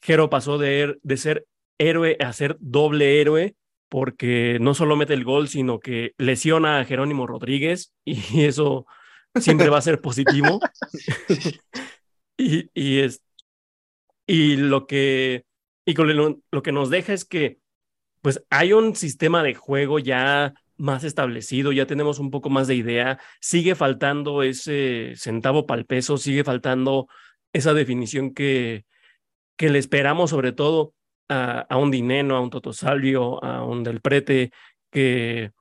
Jero 0.02 0.30
pasó 0.30 0.58
de, 0.58 0.98
de 1.02 1.16
ser 1.16 1.46
héroe 1.78 2.16
a 2.20 2.32
ser 2.32 2.56
doble 2.58 3.20
héroe 3.20 3.54
porque 3.94 4.58
no 4.60 4.74
solo 4.74 4.96
mete 4.96 5.14
el 5.14 5.22
gol, 5.22 5.46
sino 5.46 5.78
que 5.78 6.14
lesiona 6.18 6.80
a 6.80 6.84
Jerónimo 6.84 7.28
Rodríguez 7.28 7.94
y 8.04 8.42
eso 8.42 8.86
siempre 9.36 9.68
va 9.68 9.78
a 9.78 9.82
ser 9.82 10.00
positivo. 10.00 10.58
y, 12.36 12.68
y, 12.74 12.98
es, 12.98 13.22
y 14.26 14.56
lo 14.56 14.88
que 14.88 15.44
y 15.84 15.94
con 15.94 16.08
lo, 16.16 16.40
lo, 16.50 16.62
que 16.64 16.72
nos 16.72 16.90
deja 16.90 17.12
es 17.12 17.24
que 17.24 17.60
pues 18.20 18.44
hay 18.50 18.72
un 18.72 18.96
sistema 18.96 19.44
de 19.44 19.54
juego 19.54 20.00
ya 20.00 20.54
más 20.76 21.04
establecido, 21.04 21.70
ya 21.70 21.86
tenemos 21.86 22.18
un 22.18 22.32
poco 22.32 22.50
más 22.50 22.66
de 22.66 22.74
idea, 22.74 23.20
sigue 23.40 23.76
faltando 23.76 24.42
ese 24.42 25.12
centavo 25.14 25.66
para 25.66 25.78
el 25.78 25.86
peso, 25.86 26.18
sigue 26.18 26.42
faltando 26.42 27.06
esa 27.52 27.74
definición 27.74 28.34
que, 28.34 28.86
que 29.56 29.70
le 29.70 29.78
esperamos 29.78 30.30
sobre 30.30 30.50
todo 30.50 30.94
a, 31.28 31.76
un 31.76 31.90
Dineno, 31.90 32.36
a 32.36 32.40
un 32.40 32.50
Totosalvio, 32.50 33.42
a 33.44 33.64
un 33.64 33.82
Del 33.82 34.00
Prete, 34.00 34.52
que, 34.90 35.52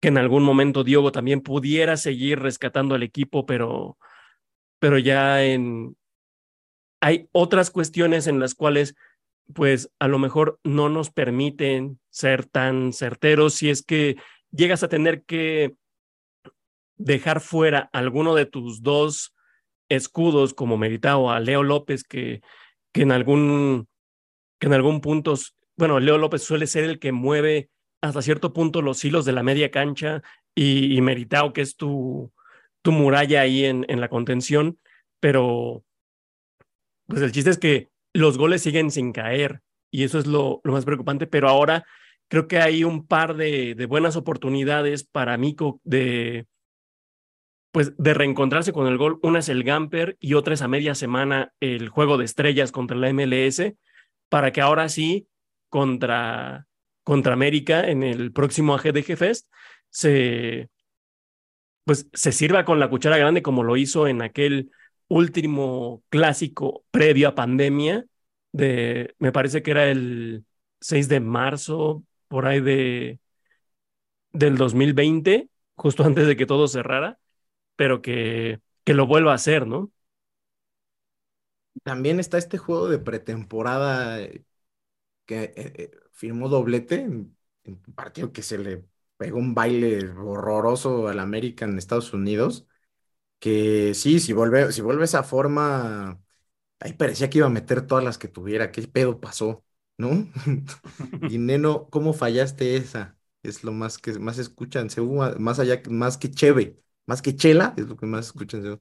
que 0.00 0.08
en 0.08 0.18
algún 0.18 0.42
momento 0.42 0.84
Diogo 0.84 1.12
también 1.12 1.40
pudiera 1.40 1.96
seguir 1.96 2.40
rescatando 2.40 2.94
al 2.94 3.02
equipo, 3.02 3.46
pero, 3.46 3.98
pero 4.78 4.98
ya 4.98 5.44
en... 5.44 5.96
Hay 7.00 7.28
otras 7.32 7.70
cuestiones 7.70 8.26
en 8.26 8.40
las 8.40 8.54
cuales 8.54 8.94
pues 9.54 9.90
a 9.98 10.08
lo 10.08 10.18
mejor 10.18 10.58
no 10.64 10.88
nos 10.88 11.10
permiten 11.10 12.00
ser 12.10 12.46
tan 12.46 12.92
certeros 12.92 13.54
si 13.54 13.70
es 13.70 13.82
que 13.82 14.16
llegas 14.50 14.82
a 14.82 14.88
tener 14.88 15.22
que 15.24 15.76
dejar 16.96 17.40
fuera 17.40 17.88
alguno 17.92 18.34
de 18.34 18.46
tus 18.46 18.82
dos 18.82 19.34
escudos 19.88 20.54
como 20.54 20.76
Meritao 20.76 21.30
a 21.30 21.38
Leo 21.38 21.62
López 21.62 22.02
que, 22.02 22.40
que 22.92 23.02
en 23.02 23.12
algún 23.12 23.88
que 24.58 24.66
en 24.66 24.72
algún 24.72 25.00
punto, 25.00 25.34
bueno, 25.76 26.00
Leo 26.00 26.18
López 26.18 26.42
suele 26.42 26.66
ser 26.66 26.84
el 26.84 26.98
que 26.98 27.12
mueve 27.12 27.70
hasta 28.00 28.22
cierto 28.22 28.52
punto 28.52 28.82
los 28.82 29.04
hilos 29.04 29.24
de 29.24 29.32
la 29.32 29.42
media 29.42 29.70
cancha 29.70 30.22
y, 30.54 30.96
y 30.96 31.00
Meritao, 31.00 31.52
que 31.52 31.60
es 31.60 31.76
tu, 31.76 32.32
tu 32.82 32.92
muralla 32.92 33.40
ahí 33.40 33.64
en, 33.64 33.84
en 33.88 34.00
la 34.00 34.08
contención, 34.08 34.78
pero 35.20 35.84
pues 37.06 37.22
el 37.22 37.32
chiste 37.32 37.50
es 37.50 37.58
que 37.58 37.88
los 38.12 38.38
goles 38.38 38.62
siguen 38.62 38.90
sin 38.90 39.12
caer 39.12 39.60
y 39.90 40.04
eso 40.04 40.18
es 40.18 40.26
lo, 40.26 40.60
lo 40.64 40.72
más 40.72 40.84
preocupante, 40.84 41.26
pero 41.26 41.48
ahora 41.48 41.84
creo 42.28 42.48
que 42.48 42.58
hay 42.58 42.84
un 42.84 43.06
par 43.06 43.36
de, 43.36 43.74
de 43.74 43.86
buenas 43.86 44.16
oportunidades 44.16 45.04
para 45.04 45.36
Mico 45.36 45.80
de, 45.84 46.46
pues 47.72 47.96
de 47.96 48.14
reencontrarse 48.14 48.72
con 48.72 48.86
el 48.86 48.96
gol. 48.96 49.18
Una 49.22 49.40
es 49.40 49.48
el 49.48 49.62
Gamper 49.62 50.16
y 50.18 50.34
otra 50.34 50.54
es 50.54 50.62
a 50.62 50.68
media 50.68 50.94
semana 50.94 51.52
el 51.60 51.88
juego 51.88 52.18
de 52.18 52.24
estrellas 52.24 52.72
contra 52.72 52.96
la 52.96 53.12
MLS 53.12 53.62
para 54.28 54.52
que 54.52 54.60
ahora 54.60 54.88
sí, 54.88 55.28
contra, 55.68 56.66
contra 57.04 57.32
América 57.34 57.88
en 57.88 58.02
el 58.02 58.32
próximo 58.32 58.74
AGDG 58.74 59.16
Fest, 59.16 59.48
se, 59.90 60.68
pues, 61.84 62.08
se 62.12 62.32
sirva 62.32 62.64
con 62.64 62.80
la 62.80 62.90
cuchara 62.90 63.18
grande 63.18 63.42
como 63.42 63.62
lo 63.62 63.76
hizo 63.76 64.08
en 64.08 64.22
aquel 64.22 64.70
último 65.08 66.02
clásico 66.08 66.84
previo 66.90 67.28
a 67.28 67.34
pandemia, 67.34 68.04
de, 68.52 69.14
me 69.18 69.32
parece 69.32 69.62
que 69.62 69.70
era 69.70 69.88
el 69.88 70.44
6 70.80 71.08
de 71.08 71.20
marzo, 71.20 72.04
por 72.28 72.46
ahí 72.46 72.60
de, 72.60 73.20
del 74.32 74.56
2020, 74.56 75.48
justo 75.74 76.04
antes 76.04 76.26
de 76.26 76.36
que 76.36 76.46
todo 76.46 76.68
cerrara, 76.68 77.18
pero 77.76 78.02
que, 78.02 78.60
que 78.84 78.94
lo 78.94 79.06
vuelva 79.06 79.32
a 79.32 79.36
hacer, 79.36 79.66
¿no? 79.66 79.90
También 81.82 82.20
está 82.20 82.38
este 82.38 82.58
juego 82.58 82.88
de 82.88 82.98
pretemporada 82.98 84.18
que 85.24 85.44
eh, 85.44 85.52
eh, 85.56 85.90
firmó 86.12 86.48
doblete 86.48 86.96
en, 87.00 87.36
en, 87.64 87.82
un 87.86 87.94
partido 87.94 88.32
que 88.32 88.42
se 88.42 88.58
le 88.58 88.84
pegó 89.16 89.38
un 89.38 89.54
baile 89.54 90.08
horroroso 90.10 91.08
al 91.08 91.18
América 91.20 91.64
en 91.64 91.78
Estados 91.78 92.12
Unidos. 92.12 92.66
Que 93.40 93.94
sí, 93.94 94.20
si 94.20 94.32
vuelve, 94.34 94.72
si 94.72 94.82
vuelve 94.82 95.04
esa 95.04 95.22
forma, 95.24 96.22
ahí 96.80 96.94
parecía 96.94 97.30
que 97.30 97.38
iba 97.38 97.48
a 97.48 97.50
meter 97.50 97.86
todas 97.86 98.04
las 98.04 98.18
que 98.18 98.28
tuviera. 98.28 98.72
¿Qué 98.72 98.82
pedo 98.88 99.20
pasó? 99.20 99.64
¿No? 99.98 100.10
y 101.30 101.38
Neno, 101.38 101.88
¿cómo 101.90 102.12
fallaste 102.14 102.76
esa? 102.76 103.18
Es 103.42 103.64
lo 103.64 103.72
más 103.72 103.98
que 103.98 104.18
más 104.18 104.38
escuchan, 104.38 104.88
más 105.40 105.58
allá, 105.60 105.82
más 105.90 106.18
que 106.18 106.30
Cheve, 106.30 106.80
más 107.06 107.22
que 107.22 107.36
Chela, 107.36 107.74
es 107.76 107.86
lo 107.88 107.96
que 107.96 108.06
más 108.06 108.26
escuchan. 108.26 108.80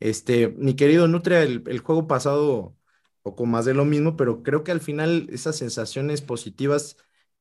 Este, 0.00 0.48
mi 0.48 0.74
querido 0.76 1.08
Nutria, 1.08 1.42
el, 1.42 1.78
juego 1.80 2.06
pasado, 2.08 2.76
poco 3.22 3.46
más 3.46 3.64
de 3.66 3.74
lo 3.74 3.84
mismo, 3.84 4.16
pero 4.16 4.42
creo 4.42 4.64
que 4.64 4.72
al 4.72 4.80
final 4.80 5.28
esas 5.30 5.56
sensaciones 5.58 6.22
positivas, 6.22 6.96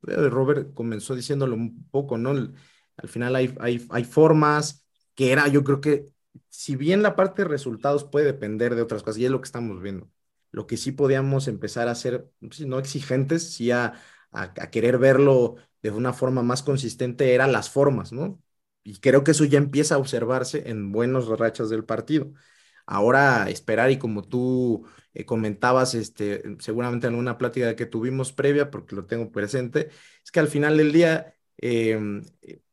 eh, 0.08 0.30
Robert 0.30 0.74
comenzó 0.74 1.16
diciéndolo 1.16 1.56
un 1.56 1.88
poco, 1.90 2.18
¿no? 2.18 2.32
Al 2.32 3.10
final 3.10 3.36
hay, 3.36 3.56
hay, 3.60 3.86
hay 3.90 4.04
formas 4.04 4.86
que 5.16 5.32
era, 5.32 5.48
yo 5.48 5.64
creo 5.64 5.82
que, 5.82 6.06
si 6.50 6.76
bien 6.76 7.02
la 7.02 7.16
parte 7.16 7.44
de 7.44 7.48
resultados 7.48 8.04
puede 8.04 8.26
depender 8.26 8.76
de 8.76 8.82
otras 8.82 9.04
cosas, 9.04 9.20
y 9.20 9.26
es 9.26 9.32
lo 9.32 9.40
que 9.42 9.46
estamos 9.46 9.82
viendo, 9.82 10.10
lo 10.52 10.68
que 10.68 10.78
sí 10.78 10.92
podíamos 10.92 11.48
empezar 11.48 11.88
a 11.88 11.96
ser, 11.96 12.30
si 12.52 12.66
no 12.66 12.80
exigentes, 12.80 13.54
sí 13.54 13.72
a, 13.72 13.94
a 14.32 14.70
querer 14.72 14.98
verlo 14.98 15.56
de 15.82 15.92
una 15.92 16.14
forma 16.14 16.44
más 16.44 16.62
consistente, 16.64 17.34
eran 17.34 17.52
las 17.52 17.70
formas, 17.70 18.12
¿no? 18.12 18.42
Y 18.84 19.00
creo 19.00 19.24
que 19.24 19.32
eso 19.32 19.46
ya 19.46 19.58
empieza 19.58 19.96
a 19.96 19.98
observarse 20.00 20.70
en 20.70 20.92
buenos 20.92 21.28
rachas 21.28 21.70
del 21.70 21.86
partido. 21.86 22.34
Ahora 22.86 23.50
esperar 23.50 23.92
y 23.92 24.00
como 24.00 24.24
tú 24.24 24.88
eh, 25.14 25.26
comentabas, 25.26 25.94
este, 25.94 26.44
seguramente 26.60 27.08
en 27.08 27.16
una 27.16 27.38
plática 27.38 27.76
que 27.76 27.86
tuvimos 27.86 28.34
previa, 28.34 28.72
porque 28.72 28.96
lo 28.96 29.06
tengo 29.06 29.32
presente, 29.32 29.90
es 30.24 30.32
que 30.32 30.40
al 30.40 30.48
final 30.48 30.78
del 30.78 30.92
día 30.92 31.36
eh, 31.58 32.00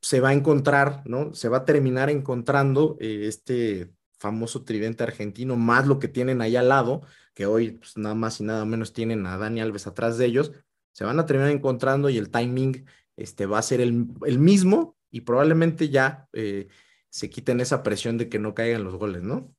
se 0.00 0.20
va 0.20 0.30
a 0.30 0.32
encontrar, 0.32 1.02
¿no? 1.06 1.34
Se 1.34 1.48
va 1.48 1.58
a 1.58 1.64
terminar 1.64 2.10
encontrando 2.10 2.96
eh, 3.00 3.26
este 3.26 3.92
famoso 4.18 4.64
tridente 4.64 5.02
argentino, 5.02 5.56
más 5.56 5.86
lo 5.86 5.98
que 5.98 6.08
tienen 6.08 6.40
ahí 6.40 6.56
al 6.56 6.68
lado, 6.68 7.02
que 7.34 7.46
hoy 7.46 7.72
pues, 7.72 7.96
nada 7.96 8.14
más 8.14 8.40
y 8.40 8.44
nada 8.44 8.64
menos 8.64 8.92
tienen 8.92 9.26
a 9.26 9.36
Dani 9.36 9.60
Alves 9.60 9.86
atrás 9.86 10.18
de 10.18 10.26
ellos, 10.26 10.52
se 10.92 11.04
van 11.04 11.18
a 11.20 11.26
terminar 11.26 11.50
encontrando 11.50 12.08
y 12.08 12.16
el 12.16 12.30
timing 12.30 12.86
este, 13.16 13.46
va 13.46 13.58
a 13.58 13.62
ser 13.62 13.80
el, 13.80 14.06
el 14.24 14.38
mismo 14.38 14.95
y 15.16 15.22
probablemente 15.22 15.88
ya 15.88 16.28
eh, 16.34 16.68
se 17.08 17.30
quiten 17.30 17.60
esa 17.60 17.82
presión 17.82 18.18
de 18.18 18.28
que 18.28 18.38
no 18.38 18.52
caigan 18.52 18.84
los 18.84 18.96
goles, 18.96 19.22
¿no? 19.22 19.50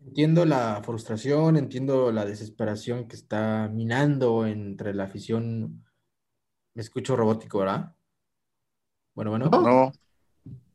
Entiendo 0.00 0.46
la 0.46 0.80
frustración, 0.82 1.58
entiendo 1.58 2.10
la 2.12 2.24
desesperación 2.24 3.08
que 3.08 3.14
está 3.14 3.68
minando 3.70 4.46
entre 4.46 4.94
la 4.94 5.04
afición. 5.04 5.84
Me 6.72 6.80
escucho 6.80 7.14
robótico, 7.14 7.58
¿verdad? 7.58 7.94
Bueno, 9.14 9.32
bueno. 9.32 9.50
No, 9.50 9.92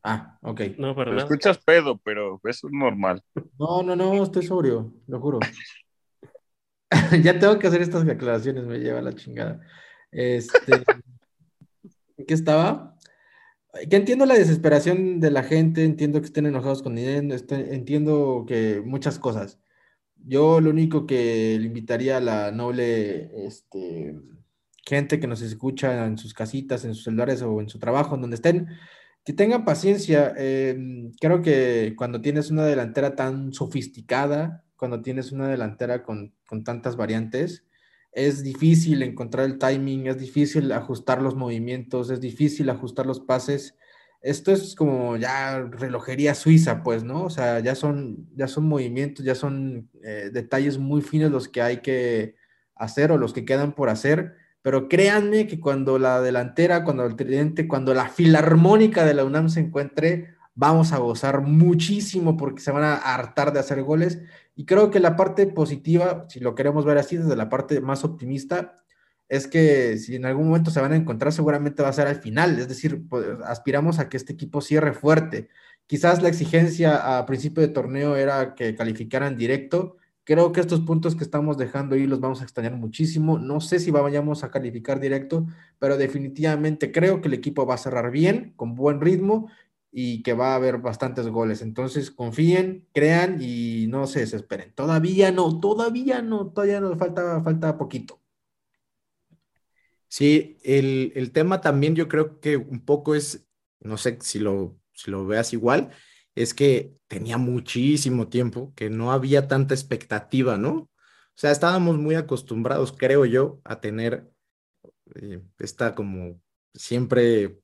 Ah, 0.03 0.37
ok. 0.43 0.61
No, 0.77 0.95
para 0.95 1.15
te 1.15 1.17
escuchas 1.17 1.57
pedo, 1.57 1.97
pero 1.97 2.39
eso 2.43 2.67
es 2.67 2.73
normal. 2.73 3.23
No, 3.57 3.81
no, 3.81 3.95
no, 3.95 4.23
estoy 4.23 4.45
sobrio, 4.45 4.93
lo 5.07 5.19
juro. 5.19 5.39
Ya 7.23 7.37
tengo 7.37 7.59
que 7.59 7.67
hacer 7.67 7.81
estas 7.81 8.07
aclaraciones, 8.07 8.65
me 8.65 8.77
lleva 8.77 9.01
la 9.01 9.13
chingada. 9.13 9.59
Este, 10.09 10.85
¿en 12.17 12.25
qué 12.25 12.33
estaba? 12.33 12.96
Que 13.89 13.95
entiendo 13.95 14.25
la 14.25 14.33
desesperación 14.35 15.19
de 15.19 15.29
la 15.31 15.43
gente, 15.43 15.83
entiendo 15.83 16.19
que 16.19 16.27
estén 16.27 16.45
enojados 16.45 16.81
con 16.81 16.95
dinero, 16.95 17.35
este- 17.35 17.75
entiendo 17.75 18.45
que 18.47 18.81
muchas 18.83 19.19
cosas. 19.19 19.59
Yo 20.25 20.61
lo 20.61 20.69
único 20.71 21.05
que 21.05 21.57
le 21.59 21.67
invitaría 21.67 22.17
a 22.17 22.21
la 22.21 22.51
noble 22.51 23.45
este, 23.45 24.15
gente 24.85 25.19
que 25.19 25.27
nos 25.27 25.41
escucha 25.41 26.05
en 26.05 26.17
sus 26.17 26.33
casitas, 26.33 26.85
en 26.85 26.95
sus 26.95 27.03
celulares 27.03 27.41
o 27.41 27.61
en 27.61 27.69
su 27.69 27.77
trabajo, 27.77 28.15
en 28.15 28.21
donde 28.21 28.35
estén, 28.35 28.67
que 29.23 29.33
tengan 29.33 29.65
paciencia. 29.65 30.33
Eh, 30.37 31.11
creo 31.19 31.41
que 31.41 31.93
cuando 31.97 32.21
tienes 32.21 32.49
una 32.49 32.65
delantera 32.65 33.15
tan 33.15 33.53
sofisticada, 33.53 34.63
cuando 34.75 35.01
tienes 35.01 35.31
una 35.31 35.49
delantera 35.49 36.03
con, 36.03 36.33
con 36.47 36.63
tantas 36.63 36.95
variantes, 36.95 37.63
es 38.17 38.41
difícil 38.41 39.03
encontrar 39.03 39.45
el 39.45 39.59
timing, 39.59 40.07
es 40.07 40.17
difícil 40.17 40.71
ajustar 40.71 41.21
los 41.21 41.35
movimientos, 41.35 42.09
es 42.09 42.19
difícil 42.19 42.67
ajustar 42.71 43.05
los 43.05 43.19
pases. 43.19 43.75
Esto 44.23 44.51
es 44.51 44.73
como 44.73 45.17
ya 45.17 45.59
relojería 45.59 46.33
suiza, 46.33 46.81
pues, 46.81 47.03
¿no? 47.03 47.25
O 47.25 47.29
sea, 47.29 47.59
ya 47.59 47.75
son, 47.75 48.27
ya 48.35 48.47
son 48.47 48.67
movimientos, 48.67 49.23
ya 49.23 49.35
son 49.35 49.91
eh, 50.03 50.31
detalles 50.33 50.79
muy 50.79 51.03
finos 51.03 51.29
los 51.29 51.47
que 51.47 51.61
hay 51.61 51.77
que 51.81 52.33
hacer 52.73 53.11
o 53.11 53.19
los 53.19 53.33
que 53.33 53.45
quedan 53.45 53.73
por 53.73 53.87
hacer. 53.87 54.33
Pero 54.63 54.89
créanme 54.89 55.45
que 55.45 55.59
cuando 55.59 55.99
la 55.99 56.19
delantera, 56.19 56.83
cuando 56.83 57.05
el 57.05 57.15
tridente, 57.15 57.67
cuando 57.67 57.93
la 57.93 58.09
filarmónica 58.09 59.05
de 59.05 59.13
la 59.13 59.25
UNAM 59.25 59.49
se 59.49 59.59
encuentre, 59.59 60.36
vamos 60.57 60.91
a 60.91 60.97
gozar 60.97 61.41
muchísimo 61.41 62.35
porque 62.35 62.61
se 62.61 62.71
van 62.71 62.83
a 62.83 62.95
hartar 62.95 63.53
de 63.53 63.59
hacer 63.59 63.83
goles. 63.83 64.19
Y 64.55 64.65
creo 64.65 64.89
que 64.89 64.99
la 64.99 65.15
parte 65.15 65.45
positiva, 65.45 66.25
si 66.29 66.39
lo 66.39 66.55
queremos 66.55 66.83
ver 66.83 66.97
así, 66.97 67.15
desde 67.15 67.35
la 67.35 67.47
parte 67.47 67.79
más 67.79 68.03
optimista, 68.03 68.75
es 69.29 69.47
que 69.47 69.97
si 69.97 70.15
en 70.15 70.25
algún 70.25 70.47
momento 70.47 70.71
se 70.71 70.81
van 70.81 70.93
a 70.93 70.95
encontrar, 70.95 71.31
seguramente 71.31 71.83
va 71.83 71.89
a 71.89 71.93
ser 71.93 72.07
al 72.07 72.15
final. 72.21 72.57
Es 72.57 72.67
decir, 72.67 73.07
pues, 73.07 73.27
aspiramos 73.45 73.99
a 73.99 74.09
que 74.09 74.17
este 74.17 74.33
equipo 74.33 74.61
cierre 74.61 74.93
fuerte. 74.93 75.49
Quizás 75.85 76.23
la 76.23 76.29
exigencia 76.29 77.19
a 77.19 77.25
principio 77.27 77.61
de 77.61 77.69
torneo 77.69 78.15
era 78.15 78.55
que 78.55 78.75
calificaran 78.75 79.37
directo. 79.37 79.97
Creo 80.23 80.51
que 80.51 80.59
estos 80.59 80.81
puntos 80.81 81.15
que 81.15 81.23
estamos 81.23 81.57
dejando 81.57 81.95
ahí 81.95 82.07
los 82.07 82.19
vamos 82.19 82.41
a 82.41 82.45
extrañar 82.45 82.73
muchísimo. 82.75 83.37
No 83.37 83.61
sé 83.61 83.79
si 83.79 83.91
vayamos 83.91 84.43
a 84.43 84.49
calificar 84.49 84.99
directo, 84.99 85.45
pero 85.77 85.97
definitivamente 85.97 86.91
creo 86.91 87.21
que 87.21 87.27
el 87.27 87.35
equipo 87.35 87.65
va 87.67 87.75
a 87.75 87.77
cerrar 87.77 88.09
bien, 88.11 88.53
con 88.55 88.73
buen 88.73 88.99
ritmo 89.01 89.49
y 89.99 90.21
que 90.21 90.33
va 90.33 90.51
a 90.51 90.55
haber 90.57 90.77
bastantes 90.77 91.27
goles. 91.27 91.63
Entonces 91.63 92.11
confíen, 92.11 92.87
crean 92.93 93.39
y 93.41 93.87
no 93.89 94.05
se 94.05 94.19
desesperen. 94.19 94.71
Todavía 94.75 95.31
no, 95.31 95.59
todavía 95.59 96.21
no, 96.21 96.51
todavía 96.51 96.79
nos 96.81 96.99
falta, 96.99 97.41
falta 97.43 97.77
poquito. 97.79 98.21
Sí, 100.07 100.57
el, 100.63 101.11
el 101.15 101.31
tema 101.31 101.61
también 101.61 101.95
yo 101.95 102.07
creo 102.07 102.39
que 102.39 102.57
un 102.57 102.85
poco 102.85 103.15
es, 103.15 103.47
no 103.79 103.97
sé 103.97 104.19
si 104.21 104.37
lo, 104.39 104.79
si 104.93 105.09
lo 105.11 105.25
veas 105.25 105.51
igual, 105.53 105.89
es 106.35 106.53
que 106.53 106.95
tenía 107.07 107.37
muchísimo 107.39 108.29
tiempo 108.29 108.73
que 108.75 108.89
no 108.91 109.11
había 109.11 109.47
tanta 109.47 109.73
expectativa, 109.73 110.57
¿no? 110.57 110.73
O 110.75 110.89
sea, 111.39 111.51
estábamos 111.51 111.97
muy 111.97 112.13
acostumbrados, 112.15 112.93
creo 112.95 113.25
yo, 113.25 113.61
a 113.63 113.81
tener 113.81 114.29
eh, 115.15 115.41
esta 115.59 115.95
como 115.95 116.41
siempre 116.73 117.59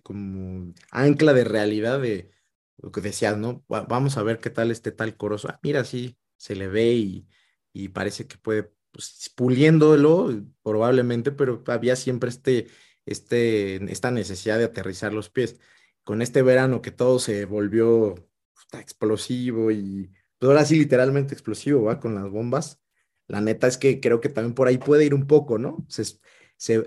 como 0.00 0.72
ancla 0.90 1.32
de 1.32 1.44
realidad 1.44 2.00
de 2.00 2.30
lo 2.78 2.90
que 2.92 3.00
decías, 3.00 3.36
¿no? 3.38 3.64
Va- 3.72 3.82
vamos 3.82 4.16
a 4.16 4.22
ver 4.22 4.38
qué 4.38 4.50
tal 4.50 4.70
este 4.70 4.92
tal 4.92 5.16
Corozo. 5.16 5.48
Ah, 5.48 5.60
mira, 5.62 5.84
sí, 5.84 6.16
se 6.36 6.56
le 6.56 6.68
ve 6.68 6.92
y, 6.94 7.28
y 7.72 7.88
parece 7.88 8.26
que 8.26 8.38
puede, 8.38 8.72
pues, 8.90 9.30
puliéndolo 9.36 10.30
probablemente, 10.62 11.32
pero 11.32 11.62
había 11.68 11.96
siempre 11.96 12.30
este, 12.30 12.68
este, 13.06 13.76
esta 13.92 14.10
necesidad 14.10 14.58
de 14.58 14.64
aterrizar 14.64 15.12
los 15.12 15.30
pies. 15.30 15.58
Con 16.04 16.20
este 16.22 16.42
verano 16.42 16.82
que 16.82 16.90
todo 16.90 17.18
se 17.18 17.44
volvió 17.44 18.14
puta, 18.54 18.80
explosivo 18.80 19.70
y, 19.70 20.10
pues 20.38 20.48
ahora 20.48 20.64
sí, 20.64 20.76
literalmente 20.78 21.34
explosivo, 21.34 21.84
¿va? 21.84 22.00
Con 22.00 22.14
las 22.14 22.28
bombas. 22.30 22.80
La 23.28 23.40
neta 23.40 23.66
es 23.68 23.78
que 23.78 24.00
creo 24.00 24.20
que 24.20 24.28
también 24.28 24.54
por 24.54 24.66
ahí 24.68 24.78
puede 24.78 25.04
ir 25.04 25.14
un 25.14 25.26
poco, 25.26 25.58
¿no? 25.58 25.86
Se, 25.88 26.04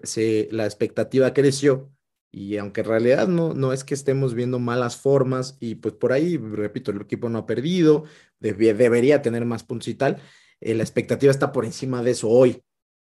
se- 0.03 0.47
la 0.51 0.65
expectativa 0.65 1.33
creció 1.33 1.91
y 2.35 2.57
aunque 2.57 2.81
en 2.81 2.87
realidad 2.87 3.27
no, 3.27 3.53
no 3.53 3.73
es 3.73 3.83
que 3.83 3.93
estemos 3.93 4.33
viendo 4.35 4.59
malas 4.59 4.97
formas 4.97 5.57
y 5.59 5.75
pues 5.75 5.93
por 5.95 6.11
ahí, 6.13 6.37
repito, 6.37 6.91
el 6.91 7.01
equipo 7.01 7.29
no 7.29 7.39
ha 7.39 7.45
perdido, 7.45 8.05
debería 8.39 9.21
tener 9.21 9.45
más 9.45 9.63
puntos 9.63 9.87
y 9.89 9.95
tal, 9.95 10.21
eh, 10.61 10.73
la 10.75 10.83
expectativa 10.83 11.31
está 11.31 11.51
por 11.51 11.65
encima 11.65 12.03
de 12.03 12.11
eso 12.11 12.29
hoy. 12.29 12.63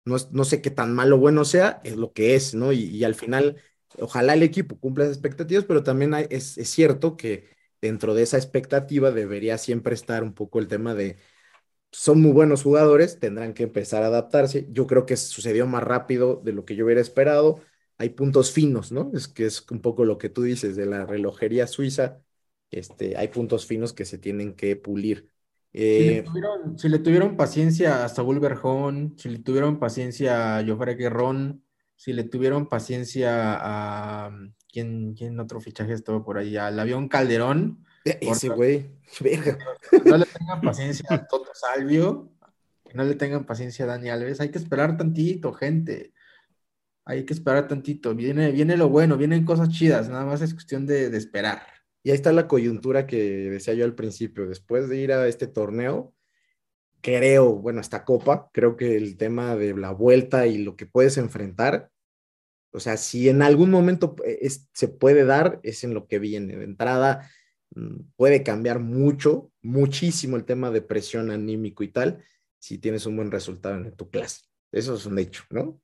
No, 0.06 0.16
es- 0.16 0.32
no 0.32 0.44
sé 0.46 0.62
qué 0.62 0.72
tan 0.72 0.94
malo 0.96 1.18
o 1.18 1.20
bueno 1.20 1.46
sea, 1.46 1.82
es 1.84 1.96
lo 1.98 2.12
que 2.14 2.36
es, 2.36 2.56
¿no? 2.56 2.72
Y, 2.74 3.04
al 3.04 3.16
final, 3.16 3.58
ojalá 4.00 4.34
el 4.34 4.44
equipo 4.44 4.80
cumpla 4.80 5.04
esas 5.06 5.18
expectativas, 5.18 5.66
pero 5.66 5.84
también 5.84 6.14
es, 6.30 6.58
es 6.58 6.70
cierto 6.70 7.18
que 7.18 7.50
dentro 7.82 8.14
de 8.16 8.24
esa 8.24 8.38
expectativa 8.38 9.12
debería 9.12 9.58
siempre 9.58 9.94
estar 9.96 10.24
un 10.24 10.34
poco 10.34 10.60
el 10.60 10.68
tema 10.68 10.96
de 10.96 11.18
son 11.92 12.22
muy 12.22 12.32
buenos 12.32 12.64
jugadores, 12.64 13.20
tendrán 13.20 13.54
que 13.54 13.64
empezar 13.64 14.04
a 14.04 14.08
adaptarse. 14.08 14.68
Yo 14.72 14.88
creo 14.88 15.06
que 15.06 15.18
sucedió 15.18 15.68
más 15.68 15.84
rápido 15.84 16.42
de 16.44 16.54
lo 16.54 16.66
que 16.66 16.76
yo 16.76 16.86
hubiera 16.86 17.02
esperado. 17.02 17.60
Hay 18.02 18.10
puntos 18.10 18.52
finos, 18.52 18.92
¿no? 18.92 19.12
Es 19.14 19.28
que 19.28 19.46
es 19.46 19.64
un 19.70 19.80
poco 19.80 20.06
lo 20.06 20.18
que 20.18 20.30
tú 20.30 20.42
dices 20.42 20.76
de 20.76 20.88
la 20.88 21.06
relojería 21.06 21.68
suiza. 21.68 22.20
Este, 22.72 23.16
hay 23.16 23.28
puntos 23.28 23.68
finos 23.68 23.94
que 23.94 24.06
se 24.06 24.18
tienen 24.18 24.56
que 24.56 24.76
pulir. 24.76 25.30
Si 25.92 26.04
le 26.04 26.16
Eh, 26.16 26.24
tuvieron, 26.24 26.80
si 26.80 26.90
le 26.90 26.98
tuvieron 27.00 27.38
paciencia 27.38 28.04
a 28.04 28.10
Saúl 28.10 28.40
Berjón, 28.40 29.16
si 29.20 29.30
le 29.30 29.40
tuvieron 29.40 29.80
paciencia 29.80 30.58
a 30.58 30.66
Jofre 30.66 30.96
Guerrón, 30.96 31.64
si 31.96 32.14
le 32.14 32.24
tuvieron 32.24 32.68
paciencia 32.70 33.56
a 33.60 34.32
¿quién, 34.72 35.14
quién 35.14 35.40
otro 35.40 35.62
fichaje 35.62 35.94
estuvo 35.94 36.24
por 36.24 36.40
ahí? 36.40 36.58
Al 36.58 36.80
avión 36.80 37.08
Calderón, 37.08 37.86
ese 38.20 38.50
güey, 38.50 38.90
no 40.06 40.18
le 40.18 40.26
tengan 40.26 40.64
paciencia 40.64 41.06
a 41.12 41.28
Toto 41.28 41.52
Salvio, 41.54 42.32
no 42.94 43.04
le 43.04 43.16
tengan 43.16 43.46
paciencia 43.46 43.86
a 43.86 43.90
Dani 43.90 44.10
Alves, 44.10 44.42
hay 44.42 44.52
que 44.52 44.58
esperar 44.60 44.98
tantito, 44.98 45.54
gente. 45.54 46.14
Hay 47.06 47.26
que 47.26 47.34
esperar 47.34 47.68
tantito. 47.68 48.14
Viene, 48.16 48.52
viene 48.52 48.78
lo 48.78 48.90
bueno, 48.90 49.18
vienen 49.18 49.46
cosas 49.46 49.70
chidas, 49.70 50.10
nada 50.10 50.26
más 50.26 50.42
es 50.42 50.54
cuestión 50.54 50.86
de, 50.86 51.08
esperar. 51.18 51.62
Y 52.04 52.10
ahí 52.10 52.16
está 52.16 52.32
la 52.32 52.48
coyuntura 52.48 53.08
que 53.08 53.50
decía 53.50 53.74
yo 53.74 53.86
al 53.86 53.96
principio. 53.96 54.48
Después 54.48 54.90
de 54.90 54.98
ir 54.98 55.12
a 55.12 55.28
este 55.28 55.48
torneo, 55.48 56.14
creo, 57.02 57.56
bueno, 57.56 57.82
esta 57.82 58.06
copa, 58.06 58.50
creo 58.54 58.76
que 58.78 58.96
el 58.96 59.18
tema 59.18 59.56
de 59.56 59.76
la 59.76 59.92
vuelta 59.92 60.48
y 60.48 60.60
lo 60.60 60.76
que 60.76 60.86
puedes 60.86 61.18
enfrentar, 61.18 61.92
o 62.72 62.80
sea, 62.80 62.98
si 62.98 63.30
en 63.30 63.42
algún 63.42 63.70
momento 63.70 64.16
eh, 64.26 64.50
se 64.74 64.88
puede 64.88 65.26
dar, 65.26 65.60
es 65.64 65.84
en 65.84 65.94
lo 65.94 66.08
que 66.08 66.20
viene. 66.20 66.56
De 66.56 66.64
entrada, 66.64 67.30
mm, 67.76 68.12
puede 68.16 68.44
cambiar 68.44 68.80
mucho, 68.80 69.52
muchísimo 69.62 70.38
el 70.38 70.46
tema 70.46 70.72
de 70.72 70.82
presión 70.82 71.32
anímico 71.32 71.84
y 71.84 71.90
tal, 71.90 72.24
si 72.60 72.78
tienes 72.78 73.06
un 73.06 73.18
buen 73.18 73.32
resultado 73.32 73.76
en 73.76 73.96
tu 73.96 74.10
clase. 74.10 74.46
Eso 74.72 74.96
es 74.96 75.06
un 75.06 75.20
hecho, 75.20 75.44
¿no? 75.50 75.82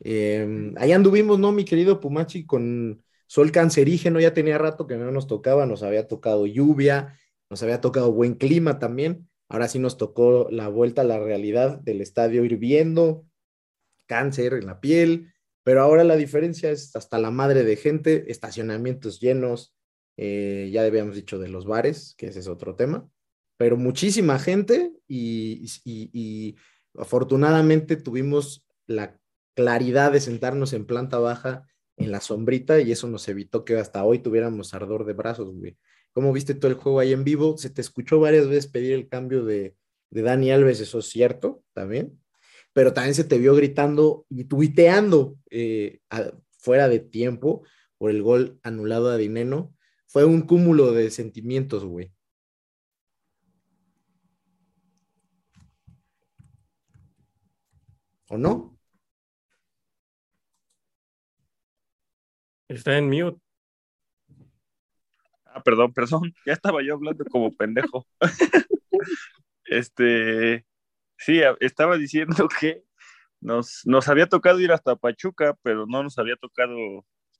Eh, 0.00 0.72
ahí 0.76 0.92
anduvimos, 0.92 1.38
¿no, 1.38 1.52
mi 1.52 1.64
querido 1.64 2.00
Pumachi, 2.00 2.46
con 2.46 3.02
sol 3.26 3.52
cancerígeno, 3.52 4.20
ya 4.20 4.34
tenía 4.34 4.58
rato 4.58 4.86
que 4.86 4.96
no 4.96 5.10
nos 5.10 5.26
tocaba, 5.26 5.66
nos 5.66 5.82
había 5.82 6.08
tocado 6.08 6.46
lluvia, 6.46 7.18
nos 7.50 7.62
había 7.62 7.80
tocado 7.80 8.12
buen 8.12 8.34
clima 8.34 8.78
también, 8.78 9.28
ahora 9.48 9.68
sí 9.68 9.78
nos 9.78 9.96
tocó 9.96 10.48
la 10.50 10.68
vuelta 10.68 11.02
a 11.02 11.04
la 11.04 11.18
realidad 11.18 11.80
del 11.80 12.00
estadio 12.00 12.44
hirviendo, 12.44 13.26
cáncer 14.06 14.54
en 14.54 14.66
la 14.66 14.80
piel, 14.80 15.32
pero 15.62 15.80
ahora 15.80 16.04
la 16.04 16.16
diferencia 16.16 16.70
es 16.70 16.94
hasta 16.94 17.18
la 17.18 17.30
madre 17.30 17.64
de 17.64 17.76
gente, 17.76 18.30
estacionamientos 18.30 19.20
llenos, 19.20 19.74
eh, 20.16 20.70
ya 20.72 20.82
habíamos 20.82 21.16
dicho 21.16 21.38
de 21.38 21.48
los 21.48 21.66
bares, 21.66 22.14
que 22.16 22.26
ese 22.26 22.40
es 22.40 22.48
otro 22.48 22.76
tema, 22.76 23.08
pero 23.56 23.76
muchísima 23.76 24.38
gente 24.38 24.92
y, 25.08 26.56
afortunadamente 26.96 27.96
tuvimos 27.96 28.64
la 28.86 29.18
claridad 29.54 30.12
de 30.12 30.20
sentarnos 30.20 30.72
en 30.72 30.86
planta 30.86 31.18
baja 31.18 31.66
en 31.96 32.10
la 32.10 32.20
sombrita 32.20 32.80
y 32.80 32.92
eso 32.92 33.08
nos 33.08 33.28
evitó 33.28 33.64
que 33.64 33.76
hasta 33.76 34.04
hoy 34.04 34.18
tuviéramos 34.18 34.74
ardor 34.74 35.04
de 35.04 35.12
brazos, 35.12 35.54
güey. 35.54 35.76
¿Cómo 36.12 36.32
viste 36.32 36.54
todo 36.54 36.70
el 36.70 36.76
juego 36.76 37.00
ahí 37.00 37.12
en 37.12 37.24
vivo? 37.24 37.56
Se 37.56 37.70
te 37.70 37.80
escuchó 37.80 38.20
varias 38.20 38.48
veces 38.48 38.68
pedir 38.68 38.92
el 38.92 39.08
cambio 39.08 39.44
de, 39.44 39.76
de 40.10 40.22
Dani 40.22 40.50
Alves, 40.52 40.80
eso 40.80 41.00
es 41.00 41.06
cierto, 41.06 41.62
también, 41.72 42.20
pero 42.72 42.92
también 42.92 43.14
se 43.14 43.24
te 43.24 43.38
vio 43.38 43.54
gritando 43.54 44.26
y 44.28 44.44
tuiteando 44.44 45.36
eh, 45.50 46.00
fuera 46.58 46.88
de 46.88 47.00
tiempo 47.00 47.64
por 47.98 48.10
el 48.10 48.22
gol 48.22 48.60
anulado 48.62 49.10
a 49.10 49.16
Dineno. 49.16 49.74
Fue 50.06 50.24
un 50.24 50.42
cúmulo 50.42 50.92
de 50.92 51.10
sentimientos, 51.10 51.84
güey. 51.84 52.12
¿O 58.28 58.38
no? 58.38 58.73
Está 62.74 62.98
en 62.98 63.08
mute. 63.08 63.40
Ah, 65.46 65.62
perdón, 65.62 65.92
perdón, 65.92 66.34
ya 66.46 66.52
estaba 66.52 66.82
yo 66.82 66.94
hablando 66.94 67.24
como 67.26 67.52
pendejo. 67.52 68.04
este, 69.66 70.66
sí, 71.16 71.40
estaba 71.60 71.96
diciendo 71.96 72.48
que 72.60 72.82
nos, 73.40 73.82
nos 73.84 74.08
había 74.08 74.26
tocado 74.26 74.58
ir 74.58 74.72
hasta 74.72 74.96
Pachuca, 74.96 75.56
pero 75.62 75.86
no 75.86 76.02
nos 76.02 76.18
había 76.18 76.34
tocado 76.34 76.76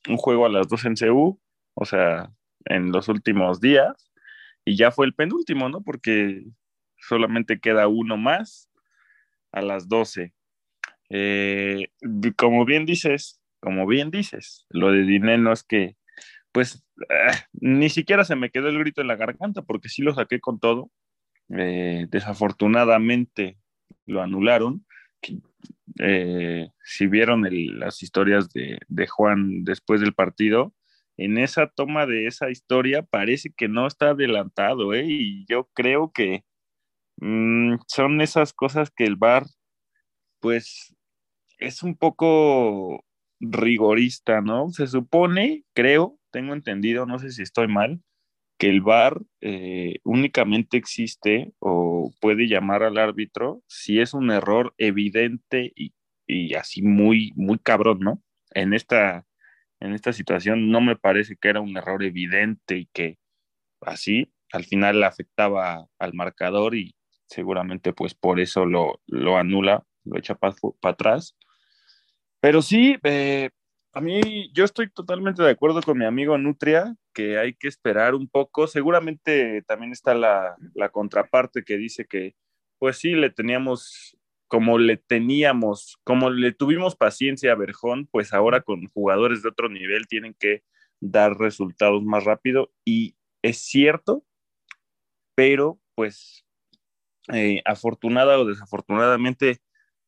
un 0.08 0.16
juego 0.18 0.46
a 0.46 0.50
las 0.50 0.68
dos 0.68 0.84
en 0.84 0.94
CU, 0.94 1.40
o 1.74 1.84
sea, 1.84 2.30
en 2.66 2.92
los 2.92 3.08
últimos 3.08 3.60
días, 3.60 4.12
y 4.64 4.76
ya 4.76 4.92
fue 4.92 5.06
el 5.06 5.14
penúltimo, 5.14 5.68
¿no? 5.68 5.82
Porque 5.82 6.44
solamente 6.96 7.58
queda 7.58 7.88
uno 7.88 8.16
más 8.16 8.70
a 9.50 9.62
las 9.62 9.88
12. 9.88 10.32
Eh, 11.10 11.88
como 12.36 12.64
bien 12.64 12.86
dices, 12.86 13.40
como 13.64 13.86
bien 13.86 14.10
dices, 14.10 14.66
lo 14.68 14.92
de 14.92 15.04
Dineno 15.04 15.50
es 15.50 15.64
que, 15.64 15.96
pues, 16.52 16.84
ah, 17.08 17.46
ni 17.54 17.88
siquiera 17.88 18.22
se 18.24 18.36
me 18.36 18.50
quedó 18.50 18.68
el 18.68 18.78
grito 18.78 19.00
en 19.00 19.08
la 19.08 19.16
garganta 19.16 19.62
porque 19.62 19.88
sí 19.88 20.02
lo 20.02 20.12
saqué 20.14 20.38
con 20.38 20.60
todo. 20.60 20.90
Eh, 21.48 22.06
desafortunadamente 22.10 23.56
lo 24.04 24.20
anularon. 24.20 24.84
Eh, 25.98 26.68
si 26.82 27.06
vieron 27.06 27.46
las 27.78 28.02
historias 28.02 28.50
de, 28.52 29.06
Juan 29.08 29.64
después 29.64 30.02
del 30.02 30.12
partido, 30.12 30.74
en 31.16 31.38
esa 31.38 31.68
toma 31.68 32.04
de 32.04 32.26
esa 32.26 32.50
historia 32.50 33.02
parece 33.02 33.50
que 33.56 33.68
no 33.68 33.86
está 33.86 34.10
adelantado, 34.10 34.92
¿eh? 34.92 35.06
y 35.06 35.46
yo 35.48 35.70
creo 35.72 36.12
que 36.12 36.44
mm, 37.16 37.76
son 37.86 38.20
esas 38.20 38.52
cosas 38.52 38.90
que 38.90 39.04
el 39.04 39.16
VAR, 39.16 39.46
pues, 40.40 40.94
es 41.58 41.82
un 41.82 41.96
poco 41.96 43.04
rigorista, 43.50 44.40
¿no? 44.40 44.70
Se 44.70 44.86
supone, 44.86 45.64
creo, 45.74 46.18
tengo 46.30 46.54
entendido, 46.54 47.06
no 47.06 47.18
sé 47.18 47.30
si 47.30 47.42
estoy 47.42 47.68
mal, 47.68 48.00
que 48.58 48.68
el 48.68 48.80
VAR 48.80 49.20
eh, 49.40 49.98
únicamente 50.04 50.76
existe 50.76 51.52
o 51.58 52.12
puede 52.20 52.48
llamar 52.48 52.82
al 52.82 52.98
árbitro 52.98 53.62
si 53.66 54.00
es 54.00 54.14
un 54.14 54.30
error 54.30 54.74
evidente 54.78 55.72
y, 55.74 55.92
así 56.54 56.82
muy, 56.82 57.32
muy 57.36 57.58
cabrón, 57.58 58.00
¿no? 58.00 58.22
En 58.52 58.72
esta, 58.72 59.26
en 59.80 59.92
esta 59.92 60.12
situación 60.12 60.70
no 60.70 60.80
me 60.80 60.96
parece 60.96 61.36
que 61.36 61.48
era 61.48 61.60
un 61.60 61.76
error 61.76 62.02
evidente 62.02 62.78
y 62.78 62.86
que 62.92 63.18
así 63.82 64.32
al 64.52 64.64
final 64.64 65.02
afectaba 65.02 65.86
al 65.98 66.14
marcador 66.14 66.74
y 66.74 66.94
seguramente 67.26 67.92
pues 67.92 68.14
por 68.14 68.40
eso 68.40 68.64
lo, 68.66 69.00
lo 69.06 69.36
anula, 69.36 69.84
lo 70.04 70.18
echa 70.18 70.34
para 70.36 70.54
atrás. 70.82 71.36
Pero 72.44 72.60
sí, 72.60 72.98
eh, 73.04 73.48
a 73.94 74.02
mí 74.02 74.50
yo 74.52 74.66
estoy 74.66 74.90
totalmente 74.90 75.42
de 75.42 75.48
acuerdo 75.48 75.80
con 75.80 75.96
mi 75.96 76.04
amigo 76.04 76.36
Nutria, 76.36 76.94
que 77.14 77.38
hay 77.38 77.54
que 77.54 77.68
esperar 77.68 78.14
un 78.14 78.28
poco. 78.28 78.66
Seguramente 78.66 79.62
también 79.62 79.92
está 79.92 80.12
la, 80.12 80.54
la 80.74 80.90
contraparte 80.90 81.64
que 81.64 81.78
dice 81.78 82.04
que, 82.04 82.34
pues 82.78 82.98
sí, 82.98 83.12
le 83.12 83.30
teníamos, 83.30 84.18
como 84.46 84.76
le 84.76 84.98
teníamos, 84.98 85.96
como 86.04 86.28
le 86.28 86.52
tuvimos 86.52 86.96
paciencia 86.96 87.52
a 87.52 87.54
Berjón, 87.54 88.08
pues 88.12 88.34
ahora 88.34 88.60
con 88.60 88.88
jugadores 88.88 89.42
de 89.42 89.48
otro 89.48 89.70
nivel 89.70 90.06
tienen 90.06 90.36
que 90.38 90.64
dar 91.00 91.38
resultados 91.38 92.02
más 92.02 92.24
rápido. 92.24 92.70
Y 92.84 93.16
es 93.40 93.56
cierto, 93.56 94.22
pero 95.34 95.80
pues 95.94 96.44
eh, 97.32 97.62
afortunada 97.64 98.38
o 98.38 98.44
desafortunadamente 98.44 99.62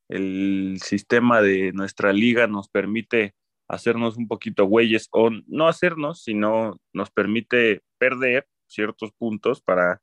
el 0.09 0.79
sistema 0.83 1.43
de 1.43 1.73
nuestra 1.73 2.13
liga 2.13 2.47
nos 2.47 2.69
permite 2.69 3.35
hacernos 3.69 4.17
un 4.17 4.29
poquito 4.29 4.65
güeyes 4.67 5.09
o 5.11 5.31
no 5.47 5.69
hacernos, 5.69 6.23
sino 6.23 6.81
nos 6.93 7.11
permite 7.11 7.83
perder 7.99 8.47
ciertos 8.67 9.13
puntos 9.13 9.61
para 9.61 10.01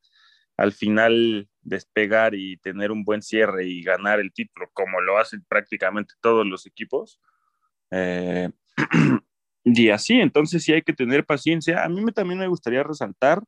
al 0.57 0.71
final 0.71 1.49
despegar 1.61 2.35
y 2.35 2.57
tener 2.57 2.91
un 2.91 3.03
buen 3.03 3.21
cierre 3.21 3.65
y 3.65 3.81
ganar 3.81 4.19
el 4.19 4.33
título, 4.33 4.69
como 4.73 5.01
lo 5.01 5.17
hacen 5.17 5.43
prácticamente 5.47 6.13
todos 6.21 6.45
los 6.45 6.65
equipos. 6.65 7.19
Eh, 7.91 8.49
y 9.63 9.89
así, 9.89 10.19
entonces 10.19 10.63
sí 10.63 10.73
hay 10.73 10.81
que 10.83 10.93
tener 10.93 11.25
paciencia. 11.25 11.83
A 11.83 11.89
mí 11.89 12.01
me, 12.01 12.11
también 12.11 12.39
me 12.39 12.47
gustaría 12.47 12.83
resaltar 12.83 13.41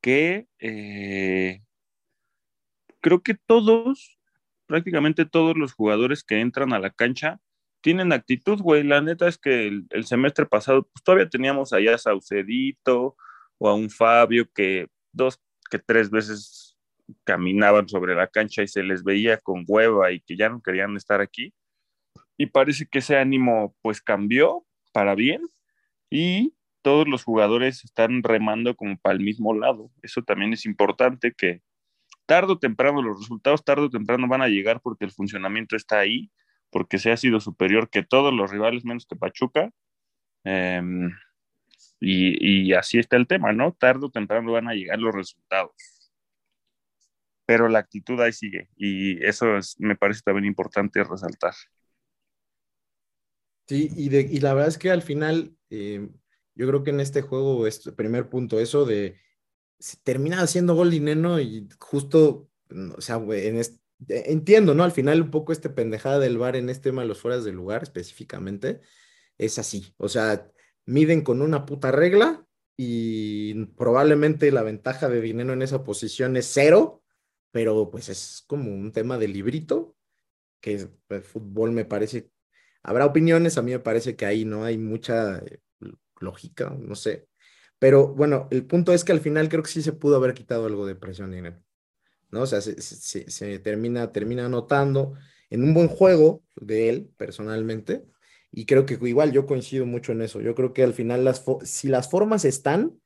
que 0.00 0.46
eh, 0.58 1.62
creo 3.00 3.22
que 3.22 3.34
todos 3.34 4.18
prácticamente 4.72 5.26
todos 5.26 5.54
los 5.54 5.74
jugadores 5.74 6.24
que 6.24 6.40
entran 6.40 6.72
a 6.72 6.78
la 6.78 6.88
cancha 6.88 7.38
tienen 7.82 8.10
actitud, 8.10 8.58
güey. 8.58 8.82
La 8.82 9.02
neta 9.02 9.28
es 9.28 9.36
que 9.36 9.66
el, 9.66 10.04
semestre 10.06 10.46
pasado, 10.46 10.84
pues 10.84 11.04
todavía 11.04 11.28
teníamos 11.28 11.74
allá 11.74 11.94
a 11.96 11.98
Saucedito 11.98 13.14
o 13.58 13.68
a 13.68 13.74
un 13.74 13.90
Fabio 13.90 14.48
que 14.54 14.86
dos, 15.12 15.42
que 15.70 15.78
tres 15.78 16.08
veces 16.08 16.78
caminaban 17.24 17.86
sobre 17.86 18.14
la 18.14 18.28
cancha 18.28 18.62
y 18.62 18.66
se 18.66 18.82
les 18.82 19.04
veía 19.04 19.36
con 19.36 19.66
hueva 19.68 20.10
y 20.10 20.20
que 20.20 20.38
ya 20.38 20.48
no 20.48 20.62
querían 20.62 20.96
estar 20.96 21.20
aquí. 21.20 21.52
Y 22.38 22.46
parece 22.46 22.86
que 22.86 23.00
ese 23.00 23.18
ánimo 23.18 23.76
pues 23.82 24.00
cambió 24.00 24.64
para 24.94 25.14
bien 25.14 25.42
y 26.08 26.54
todos 26.80 27.06
los 27.06 27.24
jugadores 27.24 27.84
están 27.84 28.22
remando 28.22 28.74
como 28.74 28.96
para 28.96 29.16
el 29.16 29.20
mismo 29.20 29.52
lado. 29.52 29.90
Eso 30.00 30.22
también 30.22 30.54
es 30.54 30.64
importante 30.64 31.34
que 31.36 31.60
tarde 32.32 32.52
o 32.54 32.58
temprano, 32.58 33.02
los 33.02 33.18
resultados 33.20 33.62
tarde 33.62 33.82
o 33.82 33.90
temprano 33.90 34.26
van 34.26 34.40
a 34.40 34.48
llegar 34.48 34.80
porque 34.80 35.04
el 35.04 35.10
funcionamiento 35.10 35.76
está 35.76 35.98
ahí, 35.98 36.30
porque 36.70 36.96
se 36.98 37.12
ha 37.12 37.16
sido 37.18 37.40
superior 37.40 37.90
que 37.90 38.02
todos 38.02 38.32
los 38.32 38.50
rivales 38.50 38.86
menos 38.86 39.04
que 39.04 39.16
Pachuca. 39.16 39.70
Em, 40.42 41.10
y, 42.00 42.72
así 42.72 42.98
está 42.98 43.18
el 43.18 43.26
tema, 43.26 43.52
¿no? 43.52 43.74
Tarde 43.74 44.06
o 44.06 44.10
temprano 44.10 44.50
van 44.50 44.66
a 44.66 44.72
llegar 44.72 44.98
los 44.98 45.14
resultados. 45.14 45.72
Pero 47.44 47.68
la 47.68 47.80
actitud 47.80 48.18
ahí 48.18 48.32
sigue 48.32 48.70
y 48.76 49.22
eso 49.22 49.46
me 49.78 49.94
parece 49.94 50.22
también 50.24 50.46
importante 50.46 51.04
resaltar. 51.04 51.52
Sí, 53.66 53.90
y, 53.94 54.40
la 54.40 54.54
verdad 54.54 54.68
es 54.68 54.78
que 54.78 54.90
al 54.90 55.02
final, 55.02 55.54
eh, 55.68 56.08
yo 56.54 56.66
creo 56.66 56.82
que 56.82 56.90
en 56.90 57.00
este 57.00 57.20
juego, 57.20 57.66
este 57.66 57.92
primer 57.92 58.30
punto, 58.30 58.58
eso 58.58 58.86
de 58.86 59.20
termina 60.02 60.40
haciendo 60.40 60.74
gol 60.74 60.90
Dineno 60.90 61.40
y 61.40 61.68
justo, 61.78 62.48
o 62.96 63.00
sea, 63.00 63.16
en 63.16 63.60
entiendo, 64.08 64.74
¿no? 64.74 64.84
Al 64.84 64.92
final 64.92 65.22
un 65.22 65.30
poco 65.30 65.52
este 65.52 65.70
pendejada 65.70 66.18
del 66.18 66.38
bar 66.38 66.56
en 66.56 66.68
este 66.68 66.90
tema 66.90 67.02
de 67.02 67.08
los 67.08 67.20
fueras 67.20 67.44
de 67.44 67.52
lugar 67.52 67.82
específicamente 67.82 68.80
es 69.38 69.58
así, 69.58 69.94
o 69.96 70.08
sea, 70.08 70.50
miden 70.86 71.22
con 71.22 71.42
una 71.42 71.66
puta 71.66 71.90
regla 71.90 72.44
y 72.76 73.66
probablemente 73.76 74.50
la 74.50 74.62
ventaja 74.62 75.08
de 75.08 75.20
Dineno 75.20 75.52
en 75.52 75.62
esa 75.62 75.84
posición 75.84 76.36
es 76.36 76.50
cero, 76.52 77.02
pero 77.50 77.90
pues 77.90 78.08
es 78.08 78.44
como 78.46 78.72
un 78.72 78.92
tema 78.92 79.18
de 79.18 79.28
librito, 79.28 79.96
que 80.60 80.74
el 80.74 80.90
pues, 81.06 81.26
fútbol 81.26 81.72
me 81.72 81.84
parece, 81.84 82.30
habrá 82.82 83.06
opiniones, 83.06 83.58
a 83.58 83.62
mí 83.62 83.72
me 83.72 83.78
parece 83.78 84.16
que 84.16 84.26
ahí 84.26 84.44
no 84.44 84.64
hay 84.64 84.78
mucha 84.78 85.38
eh, 85.38 85.60
lógica, 86.20 86.70
no 86.78 86.94
sé, 86.94 87.28
pero 87.82 88.06
bueno, 88.06 88.46
el 88.52 88.64
punto 88.64 88.92
es 88.92 89.02
que 89.02 89.10
al 89.10 89.18
final 89.18 89.48
creo 89.48 89.64
que 89.64 89.68
sí 89.68 89.82
se 89.82 89.92
pudo 89.92 90.14
haber 90.14 90.34
quitado 90.34 90.66
algo 90.66 90.86
de 90.86 90.94
presión 90.94 91.32
dinero. 91.32 91.60
¿no? 92.30 92.42
O 92.42 92.46
sea, 92.46 92.60
se, 92.60 93.58
termina, 93.58 94.12
termina 94.12 94.46
anotando 94.46 95.14
en 95.50 95.64
un 95.64 95.74
buen 95.74 95.88
juego 95.88 96.44
de 96.54 96.88
él, 96.88 97.10
personalmente. 97.16 98.04
Y 98.52 98.66
creo 98.66 98.86
que 98.86 98.96
igual 99.02 99.32
yo 99.32 99.46
coincido 99.46 99.84
mucho 99.84 100.12
en 100.12 100.22
eso. 100.22 100.40
Yo 100.40 100.54
creo 100.54 100.72
que 100.72 100.84
al 100.84 100.94
final, 100.94 101.24
las 101.24 101.44
si 101.64 101.88
las 101.88 102.08
formas 102.08 102.44
están, 102.44 103.00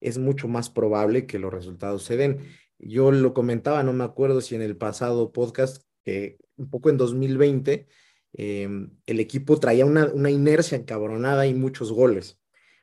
es 0.00 0.16
mucho 0.16 0.48
más 0.48 0.70
probable 0.70 1.26
que 1.26 1.38
los 1.38 1.52
resultados 1.52 2.02
se 2.02 2.16
den. 2.16 2.38
Yo 2.78 3.12
lo 3.12 3.34
comentaba, 3.34 3.82
no 3.82 3.92
me 3.92 4.04
acuerdo 4.04 4.40
si 4.40 4.54
en 4.54 4.62
el 4.62 4.78
pasado 4.78 5.30
podcast, 5.30 5.84
que 6.04 6.38
un 6.56 6.70
poco 6.70 6.88
en 6.88 6.96
2020, 6.96 7.86
em, 8.32 8.96
el 9.04 9.20
equipo 9.20 9.60
traía 9.60 9.84
una, 9.84 10.06
una 10.06 10.30
inercia 10.30 10.78
encabronada 10.78 11.46
y 11.46 11.52
muchos 11.52 11.92
goles 11.92 12.41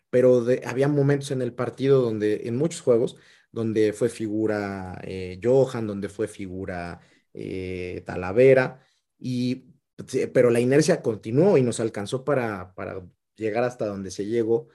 pero 0.10 0.46
había 0.66 0.88
momentos 0.88 1.32
en 1.32 1.42
el 1.42 1.54
partido 1.54 2.02
donde, 2.02 2.48
en 2.48 2.58
muchos 2.58 2.82
juegos, 2.82 3.16
donde 3.52 3.94
fue 3.94 4.10
figura 4.10 5.00
eh, 5.04 5.40
Johan, 5.44 5.88
donde 5.88 6.10
fue 6.10 6.28
figura 6.28 7.00
eh, 7.34 8.04
Talavera, 8.06 8.86
y, 9.18 9.66
pero 10.34 10.50
la 10.50 10.60
inercia 10.60 11.02
continuó 11.02 11.58
y 11.58 11.62
nos 11.64 11.80
alcanzó 11.80 12.24
para, 12.24 12.74
para 12.74 13.02
llegar 13.36 13.64
hasta 13.64 13.88
donde 13.88 14.12
se 14.12 14.26
llegó. 14.26 14.70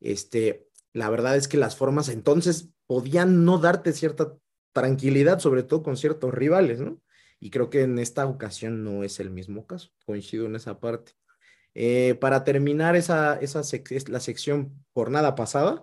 Este, 0.00 0.68
la 0.92 1.10
verdad 1.10 1.36
es 1.36 1.48
que 1.48 1.56
las 1.56 1.76
formas 1.76 2.08
entonces 2.08 2.70
podían 2.86 3.44
no 3.44 3.58
darte 3.58 3.92
cierta 3.92 4.36
tranquilidad, 4.72 5.38
sobre 5.38 5.62
todo 5.62 5.82
con 5.82 5.96
ciertos 5.96 6.34
rivales, 6.34 6.80
¿no? 6.80 7.00
Y 7.40 7.50
creo 7.50 7.70
que 7.70 7.82
en 7.82 7.98
esta 7.98 8.26
ocasión 8.26 8.84
no 8.84 9.04
es 9.04 9.20
el 9.20 9.30
mismo 9.30 9.66
caso, 9.66 9.90
coincido 10.06 10.46
en 10.46 10.56
esa 10.56 10.80
parte. 10.80 11.12
Eh, 11.74 12.14
para 12.20 12.44
terminar 12.44 12.96
esa, 12.96 13.36
esa 13.40 13.62
la 14.08 14.20
sección 14.20 14.84
jornada 14.92 15.34
pasada, 15.34 15.82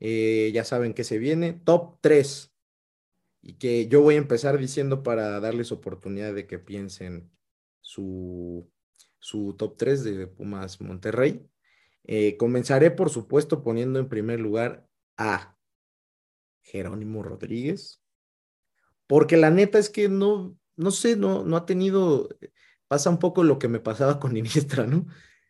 eh, 0.00 0.50
ya 0.52 0.64
saben 0.64 0.94
que 0.94 1.04
se 1.04 1.18
viene, 1.18 1.52
top 1.52 1.98
3. 2.00 2.52
Y 3.42 3.54
que 3.54 3.88
yo 3.88 4.00
voy 4.00 4.14
a 4.14 4.18
empezar 4.18 4.58
diciendo 4.58 5.02
para 5.02 5.40
darles 5.40 5.72
oportunidad 5.72 6.34
de 6.34 6.46
que 6.46 6.58
piensen 6.58 7.30
su, 7.80 8.70
su 9.18 9.54
top 9.54 9.76
3 9.76 10.04
de 10.04 10.26
Pumas 10.26 10.80
Monterrey. 10.80 11.46
Eh, 12.04 12.36
comenzaré, 12.36 12.90
por 12.90 13.10
supuesto, 13.10 13.62
poniendo 13.62 13.98
en 13.98 14.08
primer 14.08 14.40
lugar 14.40 14.86
a 15.16 15.56
Jerónimo 16.62 17.22
Rodríguez, 17.22 18.02
porque 19.06 19.36
la 19.36 19.50
neta 19.50 19.78
es 19.78 19.88
que 19.88 20.08
no, 20.08 20.58
no 20.76 20.90
sé, 20.90 21.16
no, 21.16 21.44
no 21.44 21.56
ha 21.56 21.66
tenido, 21.66 22.28
pasa 22.88 23.10
un 23.10 23.18
poco 23.18 23.44
lo 23.44 23.58
que 23.58 23.68
me 23.68 23.80
pasaba 23.80 24.20
con 24.20 24.36
Iniestra, 24.36 24.86
¿no? 24.86 25.06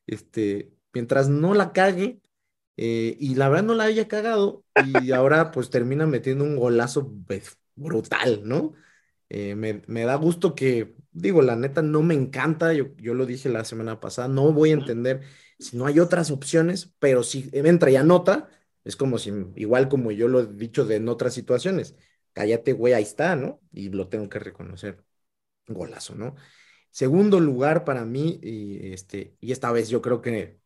Este, 0.07 0.73
mientras 0.93 1.29
no 1.29 1.55
la 1.55 1.73
cague, 1.73 2.21
eh, 2.77 3.17
y 3.21 3.35
la 3.37 3.49
verdad 3.49 3.65
no 3.65 3.75
la 3.75 3.85
haya 3.85 4.09
cagado, 4.09 4.65
y 4.85 5.13
ahora 5.13 5.51
pues 5.51 5.71
termina 5.71 6.07
metiendo 6.07 6.45
un 6.45 6.57
golazo 6.57 7.13
pues, 7.27 7.59
brutal, 7.77 8.43
¿no? 8.45 8.75
Eh, 9.29 9.55
me, 9.55 9.83
me, 9.87 10.05
da 10.05 10.17
gusto 10.17 10.55
que, 10.55 10.97
digo, 11.13 11.43
la 11.43 11.57
neta 11.57 11.83
no 11.83 12.03
me 12.03 12.15
encanta, 12.15 12.73
yo, 12.75 12.95
yo 12.97 13.15
lo 13.15 13.27
dije 13.27 13.49
la 13.49 13.65
semana 13.65 14.01
pasada, 14.01 14.29
no 14.29 14.53
voy 14.53 14.71
a 14.71 14.75
entender 14.75 15.23
si 15.59 15.77
no 15.77 15.87
hay 15.87 16.01
otras 16.01 16.31
opciones, 16.31 16.95
pero 16.99 17.23
si 17.23 17.51
entra 17.53 17.91
y 17.91 17.97
anota, 17.97 18.49
es 18.85 18.97
como 18.97 19.19
si, 19.19 19.33
igual 19.57 19.89
como 19.89 20.13
yo 20.13 20.29
lo 20.29 20.41
he 20.41 20.47
dicho 20.47 20.85
de 20.85 20.97
en 20.97 21.09
otras 21.09 21.35
situaciones, 21.35 21.97
cállate, 22.33 22.73
güey, 22.73 22.93
ahí 22.93 23.03
está, 23.03 23.37
¿no? 23.37 23.61
Y 23.73 23.89
lo 23.91 24.09
tengo 24.09 24.29
que 24.29 24.39
reconocer. 24.39 25.03
Golazo, 25.67 26.15
¿no? 26.15 26.37
Segundo 26.95 27.41
lugar 27.41 27.85
para 27.85 28.05
mí, 28.05 28.39
y, 28.43 28.93
este, 28.93 29.37
y 29.41 29.51
esta 29.51 29.73
vez 29.73 29.89
yo 29.89 30.01
creo 30.01 30.23
que 30.23 30.61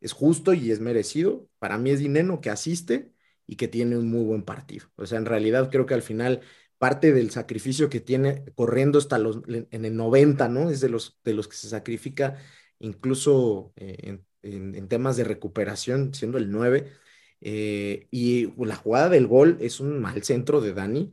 es 0.00 0.12
justo 0.12 0.54
y 0.54 0.70
es 0.72 0.80
merecido, 0.80 1.50
para 1.58 1.78
mí 1.78 1.90
es 1.90 2.00
Dineno 2.00 2.40
que 2.40 2.50
asiste 2.50 3.12
y 3.46 3.56
que 3.56 3.68
tiene 3.68 3.98
un 3.98 4.10
muy 4.10 4.24
buen 4.24 4.44
partido. 4.44 4.86
O 4.96 5.06
sea, 5.06 5.18
en 5.18 5.26
realidad 5.26 5.70
creo 5.70 5.86
que 5.86 5.94
al 5.94 6.02
final 6.02 6.40
parte 6.78 7.12
del 7.12 7.30
sacrificio 7.30 7.90
que 7.90 8.00
tiene 8.00 8.44
corriendo 8.54 8.98
hasta 8.98 9.18
los 9.18 9.42
en 9.48 9.84
el 9.84 9.96
90, 9.96 10.48
¿no? 10.48 10.70
Es 10.70 10.80
de 10.80 10.88
los, 10.88 11.20
de 11.24 11.34
los 11.34 11.48
que 11.48 11.56
se 11.56 11.68
sacrifica 11.68 12.38
incluso 12.78 13.72
eh, 13.76 14.20
en, 14.42 14.88
temas 14.88 15.16
de 15.18 15.24
recuperación, 15.24 16.14
siendo 16.14 16.38
el 16.38 16.50
9. 16.50 16.92
Eh, 17.40 18.08
y 18.10 18.52
la 18.64 18.76
jugada 18.76 19.10
del 19.10 19.26
gol 19.26 19.58
es 19.60 19.80
un 19.80 20.00
mal 20.00 20.22
centro 20.24 20.60
de 20.60 20.74
Dani, 20.74 21.12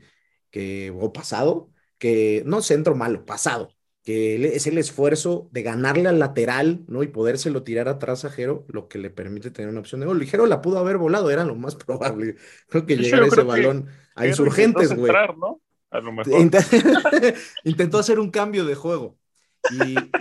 que, 0.49 0.91
o 0.97 1.11
pasado, 1.13 1.71
que 1.97 2.43
no 2.45 2.61
centro 2.61 2.95
malo, 2.95 3.25
pasado, 3.25 3.75
que 4.05 4.55
es 4.55 4.67
el 4.67 4.77
esfuerzo 4.77 5.49
de 5.51 5.63
ganarle 5.63 6.07
al 6.07 6.19
lateral, 6.19 6.85
¿no? 6.87 7.01
Y 7.01 7.07
podérselo 7.07 7.63
tirar 7.63 7.89
atrás 7.89 8.23
a 8.23 8.29
Jero, 8.29 8.63
lo 8.69 8.87
que 8.87 8.99
le 8.99 9.09
permite 9.09 9.49
tener 9.49 9.71
una 9.71 9.79
opción 9.79 9.99
de 9.99 10.05
gol. 10.05 10.19
Ligero 10.19 10.45
la 10.45 10.61
pudo 10.61 10.77
haber 10.77 10.97
volado, 10.97 11.31
era 11.31 11.43
lo 11.43 11.55
más 11.55 11.75
probable. 11.75 12.35
Creo 12.69 12.85
que 12.85 12.97
llegara 12.97 13.25
ese 13.25 13.41
balón 13.41 13.87
a 14.13 14.27
insurgentes, 14.27 14.95
güey. 14.95 15.11
¿no? 15.37 15.59
A 15.89 15.99
lo 15.99 16.11
mejor. 16.11 16.39
Intentó 17.63 17.97
hacer 17.97 18.19
un 18.19 18.29
cambio 18.29 18.63
de 18.63 18.75
juego. 18.75 19.17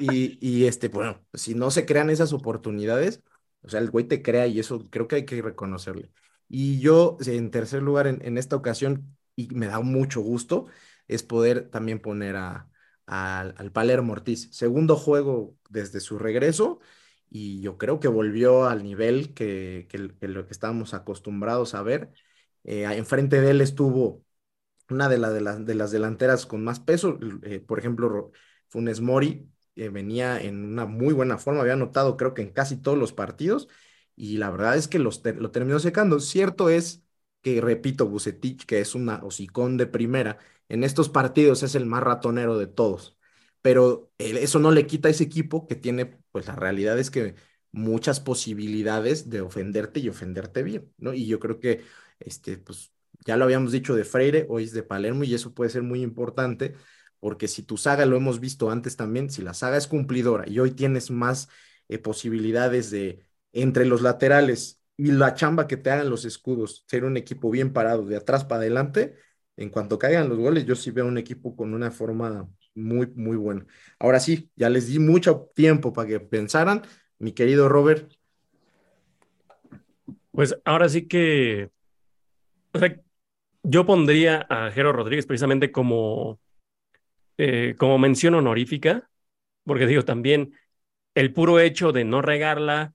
Y, 0.00 0.38
y, 0.40 0.64
este, 0.64 0.88
bueno, 0.88 1.22
si 1.34 1.54
no 1.54 1.70
se 1.70 1.84
crean 1.84 2.08
esas 2.08 2.32
oportunidades, 2.32 3.22
o 3.60 3.68
sea, 3.68 3.80
el 3.80 3.90
güey 3.90 4.06
te 4.06 4.22
crea 4.22 4.46
y 4.46 4.58
eso 4.58 4.88
creo 4.88 5.06
que 5.08 5.16
hay 5.16 5.24
que 5.26 5.42
reconocerle. 5.42 6.10
Y 6.48 6.80
yo, 6.80 7.18
en 7.26 7.50
tercer 7.50 7.82
lugar, 7.82 8.06
en, 8.06 8.38
esta 8.38 8.56
ocasión, 8.56 9.14
y 9.36 9.48
me 9.54 9.66
da 9.66 9.80
mucho 9.80 10.22
gusto, 10.22 10.64
es 11.06 11.22
poder 11.22 11.68
también 11.68 12.00
poner 12.00 12.36
a, 12.36 12.70
al 13.06 13.72
Palermo 13.72 14.12
Ortiz. 14.12 14.48
Segundo 14.52 14.96
juego 14.96 15.56
desde 15.68 16.00
su 16.00 16.18
regreso 16.18 16.80
y 17.30 17.60
yo 17.60 17.78
creo 17.78 18.00
que 18.00 18.08
volvió 18.08 18.66
al 18.66 18.84
nivel 18.84 19.34
que, 19.34 19.88
que, 19.90 19.98
lo 20.28 20.46
que 20.46 20.52
estábamos 20.52 20.94
acostumbrados 20.94 21.74
a 21.74 21.82
ver. 21.82 22.12
Eh, 22.64 22.84
enfrente 22.84 23.40
de 23.40 23.50
él 23.50 23.60
estuvo 23.60 24.24
una 24.88 25.08
de, 25.08 25.18
de, 25.18 25.64
de, 25.64 25.74
las 25.74 25.90
delanteras 25.90 26.46
con 26.46 26.64
más 26.64 26.80
peso, 26.80 27.18
eh, 27.42 27.60
por 27.60 27.78
ejemplo, 27.78 28.32
Funes 28.68 29.00
Mori 29.00 29.48
eh, 29.76 29.88
venía 29.88 30.40
en 30.40 30.64
una 30.64 30.86
muy 30.86 31.14
buena 31.14 31.38
forma, 31.38 31.62
había 31.62 31.72
anotado 31.74 32.16
creo 32.16 32.34
que 32.34 32.42
en 32.42 32.52
casi 32.52 32.76
todos 32.80 32.98
los 32.98 33.12
partidos 33.12 33.68
y 34.16 34.36
la 34.38 34.50
verdad 34.50 34.76
es 34.76 34.88
que 34.88 34.98
los 34.98 35.22
lo 35.24 35.50
terminó 35.50 35.78
secando. 35.80 36.20
Cierto 36.20 36.68
es 36.68 37.04
que, 37.42 37.60
repito, 37.60 38.06
Bucetich, 38.08 38.64
que 38.66 38.80
es 38.80 38.94
una 38.94 39.22
hocicón 39.24 39.76
de 39.76 39.86
primera, 39.86 40.38
en 40.68 40.84
estos 40.84 41.08
partidos 41.08 41.62
es 41.62 41.74
el 41.74 41.86
más 41.86 42.02
ratonero 42.02 42.58
de 42.58 42.66
todos, 42.66 43.16
pero 43.62 44.12
eso 44.18 44.58
no 44.58 44.70
le 44.70 44.86
quita 44.86 45.08
a 45.08 45.10
ese 45.10 45.24
equipo 45.24 45.66
que 45.66 45.76
tiene, 45.76 46.06
pues 46.32 46.46
la 46.46 46.56
realidad 46.56 46.98
es 46.98 47.10
que 47.10 47.34
muchas 47.72 48.20
posibilidades 48.20 49.30
de 49.30 49.40
ofenderte 49.40 50.00
y 50.00 50.08
ofenderte 50.08 50.62
bien, 50.62 50.92
¿no? 50.98 51.12
Y 51.14 51.26
yo 51.26 51.40
creo 51.40 51.60
que, 51.60 51.82
este, 52.20 52.58
pues 52.58 52.92
ya 53.26 53.36
lo 53.36 53.44
habíamos 53.44 53.72
dicho 53.72 53.94
de 53.94 54.04
Freire, 54.04 54.46
hoy 54.48 54.64
es 54.64 54.72
de 54.72 54.82
Palermo 54.82 55.24
y 55.24 55.34
eso 55.34 55.54
puede 55.54 55.70
ser 55.70 55.82
muy 55.82 56.02
importante 56.02 56.74
porque 57.24 57.48
si 57.48 57.62
tu 57.62 57.78
saga, 57.78 58.04
lo 58.04 58.16
hemos 58.16 58.38
visto 58.38 58.70
antes 58.70 58.96
también, 58.96 59.30
si 59.30 59.40
la 59.40 59.54
saga 59.54 59.78
es 59.78 59.86
cumplidora 59.86 60.44
y 60.46 60.58
hoy 60.58 60.72
tienes 60.72 61.10
más 61.10 61.48
eh, 61.88 61.98
posibilidades 61.98 62.90
de 62.90 63.24
entre 63.52 63.86
los 63.86 64.02
laterales 64.02 64.82
y 64.98 65.10
la 65.10 65.34
chamba 65.34 65.66
que 65.66 65.78
te 65.78 65.90
hagan 65.90 66.10
los 66.10 66.26
escudos, 66.26 66.84
ser 66.86 67.04
un 67.04 67.16
equipo 67.16 67.50
bien 67.50 67.72
parado 67.72 68.04
de 68.04 68.16
atrás 68.16 68.44
para 68.44 68.60
adelante, 68.60 69.14
en 69.56 69.70
cuanto 69.70 69.98
caigan 69.98 70.28
los 70.28 70.38
goles, 70.38 70.66
yo 70.66 70.74
sí 70.74 70.90
veo 70.90 71.06
un 71.06 71.18
equipo 71.18 71.54
con 71.54 71.74
una 71.74 71.90
forma 71.90 72.48
muy, 72.74 73.06
muy 73.14 73.36
buena. 73.36 73.64
Ahora 73.98 74.20
sí, 74.20 74.50
ya 74.56 74.68
les 74.68 74.88
di 74.88 74.98
mucho 74.98 75.50
tiempo 75.54 75.92
para 75.92 76.08
que 76.08 76.20
pensaran, 76.20 76.82
mi 77.18 77.32
querido 77.32 77.68
Robert. 77.68 78.12
Pues 80.32 80.58
ahora 80.64 80.88
sí 80.88 81.06
que, 81.06 81.70
yo 83.62 83.86
pondría 83.86 84.46
a 84.50 84.70
Jero 84.72 84.92
Rodríguez 84.92 85.26
precisamente 85.26 85.70
como 85.70 86.40
eh, 87.38 87.74
como 87.78 87.98
mención 87.98 88.34
honorífica, 88.34 89.08
porque 89.64 89.86
digo, 89.86 90.04
también 90.04 90.54
el 91.14 91.32
puro 91.32 91.60
hecho 91.60 91.92
de 91.92 92.04
no 92.04 92.22
regarla 92.22 92.94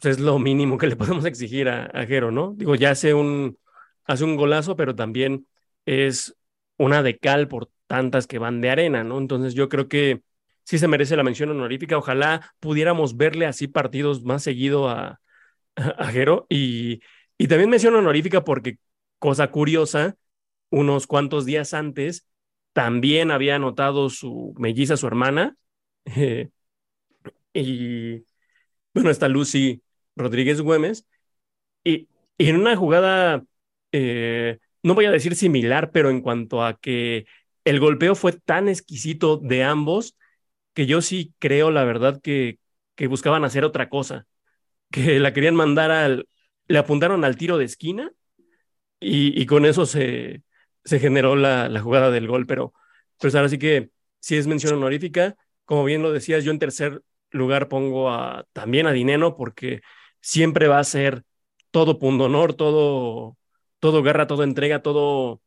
pues, 0.00 0.16
es 0.16 0.20
lo 0.20 0.38
mínimo 0.38 0.78
que 0.78 0.86
le 0.86 0.96
podemos 0.96 1.24
exigir 1.24 1.68
a, 1.68 1.86
a 1.86 2.06
Jero, 2.06 2.30
¿no? 2.30 2.54
Digo, 2.56 2.76
ya 2.76 2.90
hace 2.90 3.14
un, 3.14 3.58
hace 4.04 4.24
un 4.24 4.36
golazo, 4.36 4.76
pero 4.76 4.94
también 4.94 5.46
es 5.88 6.36
una 6.76 7.02
de 7.02 7.18
cal 7.18 7.48
por 7.48 7.70
tantas 7.86 8.26
que 8.26 8.38
van 8.38 8.60
de 8.60 8.70
arena, 8.70 9.04
¿no? 9.04 9.18
Entonces 9.18 9.54
yo 9.54 9.68
creo 9.70 9.88
que 9.88 10.22
sí 10.64 10.78
se 10.78 10.86
merece 10.88 11.16
la 11.16 11.22
mención 11.22 11.50
honorífica. 11.50 11.96
Ojalá 11.96 12.52
pudiéramos 12.60 13.16
verle 13.16 13.46
así 13.46 13.68
partidos 13.68 14.22
más 14.22 14.42
seguido 14.42 14.88
a, 14.90 15.20
a 15.76 16.06
Jero. 16.12 16.46
Y, 16.50 17.00
y 17.38 17.48
también 17.48 17.70
mención 17.70 17.94
honorífica 17.94 18.44
porque, 18.44 18.78
cosa 19.18 19.50
curiosa, 19.50 20.16
unos 20.70 21.06
cuantos 21.06 21.46
días 21.46 21.72
antes 21.74 22.26
también 22.74 23.30
había 23.30 23.56
anotado 23.56 24.10
su 24.10 24.54
melliza, 24.58 24.96
su 24.96 25.06
hermana. 25.06 25.56
Y 27.52 28.24
bueno, 28.94 29.10
está 29.10 29.28
Lucy 29.28 29.82
Rodríguez 30.16 30.60
Güemes. 30.60 31.06
Y, 31.84 32.08
en 32.38 32.56
una 32.56 32.76
jugada, 32.76 33.44
eh, 33.92 34.58
no 34.88 34.94
voy 34.94 35.06
a 35.06 35.10
decir 35.12 35.36
similar, 35.36 35.90
pero 35.92 36.10
en 36.10 36.20
cuanto 36.22 36.64
a 36.64 36.78
que 36.80 37.26
el 37.64 37.80
golpeo 37.80 38.14
fue 38.14 38.32
tan 38.32 38.68
exquisito 38.68 39.36
de 39.38 39.64
ambos, 39.64 40.16
que 40.74 40.86
yo 40.86 41.02
sí 41.02 41.34
creo, 41.38 41.70
la 41.70 41.84
verdad, 41.84 42.20
que, 42.22 42.58
que 42.96 43.06
buscaban 43.08 43.44
hacer 43.44 43.64
otra 43.64 43.88
cosa, 43.90 44.26
que 44.92 45.20
la 45.20 45.32
querían 45.34 45.56
mandar 45.56 45.90
al, 45.90 46.28
le 46.68 46.78
apuntaron 46.78 47.24
al 47.24 47.36
tiro 47.36 47.58
de 47.58 47.64
esquina 47.66 48.12
y, 49.00 49.40
y 49.40 49.46
con 49.46 49.64
eso 49.66 49.86
se, 49.86 50.42
se 50.84 50.98
generó 51.00 51.36
la, 51.36 51.68
la 51.68 51.80
jugada 51.80 52.10
del 52.10 52.26
gol, 52.28 52.46
pero 52.46 52.72
pues 53.18 53.34
ahora 53.34 53.48
sí 53.48 53.58
que 53.58 53.90
si 54.20 54.36
es 54.36 54.46
mención 54.46 54.74
honorífica. 54.74 55.36
Como 55.64 55.84
bien 55.84 56.02
lo 56.02 56.12
decías, 56.12 56.44
yo 56.44 56.50
en 56.50 56.58
tercer 56.58 57.02
lugar 57.30 57.68
pongo 57.68 58.10
a, 58.10 58.46
también 58.54 58.86
a 58.86 58.92
Dineno 58.92 59.36
porque 59.36 59.82
siempre 60.20 60.66
va 60.68 60.78
a 60.78 60.84
ser 60.84 61.24
todo 61.70 61.98
punto 61.98 62.24
honor, 62.24 62.54
todo, 62.54 63.36
todo 63.80 64.02
guerra, 64.02 64.26
todo 64.26 64.44
entrega, 64.44 64.82
todo... 64.82 65.40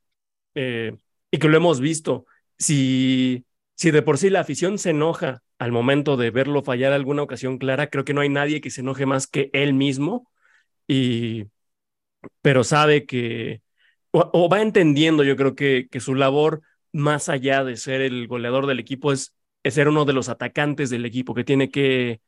Eh, 0.56 0.98
y 1.32 1.40
que 1.40 1.48
lo 1.48 1.58
hemos 1.58 1.80
visto. 1.80 2.26
Si, 2.58 3.46
si 3.76 3.92
de 3.92 4.02
por 4.02 4.18
sí 4.18 4.30
la 4.30 4.42
afición 4.42 4.78
se 4.78 4.92
enoja 4.92 5.44
al 5.60 5.72
momento 5.72 6.18
de 6.18 6.32
verlo 6.32 6.64
fallar 6.64 6.94
alguna 6.94 7.24
ocasión 7.24 7.58
clara, 7.58 7.90
creo 7.90 8.06
que 8.06 8.14
no 8.14 8.22
hay 8.22 8.30
nadie 8.30 8.62
que 8.62 8.72
se 8.72 8.82
enoje 8.82 9.06
más 9.06 9.28
que 9.28 9.50
él 9.54 9.74
mismo. 9.74 10.30
Y, 10.88 11.46
pero 12.42 12.64
sabe 12.64 13.06
que, 13.06 13.62
o, 14.12 14.50
va 14.50 14.62
entendiendo, 14.62 15.24
yo 15.24 15.36
creo 15.36 15.56
que, 15.56 15.88
que 15.90 16.00
su 16.00 16.16
labor, 16.16 16.62
más 16.92 17.30
allá 17.30 17.64
de 17.64 17.78
ser 17.78 18.02
el 18.02 18.28
goleador 18.28 18.68
del 18.68 18.80
equipo, 18.80 19.12
es, 19.12 19.34
ser 19.64 19.88
uno 19.88 20.06
de 20.06 20.14
los 20.14 20.30
atacantes 20.30 20.90
del 20.90 21.06
equipo, 21.06 21.34
que 21.36 21.44
tiene 21.44 21.70
que, 21.70 22.22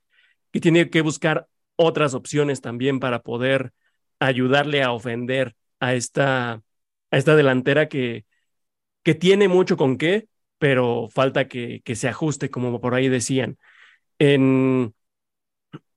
que 0.51 0.59
tiene 0.59 0.89
que 0.89 1.01
buscar 1.01 1.47
otras 1.75 2.13
opciones 2.13 2.61
también 2.61 2.99
para 2.99 3.23
poder 3.23 3.73
ayudarle 4.19 4.84
a 4.84 4.91
ofender 4.91 5.55
a 5.84 5.95
esta, 5.95 6.53
a 6.53 7.18
esta 7.18 7.35
delantera 7.35 7.89
que, 7.89 8.26
que 9.03 9.15
tiene 9.15 9.47
mucho 9.47 9.77
con 9.77 9.97
qué, 9.97 10.27
pero 10.57 11.10
falta 11.10 11.47
que, 11.47 11.81
que 11.84 11.95
se 11.95 12.07
ajuste, 12.07 12.49
como 12.49 12.80
por 12.80 12.95
ahí 12.95 13.10
decían. 13.10 13.57
En, 14.19 14.95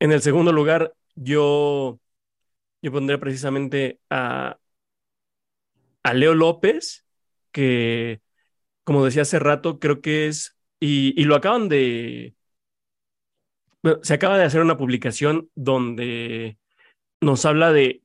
en 0.00 0.12
el 0.12 0.22
segundo 0.22 0.52
lugar, 0.52 0.94
yo, 1.14 2.00
yo 2.82 2.92
pondría 2.92 3.20
precisamente 3.20 4.00
a, 4.10 4.58
a 6.02 6.14
Leo 6.14 6.34
López, 6.34 7.04
que, 7.52 8.20
como 8.84 9.04
decía 9.04 9.22
hace 9.22 9.38
rato, 9.38 9.78
creo 9.78 10.00
que 10.00 10.26
es, 10.26 10.56
y, 10.80 11.20
y 11.20 11.24
lo 11.24 11.36
acaban 11.36 11.68
de, 11.68 12.34
se 14.02 14.14
acaba 14.14 14.38
de 14.38 14.44
hacer 14.44 14.60
una 14.62 14.76
publicación 14.76 15.48
donde 15.54 16.58
nos 17.20 17.44
habla 17.44 17.72
de, 17.72 18.02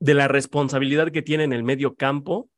de 0.00 0.14
la 0.14 0.28
responsabilidad 0.28 1.12
que 1.12 1.22
tiene 1.22 1.44
en 1.44 1.52
el 1.52 1.62
medio 1.62 1.94
campo, 1.94 2.50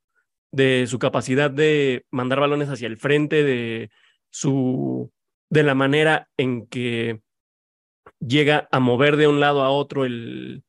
de 0.52 0.86
su 0.86 0.98
capacidad 0.98 1.50
de 1.50 2.06
mandar 2.10 2.40
balones 2.40 2.68
hacia 2.68 2.86
el 2.86 2.96
frente, 2.96 3.42
de 3.44 3.90
su 4.30 5.12
de 5.50 5.62
la 5.62 5.74
manera 5.74 6.30
en 6.38 6.66
que 6.66 7.20
llega 8.20 8.68
a 8.70 8.80
mover 8.80 9.16
de 9.16 9.28
un 9.28 9.40
lado 9.40 9.62
a 9.62 9.70
otro 9.70 10.06
el, 10.06 10.64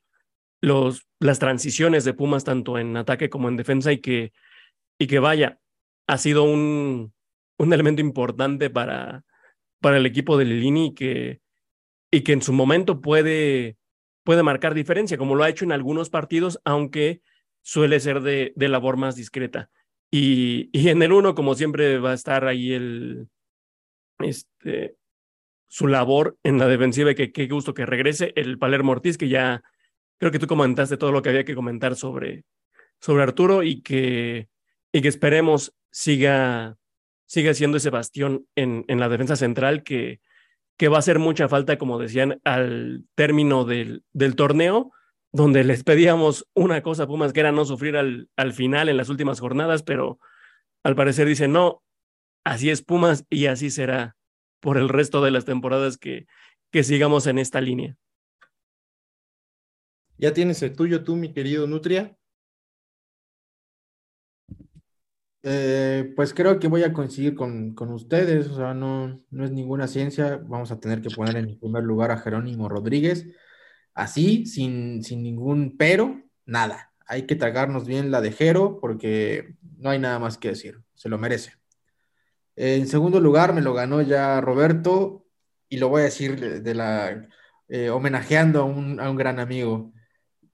los, 0.61 1.07
las 1.19 1.39
transiciones 1.39 2.03
de 2.03 2.13
Pumas, 2.13 2.43
tanto 2.43 2.77
en 2.77 2.97
ataque 2.97 3.29
como 3.29 3.47
en 3.47 3.57
defensa, 3.57 3.91
y 3.91 3.99
que, 3.99 4.33
y 4.99 5.07
que 5.07 5.19
vaya, 5.19 5.59
ha 6.07 6.17
sido 6.17 6.43
un, 6.43 7.13
un 7.57 7.73
elemento 7.73 8.01
importante 8.01 8.69
para, 8.69 9.23
para 9.79 9.97
el 9.97 10.05
equipo 10.05 10.37
de 10.37 10.45
Lilini 10.45 10.87
y 10.87 10.93
que, 10.93 11.41
y 12.11 12.21
que 12.21 12.33
en 12.33 12.41
su 12.41 12.53
momento 12.53 13.01
puede, 13.01 13.77
puede 14.23 14.43
marcar 14.43 14.73
diferencia, 14.73 15.17
como 15.17 15.35
lo 15.35 15.43
ha 15.43 15.49
hecho 15.49 15.65
en 15.65 15.71
algunos 15.71 16.09
partidos, 16.09 16.59
aunque 16.63 17.21
suele 17.61 17.99
ser 17.99 18.21
de, 18.21 18.53
labor 18.55 18.97
más 18.97 19.15
discreta. 19.15 19.69
Y, 20.11 20.69
y, 20.71 20.89
en 20.89 21.01
el 21.01 21.11
uno, 21.11 21.35
como 21.35 21.55
siempre, 21.55 21.97
va 21.99 22.11
a 22.11 22.15
estar 22.15 22.45
ahí 22.45 22.73
el, 22.73 23.27
este, 24.19 24.95
su 25.67 25.87
labor 25.87 26.37
en 26.43 26.59
la 26.59 26.67
defensiva 26.67 27.11
y 27.11 27.15
que 27.15 27.31
qué 27.31 27.47
gusto 27.47 27.73
que 27.73 27.85
regrese 27.85 28.31
el 28.35 28.59
Palermo 28.59 28.91
Ortiz, 28.91 29.17
que 29.17 29.29
ya 29.29 29.63
creo 30.19 30.31
que 30.31 30.39
tú 30.39 30.47
comentaste 30.47 30.97
todo 30.97 31.11
lo 31.11 31.21
que 31.21 31.29
había 31.29 31.45
que 31.45 31.55
comentar 31.55 31.95
sobre, 31.95 32.43
sobre 32.99 33.23
Arturo 33.23 33.63
y 33.63 33.81
que, 33.81 34.49
y 34.91 35.01
que 35.01 35.07
esperemos 35.07 35.73
siga, 35.89 36.77
siga 37.25 37.53
siendo 37.53 37.77
ese 37.77 37.89
bastión 37.89 38.45
en, 38.55 38.85
en 38.87 38.99
la 38.99 39.09
defensa 39.09 39.35
central 39.35 39.83
que, 39.83 40.21
que 40.83 40.89
va 40.89 40.97
a 40.97 40.99
hacer 40.99 41.17
mucha 41.17 41.47
falta, 41.47 41.77
como 41.77 41.97
decían, 41.97 42.41
al 42.43 43.05
término 43.15 43.63
del, 43.63 44.03
del 44.11 44.35
torneo, 44.35 44.91
donde 45.31 45.63
les 45.63 45.85
pedíamos 45.85 46.45
una 46.53 46.83
cosa 46.83 47.03
a 47.03 47.07
Pumas, 47.07 47.31
que 47.31 47.39
era 47.39 47.53
no 47.53 47.63
sufrir 47.63 47.95
al, 47.95 48.27
al 48.35 48.51
final 48.51 48.89
en 48.89 48.97
las 48.97 49.07
últimas 49.07 49.39
jornadas, 49.39 49.81
pero 49.81 50.19
al 50.83 50.97
parecer 50.97 51.25
dicen, 51.25 51.53
no, 51.53 51.81
así 52.43 52.69
es 52.69 52.81
Pumas 52.81 53.25
y 53.29 53.45
así 53.45 53.69
será 53.69 54.17
por 54.59 54.77
el 54.77 54.89
resto 54.89 55.23
de 55.23 55.31
las 55.31 55.45
temporadas 55.45 55.97
que, 55.97 56.27
que 56.69 56.83
sigamos 56.83 57.27
en 57.27 57.39
esta 57.39 57.61
línea. 57.61 57.95
¿Ya 60.17 60.33
tienes 60.33 60.61
el 60.63 60.75
tuyo 60.75 61.05
tú, 61.05 61.15
mi 61.15 61.31
querido 61.31 61.65
Nutria? 61.65 62.17
Eh, 65.45 66.13
pues 66.15 66.33
creo 66.33 66.57
que 66.57 66.69
voy 66.69 66.83
a 66.83 66.93
coincidir 66.93 67.35
con, 67.35 67.75
con 67.75 67.91
ustedes, 67.91 68.47
o 68.47 68.55
sea, 68.55 68.73
no, 68.73 69.21
no 69.29 69.43
es 69.43 69.51
ninguna 69.51 69.89
ciencia, 69.89 70.37
vamos 70.37 70.71
a 70.71 70.79
tener 70.79 71.01
que 71.01 71.09
poner 71.09 71.35
en 71.35 71.59
primer 71.59 71.83
lugar 71.83 72.11
a 72.11 72.17
Jerónimo 72.17 72.69
Rodríguez, 72.69 73.27
así, 73.93 74.45
sin, 74.45 75.03
sin 75.03 75.21
ningún 75.21 75.75
pero, 75.77 76.21
nada, 76.45 76.93
hay 77.05 77.23
que 77.23 77.35
tragarnos 77.35 77.85
bien 77.85 78.09
la 78.09 78.21
de 78.21 78.31
Jero 78.31 78.79
porque 78.79 79.55
no 79.77 79.89
hay 79.89 79.99
nada 79.99 80.17
más 80.17 80.37
que 80.37 80.49
decir, 80.49 80.81
se 80.93 81.09
lo 81.09 81.17
merece. 81.17 81.53
En 82.55 82.87
segundo 82.87 83.19
lugar 83.19 83.53
me 83.53 83.61
lo 83.61 83.73
ganó 83.73 84.01
ya 84.01 84.39
Roberto 84.39 85.25
y 85.67 85.77
lo 85.77 85.89
voy 85.89 86.01
a 86.01 86.05
decir 86.05 86.61
de 86.61 86.73
la 86.75 87.27
eh, 87.67 87.89
homenajeando 87.89 88.61
a 88.61 88.63
un, 88.63 88.99
a 89.01 89.09
un 89.09 89.17
gran 89.17 89.39
amigo. 89.39 89.91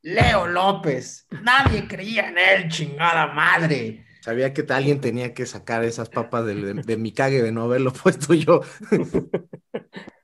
Leo 0.01 0.47
López, 0.47 1.27
nadie 1.43 1.87
creía 1.87 2.29
en 2.29 2.37
él, 2.37 2.69
chingada 2.69 3.27
madre. 3.27 4.05
Sabía 4.21 4.53
que 4.53 4.65
alguien 4.69 4.99
tenía 5.01 5.33
que 5.33 5.45
sacar 5.45 5.83
esas 5.83 6.09
papas 6.09 6.45
de, 6.45 6.97
mi 6.97 7.11
cague 7.11 7.41
de 7.41 7.51
no 7.51 7.63
haberlo 7.63 7.93
puesto 8.03 8.33
yo. 8.33 8.61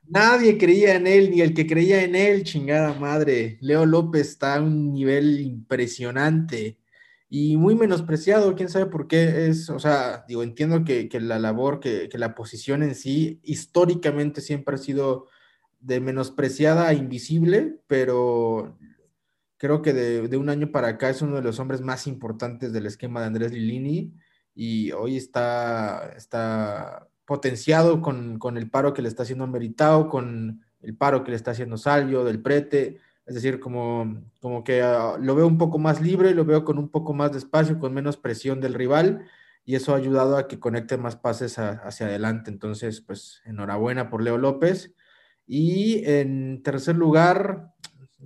Nadie 0.08 0.56
creía 0.56 0.94
en 0.94 1.06
él, 1.06 1.30
ni 1.30 1.40
el 1.40 1.52
que 1.52 1.66
creía 1.66 2.04
en 2.04 2.14
él, 2.14 2.44
chingada 2.44 2.94
madre. 2.94 3.58
Leo 3.60 3.86
López 3.86 4.28
está 4.28 4.56
a 4.56 4.62
un 4.62 4.92
nivel 4.92 5.40
impresionante 5.40 6.78
y 7.28 7.56
muy 7.56 7.74
menospreciado, 7.74 8.54
quién 8.54 8.68
sabe 8.68 8.86
por 8.86 9.08
qué 9.08 9.48
es, 9.48 9.68
o 9.68 9.80
sea, 9.80 10.24
digo, 10.28 10.44
entiendo 10.44 10.84
que, 10.84 11.08
la 11.20 11.40
labor, 11.40 11.80
que, 11.80 12.08
que, 12.08 12.18
la 12.18 12.36
posición 12.36 12.84
en 12.84 12.94
sí, 12.94 13.40
históricamente 13.42 14.40
siempre 14.40 14.76
ha 14.76 14.78
sido 14.78 15.26
de 15.80 16.00
menospreciada 16.00 16.86
a 16.86 16.94
invisible, 16.94 17.80
pero 17.88 18.78
creo 19.58 19.82
que 19.82 19.92
de, 19.92 20.28
de, 20.28 20.36
un 20.36 20.48
año 20.48 20.70
para 20.70 20.88
acá 20.88 21.10
es 21.10 21.22
uno 21.22 21.36
de 21.36 21.42
los 21.42 21.58
hombres 21.58 21.80
más 21.80 22.06
importantes 22.06 22.72
del 22.72 22.86
esquema 22.86 23.20
de 23.20 23.26
Andrés 23.26 23.52
Lilini 23.52 24.14
y 24.54 24.92
hoy 24.92 25.16
está, 25.16 26.12
está 26.16 27.08
potenciado 27.26 28.00
con, 28.00 28.38
con 28.38 28.56
el 28.56 28.70
paro 28.70 28.94
que 28.94 29.02
le 29.02 29.08
está 29.08 29.24
haciendo 29.24 29.46
Meritao, 29.46 30.08
con 30.08 30.62
el 30.80 30.96
paro 30.96 31.24
que 31.24 31.30
le 31.30 31.36
está 31.36 31.50
haciendo 31.50 31.76
Salvio, 31.76 32.24
del 32.24 32.40
Prete, 32.40 33.00
es 33.26 33.34
decir, 33.34 33.58
como, 33.58 34.22
como 34.40 34.62
que 34.62 34.82
uh, 34.82 35.20
lo 35.20 35.34
veo 35.34 35.46
un 35.46 35.58
poco 35.58 35.78
más 35.78 36.00
libre, 36.00 36.32
lo 36.32 36.44
veo 36.44 36.64
con 36.64 36.78
un 36.78 36.88
poco 36.88 37.12
más 37.12 37.32
de 37.32 37.38
espacio, 37.38 37.78
con 37.78 37.92
menos 37.92 38.16
presión 38.16 38.60
del 38.60 38.74
rival, 38.74 39.26
y 39.64 39.74
eso 39.74 39.92
ha 39.92 39.98
ayudado 39.98 40.36
a 40.36 40.46
que 40.46 40.60
conecte 40.60 40.96
más 40.96 41.16
pases 41.16 41.58
a, 41.58 41.70
hacia 41.70 42.06
adelante. 42.06 42.52
Entonces, 42.52 43.00
pues 43.00 43.42
enhorabuena 43.44 44.08
por 44.08 44.22
Leo 44.22 44.38
López. 44.38 44.94
Y 45.44 46.04
en 46.08 46.62
tercer 46.62 46.94
lugar, 46.94 47.74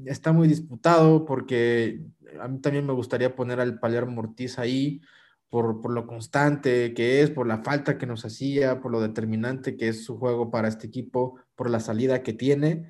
está 0.07 0.33
muy 0.33 0.49
disputado 0.49 1.25
porque 1.25 2.01
a 2.41 2.49
mí 2.49 2.61
también 2.61 2.87
me 2.87 2.93
gustaría 2.93 3.35
poner 3.35 3.61
al 3.61 3.79
Palermo 3.79 4.21
Ortiz 4.21 4.59
ahí 4.59 5.01
por, 5.49 5.81
por 5.81 5.93
lo 5.93 6.07
constante 6.07 6.95
que 6.95 7.23
es, 7.23 7.31
por 7.31 7.47
la 7.47 7.63
falta 7.63 7.99
que 7.99 8.07
nos 8.07 8.25
hacía, 8.25 8.81
por 8.81 8.93
lo 8.93 9.01
determinante 9.01 9.77
que 9.77 9.89
es 9.89 10.05
su 10.05 10.19
juego 10.19 10.51
para 10.51 10.69
este 10.69 10.87
equipo, 10.87 11.41
por 11.55 11.71
la 11.71 11.81
salida 11.81 12.23
que 12.23 12.33
tiene 12.33 12.87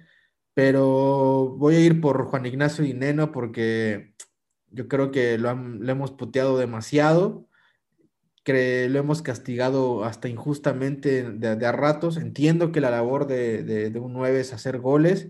pero 0.55 1.55
voy 1.57 1.77
a 1.77 1.81
ir 1.81 2.01
por 2.01 2.25
Juan 2.27 2.47
Ignacio 2.47 2.85
Dineno 2.85 3.33
porque 3.33 4.15
yo 4.69 4.89
creo 4.89 5.11
que 5.11 5.39
lo, 5.39 5.55
lo 5.55 5.91
hemos 5.91 6.13
puteado 6.13 6.59
demasiado, 6.59 7.47
que 8.45 8.89
lo 8.91 8.99
hemos 8.99 9.23
castigado 9.23 10.05
hasta 10.05 10.29
injustamente 10.29 11.31
de, 11.31 11.57
de 11.57 11.67
a 11.67 11.73
ratos. 11.73 12.17
Entiendo 12.17 12.73
que 12.73 12.81
la 12.81 12.91
labor 12.91 13.27
de, 13.27 13.63
de, 13.63 13.91
de 13.91 13.99
un 14.01 14.13
9 14.13 14.41
es 14.41 14.53
hacer 14.53 14.79
goles, 14.79 15.29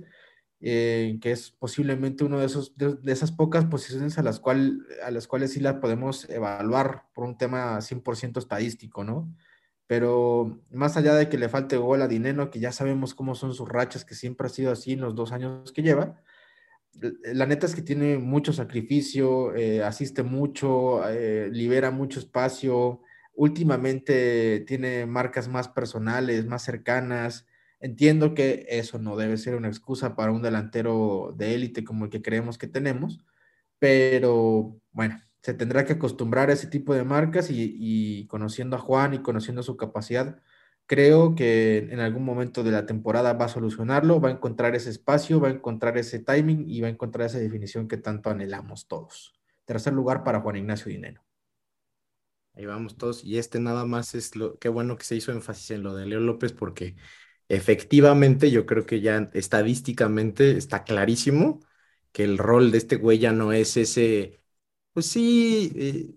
eh, 0.60 1.18
que 1.20 1.32
es 1.32 1.50
posiblemente 1.52 2.24
esos, 2.44 2.76
de, 2.76 2.94
de, 2.96 3.12
esas 3.12 3.32
pocas 3.32 3.64
posiciones 3.66 4.18
a 4.18 4.22
las, 4.22 4.40
cual, 4.40 4.86
a 5.04 5.10
las 5.10 5.26
cuales 5.26 5.52
sí 5.52 5.60
las 5.60 5.76
podemos 5.76 6.28
evaluar 6.28 7.04
por 7.14 7.24
un 7.24 7.38
tema 7.38 7.80
100% 7.80 8.38
estadístico, 8.38 9.04
¿no? 9.04 9.34
pero 9.86 10.62
más 10.70 10.96
allá 10.96 11.16
de 11.16 11.28
que 11.28 11.36
le 11.36 11.48
falte 11.48 11.76
gol 11.76 12.00
a 12.00 12.06
Dineno, 12.06 12.48
que 12.48 12.60
ya 12.60 12.70
sabemos 12.70 13.12
cómo 13.12 13.34
son 13.34 13.54
sus 13.54 13.68
rachas, 13.68 14.04
que 14.04 14.14
siempre 14.14 14.46
ha 14.46 14.50
sido 14.50 14.70
así 14.70 14.92
en 14.92 15.00
los 15.00 15.16
dos 15.16 15.32
años 15.32 15.72
que 15.72 15.82
lleva, 15.82 16.22
la 17.24 17.46
neta 17.46 17.66
es 17.66 17.74
que 17.74 17.82
tiene 17.82 18.18
mucho 18.18 18.52
sacrificio, 18.52 19.54
eh, 19.54 19.82
asiste 19.82 20.22
mucho, 20.22 21.08
eh, 21.08 21.48
libera 21.52 21.90
mucho 21.90 22.20
espacio, 22.20 23.00
últimamente 23.34 24.60
tiene 24.66 25.06
marcas 25.06 25.48
más 25.48 25.68
personales, 25.68 26.46
más 26.46 26.62
cercanas. 26.62 27.46
Entiendo 27.80 28.34
que 28.34 28.66
eso 28.68 28.98
no 28.98 29.16
debe 29.16 29.38
ser 29.38 29.54
una 29.56 29.68
excusa 29.68 30.14
para 30.14 30.32
un 30.32 30.42
delantero 30.42 31.34
de 31.36 31.54
élite 31.54 31.82
como 31.84 32.04
el 32.04 32.10
que 32.10 32.22
creemos 32.22 32.58
que 32.58 32.66
tenemos, 32.66 33.20
pero 33.78 34.78
bueno, 34.92 35.20
se 35.42 35.54
tendrá 35.54 35.84
que 35.86 35.94
acostumbrar 35.94 36.50
a 36.50 36.52
ese 36.52 36.66
tipo 36.66 36.94
de 36.94 37.04
marcas 37.04 37.50
y, 37.50 37.74
y, 37.78 38.26
conociendo 38.26 38.76
a 38.76 38.80
Juan 38.80 39.14
y 39.14 39.22
conociendo 39.22 39.62
su 39.62 39.76
capacidad, 39.78 40.40
creo 40.86 41.34
que 41.34 41.88
en 41.90 42.00
algún 42.00 42.24
momento 42.24 42.62
de 42.64 42.72
la 42.72 42.84
temporada 42.84 43.32
va 43.32 43.46
a 43.46 43.48
solucionarlo, 43.48 44.20
va 44.20 44.28
a 44.28 44.32
encontrar 44.32 44.74
ese 44.74 44.90
espacio, 44.90 45.40
va 45.40 45.48
a 45.48 45.52
encontrar 45.52 45.96
ese 45.96 46.18
timing 46.18 46.68
y 46.68 46.80
va 46.82 46.88
a 46.88 46.90
encontrar 46.90 47.28
esa 47.28 47.38
definición 47.38 47.88
que 47.88 47.96
tanto 47.96 48.28
anhelamos 48.28 48.88
todos. 48.88 49.40
Tercer 49.64 49.92
lugar 49.94 50.24
para 50.24 50.40
Juan 50.40 50.56
Ignacio 50.56 50.90
Dinero. 50.90 51.22
Ahí 52.54 52.66
vamos 52.66 52.96
todos. 52.98 53.24
Y 53.24 53.38
este 53.38 53.60
nada 53.60 53.86
más 53.86 54.14
es 54.14 54.36
lo, 54.36 54.58
qué 54.58 54.68
bueno 54.68 54.96
que 54.96 55.04
se 55.04 55.16
hizo 55.16 55.32
énfasis 55.32 55.70
en 55.70 55.82
lo 55.82 55.94
de 55.94 56.06
Leo 56.06 56.20
López 56.20 56.52
porque 56.52 56.96
efectivamente 57.50 58.50
yo 58.50 58.66
creo 58.66 58.86
que 58.86 59.00
ya 59.02 59.30
estadísticamente 59.34 60.56
está 60.56 60.84
clarísimo 60.84 61.60
que 62.12 62.24
el 62.24 62.38
rol 62.38 62.72
de 62.72 62.78
este 62.78 62.96
güey 62.96 63.18
ya 63.18 63.32
no 63.32 63.52
es 63.52 63.76
ese 63.76 64.42
pues 64.92 65.06
sí, 65.06 65.72
eh, 65.76 66.10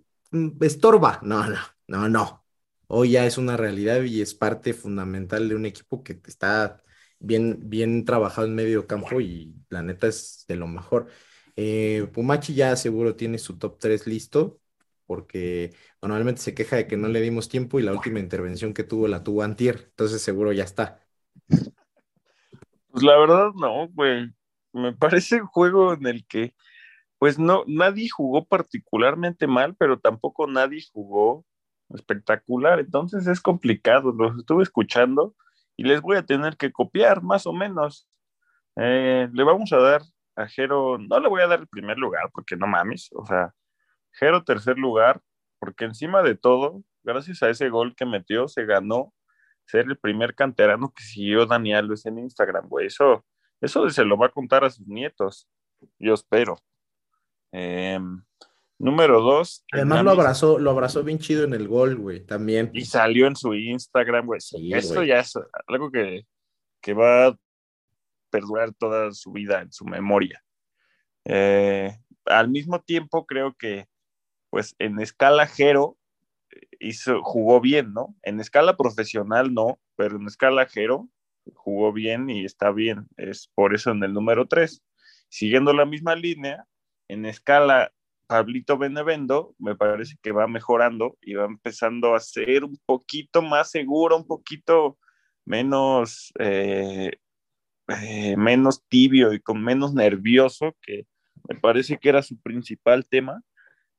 estorba. 0.62 1.20
No, 1.24 1.48
no, 1.50 1.58
no, 1.88 2.10
no. 2.10 2.46
Hoy 2.88 3.12
ya 3.12 3.26
es 3.26 3.38
una 3.38 3.58
realidad 3.58 4.04
y 4.04 4.22
es 4.22 4.34
parte 4.36 4.74
fundamental 4.74 5.50
de 5.50 5.56
un 5.56 5.66
equipo 5.66 6.04
que 6.04 6.20
está 6.28 6.84
bien, 7.20 7.60
bien 7.70 8.06
trabajado 8.06 8.48
en 8.48 8.56
medio 8.56 8.88
campo 8.88 9.22
y 9.22 9.56
la 9.70 9.82
neta 9.84 10.08
es 10.08 10.46
de 10.48 10.56
lo 10.56 10.68
mejor. 10.68 11.08
Eh, 11.56 12.08
Pumachi 12.14 12.54
ya 12.56 12.76
seguro 12.76 13.16
tiene 13.16 13.38
su 13.38 13.58
top 13.58 13.80
3 13.80 14.08
listo 14.08 14.60
porque 15.06 15.74
normalmente 16.02 16.42
se 16.42 16.54
queja 16.56 16.78
de 16.78 16.88
que 16.88 16.98
no 16.98 17.08
le 17.08 17.22
dimos 17.22 17.50
tiempo 17.50 17.80
y 17.80 17.84
la 17.84 17.94
última 17.94 18.20
intervención 18.20 18.74
que 18.74 18.84
tuvo 18.84 19.08
la 19.08 19.24
tuvo 19.24 19.44
Antier, 19.44 19.86
entonces 19.90 20.22
seguro 20.22 20.52
ya 20.54 20.64
está. 20.64 21.03
Pues 22.90 23.04
la 23.04 23.18
verdad 23.18 23.52
no, 23.56 23.88
güey. 23.90 24.32
Me 24.74 24.94
parece 24.94 25.42
un 25.42 25.48
juego 25.48 25.94
en 25.94 26.08
el 26.08 26.26
que, 26.28 26.54
pues 27.20 27.40
no, 27.40 27.64
nadie 27.68 28.10
jugó 28.10 28.46
particularmente 28.46 29.48
mal, 29.48 29.76
pero 29.76 30.00
tampoco 30.00 30.48
nadie 30.48 30.82
jugó 30.92 31.46
espectacular. 31.90 32.80
Entonces 32.80 33.28
es 33.28 33.42
complicado. 33.42 34.12
Los 34.12 34.38
estuve 34.38 34.64
escuchando 34.64 35.36
y 35.78 35.84
les 35.84 36.02
voy 36.02 36.18
a 36.18 36.26
tener 36.26 36.58
que 36.58 36.72
copiar, 36.72 37.22
más 37.22 37.46
o 37.48 37.54
menos. 37.54 38.08
Eh, 38.76 39.30
le 39.32 39.44
vamos 39.44 39.72
a 39.74 39.78
dar 39.78 40.02
a 40.36 40.48
Jero, 40.48 40.98
no 40.98 41.20
le 41.20 41.30
voy 41.30 41.42
a 41.42 41.48
dar 41.48 41.60
el 41.60 41.68
primer 41.68 41.98
lugar, 41.98 42.30
porque 42.34 42.56
no 42.56 42.68
mames, 42.68 43.10
o 43.14 43.26
sea, 43.26 43.54
Jero 44.14 44.44
tercer 44.44 44.78
lugar, 44.78 45.22
porque 45.60 45.86
encima 45.86 46.22
de 46.24 46.36
todo, 46.36 46.84
gracias 47.04 47.44
a 47.44 47.50
ese 47.50 47.70
gol 47.70 47.96
que 47.96 48.06
metió, 48.06 48.48
se 48.48 48.66
ganó 48.66 49.14
ser 49.66 49.86
el 49.86 49.98
primer 49.98 50.36
canterano 50.36 50.94
que 50.96 51.04
siguió 51.04 51.46
Dani 51.46 51.74
Alves 51.74 52.06
en 52.06 52.20
Instagram, 52.20 52.68
güey. 52.68 52.88
Eso, 52.88 53.26
eso 53.62 53.90
se 53.90 54.06
lo 54.06 54.18
va 54.18 54.28
a 54.28 54.32
contar 54.32 54.64
a 54.64 54.70
sus 54.70 54.88
nietos, 54.88 55.48
yo 56.00 56.14
espero. 56.14 56.58
Em, 57.52 58.22
número 58.80 59.22
dos. 59.22 59.64
Además 59.72 60.04
lo 60.04 60.12
abrazó, 60.12 60.60
lo 60.60 60.72
abrazó 60.72 61.04
bien 61.04 61.20
chido 61.20 61.44
en 61.44 61.54
el 61.54 61.68
gol, 61.68 61.96
güey, 61.96 62.26
también. 62.26 62.72
Y 62.74 62.86
salió 62.86 63.28
en 63.28 63.36
su 63.36 63.54
Instagram, 63.54 64.26
güey. 64.26 64.40
Eso 64.72 65.04
ya 65.04 65.20
es 65.20 65.34
algo 65.68 65.92
que, 65.92 66.26
que 66.82 66.94
va 66.94 67.28
a 67.28 67.38
perdurar 68.30 68.74
toda 68.74 69.12
su 69.12 69.32
vida 69.32 69.62
en 69.62 69.72
su 69.72 69.86
memoria. 69.86 70.44
Eh, 71.26 71.96
al 72.26 72.50
mismo 72.50 72.82
tiempo, 72.82 73.26
creo 73.26 73.56
que, 73.58 73.86
pues, 74.50 74.76
en 74.80 75.00
escala 75.00 75.48
Jero, 75.48 75.98
hizo, 76.80 77.22
jugó 77.24 77.62
bien, 77.62 77.94
¿no? 77.94 78.16
En 78.24 78.40
escala 78.40 78.78
profesional 78.78 79.54
no, 79.54 79.80
pero 79.96 80.18
en 80.18 80.28
escala 80.28 80.66
Jero 80.66 81.10
jugó 81.54 81.92
bien 81.92 82.30
y 82.30 82.46
está 82.46 82.72
bien. 82.72 83.08
Es 83.18 83.50
por 83.54 83.76
eso 83.76 83.92
en 83.92 84.04
el 84.04 84.14
número 84.14 84.48
3. 84.48 84.84
Siguiendo 85.30 85.74
la 85.74 85.86
misma 85.86 86.16
línea, 86.16 86.66
en 87.08 87.26
escala 87.26 87.92
Pablito 88.28 88.78
Benevendo, 88.78 89.56
me 89.60 89.76
parece 89.76 90.16
que 90.22 90.32
va 90.32 90.48
mejorando 90.48 91.18
y 91.22 91.34
va 91.34 91.46
empezando 91.46 92.16
a 92.16 92.20
ser 92.20 92.64
un 92.64 92.80
poquito 92.86 93.42
más 93.42 93.72
seguro, 93.72 94.18
un 94.18 94.28
poquito 94.28 94.98
menos 95.46 96.32
eh, 96.40 97.12
eh, 97.90 98.38
menos 98.38 98.84
tibio 98.88 99.34
y 99.34 99.40
con 99.42 99.62
menos 99.62 99.94
nervioso, 99.94 100.76
que 100.82 101.06
me 101.50 101.60
parece 101.60 101.98
que 101.98 102.10
era 102.10 102.22
su 102.22 102.40
principal 102.40 103.06
tema. 103.08 103.42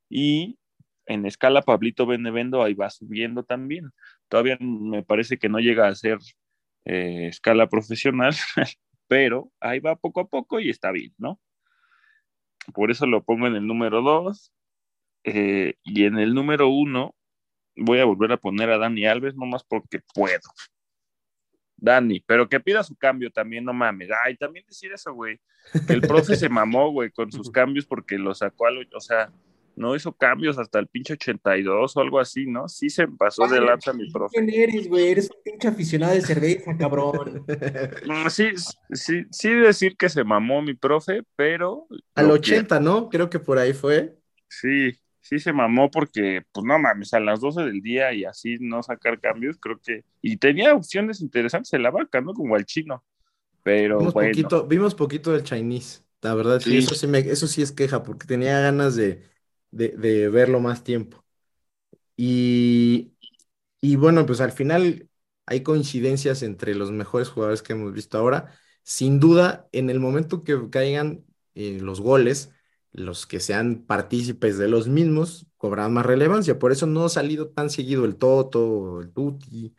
Y 0.09 0.57
en 1.05 1.25
escala 1.25 1.61
Pablito 1.61 2.05
Benevendo 2.05 2.63
ahí 2.63 2.73
va 2.73 2.89
subiendo 2.89 3.43
también. 3.43 3.91
Todavía 4.27 4.57
me 4.59 5.03
parece 5.03 5.37
que 5.37 5.49
no 5.49 5.59
llega 5.59 5.87
a 5.87 5.95
ser 5.95 6.17
eh, 6.85 7.27
escala 7.27 7.67
profesional, 7.67 8.33
pero 9.07 9.51
ahí 9.59 9.79
va 9.79 9.95
poco 9.95 10.21
a 10.21 10.27
poco 10.27 10.59
y 10.59 10.69
está 10.69 10.91
bien, 10.91 11.13
¿no? 11.17 11.39
Por 12.73 12.91
eso 12.91 13.05
lo 13.05 13.23
pongo 13.23 13.47
en 13.47 13.55
el 13.55 13.67
número 13.67 14.01
2. 14.01 14.51
Eh, 15.27 15.73
y 15.83 16.05
en 16.05 16.19
el 16.19 16.33
número 16.33 16.69
1 16.69 17.15
voy 17.77 17.99
a 17.99 18.05
volver 18.05 18.31
a 18.31 18.37
poner 18.37 18.69
a 18.69 18.77
Dani 18.77 19.05
Alves, 19.05 19.35
nomás 19.35 19.63
porque 19.63 19.99
puedo. 20.13 20.49
Dani, 21.77 22.21
pero 22.21 22.47
que 22.47 22.59
pida 22.59 22.83
su 22.83 22.95
cambio 22.95 23.31
también, 23.31 23.65
no 23.65 23.73
mames. 23.73 24.09
Ay, 24.23 24.37
también 24.37 24.65
decir 24.65 24.93
eso, 24.93 25.13
güey. 25.13 25.39
Que 25.87 25.93
el 25.93 26.01
profe 26.01 26.35
se 26.35 26.49
mamó, 26.49 26.91
güey, 26.91 27.11
con 27.11 27.31
sus 27.31 27.51
cambios 27.51 27.85
porque 27.85 28.17
lo 28.17 28.33
sacó 28.33 28.67
a 28.67 28.71
lo, 28.71 28.81
o 28.93 28.99
sea, 28.99 29.31
no 29.75 29.95
hizo 29.95 30.13
cambios 30.13 30.57
hasta 30.57 30.79
el 30.79 30.87
pinche 30.87 31.13
82 31.13 31.95
o 31.95 31.99
algo 31.99 32.19
así, 32.19 32.45
¿no? 32.45 32.67
Sí 32.67 32.89
se 32.89 33.07
pasó 33.07 33.47
de 33.47 33.61
lanza 33.61 33.93
mi 33.93 34.09
profe. 34.11 34.37
¿Quién 34.37 34.49
eres, 34.49 34.87
güey? 34.87 35.09
Eres 35.09 35.29
un 35.29 35.37
pinche 35.43 35.67
aficionado 35.67 36.13
de 36.13 36.21
cerveza, 36.21 36.75
cabrón. 36.77 37.45
Sí, 38.29 38.51
sí, 38.91 39.23
sí 39.29 39.49
decir 39.49 39.97
que 39.97 40.09
se 40.09 40.23
mamó 40.23 40.61
mi 40.61 40.73
profe, 40.73 41.23
pero... 41.35 41.87
Al 42.15 42.31
80, 42.31 42.79
¿no? 42.79 43.09
Creo 43.09 43.29
que 43.29 43.39
por 43.39 43.57
ahí 43.57 43.73
fue. 43.73 44.15
Sí, 44.47 44.97
sí 45.19 45.39
se 45.39 45.51
mamó 45.51 45.89
porque, 45.89 46.43
pues 46.51 46.65
no 46.65 46.77
mames, 46.77 47.13
a 47.13 47.19
las 47.19 47.41
12 47.41 47.63
del 47.63 47.81
día 47.81 48.13
y 48.13 48.25
así 48.25 48.57
no 48.59 48.83
sacar 48.83 49.19
cambios, 49.19 49.57
creo 49.59 49.79
que. 49.83 50.03
Y 50.21 50.37
tenía 50.37 50.73
opciones 50.73 51.19
interesantes 51.21 51.73
en 51.73 51.83
la 51.83 51.91
vaca, 51.91 52.21
¿no? 52.21 52.33
Como 52.33 52.55
el 52.55 52.65
chino. 52.65 53.03
Pero 53.63 53.97
vimos 53.97 54.13
bueno. 54.13 54.29
Poquito, 54.29 54.67
vimos 54.67 54.95
poquito 54.95 55.31
del 55.31 55.43
Chinese, 55.43 56.03
la 56.21 56.35
verdad, 56.35 56.59
sí. 56.59 56.77
Eso, 56.77 56.93
sí 56.93 57.07
me, 57.07 57.17
eso 57.17 57.47
sí 57.47 57.63
es 57.63 57.71
queja, 57.71 58.03
porque 58.03 58.27
tenía 58.27 58.59
ganas 58.59 58.95
de, 58.95 59.23
de, 59.75 60.29
verlo 60.29 60.59
más 60.59 60.83
tiempo. 60.83 61.23
Y, 62.17 63.13
y 63.81 63.95
bueno, 63.97 64.25
pues 64.25 64.41
al 64.41 64.51
final 64.51 65.09
hay 65.45 65.63
coincidencias 65.63 66.43
entre 66.43 66.75
los 66.75 66.91
mejores 66.91 67.29
jugadores 67.29 67.61
que 67.61 67.73
hemos 67.73 67.93
visto 67.93 68.17
ahora. 68.17 68.53
Sin 68.83 69.19
duda, 69.19 69.67
en 69.71 69.89
el 69.89 69.99
momento 69.99 70.43
que 70.43 70.69
caigan 70.69 71.25
eh, 71.55 71.79
los 71.81 72.01
goles, 72.01 72.51
los 72.91 73.27
que 73.27 73.39
sean 73.39 73.85
partícipes 73.85 74.57
de 74.57 74.67
los 74.69 74.87
mismos 74.87 75.47
cobran 75.57 75.93
más 75.93 76.05
relevancia. 76.05 76.59
Por 76.59 76.71
eso 76.71 76.85
no 76.87 77.05
ha 77.05 77.09
salido 77.09 77.49
tan 77.49 77.69
seguido 77.69 78.05
el 78.05 78.15
Toto, 78.17 79.01
el 79.01 79.11
Tuti, 79.11 79.75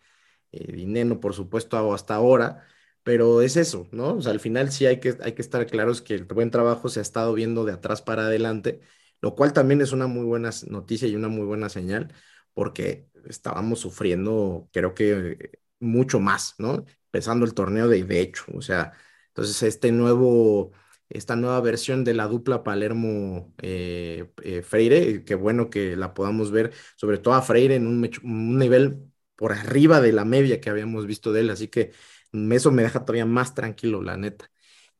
eh, 0.52 0.72
Dineno, 0.72 1.20
por 1.20 1.34
supuesto, 1.34 1.94
hasta 1.94 2.14
ahora. 2.14 2.66
Pero 3.02 3.42
es 3.42 3.56
eso, 3.56 3.88
¿no? 3.92 4.14
O 4.16 4.22
sea, 4.22 4.32
al 4.32 4.40
final 4.40 4.72
sí 4.72 4.86
hay 4.86 5.00
que, 5.00 5.16
hay 5.22 5.32
que 5.34 5.42
estar 5.42 5.66
claros 5.66 6.02
que 6.02 6.14
el 6.14 6.24
buen 6.24 6.50
trabajo 6.50 6.88
se 6.88 6.98
ha 7.00 7.02
estado 7.02 7.34
viendo 7.34 7.64
de 7.64 7.72
atrás 7.72 8.02
para 8.02 8.26
adelante, 8.26 8.80
lo 9.20 9.34
cual 9.34 9.52
también 9.52 9.80
es 9.80 9.92
una 9.92 10.06
muy 10.06 10.24
buena 10.24 10.50
noticia 10.68 11.08
y 11.08 11.16
una 11.16 11.28
muy 11.28 11.44
buena 11.44 11.68
señal, 11.68 12.12
porque 12.54 13.08
estábamos 13.28 13.80
sufriendo, 13.80 14.68
creo 14.72 14.94
que 14.94 15.60
mucho 15.80 16.20
más, 16.20 16.54
¿no? 16.58 16.84
Empezando 17.06 17.44
el 17.44 17.54
torneo 17.54 17.88
de, 17.88 18.04
de 18.04 18.20
hecho, 18.20 18.44
o 18.54 18.62
sea, 18.62 18.92
entonces 19.28 19.62
este 19.62 19.92
nuevo 19.92 20.72
esta 21.08 21.36
nueva 21.36 21.60
versión 21.60 22.04
de 22.04 22.14
la 22.14 22.26
dupla 22.26 22.64
Palermo 22.64 23.54
eh, 23.62 24.30
eh, 24.42 24.62
Freire, 24.62 25.24
qué 25.24 25.34
bueno 25.34 25.70
que 25.70 25.96
la 25.96 26.14
podamos 26.14 26.50
ver, 26.50 26.72
sobre 26.96 27.18
todo 27.18 27.34
a 27.34 27.42
Freire 27.42 27.76
en 27.76 27.86
un, 27.86 28.10
un, 28.24 28.58
nivel 28.58 28.98
por 29.36 29.52
arriba 29.52 30.00
de 30.00 30.12
la 30.12 30.24
media 30.24 30.60
que 30.60 30.70
habíamos 30.70 31.06
visto 31.06 31.32
de 31.32 31.40
él, 31.40 31.50
así 31.50 31.68
que 31.68 31.92
eso 32.32 32.72
me 32.72 32.82
deja 32.82 33.04
todavía 33.04 33.26
más 33.26 33.54
tranquilo, 33.54 34.02
la 34.02 34.16
neta. 34.16 34.50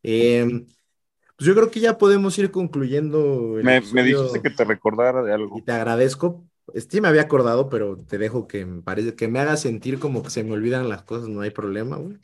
Eh, 0.03 0.67
pues 1.37 1.47
yo 1.47 1.55
creo 1.55 1.71
que 1.71 1.81
ya 1.81 1.99
podemos 1.99 2.39
ir 2.39 2.51
concluyendo. 2.51 3.59
Me, 3.63 3.81
me, 3.81 4.03
dijiste 4.03 4.41
que 4.41 4.51
te 4.51 4.65
recordara 4.65 5.23
de 5.23 5.33
algo. 5.33 5.59
Y 5.59 5.63
te 5.63 5.73
agradezco. 5.73 6.45
Sí 6.91 7.01
me 7.01 7.09
había 7.09 7.23
acordado, 7.23 7.69
pero 7.69 7.97
te 7.99 8.19
dejo 8.19 8.49
que 8.49 8.67
me 8.67 8.83
parece 8.83 9.15
que 9.15 9.29
me 9.29 9.39
haga 9.39 9.57
sentir 9.57 9.99
como 9.99 10.23
que 10.23 10.31
se 10.31 10.43
me 10.43 10.53
olvidan 10.53 10.89
las 10.89 11.03
cosas, 11.03 11.29
no 11.29 11.43
hay 11.43 11.51
problema, 11.51 11.97
güey. 11.97 12.19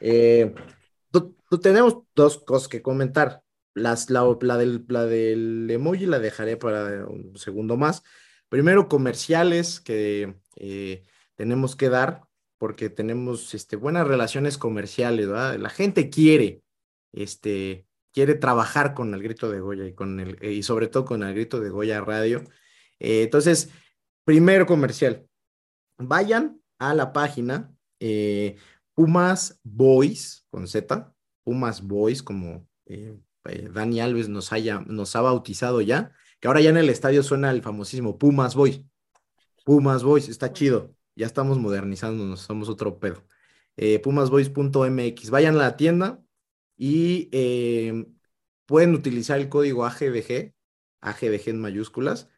Eh, 0.00 0.54
tenemos 1.60 1.98
dos 2.14 2.38
cosas 2.38 2.68
que 2.68 2.82
comentar. 2.82 3.42
Las, 3.74 4.08
la, 4.08 4.24
la, 4.40 4.56
del, 4.56 4.84
la 4.88 5.04
del 5.04 5.68
emoji 5.68 6.06
la 6.06 6.20
dejaré 6.20 6.56
para 6.56 7.06
un 7.06 7.36
segundo 7.36 7.76
más. 7.76 8.04
Primero, 8.48 8.88
comerciales 8.88 9.80
que 9.80 10.36
eh, 10.56 11.02
tenemos 11.34 11.74
que 11.74 11.88
dar 11.88 12.22
porque 12.58 12.88
tenemos 12.88 13.52
este, 13.52 13.74
buenas 13.74 14.06
relaciones 14.06 14.58
comerciales, 14.58 15.26
¿verdad? 15.26 15.58
La 15.58 15.70
gente 15.70 16.08
quiere, 16.08 16.62
este, 17.12 17.86
quiere 18.14 18.34
trabajar 18.36 18.94
con 18.94 19.12
el 19.12 19.22
grito 19.22 19.50
de 19.50 19.60
Goya 19.60 19.86
y, 19.86 19.92
con 19.92 20.20
el, 20.20 20.42
y 20.42 20.62
sobre 20.62 20.86
todo 20.86 21.04
con 21.04 21.22
el 21.22 21.34
grito 21.34 21.60
de 21.60 21.68
Goya 21.68 22.00
Radio. 22.00 22.42
Eh, 23.00 23.24
entonces, 23.24 23.70
primero 24.24 24.66
comercial. 24.66 25.28
Vayan 25.98 26.60
a 26.78 26.94
la 26.94 27.12
página 27.12 27.74
eh, 28.00 28.56
Pumas 28.94 29.60
Boys 29.62 30.46
con 30.50 30.66
Z, 30.66 31.12
Pumas 31.44 31.82
Boys, 31.82 32.22
como 32.22 32.66
eh, 32.86 33.18
eh, 33.46 33.68
Dani 33.72 34.00
Alves 34.00 34.28
nos, 34.28 34.52
haya, 34.52 34.80
nos 34.86 35.14
ha 35.16 35.20
bautizado 35.20 35.80
ya, 35.80 36.12
que 36.40 36.48
ahora 36.48 36.60
ya 36.60 36.70
en 36.70 36.78
el 36.78 36.90
estadio 36.90 37.22
suena 37.22 37.50
el 37.50 37.62
famosísimo 37.62 38.18
Pumas 38.18 38.54
Boys. 38.54 38.80
Pumas 39.64 40.02
Boys, 40.02 40.28
está 40.28 40.52
chido. 40.52 40.94
Ya 41.16 41.26
estamos 41.26 41.58
modernizándonos, 41.58 42.40
somos 42.40 42.68
otro 42.68 42.98
pedo. 42.98 43.24
Eh, 43.76 43.98
pumasboys.mx. 43.98 45.30
Vayan 45.30 45.54
a 45.56 45.58
la 45.58 45.76
tienda 45.76 46.23
y 46.76 47.28
eh, 47.32 48.06
pueden 48.66 48.94
utilizar 48.94 49.38
el 49.40 49.48
código 49.48 49.84
AGDG, 49.84 50.54
AGDG 51.00 51.48
en 51.50 51.60
mayúsculas, 51.60 52.28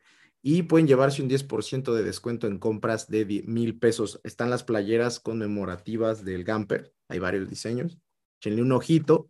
y 0.42 0.62
pueden 0.62 0.86
llevarse 0.86 1.22
un 1.22 1.28
10% 1.28 1.94
de 1.94 2.02
descuento 2.02 2.46
en 2.46 2.58
compras 2.58 3.08
de 3.08 3.44
mil 3.46 3.78
pesos. 3.78 4.20
Están 4.24 4.50
las 4.50 4.64
playeras 4.64 5.20
conmemorativas 5.20 6.24
del 6.24 6.44
Gamper, 6.44 6.92
hay 7.08 7.18
varios 7.18 7.48
diseños 7.48 7.98
échenle 8.38 8.62
un 8.62 8.72
ojito 8.72 9.28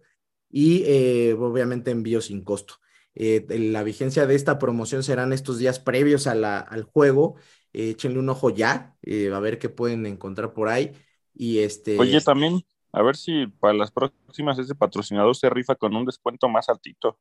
y 0.51 0.83
eh, 0.87 1.35
obviamente 1.35 1.91
envío 1.91 2.21
sin 2.21 2.43
costo. 2.43 2.75
Eh, 3.15 3.47
la 3.59 3.83
vigencia 3.83 4.27
de 4.27 4.35
esta 4.35 4.59
promoción 4.59 5.03
serán 5.03 5.33
estos 5.33 5.59
días 5.59 5.79
previos 5.79 6.27
al 6.27 6.83
juego. 6.83 7.37
Échenle 7.73 8.19
un 8.19 8.29
ojo 8.29 8.51
ya, 8.51 8.97
a 9.33 9.41
ver 9.41 9.59
qué 9.59 9.69
pueden 9.69 10.07
encontrar 10.07 10.53
por 10.53 10.69
ahí. 10.69 10.93
Y 11.35 11.59
este... 11.59 11.99
Oye, 11.99 12.21
también, 12.21 12.63
a 12.93 13.03
ver 13.03 13.17
si 13.17 13.47
para 13.47 13.75
las 13.75 13.91
próximas 13.91 14.59
ese 14.59 14.75
patrocinador 14.75 15.37
se 15.37 15.51
rifa 15.51 15.75
con 15.75 15.95
un 15.95 16.05
descuento 16.07 16.49
más 16.49 16.69
altito. 16.69 17.19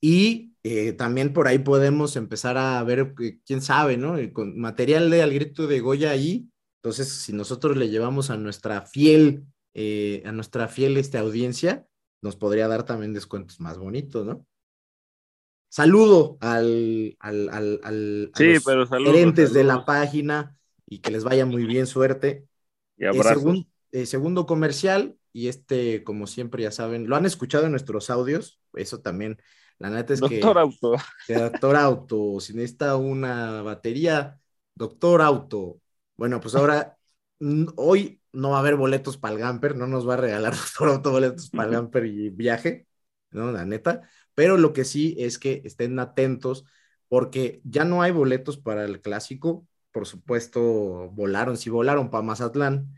Y 0.00 0.52
también 0.96 1.32
por 1.32 1.48
ahí 1.48 1.58
podemos 1.58 2.16
empezar 2.16 2.56
a 2.56 2.82
ver, 2.84 3.14
quién 3.44 3.60
sabe, 3.62 3.96
¿no? 3.96 4.16
Con 4.32 4.58
material 4.58 5.10
de 5.10 5.22
Al 5.22 5.32
Grito 5.32 5.66
de 5.66 5.80
Goya 5.80 6.10
ahí. 6.10 6.48
Entonces, 6.82 7.08
si 7.08 7.32
nosotros 7.32 7.76
le 7.76 7.88
llevamos 7.90 8.30
a 8.30 8.36
nuestra 8.36 8.82
fiel 8.82 9.44
eh, 9.74 10.22
a 10.26 10.32
nuestra 10.32 10.66
fiel 10.68 10.96
este, 10.96 11.18
audiencia, 11.18 11.86
nos 12.22 12.36
podría 12.36 12.68
dar 12.68 12.84
también 12.84 13.12
descuentos 13.12 13.60
más 13.60 13.78
bonitos, 13.78 14.26
¿no? 14.26 14.46
Saludo 15.68 16.36
al, 16.40 17.16
al, 17.20 17.48
al, 17.50 17.80
al 17.84 18.30
Sí, 18.34 18.44
a 18.44 18.54
los 18.54 18.64
pero 18.64 18.86
saludos, 18.86 19.14
gerentes 19.14 19.52
de 19.52 19.62
la 19.64 19.84
página 19.84 20.58
y 20.86 20.98
que 20.98 21.12
les 21.12 21.22
vaya 21.22 21.46
muy 21.46 21.64
bien, 21.64 21.86
suerte. 21.86 22.48
Y 22.98 23.06
Eh. 23.06 23.64
Eh, 23.92 24.06
segundo 24.06 24.46
comercial, 24.46 25.16
y 25.32 25.48
este, 25.48 26.02
como 26.04 26.26
siempre, 26.26 26.62
ya 26.62 26.70
saben, 26.70 27.08
lo 27.08 27.16
han 27.16 27.26
escuchado 27.26 27.64
en 27.64 27.72
nuestros 27.72 28.10
audios, 28.10 28.60
eso 28.74 29.00
también, 29.00 29.40
la 29.78 29.90
neta 29.90 30.12
es 30.12 30.20
Doctor 30.20 30.58
Auto. 30.58 30.92
que, 31.26 31.34
que 31.34 31.40
Doctor 31.40 31.76
Auto, 31.76 32.40
si 32.40 32.54
necesita 32.54 32.96
una 32.96 33.62
batería, 33.62 34.38
Doctor 34.74 35.22
Auto. 35.22 35.80
Bueno, 36.16 36.40
pues 36.40 36.54
ahora, 36.54 36.98
hoy 37.76 38.20
no 38.32 38.50
va 38.50 38.56
a 38.56 38.60
haber 38.60 38.76
boletos 38.76 39.16
para 39.16 39.34
el 39.34 39.40
Gamper, 39.40 39.76
no 39.76 39.86
nos 39.86 40.08
va 40.08 40.14
a 40.14 40.18
regalar 40.18 40.54
Doctor 40.56 40.88
Auto 40.88 41.10
boletos 41.10 41.50
para 41.50 41.68
el 41.68 41.74
Gamper 41.74 42.06
y 42.06 42.30
viaje, 42.30 42.86
¿no? 43.30 43.52
La 43.52 43.64
neta, 43.64 44.02
pero 44.34 44.56
lo 44.56 44.72
que 44.72 44.84
sí 44.84 45.16
es 45.18 45.38
que 45.38 45.62
estén 45.64 45.98
atentos, 45.98 46.64
porque 47.08 47.60
ya 47.64 47.84
no 47.84 48.02
hay 48.02 48.12
boletos 48.12 48.58
para 48.58 48.84
el 48.84 49.00
clásico, 49.00 49.66
por 49.92 50.06
supuesto, 50.06 51.10
volaron, 51.10 51.56
si 51.56 51.70
volaron 51.70 52.10
para 52.10 52.22
Mazatlán. 52.22 52.94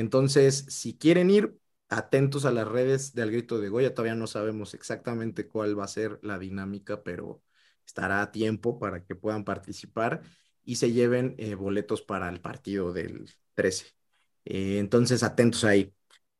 Entonces, 0.00 0.66
si 0.68 0.96
quieren 0.98 1.30
ir, 1.30 1.56
atentos 1.88 2.44
a 2.44 2.50
las 2.50 2.66
redes 2.68 3.14
del 3.14 3.30
Grito 3.30 3.58
de 3.60 3.68
Goya. 3.68 3.94
Todavía 3.94 4.14
no 4.14 4.26
sabemos 4.26 4.74
exactamente 4.74 5.46
cuál 5.48 5.78
va 5.78 5.84
a 5.84 5.88
ser 5.88 6.18
la 6.22 6.38
dinámica, 6.38 7.02
pero 7.02 7.42
estará 7.86 8.22
a 8.22 8.32
tiempo 8.32 8.78
para 8.78 9.04
que 9.04 9.14
puedan 9.14 9.44
participar 9.44 10.22
y 10.64 10.76
se 10.76 10.92
lleven 10.92 11.34
eh, 11.38 11.54
boletos 11.54 12.02
para 12.02 12.28
el 12.28 12.40
partido 12.40 12.92
del 12.92 13.30
13. 13.54 13.86
Eh, 14.44 14.78
entonces, 14.78 15.22
atentos 15.22 15.64
ahí. 15.64 15.94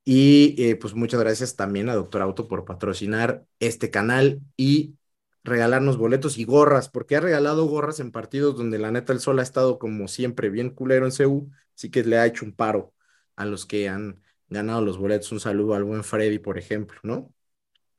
Y 0.04 0.56
eh, 0.62 0.76
pues 0.76 0.94
muchas 0.94 1.20
gracias 1.20 1.56
también 1.56 1.88
a 1.88 1.94
Doctor 1.94 2.22
Auto 2.22 2.46
por 2.48 2.64
patrocinar 2.64 3.46
este 3.58 3.90
canal 3.90 4.40
y 4.56 4.96
regalarnos 5.44 5.98
boletos 5.98 6.38
y 6.38 6.44
gorras, 6.44 6.88
porque 6.88 7.16
ha 7.16 7.20
regalado 7.20 7.66
gorras 7.66 8.00
en 8.00 8.10
partidos 8.12 8.56
donde 8.56 8.78
la 8.78 8.90
neta 8.90 9.12
el 9.12 9.20
sol 9.20 9.38
ha 9.38 9.42
estado 9.42 9.78
como 9.78 10.08
siempre 10.08 10.50
bien 10.50 10.70
culero 10.70 11.06
en 11.06 11.12
CU, 11.12 11.50
así 11.76 11.90
que 11.90 12.02
le 12.04 12.18
ha 12.18 12.26
hecho 12.26 12.44
un 12.44 12.54
paro 12.54 12.94
a 13.36 13.44
los 13.44 13.66
que 13.66 13.88
han 13.88 14.22
ganado 14.48 14.82
los 14.82 14.98
boletos. 14.98 15.32
Un 15.32 15.40
saludo 15.40 15.74
al 15.74 15.84
buen 15.84 16.04
Freddy, 16.04 16.38
por 16.38 16.58
ejemplo, 16.58 16.98
¿no? 17.02 17.34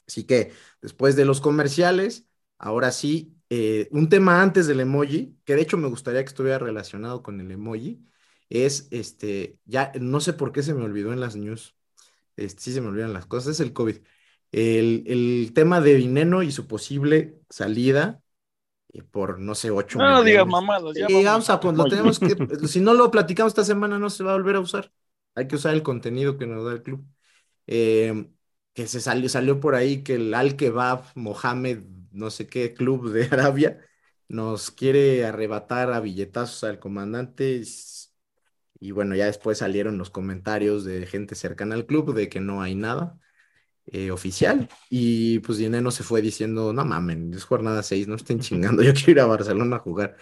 Así 0.08 0.26
que 0.26 0.52
después 0.82 1.16
de 1.16 1.26
los 1.26 1.42
comerciales, 1.42 2.28
ahora 2.58 2.92
sí, 2.92 3.36
eh, 3.50 3.88
un 3.92 4.10
tema 4.10 4.42
antes 4.42 4.68
del 4.68 4.80
emoji, 4.80 5.38
que 5.46 5.56
de 5.56 5.62
hecho 5.62 5.78
me 5.78 5.88
gustaría 5.88 6.24
que 6.24 6.30
estuviera 6.30 6.60
relacionado 6.60 7.24
con 7.24 7.40
el 7.42 7.52
emoji, 7.52 8.04
es 8.50 8.88
este, 8.92 9.58
ya 9.66 9.92
no 10.00 10.20
sé 10.20 10.34
por 10.34 10.52
qué 10.52 10.64
se 10.64 10.74
me 10.74 10.84
olvidó 10.84 11.14
en 11.14 11.20
las 11.20 11.36
news, 11.36 11.76
este, 12.36 12.62
sí 12.62 12.74
se 12.74 12.82
me 12.82 12.88
olvidan 12.88 13.14
las 13.14 13.26
cosas, 13.26 13.54
es 13.54 13.60
el 13.60 13.74
COVID. 13.74 13.98
El, 14.52 15.04
el 15.08 15.52
tema 15.54 15.82
de 15.82 15.96
Vineno 15.96 16.44
y 16.44 16.52
su 16.52 16.68
posible 16.68 17.40
salida 17.50 18.22
eh, 18.94 19.04
por, 19.04 19.40
no 19.40 19.56
sé, 19.56 19.72
8 19.72 20.00
No 20.00 20.24
digas 20.24 20.48
mamadas, 20.48 20.96
ya 20.96 21.08
vamos 21.24 21.50
a, 21.50 21.60
pues, 21.60 21.76
lo 21.76 21.86
tenemos 21.86 22.20
que, 22.20 22.36
si 22.68 22.80
no 22.80 22.94
lo 22.94 23.12
platicamos 23.12 23.52
esta 23.52 23.66
semana, 23.66 24.00
no 24.00 24.10
se 24.10 24.24
va 24.24 24.32
a 24.32 24.36
volver 24.36 24.56
a 24.56 24.62
usar. 24.62 24.92
Hay 25.36 25.48
que 25.48 25.56
usar 25.56 25.74
el 25.74 25.84
contenido 25.84 26.38
que 26.38 26.48
nos 26.48 26.66
da 26.66 26.74
el 26.74 26.84
club. 26.84 27.06
Eh, 27.68 28.30
que 28.74 28.88
se 28.88 29.02
salió, 29.02 29.30
salió 29.30 29.60
por 29.60 29.76
ahí 29.76 30.04
que 30.04 30.16
el 30.16 30.34
Al 30.34 30.56
Kebab 30.58 31.06
Mohamed, 31.16 31.80
no 32.12 32.30
sé 32.32 32.48
qué 32.48 32.74
club 32.74 33.12
de 33.12 33.26
Arabia, 33.32 33.80
nos 34.28 34.72
quiere 34.72 35.26
arrebatar 35.26 35.92
a 35.94 36.00
billetazos 36.02 36.64
al 36.66 36.80
comandante. 36.80 37.64
Y 38.80 38.92
bueno, 38.92 39.16
ya 39.16 39.26
después 39.26 39.60
salieron 39.60 39.98
los 39.98 40.10
comentarios 40.10 40.84
de 40.86 41.06
gente 41.08 41.36
cercana 41.36 41.76
al 41.76 41.86
club 41.86 42.14
de 42.14 42.30
que 42.30 42.40
no 42.42 42.62
hay 42.62 42.76
nada 42.76 43.20
eh, 43.88 44.12
oficial. 44.12 44.70
Y 44.90 45.40
pues 45.42 45.58
Dineno 45.60 45.92
se 45.92 46.04
fue 46.04 46.22
diciendo, 46.22 46.74
no 46.74 46.86
mamen, 46.86 47.34
es 47.34 47.46
jornada 47.46 47.84
6, 47.84 48.08
no 48.08 48.16
estén 48.16 48.40
chingando, 48.42 48.84
yo 48.84 48.94
quiero 48.94 49.12
ir 49.12 49.20
a 49.22 49.26
Barcelona 49.28 49.78
a 49.78 49.80
jugar. 49.80 50.18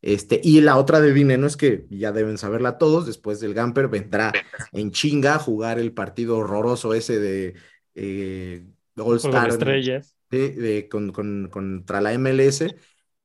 Este, 0.00 0.40
y 0.44 0.60
la 0.60 0.76
otra 0.76 1.00
de 1.00 1.12
Dineno 1.12 1.46
es 1.46 1.56
que 1.56 1.86
ya 1.90 2.12
deben 2.12 2.38
saberla 2.38 2.78
todos, 2.78 3.06
después 3.06 3.40
del 3.40 3.54
Gamper 3.54 3.88
vendrá 3.88 4.32
en 4.72 4.92
chinga 4.92 5.34
a 5.34 5.38
jugar 5.38 5.78
el 5.78 5.92
partido 5.92 6.38
horroroso 6.38 6.94
ese 6.94 7.18
de 7.18 7.54
eh, 7.94 8.64
All 8.96 9.16
Star 9.16 9.48
estrellas. 9.48 10.14
de- 10.30 10.50
de- 10.52 10.88
con, 10.88 11.12
con- 11.12 11.48
contra 11.50 12.00
la 12.00 12.12
MLS 12.12 12.74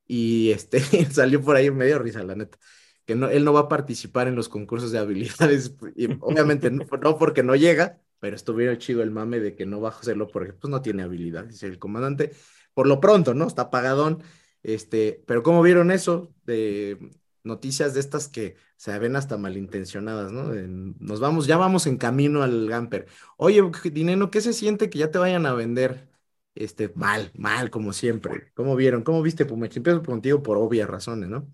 y 0.06 0.50
este 0.50 0.80
salió 1.12 1.40
por 1.42 1.56
ahí 1.56 1.70
medio 1.70 1.98
risa, 1.98 2.22
la 2.24 2.34
neta, 2.34 2.58
que 3.04 3.14
no, 3.14 3.28
él 3.28 3.44
no 3.44 3.52
va 3.52 3.60
a 3.60 3.68
participar 3.68 4.28
en 4.28 4.34
los 4.34 4.48
concursos 4.48 4.90
de 4.90 4.98
habilidades, 4.98 5.74
y 5.96 6.06
obviamente 6.20 6.70
no, 6.70 6.84
no 7.02 7.18
porque 7.18 7.42
no 7.42 7.54
llega, 7.54 8.00
pero 8.18 8.34
estuviera 8.36 8.76
chido 8.78 9.02
el 9.02 9.10
mame 9.10 9.38
de 9.40 9.54
que 9.54 9.66
no 9.66 9.80
va 9.80 9.90
a 9.90 9.92
hacerlo 9.92 10.26
porque 10.28 10.52
pues 10.54 10.70
no 10.70 10.82
tiene 10.82 11.02
habilidad, 11.02 11.44
dice 11.44 11.66
el 11.66 11.78
comandante, 11.78 12.32
por 12.72 12.86
lo 12.86 12.98
pronto, 13.00 13.34
¿no? 13.34 13.46
Está 13.46 13.70
pagadón, 13.70 14.22
este, 14.64 15.22
pero 15.26 15.42
¿cómo 15.42 15.62
vieron 15.62 15.90
eso? 15.92 16.34
De 16.44 16.98
noticias 17.44 17.94
de 17.94 18.00
estas 18.00 18.28
que 18.28 18.56
se 18.76 18.98
ven 18.98 19.16
hasta 19.16 19.36
malintencionadas, 19.36 20.32
¿no? 20.32 20.52
Nos 20.98 21.20
vamos, 21.20 21.46
ya 21.46 21.56
vamos 21.58 21.86
en 21.86 21.98
camino 21.98 22.42
al 22.42 22.68
Gamper. 22.68 23.06
Oye, 23.36 23.62
Dineno, 23.92 24.30
¿qué 24.30 24.40
se 24.40 24.52
siente 24.52 24.90
que 24.90 24.98
ya 24.98 25.10
te 25.10 25.18
vayan 25.18 25.46
a 25.46 25.54
vender? 25.54 26.08
Este, 26.54 26.90
mal, 26.94 27.30
mal, 27.34 27.70
como 27.70 27.92
siempre. 27.92 28.52
¿Cómo 28.54 28.76
vieron? 28.76 29.02
¿Cómo 29.02 29.22
viste, 29.22 29.44
Pumechi? 29.44 29.78
Empiezo 29.78 30.02
contigo 30.02 30.42
por 30.42 30.56
obvias 30.56 30.88
razones, 30.88 31.28
¿no? 31.28 31.46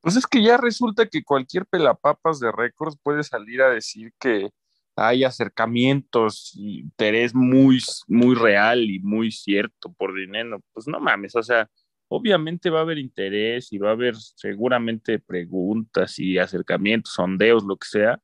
Pues 0.00 0.16
es 0.16 0.26
que 0.26 0.42
ya 0.42 0.56
resulta 0.56 1.06
que 1.08 1.22
cualquier 1.24 1.66
pelapapas 1.66 2.40
de 2.40 2.52
récords 2.52 2.96
puede 3.02 3.22
salir 3.22 3.62
a 3.62 3.70
decir 3.70 4.12
que 4.18 4.50
hay 4.96 5.24
acercamientos 5.24 6.52
y 6.54 6.80
interés 6.80 7.34
muy, 7.34 7.80
muy 8.08 8.34
real 8.34 8.82
y 8.90 8.98
muy 9.00 9.30
cierto 9.30 9.92
por 9.92 10.14
dinero. 10.14 10.60
Pues 10.72 10.86
no 10.88 11.00
mames, 11.00 11.36
o 11.36 11.42
sea, 11.42 11.68
obviamente 12.10 12.70
va 12.70 12.80
a 12.80 12.82
haber 12.82 12.98
interés 12.98 13.72
y 13.72 13.78
va 13.78 13.90
a 13.90 13.92
haber 13.92 14.16
seguramente 14.16 15.20
preguntas 15.20 16.18
y 16.18 16.38
acercamientos, 16.38 17.14
sondeos, 17.14 17.64
lo 17.64 17.76
que 17.76 17.86
sea, 17.88 18.20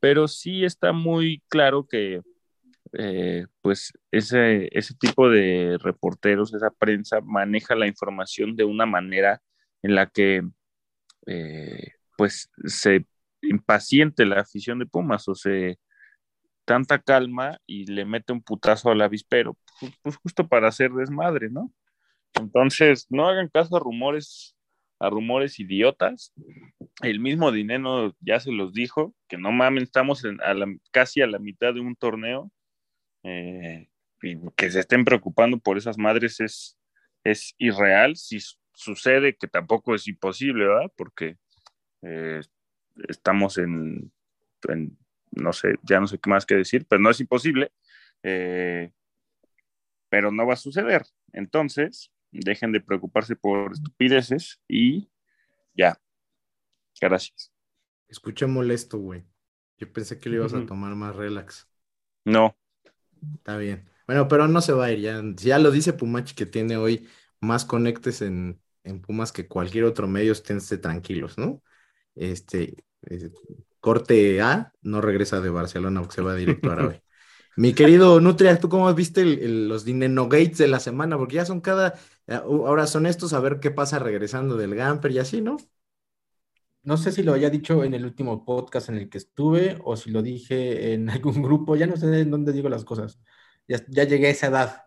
pero 0.00 0.26
sí 0.28 0.64
está 0.64 0.92
muy 0.92 1.42
claro 1.48 1.86
que 1.86 2.20
eh, 2.94 3.46
pues 3.62 3.92
ese, 4.10 4.68
ese 4.76 4.94
tipo 4.94 5.30
de 5.30 5.78
reporteros, 5.80 6.52
esa 6.52 6.70
prensa 6.70 7.20
maneja 7.22 7.76
la 7.76 7.86
información 7.86 8.56
de 8.56 8.64
una 8.64 8.86
manera 8.86 9.40
en 9.82 9.94
la 9.94 10.06
que 10.08 10.42
eh, 11.26 11.92
pues 12.16 12.50
se 12.64 13.06
impaciente 13.42 14.26
la 14.26 14.40
afición 14.40 14.80
de 14.80 14.86
Pumas 14.86 15.28
o 15.28 15.34
se 15.36 15.78
tanta 16.64 16.98
calma 17.00 17.58
y 17.66 17.86
le 17.86 18.04
mete 18.04 18.32
un 18.32 18.42
putazo 18.42 18.90
al 18.90 19.02
avispero, 19.02 19.56
pues, 19.80 19.92
pues 20.02 20.16
justo 20.16 20.48
para 20.48 20.68
hacer 20.68 20.90
desmadre, 20.92 21.50
¿no? 21.50 21.72
Entonces, 22.34 23.06
no 23.10 23.28
hagan 23.28 23.48
caso 23.48 23.76
a 23.76 23.80
rumores, 23.80 24.56
a 24.98 25.10
rumores 25.10 25.58
idiotas. 25.60 26.32
El 27.02 27.20
mismo 27.20 27.52
Dinero 27.52 28.14
ya 28.20 28.40
se 28.40 28.52
los 28.52 28.72
dijo, 28.72 29.14
que 29.28 29.38
no 29.38 29.52
mamen, 29.52 29.82
estamos 29.82 30.22
casi 30.90 31.22
a 31.22 31.26
la 31.26 31.38
mitad 31.38 31.74
de 31.74 31.80
un 31.80 31.96
torneo. 31.96 32.50
Eh, 33.24 33.88
y 34.22 34.36
que 34.56 34.70
se 34.70 34.80
estén 34.80 35.04
preocupando 35.04 35.58
por 35.58 35.78
esas 35.78 35.98
madres 35.98 36.40
es, 36.40 36.78
es 37.24 37.54
irreal. 37.58 38.16
Si 38.16 38.38
sucede, 38.72 39.36
que 39.36 39.48
tampoco 39.48 39.94
es 39.94 40.06
imposible, 40.06 40.66
¿verdad? 40.66 40.92
Porque 40.96 41.36
eh, 42.02 42.40
estamos 43.08 43.58
en, 43.58 44.12
en, 44.68 44.96
no 45.32 45.52
sé, 45.52 45.74
ya 45.82 46.00
no 46.00 46.06
sé 46.06 46.18
qué 46.18 46.30
más 46.30 46.46
que 46.46 46.54
decir, 46.54 46.86
pero 46.88 47.02
no 47.02 47.10
es 47.10 47.20
imposible. 47.20 47.72
Eh, 48.22 48.92
pero 50.08 50.30
no 50.30 50.46
va 50.46 50.54
a 50.54 50.56
suceder. 50.56 51.06
Entonces, 51.32 52.12
dejen 52.32 52.72
de 52.72 52.80
preocuparse 52.80 53.36
por 53.36 53.72
estupideces 53.72 54.60
y 54.68 55.10
ya. 55.74 56.00
Gracias. 57.00 57.52
Escuché 58.08 58.46
molesto, 58.46 58.98
güey. 58.98 59.24
Yo 59.78 59.92
pensé 59.92 60.18
que 60.18 60.28
le 60.28 60.36
ibas 60.36 60.54
a 60.54 60.64
tomar 60.66 60.94
más 60.94 61.16
relax. 61.16 61.68
No. 62.24 62.56
Está 63.36 63.56
bien. 63.56 63.88
Bueno, 64.06 64.28
pero 64.28 64.48
no 64.48 64.60
se 64.60 64.72
va 64.72 64.86
a 64.86 64.92
ir. 64.92 65.00
Ya, 65.00 65.22
ya 65.36 65.58
lo 65.58 65.70
dice 65.70 65.92
Pumachi 65.92 66.34
que 66.34 66.46
tiene 66.46 66.76
hoy 66.76 67.08
más 67.40 67.64
conectes 67.64 68.22
en, 68.22 68.60
en 68.84 69.00
Pumas 69.00 69.32
que 69.32 69.48
cualquier 69.48 69.84
otro 69.84 70.06
medio, 70.06 70.32
esténse 70.32 70.78
tranquilos, 70.78 71.38
¿no? 71.38 71.62
Este, 72.14 72.84
corte 73.80 74.40
A, 74.40 74.72
no 74.82 75.00
regresa 75.00 75.40
de 75.40 75.50
Barcelona 75.50 76.00
porque 76.00 76.14
se 76.14 76.22
va 76.22 76.34
directo 76.34 76.70
a 76.70 76.72
Arabia. 76.74 77.02
Mi 77.56 77.74
querido 77.74 78.20
Nutria, 78.20 78.58
¿tú 78.58 78.68
cómo 78.68 78.92
viste 78.94 79.20
el, 79.20 79.38
el, 79.40 79.68
los 79.68 79.84
Dineno 79.84 80.28
Gates 80.28 80.58
de 80.58 80.68
la 80.68 80.80
semana? 80.80 81.18
Porque 81.18 81.36
ya 81.36 81.44
son 81.44 81.60
cada, 81.60 81.94
ahora 82.28 82.86
son 82.86 83.06
estos 83.06 83.32
a 83.32 83.40
ver 83.40 83.60
qué 83.60 83.70
pasa 83.70 83.98
regresando 83.98 84.56
del 84.56 84.74
Gamper 84.74 85.12
y 85.12 85.18
así, 85.18 85.40
¿no? 85.40 85.56
No 86.84 86.96
sé 86.96 87.12
si 87.12 87.22
lo 87.22 87.32
haya 87.34 87.48
dicho 87.48 87.84
en 87.84 87.94
el 87.94 88.04
último 88.04 88.44
podcast 88.44 88.88
en 88.88 88.96
el 88.96 89.08
que 89.08 89.18
estuve 89.18 89.78
o 89.84 89.96
si 89.96 90.10
lo 90.10 90.20
dije 90.22 90.94
en 90.94 91.10
algún 91.10 91.42
grupo, 91.42 91.76
ya 91.76 91.86
no 91.86 91.96
sé 91.96 92.20
en 92.20 92.30
dónde 92.30 92.52
digo 92.52 92.68
las 92.68 92.84
cosas. 92.84 93.20
Ya, 93.68 93.78
ya 93.88 94.04
llegué 94.04 94.28
a 94.28 94.30
esa 94.30 94.46
edad. 94.48 94.82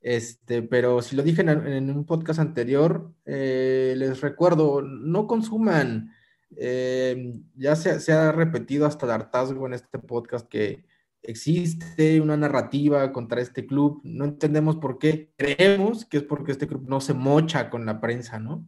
Este, 0.00 0.62
pero 0.62 1.00
si 1.02 1.16
lo 1.16 1.22
dije 1.22 1.42
en, 1.42 1.90
un 1.90 2.06
podcast 2.06 2.40
anterior, 2.40 3.12
eh, 3.24 3.94
les 3.96 4.20
recuerdo, 4.20 4.82
no 4.82 5.26
consuman. 5.26 6.12
Eh, 6.56 7.40
ya 7.54 7.76
se, 7.76 8.12
ha 8.12 8.32
repetido 8.32 8.86
hasta 8.86 9.06
el 9.06 9.12
hartazgo 9.12 9.66
en 9.66 9.74
este 9.74 9.98
podcast 9.98 10.48
que 10.48 10.84
existe 11.22 12.20
una 12.20 12.36
narrativa 12.36 13.12
contra 13.12 13.40
este 13.40 13.66
club, 13.66 14.00
no 14.04 14.24
entendemos 14.24 14.76
por 14.76 14.98
qué, 14.98 15.32
creemos 15.36 16.04
que 16.04 16.18
es 16.18 16.22
porque 16.24 16.52
este 16.52 16.66
club 16.66 16.84
no 16.88 17.00
se 17.00 17.14
mocha 17.14 17.70
con 17.70 17.86
la 17.86 18.00
prensa, 18.00 18.38
¿no? 18.38 18.66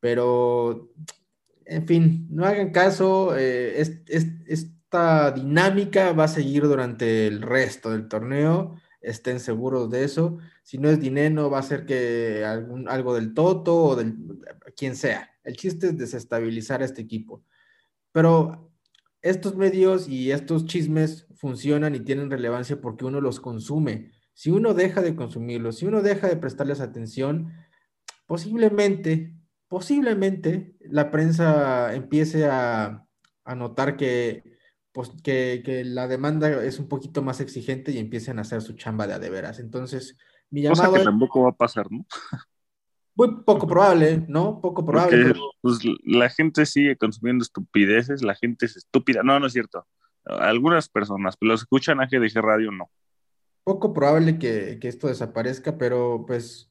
Pero, 0.00 0.92
en 1.64 1.86
fin, 1.86 2.26
no 2.30 2.44
hagan 2.44 2.70
caso, 2.70 3.36
eh, 3.36 3.80
esta 4.46 5.30
dinámica 5.32 6.12
va 6.12 6.24
a 6.24 6.28
seguir 6.28 6.64
durante 6.64 7.26
el 7.26 7.42
resto 7.42 7.90
del 7.90 8.08
torneo, 8.08 8.76
estén 9.00 9.40
seguros 9.40 9.90
de 9.90 10.04
eso, 10.04 10.38
si 10.62 10.78
no 10.78 10.90
es 10.90 11.00
dinero 11.00 11.48
va 11.48 11.60
a 11.60 11.62
ser 11.62 11.86
que 11.86 12.44
algún, 12.44 12.88
algo 12.88 13.14
del 13.14 13.34
Toto 13.34 13.76
o 13.76 13.96
del 13.96 14.16
quien 14.76 14.96
sea, 14.96 15.30
el 15.44 15.56
chiste 15.56 15.86
es 15.88 15.96
desestabilizar 15.96 16.82
a 16.82 16.84
este 16.84 17.02
equipo. 17.02 17.44
Pero 18.12 18.65
estos 19.22 19.56
medios 19.56 20.08
y 20.08 20.30
estos 20.30 20.66
chismes 20.66 21.26
funcionan 21.34 21.94
y 21.94 22.00
tienen 22.00 22.30
relevancia 22.30 22.80
porque 22.80 23.04
uno 23.04 23.20
los 23.20 23.40
consume. 23.40 24.12
Si 24.34 24.50
uno 24.50 24.74
deja 24.74 25.02
de 25.02 25.16
consumirlos, 25.16 25.78
si 25.78 25.86
uno 25.86 26.02
deja 26.02 26.28
de 26.28 26.36
prestarles 26.36 26.80
atención, 26.80 27.52
posiblemente, 28.26 29.34
posiblemente 29.68 30.74
la 30.80 31.10
prensa 31.10 31.94
empiece 31.94 32.46
a, 32.46 33.06
notar 33.56 33.96
que, 33.96 34.42
pues, 34.92 35.10
que, 35.22 35.82
la 35.86 36.08
demanda 36.08 36.64
es 36.64 36.78
un 36.78 36.88
poquito 36.88 37.22
más 37.22 37.40
exigente 37.40 37.92
y 37.92 37.98
empiecen 37.98 38.38
a 38.38 38.42
hacer 38.42 38.60
su 38.62 38.74
chamba 38.74 39.06
de 39.06 39.14
a 39.14 39.18
de 39.18 39.30
veras. 39.30 39.58
Entonces, 39.58 40.16
mi 40.50 40.62
llamado... 40.62 40.90
Cosa 40.90 40.98
que 40.98 41.04
tampoco 41.04 41.42
va 41.42 41.50
a 41.50 41.56
pasar, 41.56 41.86
¿no? 41.90 42.04
Muy 43.16 43.42
poco 43.44 43.66
probable, 43.66 44.24
¿no? 44.28 44.60
Poco 44.60 44.84
probable. 44.84 45.34
pues, 45.62 45.78
la 46.04 46.28
gente 46.28 46.66
sigue 46.66 46.96
consumiendo 46.96 47.42
estupideces, 47.42 48.22
la 48.22 48.34
gente 48.34 48.66
es 48.66 48.76
estúpida. 48.76 49.22
No, 49.22 49.40
no 49.40 49.46
es 49.46 49.54
cierto. 49.54 49.86
Algunas 50.24 50.88
personas, 50.88 51.36
pero 51.36 51.52
los 51.52 51.62
escuchan 51.62 52.00
a 52.00 52.06
GDG 52.06 52.42
Radio, 52.42 52.70
no. 52.72 52.90
Poco 53.64 53.94
probable 53.94 54.38
que, 54.38 54.78
esto 54.82 55.08
desaparezca, 55.08 55.78
pero 55.78 56.24
pues 56.26 56.70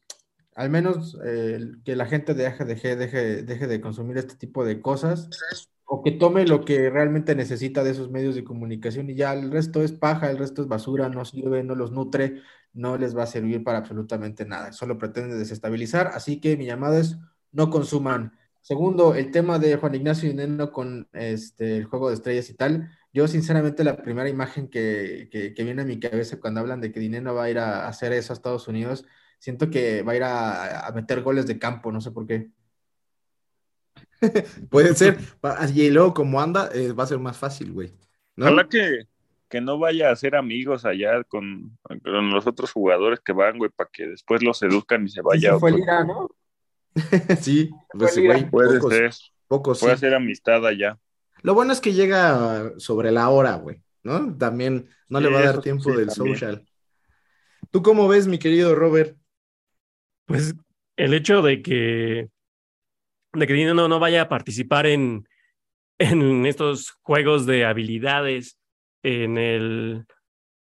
al 0.56 0.70
menos 0.70 1.18
eh, 1.26 1.60
que 1.84 1.96
la 1.96 2.06
gente 2.06 2.34
deje, 2.34 2.64
deje, 2.64 2.96
deje, 2.96 3.44
deje 3.44 3.68
de 3.68 3.82
consumir 3.82 4.18
este 4.18 4.36
tipo 4.36 4.64
de 4.64 4.82
cosas 4.82 5.30
o 5.86 6.02
que 6.02 6.12
tome 6.12 6.46
lo 6.46 6.64
que 6.64 6.90
realmente 6.90 7.36
necesita 7.36 7.84
de 7.84 7.92
esos 7.92 8.10
medios 8.10 8.36
de 8.36 8.44
comunicación 8.44 9.10
y 9.10 9.16
ya 9.16 9.34
el 9.34 9.52
resto 9.52 9.84
es 9.84 9.92
paja, 9.92 10.32
el 10.32 10.38
resto 10.38 10.62
es 10.62 10.68
basura, 10.68 11.10
no 11.10 11.26
sirve, 11.26 11.64
no 11.64 11.76
los 11.76 11.92
nutre, 11.92 12.42
no 12.76 12.98
les 12.98 13.18
va 13.18 13.24
a 13.24 13.28
servir 13.28 13.64
para 13.64 13.80
absolutamente 13.80 14.46
nada, 14.46 14.72
solo 14.74 14.98
pretende 14.98 15.36
desestabilizar, 15.36 16.08
así 16.14 16.40
que 16.40 16.58
mi 16.58 16.66
llamado 16.66 16.98
es 16.98 17.18
no 17.52 17.70
consuman. 17.70 18.34
Segundo, 18.62 19.16
el 19.16 19.32
tema 19.32 19.60
de 19.60 19.78
Juan 19.78 19.96
Ignacio 19.96 20.30
Dineno 20.30 20.72
con 20.72 21.08
este, 21.14 21.78
el 21.78 21.86
juego 21.86 22.10
de 22.10 22.16
estrellas 22.16 22.50
y 22.50 22.56
tal, 22.56 22.92
yo 23.14 23.28
sinceramente 23.28 23.84
la 23.84 23.96
primera 23.96 24.28
imagen 24.28 24.68
que, 24.68 25.54
viene 25.58 25.84
a 25.84 25.86
mi 25.86 26.00
cabeza 26.00 26.40
cuando 26.40 26.60
hablan 26.60 26.82
de 26.82 26.92
que 26.92 27.00
Dineno 27.00 27.34
va 27.34 27.46
a 27.46 27.50
ir 27.50 27.60
a 27.60 27.88
hacer 27.88 28.12
eso 28.12 28.34
a 28.34 28.36
Estados 28.36 28.68
Unidos, 28.68 29.06
siento 29.40 29.70
que 29.70 30.02
va 30.02 30.12
a 30.12 30.16
ir 30.16 30.24
a, 30.24 30.92
meter 30.94 31.22
goles 31.22 31.48
de 31.48 31.58
campo, 31.58 31.92
no 31.92 32.02
sé 32.02 32.12
por 32.12 32.28
qué. 32.28 32.50
Puede 34.70 34.96
ser, 34.96 35.18
y 35.74 35.90
luego 35.92 36.14
como 36.14 36.42
anda, 36.42 36.70
eh, 36.74 36.92
va 36.92 37.06
a 37.06 37.08
ser 37.08 37.20
más 37.20 37.38
fácil, 37.38 37.72
güey. 37.72 37.94
¿no? 38.36 38.46
Ojalá 38.46 38.68
que, 38.68 39.08
que 39.50 39.62
no 39.62 39.78
vaya 39.78 40.12
a 40.12 40.16
ser 40.16 40.36
amigos 40.36 40.86
allá 40.86 41.24
con, 41.24 41.78
los 42.04 42.48
otros 42.48 42.72
jugadores 42.72 43.20
que 43.20 43.34
van, 43.34 43.58
güey, 43.58 43.70
para 43.70 43.90
que 43.92 44.08
después 44.08 44.44
los 44.44 44.58
seduzcan 44.58 45.06
y 45.06 45.10
se 45.10 45.22
vaya. 45.22 45.54
Sí, 45.56 45.60
fue 45.60 45.72
¿no? 46.06 46.30
sí, 47.42 47.70
pues, 47.90 48.18
güey, 48.18 48.50
puede 48.50 48.80
ser. 48.80 49.12
puede 49.50 49.98
ser 49.98 50.16
amistad 50.16 50.66
allá. 50.66 50.98
Lo 51.42 51.54
bueno 51.54 51.74
es 51.74 51.82
que 51.82 51.94
llega 51.94 52.72
sobre 52.78 53.12
la 53.12 53.30
hora, 53.30 53.56
güey, 53.56 53.82
¿no? 54.04 54.36
También 54.38 54.88
no 55.10 55.20
le 55.20 55.30
va 55.30 55.40
a 55.40 55.46
dar 55.46 55.62
tiempo 55.62 55.92
del 55.92 56.10
social. 56.10 56.66
¿Tú 57.70 57.82
cómo 57.82 58.08
ves, 58.08 58.28
mi 58.28 58.40
querido 58.40 58.76
Robert? 58.76 59.18
Pues 60.26 60.56
el 60.96 61.14
hecho 61.14 61.42
de 61.42 61.62
que 61.62 62.30
de 63.34 63.48
que 63.48 63.74
no, 63.74 63.88
no 63.88 64.00
vaya 64.00 64.24
a 64.24 64.30
participar 64.30 64.86
en, 64.86 65.28
en 66.00 66.46
estos 66.46 66.92
juegos 67.02 67.46
de 67.46 67.66
habilidades 67.66 68.58
en, 69.06 69.38
el, 69.38 70.06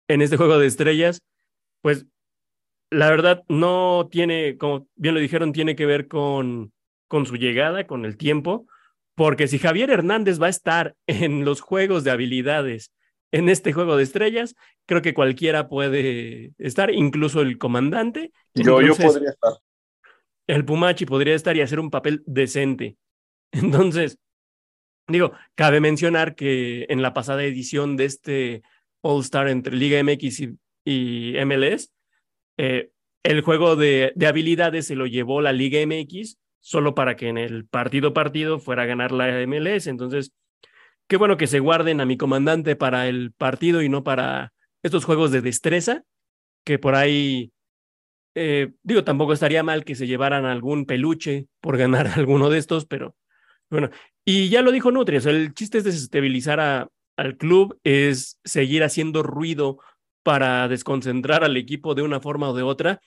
en 0.06 0.22
este 0.22 0.36
juego 0.36 0.58
de 0.58 0.66
estrellas, 0.66 1.22
pues 1.82 2.06
la 2.90 3.10
verdad 3.10 3.44
no 3.48 4.08
tiene, 4.10 4.56
como 4.56 4.86
bien 4.94 5.14
lo 5.14 5.20
dijeron, 5.20 5.52
tiene 5.52 5.76
que 5.76 5.86
ver 5.86 6.08
con, 6.08 6.72
con 7.08 7.26
su 7.26 7.36
llegada, 7.36 7.86
con 7.86 8.04
el 8.04 8.16
tiempo, 8.16 8.66
porque 9.14 9.48
si 9.48 9.58
Javier 9.58 9.90
Hernández 9.90 10.40
va 10.40 10.46
a 10.46 10.50
estar 10.50 10.94
en 11.06 11.44
los 11.44 11.60
juegos 11.60 12.04
de 12.04 12.12
habilidades 12.12 12.92
en 13.30 13.48
este 13.48 13.72
juego 13.72 13.96
de 13.96 14.04
estrellas, 14.04 14.54
creo 14.86 15.02
que 15.02 15.12
cualquiera 15.12 15.68
puede 15.68 16.52
estar, 16.56 16.90
incluso 16.94 17.42
el 17.42 17.58
comandante. 17.58 18.32
Yo, 18.54 18.80
yo 18.80 18.94
podría 18.94 19.30
estar. 19.30 19.52
El 20.46 20.64
Pumachi 20.64 21.04
podría 21.04 21.34
estar 21.34 21.54
y 21.56 21.60
hacer 21.60 21.78
un 21.78 21.90
papel 21.90 22.22
decente. 22.24 22.96
Entonces, 23.52 24.18
Digo, 25.08 25.32
cabe 25.54 25.80
mencionar 25.80 26.34
que 26.34 26.84
en 26.90 27.00
la 27.00 27.14
pasada 27.14 27.42
edición 27.42 27.96
de 27.96 28.04
este 28.04 28.62
All 29.00 29.22
Star 29.22 29.48
entre 29.48 29.74
Liga 29.74 30.02
MX 30.02 30.40
y, 30.84 31.34
MLS, 31.46 31.90
eh, 32.58 32.90
el 33.22 33.40
juego 33.40 33.74
de, 33.74 34.12
habilidades 34.26 34.86
se 34.86 34.96
lo 34.96 35.06
llevó 35.06 35.40
la 35.40 35.54
Liga 35.54 35.80
MX 35.80 36.36
solo 36.60 36.94
para 36.94 37.16
que 37.16 37.28
en 37.28 37.38
el 37.38 37.66
partido 37.66 38.12
partido 38.12 38.58
fuera 38.58 38.82
a 38.82 38.86
ganar 38.86 39.12
la 39.12 39.46
MLS. 39.46 39.86
Entonces, 39.86 40.34
qué 41.08 41.16
bueno 41.16 41.38
que 41.38 41.46
se 41.46 41.60
guarden 41.60 42.02
a 42.02 42.04
mi 42.04 42.18
comandante 42.18 42.76
para 42.76 43.08
el 43.08 43.32
partido 43.32 43.80
y 43.80 43.88
no 43.88 44.04
para 44.04 44.52
estos 44.82 45.06
juegos 45.06 45.30
de 45.30 45.40
destreza, 45.40 46.04
que 46.64 46.78
por 46.78 46.94
ahí, 46.94 47.50
eh, 48.34 48.72
digo, 48.82 49.04
tampoco 49.04 49.32
estaría 49.32 49.62
mal 49.62 49.86
que 49.86 49.94
se 49.94 50.06
llevaran 50.06 50.44
algún 50.44 50.84
peluche 50.84 51.46
por 51.62 51.78
ganar 51.78 52.06
alguno 52.14 52.50
de 52.50 52.58
estos, 52.58 52.84
pero 52.84 53.16
bueno, 53.70 53.90
y 54.24 54.48
ya 54.48 54.62
lo 54.62 54.72
dijo 54.72 54.90
Nutrias, 54.90 55.26
el 55.26 55.54
chiste 55.54 55.78
es 55.78 55.84
desestabilizar 55.84 56.88
al 57.16 57.36
club, 57.36 57.78
es 57.84 58.38
seguir 58.44 58.84
haciendo 58.84 59.22
ruido 59.22 59.78
para 60.22 60.68
desconcentrar 60.68 61.44
al 61.44 61.56
equipo 61.56 61.94
de 61.94 62.02
una 62.02 62.20
forma 62.20 62.50
o 62.50 62.54
de 62.54 62.62
otra. 62.62 63.00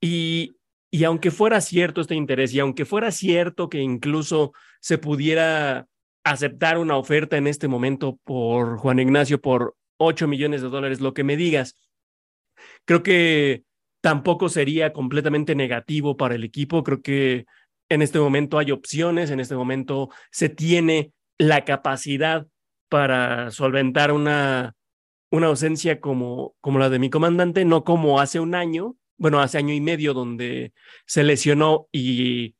Y, 0.00 0.56
y 0.90 1.04
aunque 1.04 1.30
fuera 1.30 1.60
cierto 1.60 2.00
este 2.00 2.14
interés, 2.14 2.52
y 2.52 2.60
aunque 2.60 2.84
fuera 2.84 3.10
cierto 3.10 3.68
que 3.68 3.80
incluso 3.80 4.52
se 4.80 4.98
pudiera 4.98 5.86
aceptar 6.24 6.78
una 6.78 6.96
oferta 6.96 7.36
en 7.36 7.46
este 7.46 7.68
momento 7.68 8.18
por 8.24 8.78
Juan 8.78 8.98
Ignacio 8.98 9.40
por 9.40 9.76
8 9.98 10.28
millones 10.28 10.62
de 10.62 10.68
dólares, 10.68 11.00
lo 11.00 11.14
que 11.14 11.24
me 11.24 11.36
digas, 11.36 11.76
creo 12.84 13.02
que 13.02 13.64
tampoco 14.00 14.48
sería 14.48 14.92
completamente 14.92 15.54
negativo 15.54 16.16
para 16.16 16.34
el 16.34 16.44
equipo. 16.44 16.84
Creo 16.84 17.02
que 17.02 17.46
en 17.88 18.02
este 18.02 18.18
momento 18.18 18.58
hay 18.58 18.70
opciones, 18.70 19.30
en 19.30 19.40
este 19.40 19.54
momento 19.54 20.10
se 20.30 20.48
tiene 20.48 21.12
la 21.38 21.64
capacidad 21.64 22.46
para 22.88 23.50
solventar 23.50 24.12
una, 24.12 24.74
una 25.30 25.46
ausencia 25.48 26.00
como, 26.00 26.54
como 26.60 26.78
la 26.78 26.90
de 26.90 26.98
mi 26.98 27.10
comandante, 27.10 27.64
no 27.64 27.84
como 27.84 28.20
hace 28.20 28.40
un 28.40 28.54
año, 28.54 28.96
bueno, 29.16 29.40
hace 29.40 29.58
año 29.58 29.74
y 29.74 29.80
medio 29.80 30.14
donde 30.14 30.72
se 31.06 31.24
lesionó 31.24 31.88
y, 31.92 32.54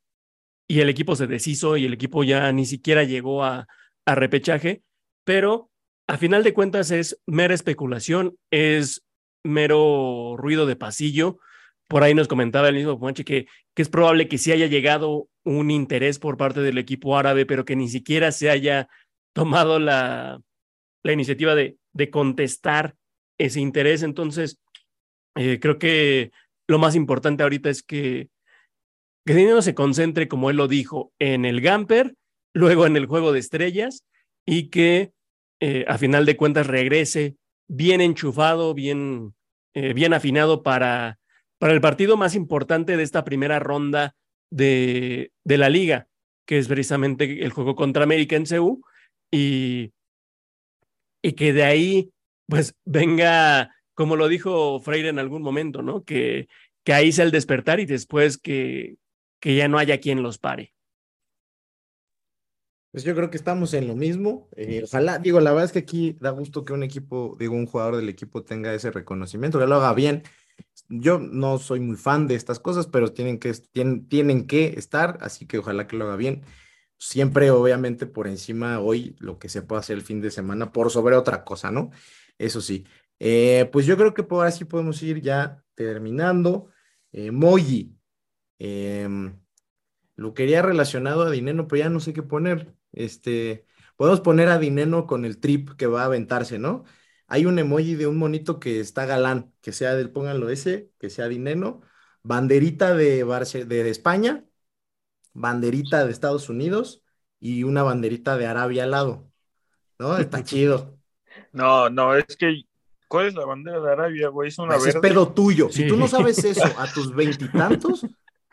y 0.67 0.79
el 0.81 0.89
equipo 0.89 1.15
se 1.15 1.27
deshizo 1.27 1.77
y 1.77 1.85
el 1.85 1.93
equipo 1.93 2.23
ya 2.23 2.51
ni 2.51 2.65
siquiera 2.65 3.03
llegó 3.03 3.43
a, 3.43 3.67
a 4.05 4.15
repechaje, 4.15 4.83
pero 5.23 5.69
a 6.07 6.17
final 6.17 6.43
de 6.43 6.53
cuentas 6.53 6.91
es 6.91 7.21
mera 7.27 7.53
especulación, 7.53 8.37
es 8.51 9.03
mero 9.43 10.35
ruido 10.37 10.65
de 10.65 10.75
pasillo 10.75 11.39
por 11.89 12.03
ahí 12.03 12.13
nos 12.13 12.27
comentaba 12.27 12.69
el 12.69 12.75
mismo 12.75 12.99
Pumanche 12.99 13.25
que, 13.25 13.47
que 13.75 13.81
es 13.81 13.89
probable 13.89 14.27
que 14.27 14.37
sí 14.37 14.51
haya 14.51 14.67
llegado 14.67 15.27
un 15.43 15.71
interés 15.71 16.19
por 16.19 16.37
parte 16.37 16.61
del 16.61 16.77
equipo 16.77 17.17
árabe, 17.17 17.47
pero 17.47 17.65
que 17.65 17.75
ni 17.75 17.89
siquiera 17.89 18.31
se 18.31 18.51
haya 18.51 18.87
tomado 19.33 19.79
la, 19.79 20.39
la 21.03 21.11
iniciativa 21.11 21.55
de, 21.55 21.77
de 21.93 22.09
contestar 22.11 22.95
ese 23.39 23.59
interés. 23.59 24.03
Entonces, 24.03 24.61
eh, 25.35 25.59
creo 25.59 25.79
que 25.79 26.31
lo 26.67 26.77
más 26.77 26.95
importante 26.95 27.41
ahorita 27.41 27.71
es 27.71 27.81
que, 27.81 28.29
que 29.25 29.33
Dinero 29.33 29.63
se 29.63 29.73
concentre, 29.73 30.27
como 30.27 30.51
él 30.51 30.57
lo 30.57 30.67
dijo, 30.67 31.11
en 31.17 31.43
el 31.43 31.59
Gamper, 31.59 32.13
luego 32.53 32.85
en 32.85 32.97
el 32.97 33.07
juego 33.07 33.31
de 33.31 33.39
estrellas 33.39 34.05
y 34.45 34.69
que 34.69 35.11
eh, 35.59 35.85
a 35.87 35.97
final 35.97 36.25
de 36.25 36.37
cuentas 36.37 36.67
regrese 36.67 37.35
bien 37.67 38.01
enchufado, 38.01 38.73
bien, 38.73 39.33
eh, 39.73 39.93
bien 39.93 40.13
afinado 40.13 40.63
para 40.63 41.18
para 41.59 41.73
el 41.73 41.81
partido 41.81 42.17
más 42.17 42.33
importante 42.33 42.97
de 42.97 43.03
esta 43.03 43.23
primera 43.23 43.59
ronda 43.59 44.15
de, 44.49 45.31
de 45.43 45.57
la 45.57 45.69
liga, 45.69 46.07
que 46.47 46.57
es 46.57 46.67
precisamente 46.67 47.43
el 47.43 47.51
juego 47.51 47.75
contra 47.75 48.03
América 48.03 48.35
en 48.35 48.47
CEU, 48.47 48.81
y, 49.31 49.93
y 51.21 51.33
que 51.33 51.53
de 51.53 51.63
ahí 51.63 52.11
pues 52.49 52.75
venga, 52.83 53.75
como 53.93 54.15
lo 54.15 54.27
dijo 54.27 54.79
Freire 54.79 55.09
en 55.09 55.19
algún 55.19 55.43
momento, 55.43 55.83
¿no? 55.83 56.03
Que, 56.03 56.47
que 56.83 56.93
ahí 56.93 57.11
sea 57.11 57.25
el 57.25 57.31
despertar 57.31 57.79
y 57.79 57.85
después 57.85 58.39
que, 58.39 58.97
que 59.39 59.55
ya 59.55 59.67
no 59.67 59.77
haya 59.77 59.99
quien 59.99 60.23
los 60.23 60.39
pare. 60.39 60.73
Pues 62.91 63.03
yo 63.03 63.13
creo 63.13 63.29
que 63.29 63.37
estamos 63.37 63.75
en 63.75 63.87
lo 63.87 63.95
mismo. 63.95 64.49
Eh, 64.55 64.81
ojalá, 64.83 65.19
digo, 65.19 65.39
la 65.39 65.51
verdad 65.51 65.65
es 65.65 65.71
que 65.71 65.79
aquí 65.79 66.17
da 66.19 66.31
gusto 66.31 66.65
que 66.65 66.73
un 66.73 66.81
equipo, 66.81 67.37
digo, 67.39 67.53
un 67.53 67.67
jugador 67.67 67.97
del 67.97 68.09
equipo 68.09 68.43
tenga 68.43 68.73
ese 68.73 68.89
reconocimiento, 68.89 69.59
que 69.59 69.67
lo 69.67 69.75
haga 69.75 69.93
bien. 69.93 70.23
Yo 70.89 71.19
no 71.19 71.57
soy 71.59 71.79
muy 71.79 71.97
fan 71.97 72.27
de 72.27 72.35
estas 72.35 72.59
cosas, 72.59 72.87
pero 72.87 73.13
tienen 73.13 73.39
que, 73.39 73.53
tienen, 73.71 74.07
tienen 74.07 74.47
que 74.47 74.73
estar, 74.77 75.17
así 75.21 75.45
que 75.45 75.59
ojalá 75.59 75.87
que 75.87 75.97
lo 75.97 76.05
haga 76.05 76.15
bien. 76.15 76.43
Siempre, 76.97 77.51
obviamente, 77.51 78.05
por 78.07 78.27
encima 78.27 78.79
hoy 78.79 79.15
lo 79.19 79.39
que 79.39 79.49
se 79.49 79.61
puede 79.61 79.79
hacer 79.81 79.97
el 79.97 80.03
fin 80.03 80.21
de 80.21 80.31
semana, 80.31 80.71
por 80.73 80.91
sobre 80.91 81.15
otra 81.15 81.43
cosa, 81.45 81.71
¿no? 81.71 81.91
Eso 82.37 82.61
sí. 82.61 82.85
Eh, 83.19 83.69
pues 83.71 83.85
yo 83.85 83.97
creo 83.97 84.13
que 84.13 84.23
por 84.23 84.45
así 84.45 84.65
podemos 84.65 85.01
ir 85.03 85.21
ya 85.21 85.63
terminando. 85.75 86.69
Eh, 87.11 87.31
Moji. 87.31 87.95
Em, 88.59 89.39
lo 90.15 90.33
quería 90.33 90.61
relacionado 90.61 91.23
a 91.23 91.31
Dineno, 91.31 91.67
pero 91.67 91.83
ya 91.83 91.89
no 91.89 91.99
sé 91.99 92.13
qué 92.13 92.23
poner. 92.23 92.75
Este, 92.91 93.65
podemos 93.95 94.21
poner 94.21 94.49
a 94.49 94.59
Dineno 94.59 95.07
con 95.07 95.25
el 95.25 95.39
trip 95.39 95.71
que 95.77 95.87
va 95.87 96.03
a 96.03 96.05
aventarse, 96.05 96.59
¿no? 96.59 96.83
Hay 97.29 97.45
un 97.45 97.59
emoji 97.59 97.95
de 97.95 98.07
un 98.07 98.17
monito 98.17 98.59
que 98.59 98.79
está 98.79 99.05
galán, 99.05 99.53
que 99.61 99.71
sea 99.71 99.95
del, 99.95 100.09
pónganlo 100.09 100.49
ese, 100.49 100.89
que 100.99 101.09
sea 101.09 101.27
Dineno, 101.27 101.81
banderita 102.23 102.95
de, 102.95 103.23
de 103.23 103.89
España, 103.89 104.45
banderita 105.33 106.05
de 106.05 106.11
Estados 106.11 106.49
Unidos 106.49 107.03
y 107.39 107.63
una 107.63 107.83
banderita 107.83 108.35
de 108.37 108.47
Arabia 108.47 108.83
al 108.83 108.91
lado, 108.91 109.31
¿no? 109.99 110.17
Está 110.17 110.43
chido. 110.43 110.97
No, 111.53 111.89
no, 111.89 112.15
es 112.15 112.35
que, 112.35 112.63
¿cuál 113.07 113.27
es 113.27 113.35
la 113.35 113.45
bandera 113.45 113.79
de 113.79 113.91
Arabia, 113.91 114.29
güey? 114.29 114.49
Es 114.49 114.57
una 114.57 114.75
Ese 114.75 114.89
es 114.89 114.95
pedo 114.95 115.31
tuyo. 115.31 115.69
Si 115.69 115.87
tú 115.87 115.97
no 115.97 116.07
sabes 116.07 116.43
eso 116.43 116.63
a 116.77 116.91
tus 116.91 117.13
veintitantos, 117.13 118.05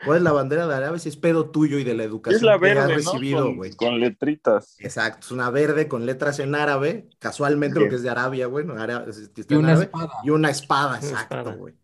¿Cuál 0.05 0.17
es 0.17 0.23
la 0.23 0.31
bandera 0.31 0.67
de 0.67 0.75
Arabia? 0.75 0.99
Si 0.99 1.09
es 1.09 1.17
pedo 1.17 1.49
tuyo 1.49 1.79
y 1.79 1.83
de 1.83 1.95
la 1.95 2.03
educación 2.03 2.37
es 2.37 2.43
la 2.43 2.57
verde, 2.57 2.75
que 2.75 2.79
has 2.79 3.05
¿no? 3.05 3.11
recibido, 3.11 3.55
güey. 3.55 3.71
Con, 3.71 3.89
con, 3.89 3.99
letritas. 3.99 4.75
Exacto, 4.79 5.25
es 5.25 5.31
una 5.31 5.49
verde 5.49 5.87
con 5.87 6.05
letras 6.05 6.39
en 6.39 6.53
árabe, 6.55 7.09
casualmente 7.19 7.79
lo 7.79 7.89
que 7.89 7.95
es 7.95 8.03
de 8.03 8.09
Arabia, 8.09 8.45
güey. 8.47 8.65
No, 8.65 8.73
árabe, 8.73 9.11
y, 9.49 9.53
una 9.55 9.69
árabe, 9.69 9.85
espada. 9.85 10.11
y 10.23 10.29
una 10.29 10.49
espada. 10.49 10.97
exacto, 10.97 11.55
güey. 11.57 11.75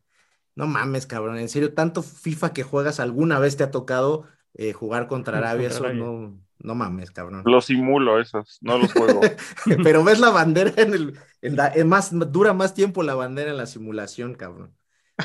No 0.55 0.67
mames, 0.67 1.07
cabrón. 1.07 1.39
En 1.39 1.49
serio, 1.49 1.73
tanto 1.73 2.03
FIFA 2.03 2.53
que 2.53 2.63
juegas, 2.63 2.99
¿alguna 2.99 3.39
vez 3.39 3.57
te 3.57 3.63
ha 3.63 3.71
tocado 3.71 4.25
eh, 4.53 4.73
jugar 4.73 5.07
contra 5.07 5.39
Arabia? 5.39 5.69
Eso 5.69 5.91
no, 5.93 6.37
no 6.59 6.75
mames, 6.75 7.09
cabrón. 7.09 7.41
Los 7.45 7.65
simulo 7.65 8.19
esos, 8.19 8.59
no 8.61 8.77
los 8.77 8.93
juego. 8.93 9.21
Pero 9.83 10.03
ves 10.03 10.19
la 10.19 10.29
bandera 10.29 10.71
en 10.77 10.93
el, 10.93 11.19
en 11.41 11.55
la, 11.55 11.69
en 11.69 11.89
más, 11.89 12.11
dura 12.31 12.53
más 12.53 12.75
tiempo 12.75 13.01
la 13.01 13.15
bandera 13.15 13.49
en 13.49 13.57
la 13.57 13.65
simulación, 13.65 14.35
cabrón. 14.35 14.71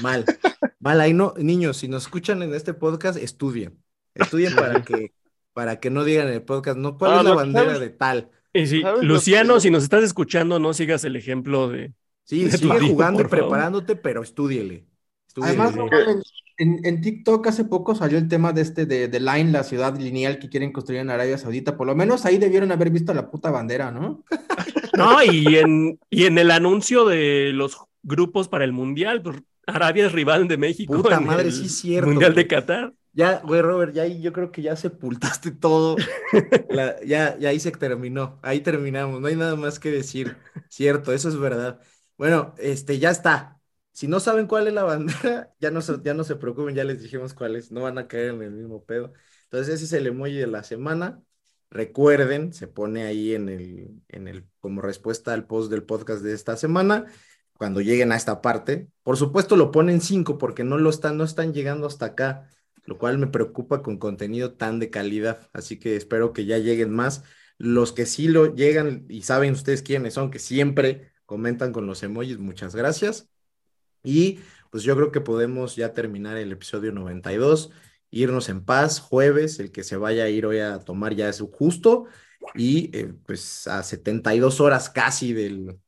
Mal, 0.03 0.25
mal. 0.81 1.01
Ahí 1.01 1.13
no, 1.15 1.35
niños, 1.39 1.79
si 1.79 1.89
nos 1.89 2.05
escuchan 2.05 2.43
en 2.43 2.55
este 2.55 2.75
podcast, 2.75 3.19
estudien. 3.19 3.83
Estudien 4.15 4.55
para 4.55 4.83
que, 4.83 5.13
para 5.53 5.81
que 5.81 5.91
no 5.91 6.05
digan 6.05 6.29
en 6.29 6.35
el 6.35 6.43
podcast, 6.43 6.77
no, 6.79 6.99
¿cuál 6.99 7.13
Ah, 7.13 7.19
es 7.19 7.25
la 7.25 7.35
bandera 7.35 7.65
¿sabes? 7.67 7.81
de 7.81 7.91
tal? 7.91 8.31
Y 8.53 8.67
sí, 8.67 8.81
¿Sabes 8.83 9.03
lo 9.03 9.15
Luciano, 9.15 9.55
que- 9.55 9.61
si 9.61 9.71
nos 9.71 9.83
estás 9.85 10.05
escuchando, 10.05 10.59
no 10.59 10.73
sigas 10.75 11.05
el 11.05 11.17
ejemplo 11.17 11.69
de. 11.69 11.93
Sí, 12.25 12.45
De 12.45 12.51
tu 12.53 12.59
sigue 12.59 12.77
hijo, 12.77 12.89
jugando 12.89 13.21
y 13.21 13.25
favor. 13.25 13.39
preparándote, 13.39 13.97
pero 13.97 14.23
estúdiele. 14.23 14.87
Estúdiele. 15.27 15.59
Además, 15.63 15.77
no 15.77 15.87
en, 16.61 16.81
en 16.85 17.01
TikTok 17.01 17.47
hace 17.47 17.65
poco 17.65 17.95
salió 17.95 18.19
el 18.19 18.27
tema 18.27 18.53
de 18.53 18.63
este 18.63 18.85
de, 18.85 19.07
de 19.07 19.21
Line, 19.21 19.53
la 19.53 19.63
ciudad 19.63 19.97
lineal 19.97 20.41
que 20.41 20.49
quieren 20.49 20.73
construir 20.73 21.01
en 21.01 21.09
Arabia 21.11 21.39
Saudita. 21.39 21.77
Por 21.77 21.87
lo 21.87 21.95
menos 21.95 22.27
ahí 22.27 22.37
debieron 22.39 22.73
haber 22.73 22.91
visto 22.91 23.15
la 23.15 23.31
puta 23.31 23.51
bandera, 23.51 23.91
¿no? 23.93 24.25
No, 24.97 25.23
y 25.23 25.57
en, 25.57 26.01
y 26.11 26.25
en 26.25 26.39
el 26.39 26.51
anuncio 26.51 27.05
de 27.05 27.53
los 27.55 27.77
grupos 28.03 28.49
para 28.49 28.65
el 28.65 28.73
Mundial, 28.73 29.23
pues, 29.23 29.37
Arabia 29.69 30.07
es 30.07 30.13
rival 30.13 30.49
de 30.49 30.57
México. 30.57 30.95
Puta 30.95 31.17
en 31.17 31.27
madre, 31.27 31.49
el 31.49 31.53
sí 31.53 31.69
cierto, 31.69 32.11
Mundial 32.11 32.35
de. 32.35 32.47
Qatar. 32.47 32.95
Ya, 33.13 33.41
güey, 33.41 33.63
Robert, 33.63 33.93
ya 33.95 34.03
ahí 34.03 34.21
yo 34.21 34.33
creo 34.33 34.53
que 34.53 34.63
ya 34.63 34.77
sepultaste 34.77 35.51
todo. 35.51 35.97
La- 36.71 37.03
ya, 37.05 37.37
ya 37.39 37.49
ahí 37.49 37.59
se 37.59 37.71
terminó. 37.73 38.39
Ahí 38.43 38.61
terminamos. 38.61 39.21
No 39.21 39.27
hay 39.27 39.37
nada 39.37 39.57
más 39.57 39.79
que 39.81 39.91
decir. 39.91 40.37
Cierto, 40.69 41.13
eso 41.13 41.29
es 41.29 41.37
verdad. 41.39 41.81
Bueno, 42.17 42.55
este, 42.59 42.99
ya 42.99 43.11
está. 43.11 43.61
Si 43.93 44.07
no 44.07 44.21
saben 44.21 44.47
cuál 44.47 44.69
es 44.69 44.75
la 44.75 44.85
bandera, 44.85 45.53
ya 45.61 45.71
no 45.71 45.81
se, 45.81 45.95
ya 46.05 46.15
no 46.15 46.23
se 46.23 46.37
preocupen, 46.37 46.75
ya 46.75 46.85
les 46.85 47.03
dijimos 47.03 47.35
cuál 47.35 47.57
es. 47.57 47.73
No 47.73 47.83
van 47.83 47.99
a 47.99 48.07
caer 48.07 48.31
en 48.31 48.43
el 48.43 48.53
mismo 48.53 48.85
pedo. 48.85 49.13
Entonces, 49.45 49.75
ese 49.75 49.85
es 49.87 49.93
el 49.95 50.07
emoji 50.07 50.35
de 50.35 50.47
la 50.47 50.63
semana. 50.63 51.21
Recuerden, 51.71 52.53
se 52.53 52.67
pone 52.69 53.05
ahí 53.05 53.35
en 53.35 53.49
el, 53.49 53.91
en 54.09 54.29
el, 54.29 54.47
como 54.61 54.81
respuesta 54.81 55.35
al 55.35 55.47
post 55.47 55.71
del 55.71 55.83
podcast 55.83 56.23
de 56.23 56.33
esta 56.33 56.57
semana, 56.57 57.07
cuando 57.59 57.83
lleguen 57.83 58.13
a 58.13 58.17
esta 58.17 58.41
parte. 58.41 58.89
Por 59.03 59.19
supuesto, 59.19 59.57
lo 59.57 59.71
ponen 59.71 60.01
cinco 60.01 60.39
porque 60.39 60.65
no 60.65 60.79
lo 60.79 60.89
están, 60.89 61.19
no 61.19 61.25
están 61.25 61.53
llegando 61.53 61.87
hasta 61.87 62.07
acá 62.07 62.49
lo 62.89 62.97
cual 62.99 63.19
me 63.19 63.27
preocupa 63.27 63.83
con 63.83 63.99
contenido 63.99 64.55
tan 64.55 64.79
de 64.79 64.89
calidad. 64.91 65.49
Así 65.53 65.79
que 65.79 65.95
espero 65.95 66.33
que 66.33 66.47
ya 66.47 66.57
lleguen 66.57 66.91
más. 66.91 67.23
Los 67.59 67.93
que 67.93 68.07
sí 68.07 68.29
lo 68.29 68.55
llegan 68.55 69.05
y 69.11 69.23
saben 69.23 69.53
ustedes 69.53 69.83
quiénes 69.83 70.15
son, 70.15 70.31
que 70.31 70.39
siempre 70.39 71.13
comentan 71.27 71.73
con 71.73 71.87
los 71.87 72.03
emojis, 72.03 72.39
muchas 72.39 72.75
gracias. 72.75 73.29
Y 74.03 74.41
pues 74.71 74.85
yo 74.85 74.97
creo 74.97 75.13
que 75.13 75.21
podemos 75.21 75.77
ya 75.77 75.93
terminar 75.93 76.39
el 76.39 76.51
episodio 76.53 76.91
92, 76.93 77.71
irnos 78.11 78.49
en 78.49 78.65
paz, 78.65 79.01
jueves, 79.01 79.59
el 79.61 79.71
que 79.71 79.85
se 79.85 79.99
vaya 79.99 80.25
a 80.25 80.31
ir 80.31 80.47
hoy 80.47 80.61
a 80.61 80.79
tomar 80.79 81.15
ya 81.15 81.29
es 81.29 81.45
justo, 81.53 82.07
y 82.55 82.97
eh, 82.97 83.13
pues 83.27 83.67
a 83.67 83.83
72 83.83 84.61
horas 84.61 84.89
casi 84.89 85.35
del, 85.35 85.79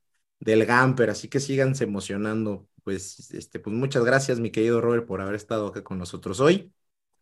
del 0.41 0.65
Gamper, 0.65 1.11
así 1.11 1.29
que 1.29 1.39
síganse 1.39 1.85
emocionando. 1.85 2.67
Pues, 2.83 3.29
este, 3.31 3.59
pues 3.59 3.75
muchas 3.75 4.03
gracias, 4.03 4.39
mi 4.39 4.49
querido 4.49 4.81
Robert, 4.81 5.05
por 5.05 5.21
haber 5.21 5.35
estado 5.35 5.67
acá 5.67 5.83
con 5.83 5.99
nosotros 5.99 6.39
hoy. 6.39 6.73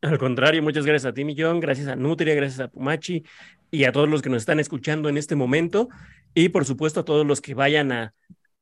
Al 0.02 0.18
contrario, 0.18 0.64
muchas 0.64 0.86
gracias 0.86 1.12
a 1.12 1.14
ti, 1.14 1.26
Millón, 1.26 1.60
gracias 1.60 1.88
a 1.90 1.98
Nutria, 1.98 2.34
gracias 2.34 2.62
a 2.62 2.70
Pumachi 2.70 3.24
y 3.70 3.84
a 3.84 3.92
todos 3.92 4.08
los 4.08 4.22
que 4.22 4.30
nos 4.30 4.42
están 4.42 4.62
escuchando 4.62 5.10
en 5.10 5.18
este 5.18 5.36
momento. 5.36 5.90
Y 6.34 6.50
por 6.50 6.64
supuesto 6.64 7.02
a 7.02 7.06
todos 7.06 7.28
los 7.28 7.42
que 7.42 7.54
vayan 7.54 7.92
a, 7.92 8.14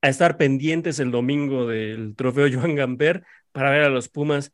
a 0.02 0.10
estar 0.10 0.38
pendientes 0.38 1.00
el 1.00 1.12
domingo 1.12 1.68
del 1.68 2.16
trofeo 2.16 2.48
Joan 2.52 2.74
Gamper 2.74 3.24
para 3.52 3.70
ver 3.70 3.84
a 3.84 3.90
los 3.90 4.10
Pumas. 4.10 4.52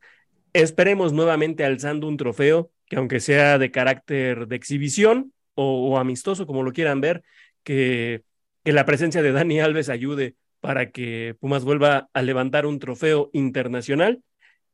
Esperemos 0.52 1.14
nuevamente 1.14 1.64
alzando 1.64 2.06
un 2.06 2.18
trofeo 2.18 2.70
que 2.86 2.96
aunque 2.96 3.20
sea 3.20 3.56
de 3.56 3.70
carácter 3.70 4.46
de 4.46 4.56
exhibición 4.56 5.32
o, 5.54 5.88
o 5.88 5.98
amistoso, 5.98 6.46
como 6.46 6.62
lo 6.62 6.72
quieran 6.72 7.00
ver, 7.00 7.22
que, 7.62 8.22
que 8.64 8.72
la 8.72 8.86
presencia 8.86 9.22
de 9.22 9.32
Dani 9.32 9.60
Alves 9.60 9.88
ayude 9.88 10.36
para 10.60 10.90
que 10.90 11.36
Pumas 11.38 11.64
vuelva 11.64 12.08
a 12.14 12.22
levantar 12.22 12.64
un 12.66 12.78
trofeo 12.78 13.30
internacional 13.34 14.22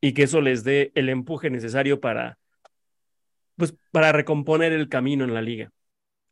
y 0.01 0.13
que 0.15 0.23
eso 0.23 0.41
les 0.41 0.63
dé 0.65 0.93
el 0.95 1.09
empuje 1.09 1.51
necesario 1.51 2.01
para, 2.01 2.39
pues, 3.57 3.75
para 3.91 4.13
recomponer 4.13 4.73
el 4.73 4.89
camino 4.89 5.25
en 5.25 5.35
la 5.35 5.43
liga. 5.43 5.73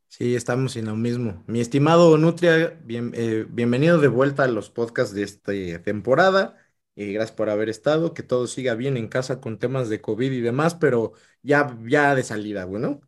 Sí, 0.07 0.35
estamos 0.35 0.77
en 0.77 0.87
lo 0.87 0.97
mismo. 0.97 1.45
Mi 1.47 1.61
estimado 1.61 2.17
Nutria, 2.17 2.79
bien, 2.85 3.13
eh, 3.15 3.45
bienvenido 3.49 3.99
de 3.99 4.09
vuelta 4.09 4.45
a 4.45 4.49
los 4.49 4.71
podcasts 4.71 5.15
de 5.15 5.25
esta 5.25 5.53
temporada. 5.83 6.57
Y 6.95 7.13
gracias 7.13 7.37
por 7.37 7.51
haber 7.51 7.69
estado. 7.69 8.15
Que 8.15 8.23
todo 8.23 8.47
siga 8.47 8.75
bien 8.75 8.97
en 8.97 9.09
casa 9.09 9.41
con 9.41 9.59
temas 9.59 9.89
de 9.89 10.01
COVID 10.01 10.33
y 10.33 10.41
demás, 10.41 10.75
pero 10.77 11.13
ya, 11.43 11.77
ya 11.85 12.15
de 12.15 12.23
salida, 12.23 12.65
bueno. 12.65 13.01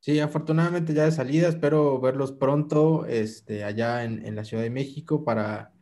Sí, 0.00 0.18
afortunadamente 0.18 0.94
ya 0.94 1.04
de 1.04 1.12
salida, 1.12 1.48
espero 1.48 2.00
verlos 2.00 2.32
pronto 2.32 3.04
este, 3.06 3.64
allá 3.64 4.04
en, 4.04 4.24
en 4.24 4.34
la 4.34 4.44
Ciudad 4.44 4.62
de 4.62 4.70
México 4.70 5.24
para 5.24 5.72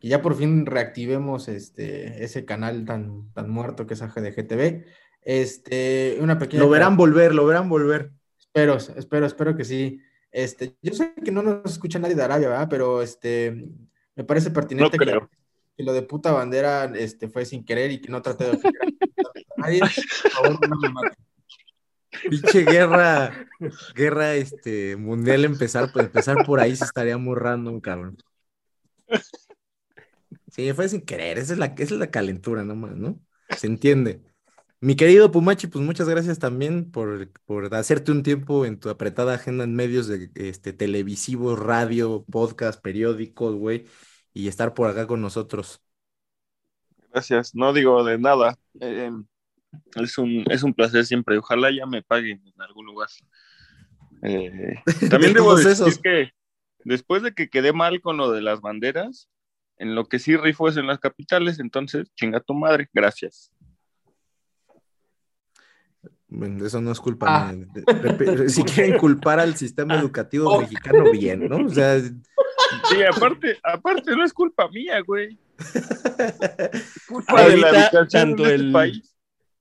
que 0.00 0.08
ya 0.08 0.22
por 0.22 0.34
fin 0.34 0.64
reactivemos 0.64 1.48
este, 1.48 2.24
ese 2.24 2.44
canal 2.46 2.84
tan, 2.86 3.30
tan 3.32 3.50
muerto 3.50 3.86
que 3.86 3.94
es 3.94 4.02
AGDGTV. 4.02 4.84
Este, 5.22 6.16
una 6.20 6.38
pequeña... 6.38 6.62
Lo 6.62 6.70
verán 6.70 6.96
volver, 6.96 7.34
lo 7.34 7.44
verán 7.46 7.68
volver. 7.68 8.12
Espero, 8.38 8.76
espero, 8.76 9.26
espero 9.26 9.56
que 9.56 9.64
sí. 9.64 10.00
Este, 10.30 10.76
yo 10.82 10.94
sé 10.94 11.12
que 11.22 11.32
no 11.32 11.42
nos 11.42 11.70
escucha 11.72 11.98
nadie 11.98 12.14
de 12.14 12.22
Arabia, 12.22 12.48
¿verdad? 12.48 12.68
Pero 12.70 13.02
este, 13.02 13.68
me 14.14 14.24
parece 14.24 14.50
pertinente 14.50 14.96
No 14.96 15.04
que, 15.04 15.10
creo. 15.10 15.30
que 15.76 15.82
lo 15.82 15.92
de 15.92 16.02
puta 16.02 16.32
bandera 16.32 16.84
este, 16.94 17.28
fue 17.28 17.44
sin 17.44 17.64
querer 17.64 17.90
y 17.90 18.00
que 18.00 18.10
no 18.10 18.22
traté 18.22 18.44
de 18.44 18.50
a 19.56 19.60
nadie. 19.60 19.80
Por 19.80 20.30
favor, 20.30 20.68
no 20.68 20.76
me 20.76 20.88
maten. 20.90 21.25
Pinche 22.28 22.64
guerra, 22.64 23.48
guerra 23.94 24.34
este, 24.34 24.96
mundial 24.96 25.44
empezar, 25.44 25.92
pues 25.92 26.06
empezar 26.06 26.44
por 26.44 26.60
ahí 26.60 26.74
se 26.76 26.84
estaría 26.84 27.18
muy 27.18 27.36
random, 27.36 27.80
cabrón. 27.80 28.16
Sí, 30.50 30.72
fue 30.72 30.88
sin 30.88 31.02
querer, 31.02 31.38
esa 31.38 31.52
es 31.52 31.58
la, 31.58 31.66
esa 31.66 31.94
es 31.94 32.00
la 32.00 32.10
calentura 32.10 32.64
nomás, 32.64 32.96
¿no? 32.96 33.20
Se 33.56 33.66
entiende. 33.66 34.22
Mi 34.80 34.94
querido 34.94 35.30
Pumachi, 35.30 35.68
pues 35.68 35.84
muchas 35.84 36.08
gracias 36.08 36.38
también 36.38 36.90
por, 36.90 37.30
por 37.44 37.74
hacerte 37.74 38.12
un 38.12 38.22
tiempo 38.22 38.66
en 38.66 38.78
tu 38.78 38.90
apretada 38.90 39.34
agenda 39.34 39.64
en 39.64 39.74
medios 39.74 40.06
de 40.06 40.30
este, 40.34 40.72
televisivos, 40.72 41.58
radio, 41.58 42.24
podcast, 42.30 42.80
periódicos, 42.82 43.54
güey, 43.54 43.86
y 44.34 44.48
estar 44.48 44.74
por 44.74 44.88
acá 44.88 45.06
con 45.06 45.20
nosotros. 45.20 45.82
Gracias, 47.10 47.54
no 47.54 47.72
digo 47.72 48.04
de 48.04 48.18
nada. 48.18 48.58
Eh, 48.80 49.10
es, 49.96 50.18
un, 50.18 50.44
es 50.50 50.62
un 50.62 50.74
placer 50.74 51.04
siempre. 51.06 51.38
Ojalá 51.38 51.70
ya 51.70 51.86
me 51.86 52.02
paguen 52.02 52.42
en 52.44 52.62
algún 52.62 52.86
lugar. 52.86 53.08
Eh, 54.22 54.74
también 55.10 55.32
De 55.32 55.34
debo 55.40 55.54
decir 55.56 55.72
esos. 55.72 55.98
que 55.98 56.30
después 56.84 57.22
de 57.22 57.32
que 57.34 57.48
quedé 57.48 57.72
mal 57.72 58.00
con 58.00 58.16
lo 58.16 58.30
de 58.32 58.40
las 58.42 58.60
banderas, 58.60 59.28
en 59.78 59.94
lo 59.94 60.06
que 60.08 60.18
sí 60.18 60.36
rifo 60.36 60.68
es 60.68 60.76
en 60.76 60.86
las 60.86 60.98
capitales, 60.98 61.58
entonces 61.60 62.10
chinga 62.14 62.40
tu 62.40 62.54
madre. 62.54 62.88
Gracias. 62.94 63.50
Eso 66.64 66.80
no 66.80 66.90
es 66.92 66.98
culpa 67.00 67.26
Ah. 67.48 67.52
mía. 67.52 67.66
De- 67.72 67.82
de- 68.14 68.36
de- 68.36 68.48
si 68.48 68.62
quieren 68.64 68.98
culpar 68.98 69.38
al 69.38 69.54
sistema 69.56 69.94
educativo 69.98 70.50
Oh. 70.50 70.60
mexicano, 70.60 71.10
bien, 71.12 71.48
¿no? 71.48 71.66
O 71.66 71.68
sea, 71.68 72.00
Sí, 72.90 73.02
aparte, 73.02 73.58
aparte 73.62 74.16
no 74.16 74.24
es 74.24 74.32
culpa 74.32 74.68
mía, 74.68 75.00
güey. 75.06 75.38
Es 75.58 77.04
culpa 77.06 77.36
de 77.36 77.42
Ahorita, 77.52 77.72
la 77.72 77.78
educación 77.86 78.08
tanto 78.08 78.42
de 78.42 78.54
este 78.54 78.64
el- 78.66 78.72
país. 78.72 79.15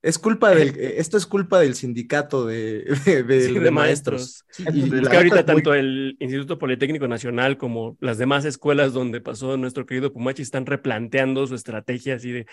Es 0.05 0.17
culpa 0.19 0.51
del, 0.51 0.69
eh, 0.79 0.95
esto 0.97 1.17
es 1.17 1.25
culpa 1.25 1.59
del 1.59 1.75
sindicato 1.75 2.45
de, 2.45 2.85
de- 3.05 3.23
de- 3.23 3.41
Sí, 3.47 3.53
de 3.53 3.59
de 3.59 3.71
maestros. 3.71 4.45
Sí, 4.49 4.63
y 4.73 4.83
Es 4.83 4.89
la 4.91 5.09
que 5.11 5.17
ahorita 5.17 5.39
es 5.39 5.45
muy- 5.47 5.53
tanto 5.55 5.73
el 5.73 6.15
Instituto 6.19 6.57
Politécnico 6.59 7.07
Nacional 7.07 7.57
como 7.57 7.97
las 7.99 8.17
demás 8.17 8.45
escuelas 8.45 8.93
donde 8.93 9.19
pasó 9.21 9.57
nuestro 9.57 9.85
querido 9.85 10.13
Pumachi 10.13 10.41
están 10.41 10.65
replanteando 10.65 11.45
su 11.47 11.55
estrategia 11.55 12.15
así 12.15 12.31
de, 12.31 12.45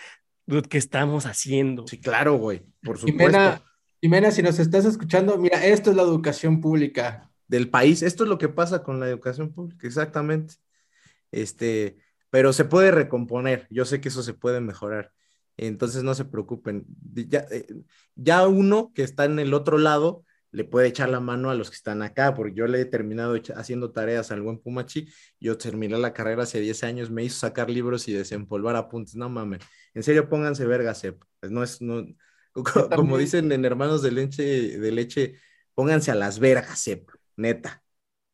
dude, 0.47 0.69
¿qué 0.69 0.79
estamos 0.79 1.27
haciendo? 1.27 1.87
Sí, 1.87 2.01
claro, 2.01 2.35
güey, 2.39 2.63
por 2.83 2.99
supuesto. 2.99 3.25
Jimena, 3.25 3.63
Jimena, 4.01 4.31
si 4.33 4.43
nos 4.43 4.59
estás 4.59 4.85
escuchando, 4.85 5.39
mira, 5.39 5.65
esto 5.65 5.91
es 5.91 5.97
la 5.97 6.03
educación 6.03 6.61
pública. 6.61 7.29
del 7.49 7.69
país. 7.69 8.03
Esto 8.03 8.25
es 8.25 8.31
lo 8.31 8.39
que 8.39 8.49
pasa 8.49 8.83
con 8.83 8.99
la 8.99 9.07
educación 9.09 9.53
pública, 9.53 9.87
exactamente. 9.87 10.55
Este, 11.31 11.99
pero 12.31 12.53
se 12.53 12.65
puede 12.65 12.91
recomponer. 12.91 13.67
Yo 13.71 13.85
sé 13.85 14.01
que 14.01 14.09
eso 14.09 14.23
se 14.23 14.35
puede 14.35 14.61
mejorar. 14.61 15.13
Entonces 15.57 16.03
no 16.03 16.15
se 16.15 16.25
preocupen. 16.25 16.85
Ya, 17.13 17.47
eh, 17.51 17.67
ya 18.15 18.47
uno 18.49 18.93
que 18.95 19.03
está 19.03 19.25
en 19.25 19.39
el 19.39 19.55
otro 19.55 19.79
lado 19.79 20.25
le 20.51 20.65
puede 20.65 20.89
echar 20.89 21.09
la 21.09 21.21
mano 21.21 21.49
a 21.51 21.55
los 21.55 21.71
que 21.71 21.77
están 21.77 22.03
acá, 22.03 22.35
porque 22.35 22.55
yo 22.55 22.67
le 22.67 22.81
he 22.81 22.85
terminado 22.85 23.35
haciendo 23.57 23.91
tareas 23.91 24.31
al 24.33 24.43
buen 24.43 24.59
Pumachi. 24.59 25.09
Yo 25.41 25.57
terminé 25.57 25.97
la 25.99 26.13
carrera 26.13 26.43
hace 26.43 26.61
10 26.61 26.85
años, 26.85 27.11
me 27.11 27.25
hizo 27.25 27.39
sacar 27.39 27.71
libros 27.71 28.07
y 28.09 28.13
desempolvar 28.13 28.77
apuntes. 28.77 29.15
No 29.15 29.31
mames. 29.31 29.61
En 29.95 30.03
serio, 30.03 30.29
pónganse 30.29 30.67
verga, 30.67 30.95
Sep. 30.95 31.23
No 31.43 31.63
es, 31.63 31.81
no, 31.81 32.05
co- 32.53 32.89
como 32.91 33.17
dicen 33.19 33.51
en 33.53 33.65
Hermanos 33.65 34.03
de 34.03 34.13
Leche, 34.13 34.79
de 34.79 34.93
Leche, 34.93 35.35
pónganse 35.75 36.11
a 36.11 36.15
las 36.15 36.39
vergas, 36.39 36.79
Sep. 36.81 37.09
Neta. 37.37 37.82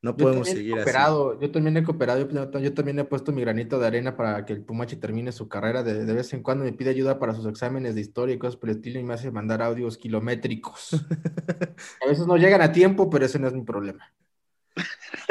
No 0.01 0.15
podemos 0.15 0.47
seguir 0.47 0.79
así. 0.79 0.85
cooperado, 0.85 1.39
yo 1.39 1.51
también 1.51 1.77
he 1.77 1.83
cooperado, 1.83 2.19
yo, 2.29 2.59
yo 2.59 2.73
también 2.73 2.99
he 2.99 3.03
puesto 3.05 3.31
mi 3.31 3.41
granito 3.41 3.79
de 3.79 3.87
arena 3.87 4.15
para 4.15 4.45
que 4.45 4.53
el 4.53 4.63
Pumachi 4.63 4.95
termine 4.97 5.31
su 5.31 5.47
carrera. 5.49 5.83
De, 5.83 6.05
de 6.05 6.13
vez 6.13 6.33
en 6.33 6.41
cuando 6.43 6.63
me 6.65 6.73
pide 6.73 6.91
ayuda 6.91 7.19
para 7.19 7.33
sus 7.35 7.45
exámenes 7.47 7.95
de 7.95 8.01
historia 8.01 8.35
y 8.35 8.39
cosas 8.39 8.55
por 8.57 8.69
el 8.69 8.77
estilo 8.77 8.99
y 8.99 9.03
me 9.03 9.13
hace 9.13 9.31
mandar 9.31 9.61
audios 9.61 9.97
kilométricos. 9.97 10.91
A 12.01 12.07
veces 12.07 12.27
no 12.27 12.37
llegan 12.37 12.61
a 12.61 12.71
tiempo, 12.71 13.09
pero 13.09 13.25
ese 13.25 13.39
no 13.39 13.47
es 13.47 13.53
mi 13.53 13.63
problema. 13.63 14.13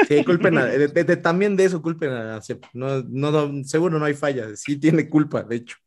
Sí, 0.07 0.23
culpen 0.23 0.57
a, 0.57 0.65
de- 0.65 0.87
de- 0.87 1.03
de- 1.03 1.17
también 1.17 1.55
de 1.55 1.65
eso 1.65 1.81
culpen 1.81 2.11
a. 2.11 2.39
No, 2.73 3.01
no, 3.03 3.31
no, 3.31 3.63
seguro 3.63 3.99
no 3.99 4.05
hay 4.05 4.13
falla. 4.13 4.55
Sí 4.55 4.77
tiene 4.77 5.09
culpa, 5.09 5.43
de 5.43 5.57
hecho. 5.57 5.77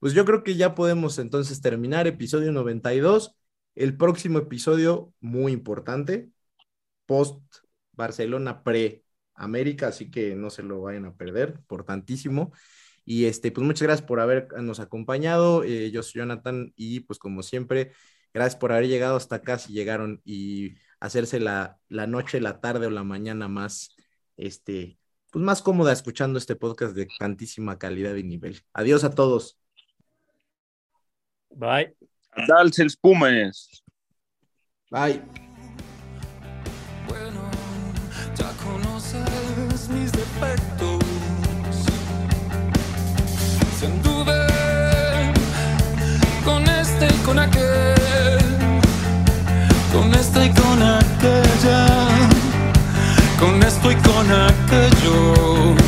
Pues 0.00 0.12
yo 0.14 0.24
creo 0.24 0.42
que 0.44 0.56
ya 0.56 0.74
podemos 0.74 1.18
entonces 1.18 1.60
terminar 1.60 2.06
episodio 2.06 2.52
92. 2.52 3.36
El 3.74 3.96
próximo 3.96 4.38
episodio, 4.38 5.12
muy 5.20 5.52
importante, 5.52 6.30
post 7.06 7.40
Barcelona 7.98 8.62
pre 8.62 9.04
América, 9.34 9.88
así 9.88 10.10
que 10.10 10.34
no 10.34 10.48
se 10.48 10.62
lo 10.62 10.80
vayan 10.80 11.04
a 11.04 11.14
perder, 11.14 11.56
importantísimo. 11.58 12.52
Y 13.04 13.26
este, 13.26 13.50
pues 13.52 13.66
muchas 13.66 13.82
gracias 13.82 14.06
por 14.06 14.20
habernos 14.20 14.80
acompañado. 14.80 15.64
Eh, 15.64 15.90
yo 15.90 16.02
soy 16.02 16.20
Jonathan 16.20 16.72
y 16.76 17.00
pues 17.00 17.18
como 17.18 17.42
siempre, 17.42 17.92
gracias 18.32 18.56
por 18.56 18.72
haber 18.72 18.88
llegado 18.88 19.16
hasta 19.16 19.36
acá 19.36 19.58
si 19.58 19.72
llegaron 19.72 20.20
y 20.24 20.74
hacerse 21.00 21.40
la, 21.40 21.78
la 21.88 22.06
noche, 22.06 22.40
la 22.40 22.60
tarde 22.60 22.86
o 22.86 22.90
la 22.90 23.04
mañana 23.04 23.48
más, 23.48 23.96
este, 24.36 24.98
pues 25.30 25.44
más 25.44 25.62
cómoda 25.62 25.92
escuchando 25.92 26.38
este 26.38 26.56
podcast 26.56 26.94
de 26.94 27.08
tantísima 27.18 27.78
calidad 27.78 28.14
y 28.14 28.24
nivel. 28.24 28.62
Adiós 28.72 29.04
a 29.04 29.14
todos. 29.14 29.58
Bye. 31.50 31.94
Dalsels 32.46 32.96
Pumas. 32.96 33.82
Bye. 34.90 35.47
Si 43.78 43.86
anduve 43.86 44.44
con 46.44 46.68
este 46.68 47.06
y 47.06 47.18
con 47.24 47.38
aquel, 47.38 48.40
con 49.92 50.12
esta 50.12 50.44
y 50.44 50.50
con 50.50 50.82
aquella, 50.82 51.86
con 53.38 53.62
esto 53.62 53.92
y 53.92 53.94
con 53.94 54.26
aquello. 54.32 55.87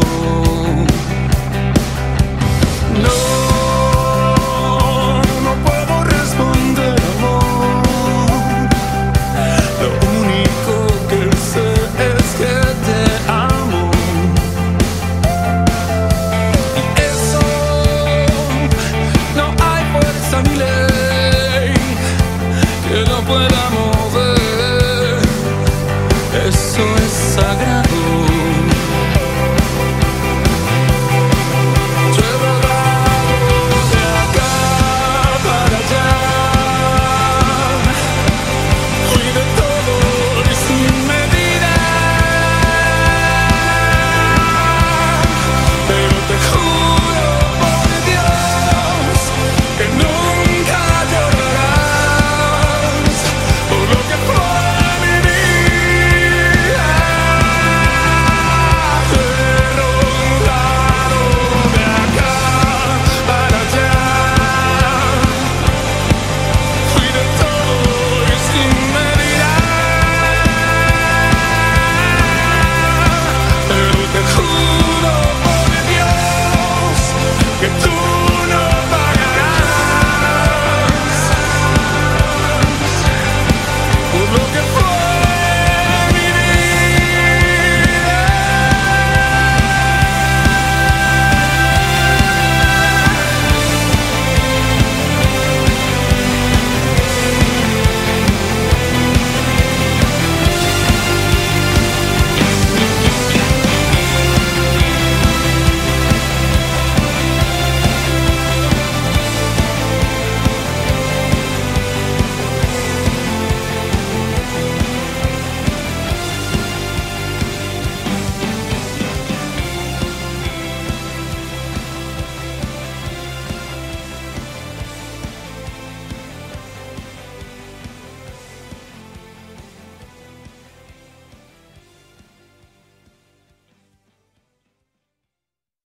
Acaba 0.00 0.21